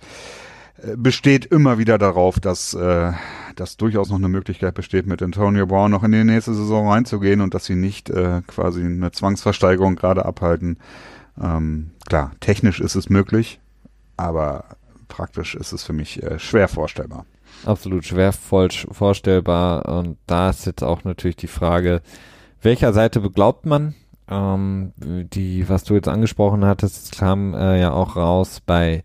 äh, 0.77 0.97
besteht 0.97 1.45
immer 1.45 1.77
wieder 1.77 1.97
darauf, 1.97 2.39
dass, 2.39 2.73
äh, 2.73 3.13
dass 3.61 3.77
durchaus 3.77 4.09
noch 4.09 4.17
eine 4.17 4.27
Möglichkeit 4.27 4.73
besteht, 4.73 5.05
mit 5.05 5.21
Antonio 5.21 5.67
Brown 5.67 5.91
noch 5.91 6.03
in 6.03 6.11
die 6.11 6.23
nächste 6.23 6.55
Saison 6.55 6.89
reinzugehen 6.89 7.41
und 7.41 7.53
dass 7.53 7.65
sie 7.65 7.75
nicht 7.75 8.09
äh, 8.09 8.41
quasi 8.47 8.83
eine 8.83 9.11
Zwangsversteigerung 9.11 9.95
gerade 9.95 10.25
abhalten. 10.25 10.79
Ähm, 11.39 11.91
klar, 12.09 12.31
technisch 12.39 12.79
ist 12.79 12.95
es 12.95 13.09
möglich, 13.09 13.59
aber 14.17 14.65
praktisch 15.07 15.53
ist 15.53 15.73
es 15.73 15.83
für 15.83 15.93
mich 15.93 16.23
äh, 16.23 16.39
schwer 16.39 16.67
vorstellbar. 16.67 17.27
Absolut 17.63 18.03
schwer 18.03 18.33
vorstellbar. 18.33 19.85
Und 19.85 20.17
da 20.25 20.49
ist 20.49 20.65
jetzt 20.65 20.83
auch 20.83 21.03
natürlich 21.03 21.35
die 21.35 21.47
Frage, 21.47 22.01
welcher 22.63 22.93
Seite 22.93 23.19
beglaubt 23.19 23.67
man? 23.67 23.93
Ähm, 24.27 24.93
die, 24.97 25.69
was 25.69 25.83
du 25.83 25.93
jetzt 25.93 26.07
angesprochen 26.07 26.65
hattest, 26.65 27.15
kam 27.15 27.53
äh, 27.53 27.79
ja 27.79 27.91
auch 27.91 28.15
raus 28.15 28.59
bei 28.65 29.03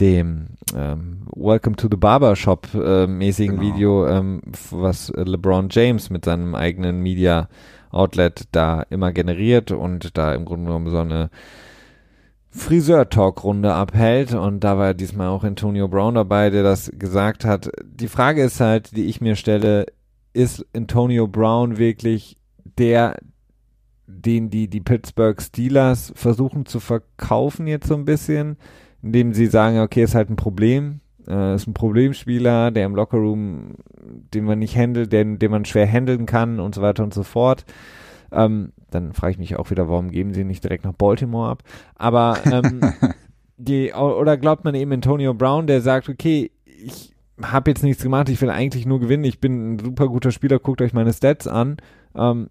dem 0.00 0.48
ähm, 0.74 1.22
Welcome 1.34 1.76
to 1.76 1.88
the 1.90 1.96
Barber 1.96 2.36
Shop 2.36 2.68
äh, 2.74 3.06
mäßigen 3.06 3.58
genau. 3.58 3.74
Video, 3.74 4.06
ähm, 4.08 4.42
was 4.70 5.12
LeBron 5.14 5.68
James 5.70 6.10
mit 6.10 6.24
seinem 6.24 6.54
eigenen 6.54 7.00
Media 7.00 7.48
Outlet 7.90 8.48
da 8.52 8.82
immer 8.88 9.12
generiert 9.12 9.70
und 9.70 10.16
da 10.16 10.34
im 10.34 10.44
Grunde 10.44 10.66
genommen 10.66 10.90
so 10.90 10.98
eine 10.98 11.30
Friseur-Talk-Runde 12.50 13.72
abhält 13.72 14.34
und 14.34 14.60
da 14.60 14.76
war 14.76 14.94
diesmal 14.94 15.28
auch 15.28 15.44
Antonio 15.44 15.88
Brown 15.88 16.14
dabei, 16.14 16.50
der 16.50 16.62
das 16.62 16.90
gesagt 16.94 17.44
hat. 17.44 17.70
Die 17.84 18.08
Frage 18.08 18.42
ist 18.42 18.60
halt, 18.60 18.94
die 18.96 19.06
ich 19.06 19.20
mir 19.20 19.36
stelle, 19.36 19.86
ist 20.34 20.66
Antonio 20.74 21.26
Brown 21.26 21.78
wirklich 21.78 22.36
der, 22.78 23.16
den 24.06 24.50
die, 24.50 24.68
die 24.68 24.80
Pittsburgh 24.80 25.40
Steelers 25.40 26.12
versuchen 26.14 26.66
zu 26.66 26.78
verkaufen 26.80 27.66
jetzt 27.66 27.88
so 27.88 27.94
ein 27.94 28.04
bisschen? 28.04 28.56
Indem 29.02 29.32
sie 29.34 29.46
sagen, 29.46 29.80
okay, 29.80 30.02
ist 30.02 30.14
halt 30.14 30.30
ein 30.30 30.36
Problem, 30.36 31.00
äh, 31.26 31.54
ist 31.54 31.66
ein 31.66 31.74
Problemspieler, 31.74 32.70
der 32.70 32.86
im 32.86 32.94
Lockerroom, 32.94 33.74
den 34.34 34.44
man 34.44 34.58
nicht 34.58 34.76
handelt, 34.76 35.12
den, 35.12 35.38
den 35.38 35.50
man 35.50 35.64
schwer 35.64 35.86
handeln 35.86 36.26
kann 36.26 36.60
und 36.60 36.74
so 36.74 36.82
weiter 36.82 37.02
und 37.02 37.14
so 37.14 37.22
fort. 37.22 37.64
Ähm, 38.30 38.72
dann 38.90 39.12
frage 39.12 39.32
ich 39.32 39.38
mich 39.38 39.56
auch 39.56 39.70
wieder, 39.70 39.88
warum 39.88 40.10
geben 40.10 40.32
sie 40.32 40.44
nicht 40.44 40.64
direkt 40.64 40.84
nach 40.84 40.94
Baltimore 40.94 41.50
ab? 41.50 41.62
Aber 41.96 42.38
ähm, 42.50 42.80
die, 43.56 43.92
oder 43.92 44.36
glaubt 44.36 44.64
man 44.64 44.74
eben 44.74 44.92
Antonio 44.92 45.34
Brown, 45.34 45.66
der 45.66 45.80
sagt, 45.80 46.08
okay, 46.08 46.50
ich 46.64 47.12
habe 47.42 47.70
jetzt 47.70 47.82
nichts 47.82 48.02
gemacht, 48.02 48.28
ich 48.28 48.40
will 48.40 48.50
eigentlich 48.50 48.86
nur 48.86 49.00
gewinnen, 49.00 49.24
ich 49.24 49.40
bin 49.40 49.74
ein 49.74 49.78
super 49.78 50.08
guter 50.08 50.30
Spieler, 50.30 50.58
guckt 50.58 50.80
euch 50.80 50.92
meine 50.92 51.12
Stats 51.12 51.46
an. 51.46 51.76
Ähm, 52.14 52.48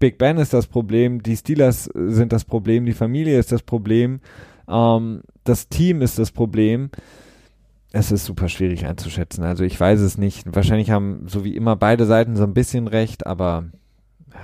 Big 0.00 0.18
Ben 0.18 0.38
ist 0.38 0.52
das 0.52 0.66
Problem, 0.66 1.22
die 1.22 1.36
Steelers 1.36 1.84
sind 1.94 2.32
das 2.32 2.44
Problem, 2.44 2.84
die 2.84 2.92
Familie 2.92 3.38
ist 3.38 3.52
das 3.52 3.62
Problem. 3.62 4.20
Ähm, 4.68 5.22
das 5.44 5.68
Team 5.68 6.02
ist 6.02 6.18
das 6.18 6.32
Problem. 6.32 6.90
Es 7.92 8.10
ist 8.10 8.24
super 8.24 8.48
schwierig 8.48 8.86
einzuschätzen. 8.86 9.44
Also 9.44 9.64
ich 9.64 9.78
weiß 9.78 10.00
es 10.00 10.18
nicht. 10.18 10.54
Wahrscheinlich 10.54 10.90
haben 10.90 11.26
so 11.28 11.44
wie 11.44 11.56
immer 11.56 11.76
beide 11.76 12.06
Seiten 12.06 12.36
so 12.36 12.42
ein 12.42 12.54
bisschen 12.54 12.88
recht, 12.88 13.26
aber 13.26 13.66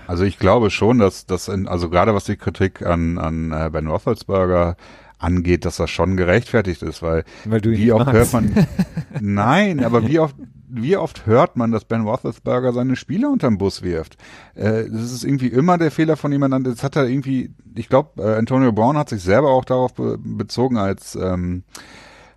also 0.07 0.25
ich 0.25 0.39
glaube 0.39 0.71
schon, 0.71 0.99
dass 0.99 1.27
das, 1.27 1.49
also 1.49 1.91
gerade 1.91 2.15
was 2.15 2.25
die 2.25 2.37
Kritik 2.37 2.85
an, 2.87 3.19
an 3.19 3.53
äh, 3.53 3.71
Ben 3.71 3.87
Roethlisberger 3.87 4.77
angeht, 5.19 5.65
dass 5.65 5.77
das 5.77 5.91
schon 5.91 6.17
gerechtfertigt 6.17 6.83
ist, 6.83 7.03
weil, 7.03 7.25
weil 7.45 7.63
wie 7.63 7.93
oft 7.93 8.07
magst. 8.07 8.33
hört 8.33 8.33
man, 8.33 8.67
nein, 9.21 9.85
aber 9.85 10.07
wie 10.07 10.19
oft, 10.19 10.35
wie 10.73 10.97
oft 10.97 11.27
hört 11.27 11.57
man, 11.57 11.73
dass 11.73 11.85
Ben 11.85 12.03
Roethlisberger 12.03 12.73
seine 12.73 12.97
Spieler 12.97 13.31
unterm 13.31 13.59
Bus 13.59 13.83
wirft? 13.83 14.17
Äh, 14.55 14.85
das 14.91 15.13
ist 15.13 15.25
irgendwie 15.25 15.49
immer 15.49 15.79
der 15.79 15.91
Fehler 15.91 16.17
von 16.17 16.33
jemandem. 16.33 16.65
Das 16.65 16.83
hat 16.83 16.97
er 16.97 17.07
irgendwie, 17.07 17.51
ich 17.75 17.89
glaube, 17.89 18.23
äh, 18.23 18.37
Antonio 18.37 18.73
Brown 18.73 18.97
hat 18.97 19.09
sich 19.09 19.23
selber 19.23 19.51
auch 19.51 19.65
darauf 19.65 19.95
be 19.95 20.19
bezogen, 20.19 20.77
als 20.77 21.17
ähm, 21.17 21.65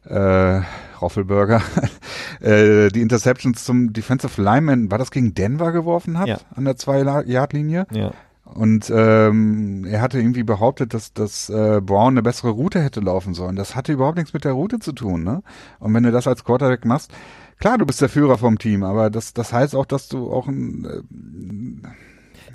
äh, 0.05 0.61
Roffelberger 1.01 1.61
äh, 2.41 2.89
die 2.89 3.01
Interceptions 3.01 3.63
zum 3.63 3.93
Defensive 3.93 4.41
Lineman, 4.41 4.91
war 4.91 4.97
das 4.97 5.11
gegen 5.11 5.33
Denver 5.33 5.71
geworfen 5.71 6.17
hat, 6.17 6.27
ja. 6.27 6.37
an 6.55 6.65
der 6.65 6.75
Zwei-Yard-Linie? 6.75 7.87
Ja. 7.91 8.11
Und 8.45 8.91
ähm, 8.93 9.85
er 9.85 10.01
hatte 10.01 10.19
irgendwie 10.19 10.43
behauptet, 10.43 10.93
dass, 10.93 11.13
dass 11.13 11.49
äh, 11.49 11.81
Brown 11.81 12.13
eine 12.13 12.21
bessere 12.21 12.51
Route 12.51 12.81
hätte 12.81 12.99
laufen 12.99 13.33
sollen. 13.33 13.55
Das 13.55 13.75
hatte 13.75 13.93
überhaupt 13.93 14.17
nichts 14.17 14.33
mit 14.33 14.43
der 14.43 14.51
Route 14.51 14.79
zu 14.79 14.91
tun. 14.91 15.23
Ne? 15.23 15.41
Und 15.79 15.93
wenn 15.93 16.03
du 16.03 16.11
das 16.11 16.27
als 16.27 16.43
Quarterback 16.43 16.85
machst, 16.85 17.11
klar, 17.63 17.77
du 17.77 17.85
bist 17.85 18.01
der 18.01 18.09
Führer 18.09 18.37
vom 18.37 18.59
Team, 18.59 18.83
aber 18.83 19.09
das, 19.09 19.33
das 19.33 19.53
heißt 19.53 19.73
auch, 19.73 19.85
dass 19.85 20.09
du 20.09 20.29
auch 20.29 20.47
ein 20.47 20.85
äh, 20.85 21.87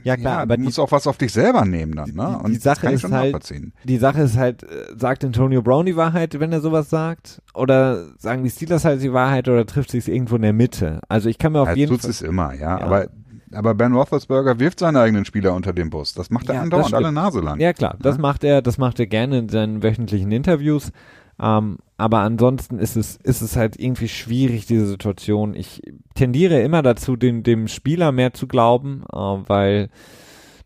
ja 0.05 0.17
klar, 0.17 0.37
ja, 0.37 0.43
aber 0.43 0.59
du 0.59 0.65
musst 0.65 0.79
auch 0.79 0.93
was 0.93 1.07
auf 1.07 1.17
dich 1.17 1.33
selber 1.33 1.65
nehmen 1.65 1.97
dann, 1.97 2.11
ne? 2.15 2.39
Und 2.43 2.53
die 2.53 2.59
Sache 2.59 2.91
ist 2.91 3.11
halt, 3.11 3.53
die 3.85 3.97
Sache 3.97 4.21
ist 4.21 4.37
halt, 4.37 4.67
sagt 4.97 5.25
Antonio 5.25 5.63
Brown 5.63 5.87
die 5.87 5.97
Wahrheit, 5.97 6.39
wenn 6.39 6.53
er 6.53 6.61
sowas 6.61 6.91
sagt? 6.91 7.43
Oder 7.55 8.05
sagen 8.19 8.45
die 8.45 8.51
Steelers 8.51 8.85
halt 8.85 9.03
die 9.03 9.13
Wahrheit 9.13 9.49
oder 9.49 9.65
trifft 9.67 9.91
sich 9.91 10.07
irgendwo 10.09 10.37
in 10.37 10.43
der 10.43 10.53
Mitte? 10.53 11.01
Also 11.09 11.29
ich 11.31 11.39
kann 11.39 11.53
mir 11.53 11.63
auf 11.63 11.69
ja, 11.69 11.75
jeden 11.75 11.99
Fall. 11.99 12.11
es 12.11 12.21
immer, 12.23 12.53
ja, 12.55 12.79
ja. 12.79 12.81
aber 12.81 13.09
aber 13.55 13.75
Ben 13.75 13.95
Roethlisberger 13.95 14.61
wirft 14.61 14.81
seine 14.81 15.01
eigenen 15.01 15.25
Spieler 15.25 15.55
unter 15.55 15.73
den 15.73 15.89
Bus. 15.89 16.13
Das 16.13 16.29
macht 16.29 16.51
er 16.51 16.57
ja, 16.57 16.61
andauernd 16.61 16.93
alle 16.93 17.13
Nase 17.13 17.41
lang. 17.41 17.59
Ja 17.59 17.73
klar, 17.73 17.97
das 17.99 18.19
macht 18.19 18.45
er, 18.45 18.61
das 18.61 18.77
macht 18.77 19.01
er 19.01 19.07
gerne 19.07 19.39
in 19.39 19.49
seinen 19.49 19.83
wöchentlichen 19.83 20.31
Interviews. 20.33 20.93
Ähm, 21.41 21.79
aber 21.97 22.21
ansonsten 22.21 22.79
ist 22.79 22.97
es, 22.97 23.17
ist 23.17 23.41
es 23.41 23.57
halt 23.57 23.79
irgendwie 23.79 24.09
schwierig, 24.09 24.67
diese 24.67 24.87
Situation. 24.87 25.55
Ich 25.55 25.83
tendiere 26.15 26.61
immer 26.63 26.83
dazu, 26.83 27.17
dem, 27.17 27.43
dem 27.43 27.69
Spieler 27.69 28.13
mehr 28.13 28.33
zu 28.35 28.47
glauben, 28.47 29.03
äh, 29.13 29.17
weil 29.17 29.91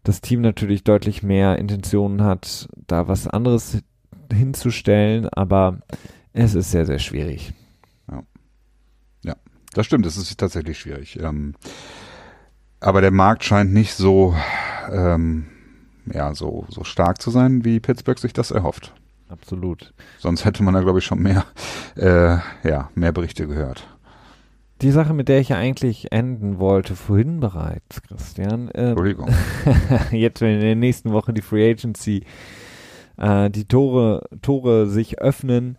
das 0.02 0.20
Team 0.20 0.40
natürlich 0.40 0.84
deutlich 0.84 1.22
mehr 1.22 1.58
Intentionen 1.58 2.22
hat, 2.22 2.68
da 2.86 3.08
was 3.08 3.28
anderes 3.28 3.78
hinzustellen, 4.32 5.28
aber 5.28 5.80
es 6.32 6.54
ist 6.54 6.70
sehr, 6.70 6.86
sehr 6.86 6.98
schwierig. 6.98 7.52
Ja, 8.10 8.22
ja 9.22 9.36
das 9.74 9.86
stimmt, 9.86 10.06
es 10.06 10.16
ist 10.16 10.38
tatsächlich 10.38 10.78
schwierig. 10.78 11.18
Ähm, 11.20 11.54
aber 12.80 13.00
der 13.00 13.12
Markt 13.12 13.44
scheint 13.44 13.72
nicht 13.72 13.94
so, 13.94 14.34
ähm, 14.90 15.46
ja, 16.12 16.34
so, 16.34 16.66
so 16.68 16.82
stark 16.82 17.22
zu 17.22 17.30
sein, 17.30 17.64
wie 17.64 17.78
Pittsburgh 17.78 18.18
sich 18.18 18.32
das 18.32 18.50
erhofft 18.50 18.92
absolut. 19.32 19.92
Sonst 20.18 20.44
hätte 20.44 20.62
man 20.62 20.74
da, 20.74 20.80
glaube 20.80 21.00
ich, 21.00 21.04
schon 21.04 21.20
mehr, 21.20 21.44
äh, 21.96 22.38
ja, 22.68 22.90
mehr 22.94 23.12
Berichte 23.12 23.46
gehört. 23.46 23.86
Die 24.82 24.90
Sache, 24.90 25.14
mit 25.14 25.28
der 25.28 25.40
ich 25.40 25.50
ja 25.50 25.56
eigentlich 25.56 26.10
enden 26.10 26.58
wollte, 26.58 26.96
vorhin 26.96 27.40
bereits, 27.40 28.02
Christian. 28.02 28.68
Äh, 28.68 28.90
Entschuldigung. 28.90 29.30
jetzt, 30.10 30.40
wenn 30.40 30.54
in 30.54 30.60
der 30.60 30.74
nächsten 30.74 31.12
Woche 31.12 31.32
die 31.32 31.42
Free 31.42 31.70
Agency 31.70 32.24
äh, 33.16 33.48
die 33.50 33.66
Tore, 33.66 34.28
Tore 34.42 34.88
sich 34.88 35.20
öffnen, 35.20 35.78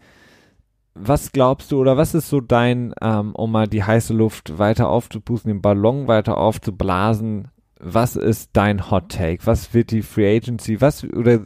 was 0.95 1.31
glaubst 1.31 1.71
du 1.71 1.79
oder 1.79 1.97
was 1.97 2.13
ist 2.13 2.29
so 2.29 2.39
dein, 2.39 2.93
ähm, 3.01 3.35
um 3.35 3.51
mal 3.51 3.67
die 3.67 3.83
heiße 3.83 4.13
Luft 4.13 4.57
weiter 4.57 4.89
aufzupusten, 4.89 5.51
den 5.51 5.61
Ballon 5.61 6.07
weiter 6.07 6.37
aufzublasen, 6.37 7.49
was 7.83 8.15
ist 8.15 8.51
dein 8.53 8.89
Hot 8.89 9.09
Take? 9.09 9.45
Was 9.45 9.73
wird 9.73 9.91
die 9.91 10.01
Free 10.01 10.37
Agency? 10.37 10.79
Was 10.79 11.03
oder 11.03 11.39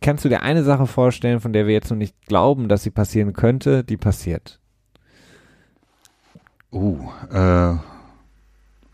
kannst 0.00 0.24
du 0.24 0.28
dir 0.28 0.42
eine 0.42 0.64
Sache 0.64 0.86
vorstellen, 0.86 1.40
von 1.40 1.52
der 1.52 1.66
wir 1.66 1.74
jetzt 1.74 1.90
noch 1.90 1.96
nicht 1.96 2.26
glauben, 2.26 2.68
dass 2.68 2.82
sie 2.82 2.90
passieren 2.90 3.32
könnte, 3.32 3.84
die 3.84 3.96
passiert? 3.96 4.60
Uh, 6.72 6.98
äh, 7.30 7.76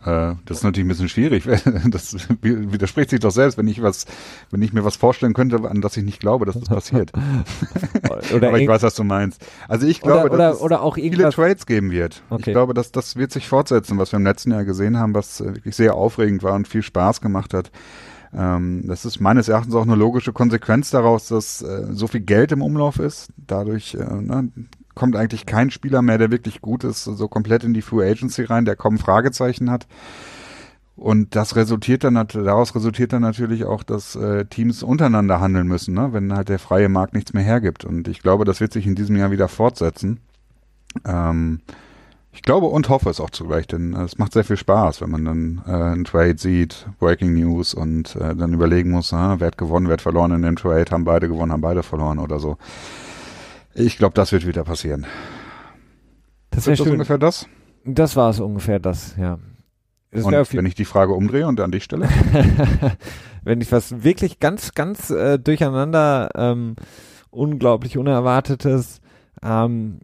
das 0.03 0.57
ist 0.57 0.63
natürlich 0.63 0.85
ein 0.85 0.89
bisschen 0.89 1.09
schwierig. 1.09 1.45
Das 1.91 2.15
widerspricht 2.41 3.09
sich 3.09 3.19
doch 3.19 3.31
selbst, 3.31 3.57
wenn 3.57 3.67
ich 3.67 3.81
was, 3.81 4.05
wenn 4.49 4.61
ich 4.61 4.73
mir 4.73 4.83
was 4.83 4.95
vorstellen 4.95 5.33
könnte, 5.33 5.57
an 5.69 5.81
das 5.81 5.97
ich 5.97 6.03
nicht 6.03 6.19
glaube, 6.19 6.45
dass 6.45 6.59
das 6.59 6.69
passiert. 6.69 7.11
oder 8.33 8.47
Aber 8.47 8.59
ich 8.59 8.67
weiß, 8.67 8.83
was 8.83 8.95
du 8.95 9.03
meinst. 9.03 9.45
Also 9.67 9.87
ich 9.87 10.01
glaube, 10.01 10.25
oder, 10.25 10.33
oder, 10.33 10.49
dass 10.49 10.61
oder 10.61 10.81
auch 10.81 10.97
es 10.97 11.03
viele 11.03 11.29
Trades 11.29 11.65
geben 11.65 11.91
wird. 11.91 12.23
Okay. 12.29 12.43
Ich 12.47 12.53
glaube, 12.53 12.73
dass 12.73 12.91
das 12.91 13.15
wird 13.15 13.31
sich 13.31 13.47
fortsetzen, 13.47 13.97
was 13.97 14.11
wir 14.11 14.17
im 14.17 14.25
letzten 14.25 14.51
Jahr 14.51 14.65
gesehen 14.65 14.97
haben, 14.97 15.13
was 15.13 15.43
wirklich 15.43 15.75
sehr 15.75 15.95
aufregend 15.95 16.43
war 16.43 16.53
und 16.53 16.67
viel 16.67 16.83
Spaß 16.83 17.21
gemacht 17.21 17.53
hat. 17.53 17.71
Ähm, 18.33 18.83
das 18.87 19.05
ist 19.05 19.19
meines 19.19 19.49
Erachtens 19.49 19.75
auch 19.75 19.83
eine 19.83 19.95
logische 19.95 20.33
Konsequenz 20.33 20.89
daraus, 20.89 21.27
dass 21.27 21.61
äh, 21.61 21.87
so 21.91 22.07
viel 22.07 22.21
Geld 22.21 22.51
im 22.51 22.61
Umlauf 22.61 22.99
ist. 22.99 23.29
Dadurch 23.35 23.95
äh, 23.95 24.03
ne, 24.03 24.49
kommt 24.95 25.15
eigentlich 25.15 25.45
kein 25.45 25.71
Spieler 25.71 26.01
mehr, 26.01 26.17
der 26.17 26.31
wirklich 26.31 26.61
gut 26.61 26.83
ist, 26.83 27.03
so 27.03 27.27
komplett 27.27 27.63
in 27.63 27.73
die 27.73 27.81
Free 27.81 28.09
Agency 28.09 28.43
rein, 28.43 28.65
der 28.65 28.75
kaum 28.75 28.97
Fragezeichen 28.97 29.69
hat. 29.69 29.87
Und 30.95 31.35
das 31.35 31.55
resultiert 31.55 32.03
dann 32.03 32.13
daraus 32.27 32.75
resultiert 32.75 33.13
dann 33.13 33.23
natürlich 33.23 33.65
auch, 33.65 33.81
dass 33.81 34.15
äh, 34.15 34.45
Teams 34.45 34.83
untereinander 34.83 35.39
handeln 35.39 35.67
müssen, 35.67 35.95
ne? 35.95 36.13
wenn 36.13 36.33
halt 36.33 36.49
der 36.49 36.59
freie 36.59 36.89
Markt 36.89 37.13
nichts 37.13 37.33
mehr 37.33 37.43
hergibt. 37.43 37.85
Und 37.85 38.07
ich 38.07 38.21
glaube, 38.21 38.45
das 38.45 38.59
wird 38.59 38.73
sich 38.73 38.85
in 38.85 38.95
diesem 38.95 39.15
Jahr 39.15 39.31
wieder 39.31 39.47
fortsetzen. 39.47 40.19
Ähm, 41.05 41.61
ich 42.33 42.43
glaube 42.43 42.67
und 42.67 42.87
hoffe 42.87 43.09
es 43.09 43.19
auch 43.19 43.29
zugleich, 43.29 43.67
denn 43.67 43.93
es 43.93 44.17
macht 44.17 44.33
sehr 44.33 44.43
viel 44.43 44.57
Spaß, 44.57 45.01
wenn 45.01 45.09
man 45.09 45.25
dann 45.25 45.61
äh, 45.67 45.71
einen 45.71 46.05
Trade 46.05 46.37
sieht, 46.37 46.85
Breaking 46.99 47.33
News 47.33 47.73
und 47.73 48.15
äh, 48.15 48.35
dann 48.35 48.53
überlegen 48.53 48.91
muss, 48.91 49.11
ah, 49.11 49.35
wer 49.39 49.47
hat 49.47 49.57
gewonnen, 49.57 49.87
wer 49.87 49.93
hat 49.93 50.01
verloren 50.01 50.31
in 50.31 50.41
dem 50.43 50.55
Trade, 50.55 50.85
haben 50.91 51.03
beide 51.03 51.27
gewonnen, 51.27 51.51
haben 51.51 51.61
beide 51.61 51.83
verloren 51.83 52.19
oder 52.19 52.39
so. 52.39 52.57
Ich 53.73 53.97
glaube, 53.97 54.13
das 54.13 54.31
wird 54.31 54.45
wieder 54.45 54.63
passieren. 54.63 55.05
Das 56.49 56.67
wäre 56.67 56.77
schön. 56.77 56.93
ungefähr 56.93 57.17
das? 57.17 57.47
Das 57.85 58.15
war 58.15 58.29
es 58.29 58.39
ungefähr 58.39 58.79
das, 58.79 59.15
ja. 59.17 59.39
Das 60.11 60.25
und 60.25 60.33
wenn 60.33 60.65
ich 60.65 60.75
die 60.75 60.85
Frage 60.85 61.13
umdrehe 61.13 61.47
und 61.47 61.59
an 61.61 61.71
dich 61.71 61.85
stelle? 61.85 62.09
wenn 63.43 63.61
ich 63.61 63.71
was 63.71 64.03
wirklich 64.03 64.39
ganz, 64.39 64.73
ganz 64.73 65.09
äh, 65.09 65.39
durcheinander, 65.39 66.29
ähm, 66.35 66.75
unglaublich 67.29 67.97
Unerwartetes, 67.97 68.99
ähm, 69.41 69.99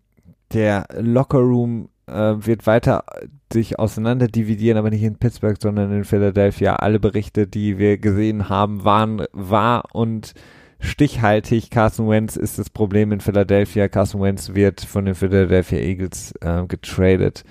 der 0.53 0.87
Lockerroom 0.97 1.89
äh, 2.07 2.35
wird 2.37 2.65
weiter 2.65 3.03
sich 3.51 3.79
auseinander 3.79 4.27
dividieren, 4.27 4.77
aber 4.77 4.89
nicht 4.89 5.03
in 5.03 5.17
Pittsburgh, 5.17 5.57
sondern 5.61 5.91
in 5.91 6.05
Philadelphia. 6.05 6.77
Alle 6.77 6.99
Berichte, 6.99 7.47
die 7.47 7.77
wir 7.77 7.97
gesehen 7.97 8.47
haben, 8.47 8.85
waren 8.85 9.23
wahr 9.33 9.83
und 9.91 10.33
stichhaltig. 10.79 11.69
Carson 11.71 12.09
Wentz 12.09 12.35
ist 12.35 12.59
das 12.59 12.69
Problem 12.69 13.11
in 13.11 13.19
Philadelphia. 13.19 13.87
Carson 13.87 14.21
Wentz 14.21 14.53
wird 14.53 14.81
von 14.81 15.05
den 15.05 15.15
Philadelphia 15.15 15.79
Eagles 15.79 16.33
äh, 16.41 16.65
getradet. 16.65 17.43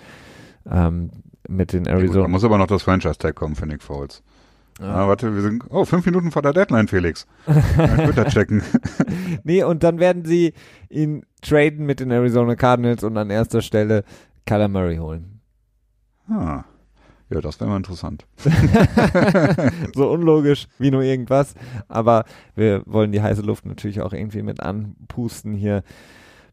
Ähm, 0.70 1.10
mit 1.48 1.72
den 1.72 1.86
Arizona. 1.86 2.20
Ja, 2.20 2.22
da 2.22 2.28
muss 2.28 2.44
aber 2.44 2.58
noch 2.58 2.66
das 2.66 2.82
Franchise-Tag 2.82 3.34
kommen 3.34 3.54
für 3.54 3.66
Nick 3.66 3.82
Foles. 3.82 4.22
Ja. 4.80 4.94
Ah, 4.94 5.08
warte, 5.08 5.34
wir 5.34 5.40
sind, 5.40 5.64
oh, 5.70 5.84
fünf 5.84 6.04
Minuten 6.04 6.30
vor 6.30 6.42
der 6.42 6.52
Deadline, 6.52 6.86
Felix. 6.86 7.26
Twitter 7.46 8.26
checken. 8.26 8.62
nee, 9.44 9.62
und 9.62 9.82
dann 9.82 9.98
werden 9.98 10.24
sie 10.24 10.52
ihn 10.90 11.24
traden 11.40 11.86
mit 11.86 12.00
den 12.00 12.10
Arizona 12.10 12.56
Cardinals 12.56 13.02
und 13.02 13.16
an 13.16 13.30
erster 13.30 13.62
Stelle 13.62 14.04
Kyler 14.44 14.68
Murray 14.68 14.98
holen. 14.98 15.40
Ah. 16.28 16.64
Ja, 17.28 17.40
das 17.40 17.58
wäre 17.58 17.70
mal 17.70 17.76
interessant. 17.76 18.24
so 19.94 20.08
unlogisch 20.10 20.68
wie 20.78 20.92
nur 20.92 21.02
irgendwas. 21.02 21.54
Aber 21.88 22.24
wir 22.54 22.82
wollen 22.86 23.10
die 23.10 23.20
heiße 23.20 23.42
Luft 23.42 23.66
natürlich 23.66 24.00
auch 24.00 24.12
irgendwie 24.12 24.42
mit 24.42 24.60
anpusten 24.60 25.54
hier 25.54 25.82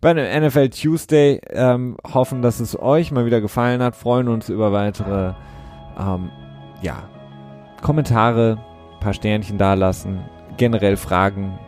bei 0.02 0.10
einem 0.10 0.46
NFL 0.46 0.70
Tuesday. 0.70 1.42
Ähm, 1.50 1.98
hoffen, 2.12 2.42
dass 2.42 2.60
es 2.60 2.80
euch 2.80 3.12
mal 3.12 3.26
wieder 3.28 3.40
gefallen 3.40 3.84
hat. 3.84 3.96
Freuen 3.96 4.28
uns 4.28 4.50
über 4.50 4.72
weitere 4.72 5.34
ähm, 6.00 6.32
ja, 6.82 7.04
Kommentare, 7.84 8.58
paar 9.00 9.14
Sternchen 9.14 9.60
dalassen, 9.60 10.22
generell 10.58 10.98
Fragen, 10.98 11.60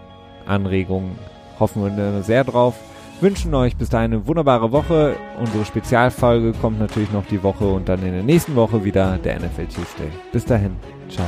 Anregungen. 0.48 1.18
Hoffen 1.60 1.84
wir 1.84 2.23
sehr 2.23 2.44
drauf. 2.44 2.76
Wünschen 3.21 3.53
euch 3.53 3.77
bis 3.77 3.89
dahin 3.89 4.13
eine 4.13 4.27
wunderbare 4.27 4.71
Woche. 4.71 5.15
Unsere 5.39 5.63
Spezialfolge 5.65 6.51
kommt 6.53 6.79
natürlich 6.79 7.11
noch 7.11 7.25
die 7.25 7.41
Woche 7.41 7.65
und 7.65 7.87
dann 7.87 8.03
in 8.03 8.11
der 8.11 8.23
nächsten 8.23 8.55
Woche 8.55 8.83
wieder 8.83 9.17
der 9.17 9.39
NFL 9.39 9.67
Tuesday. 9.67 10.09
Bis 10.31 10.43
dahin. 10.43 10.75
Ciao. 11.09 11.25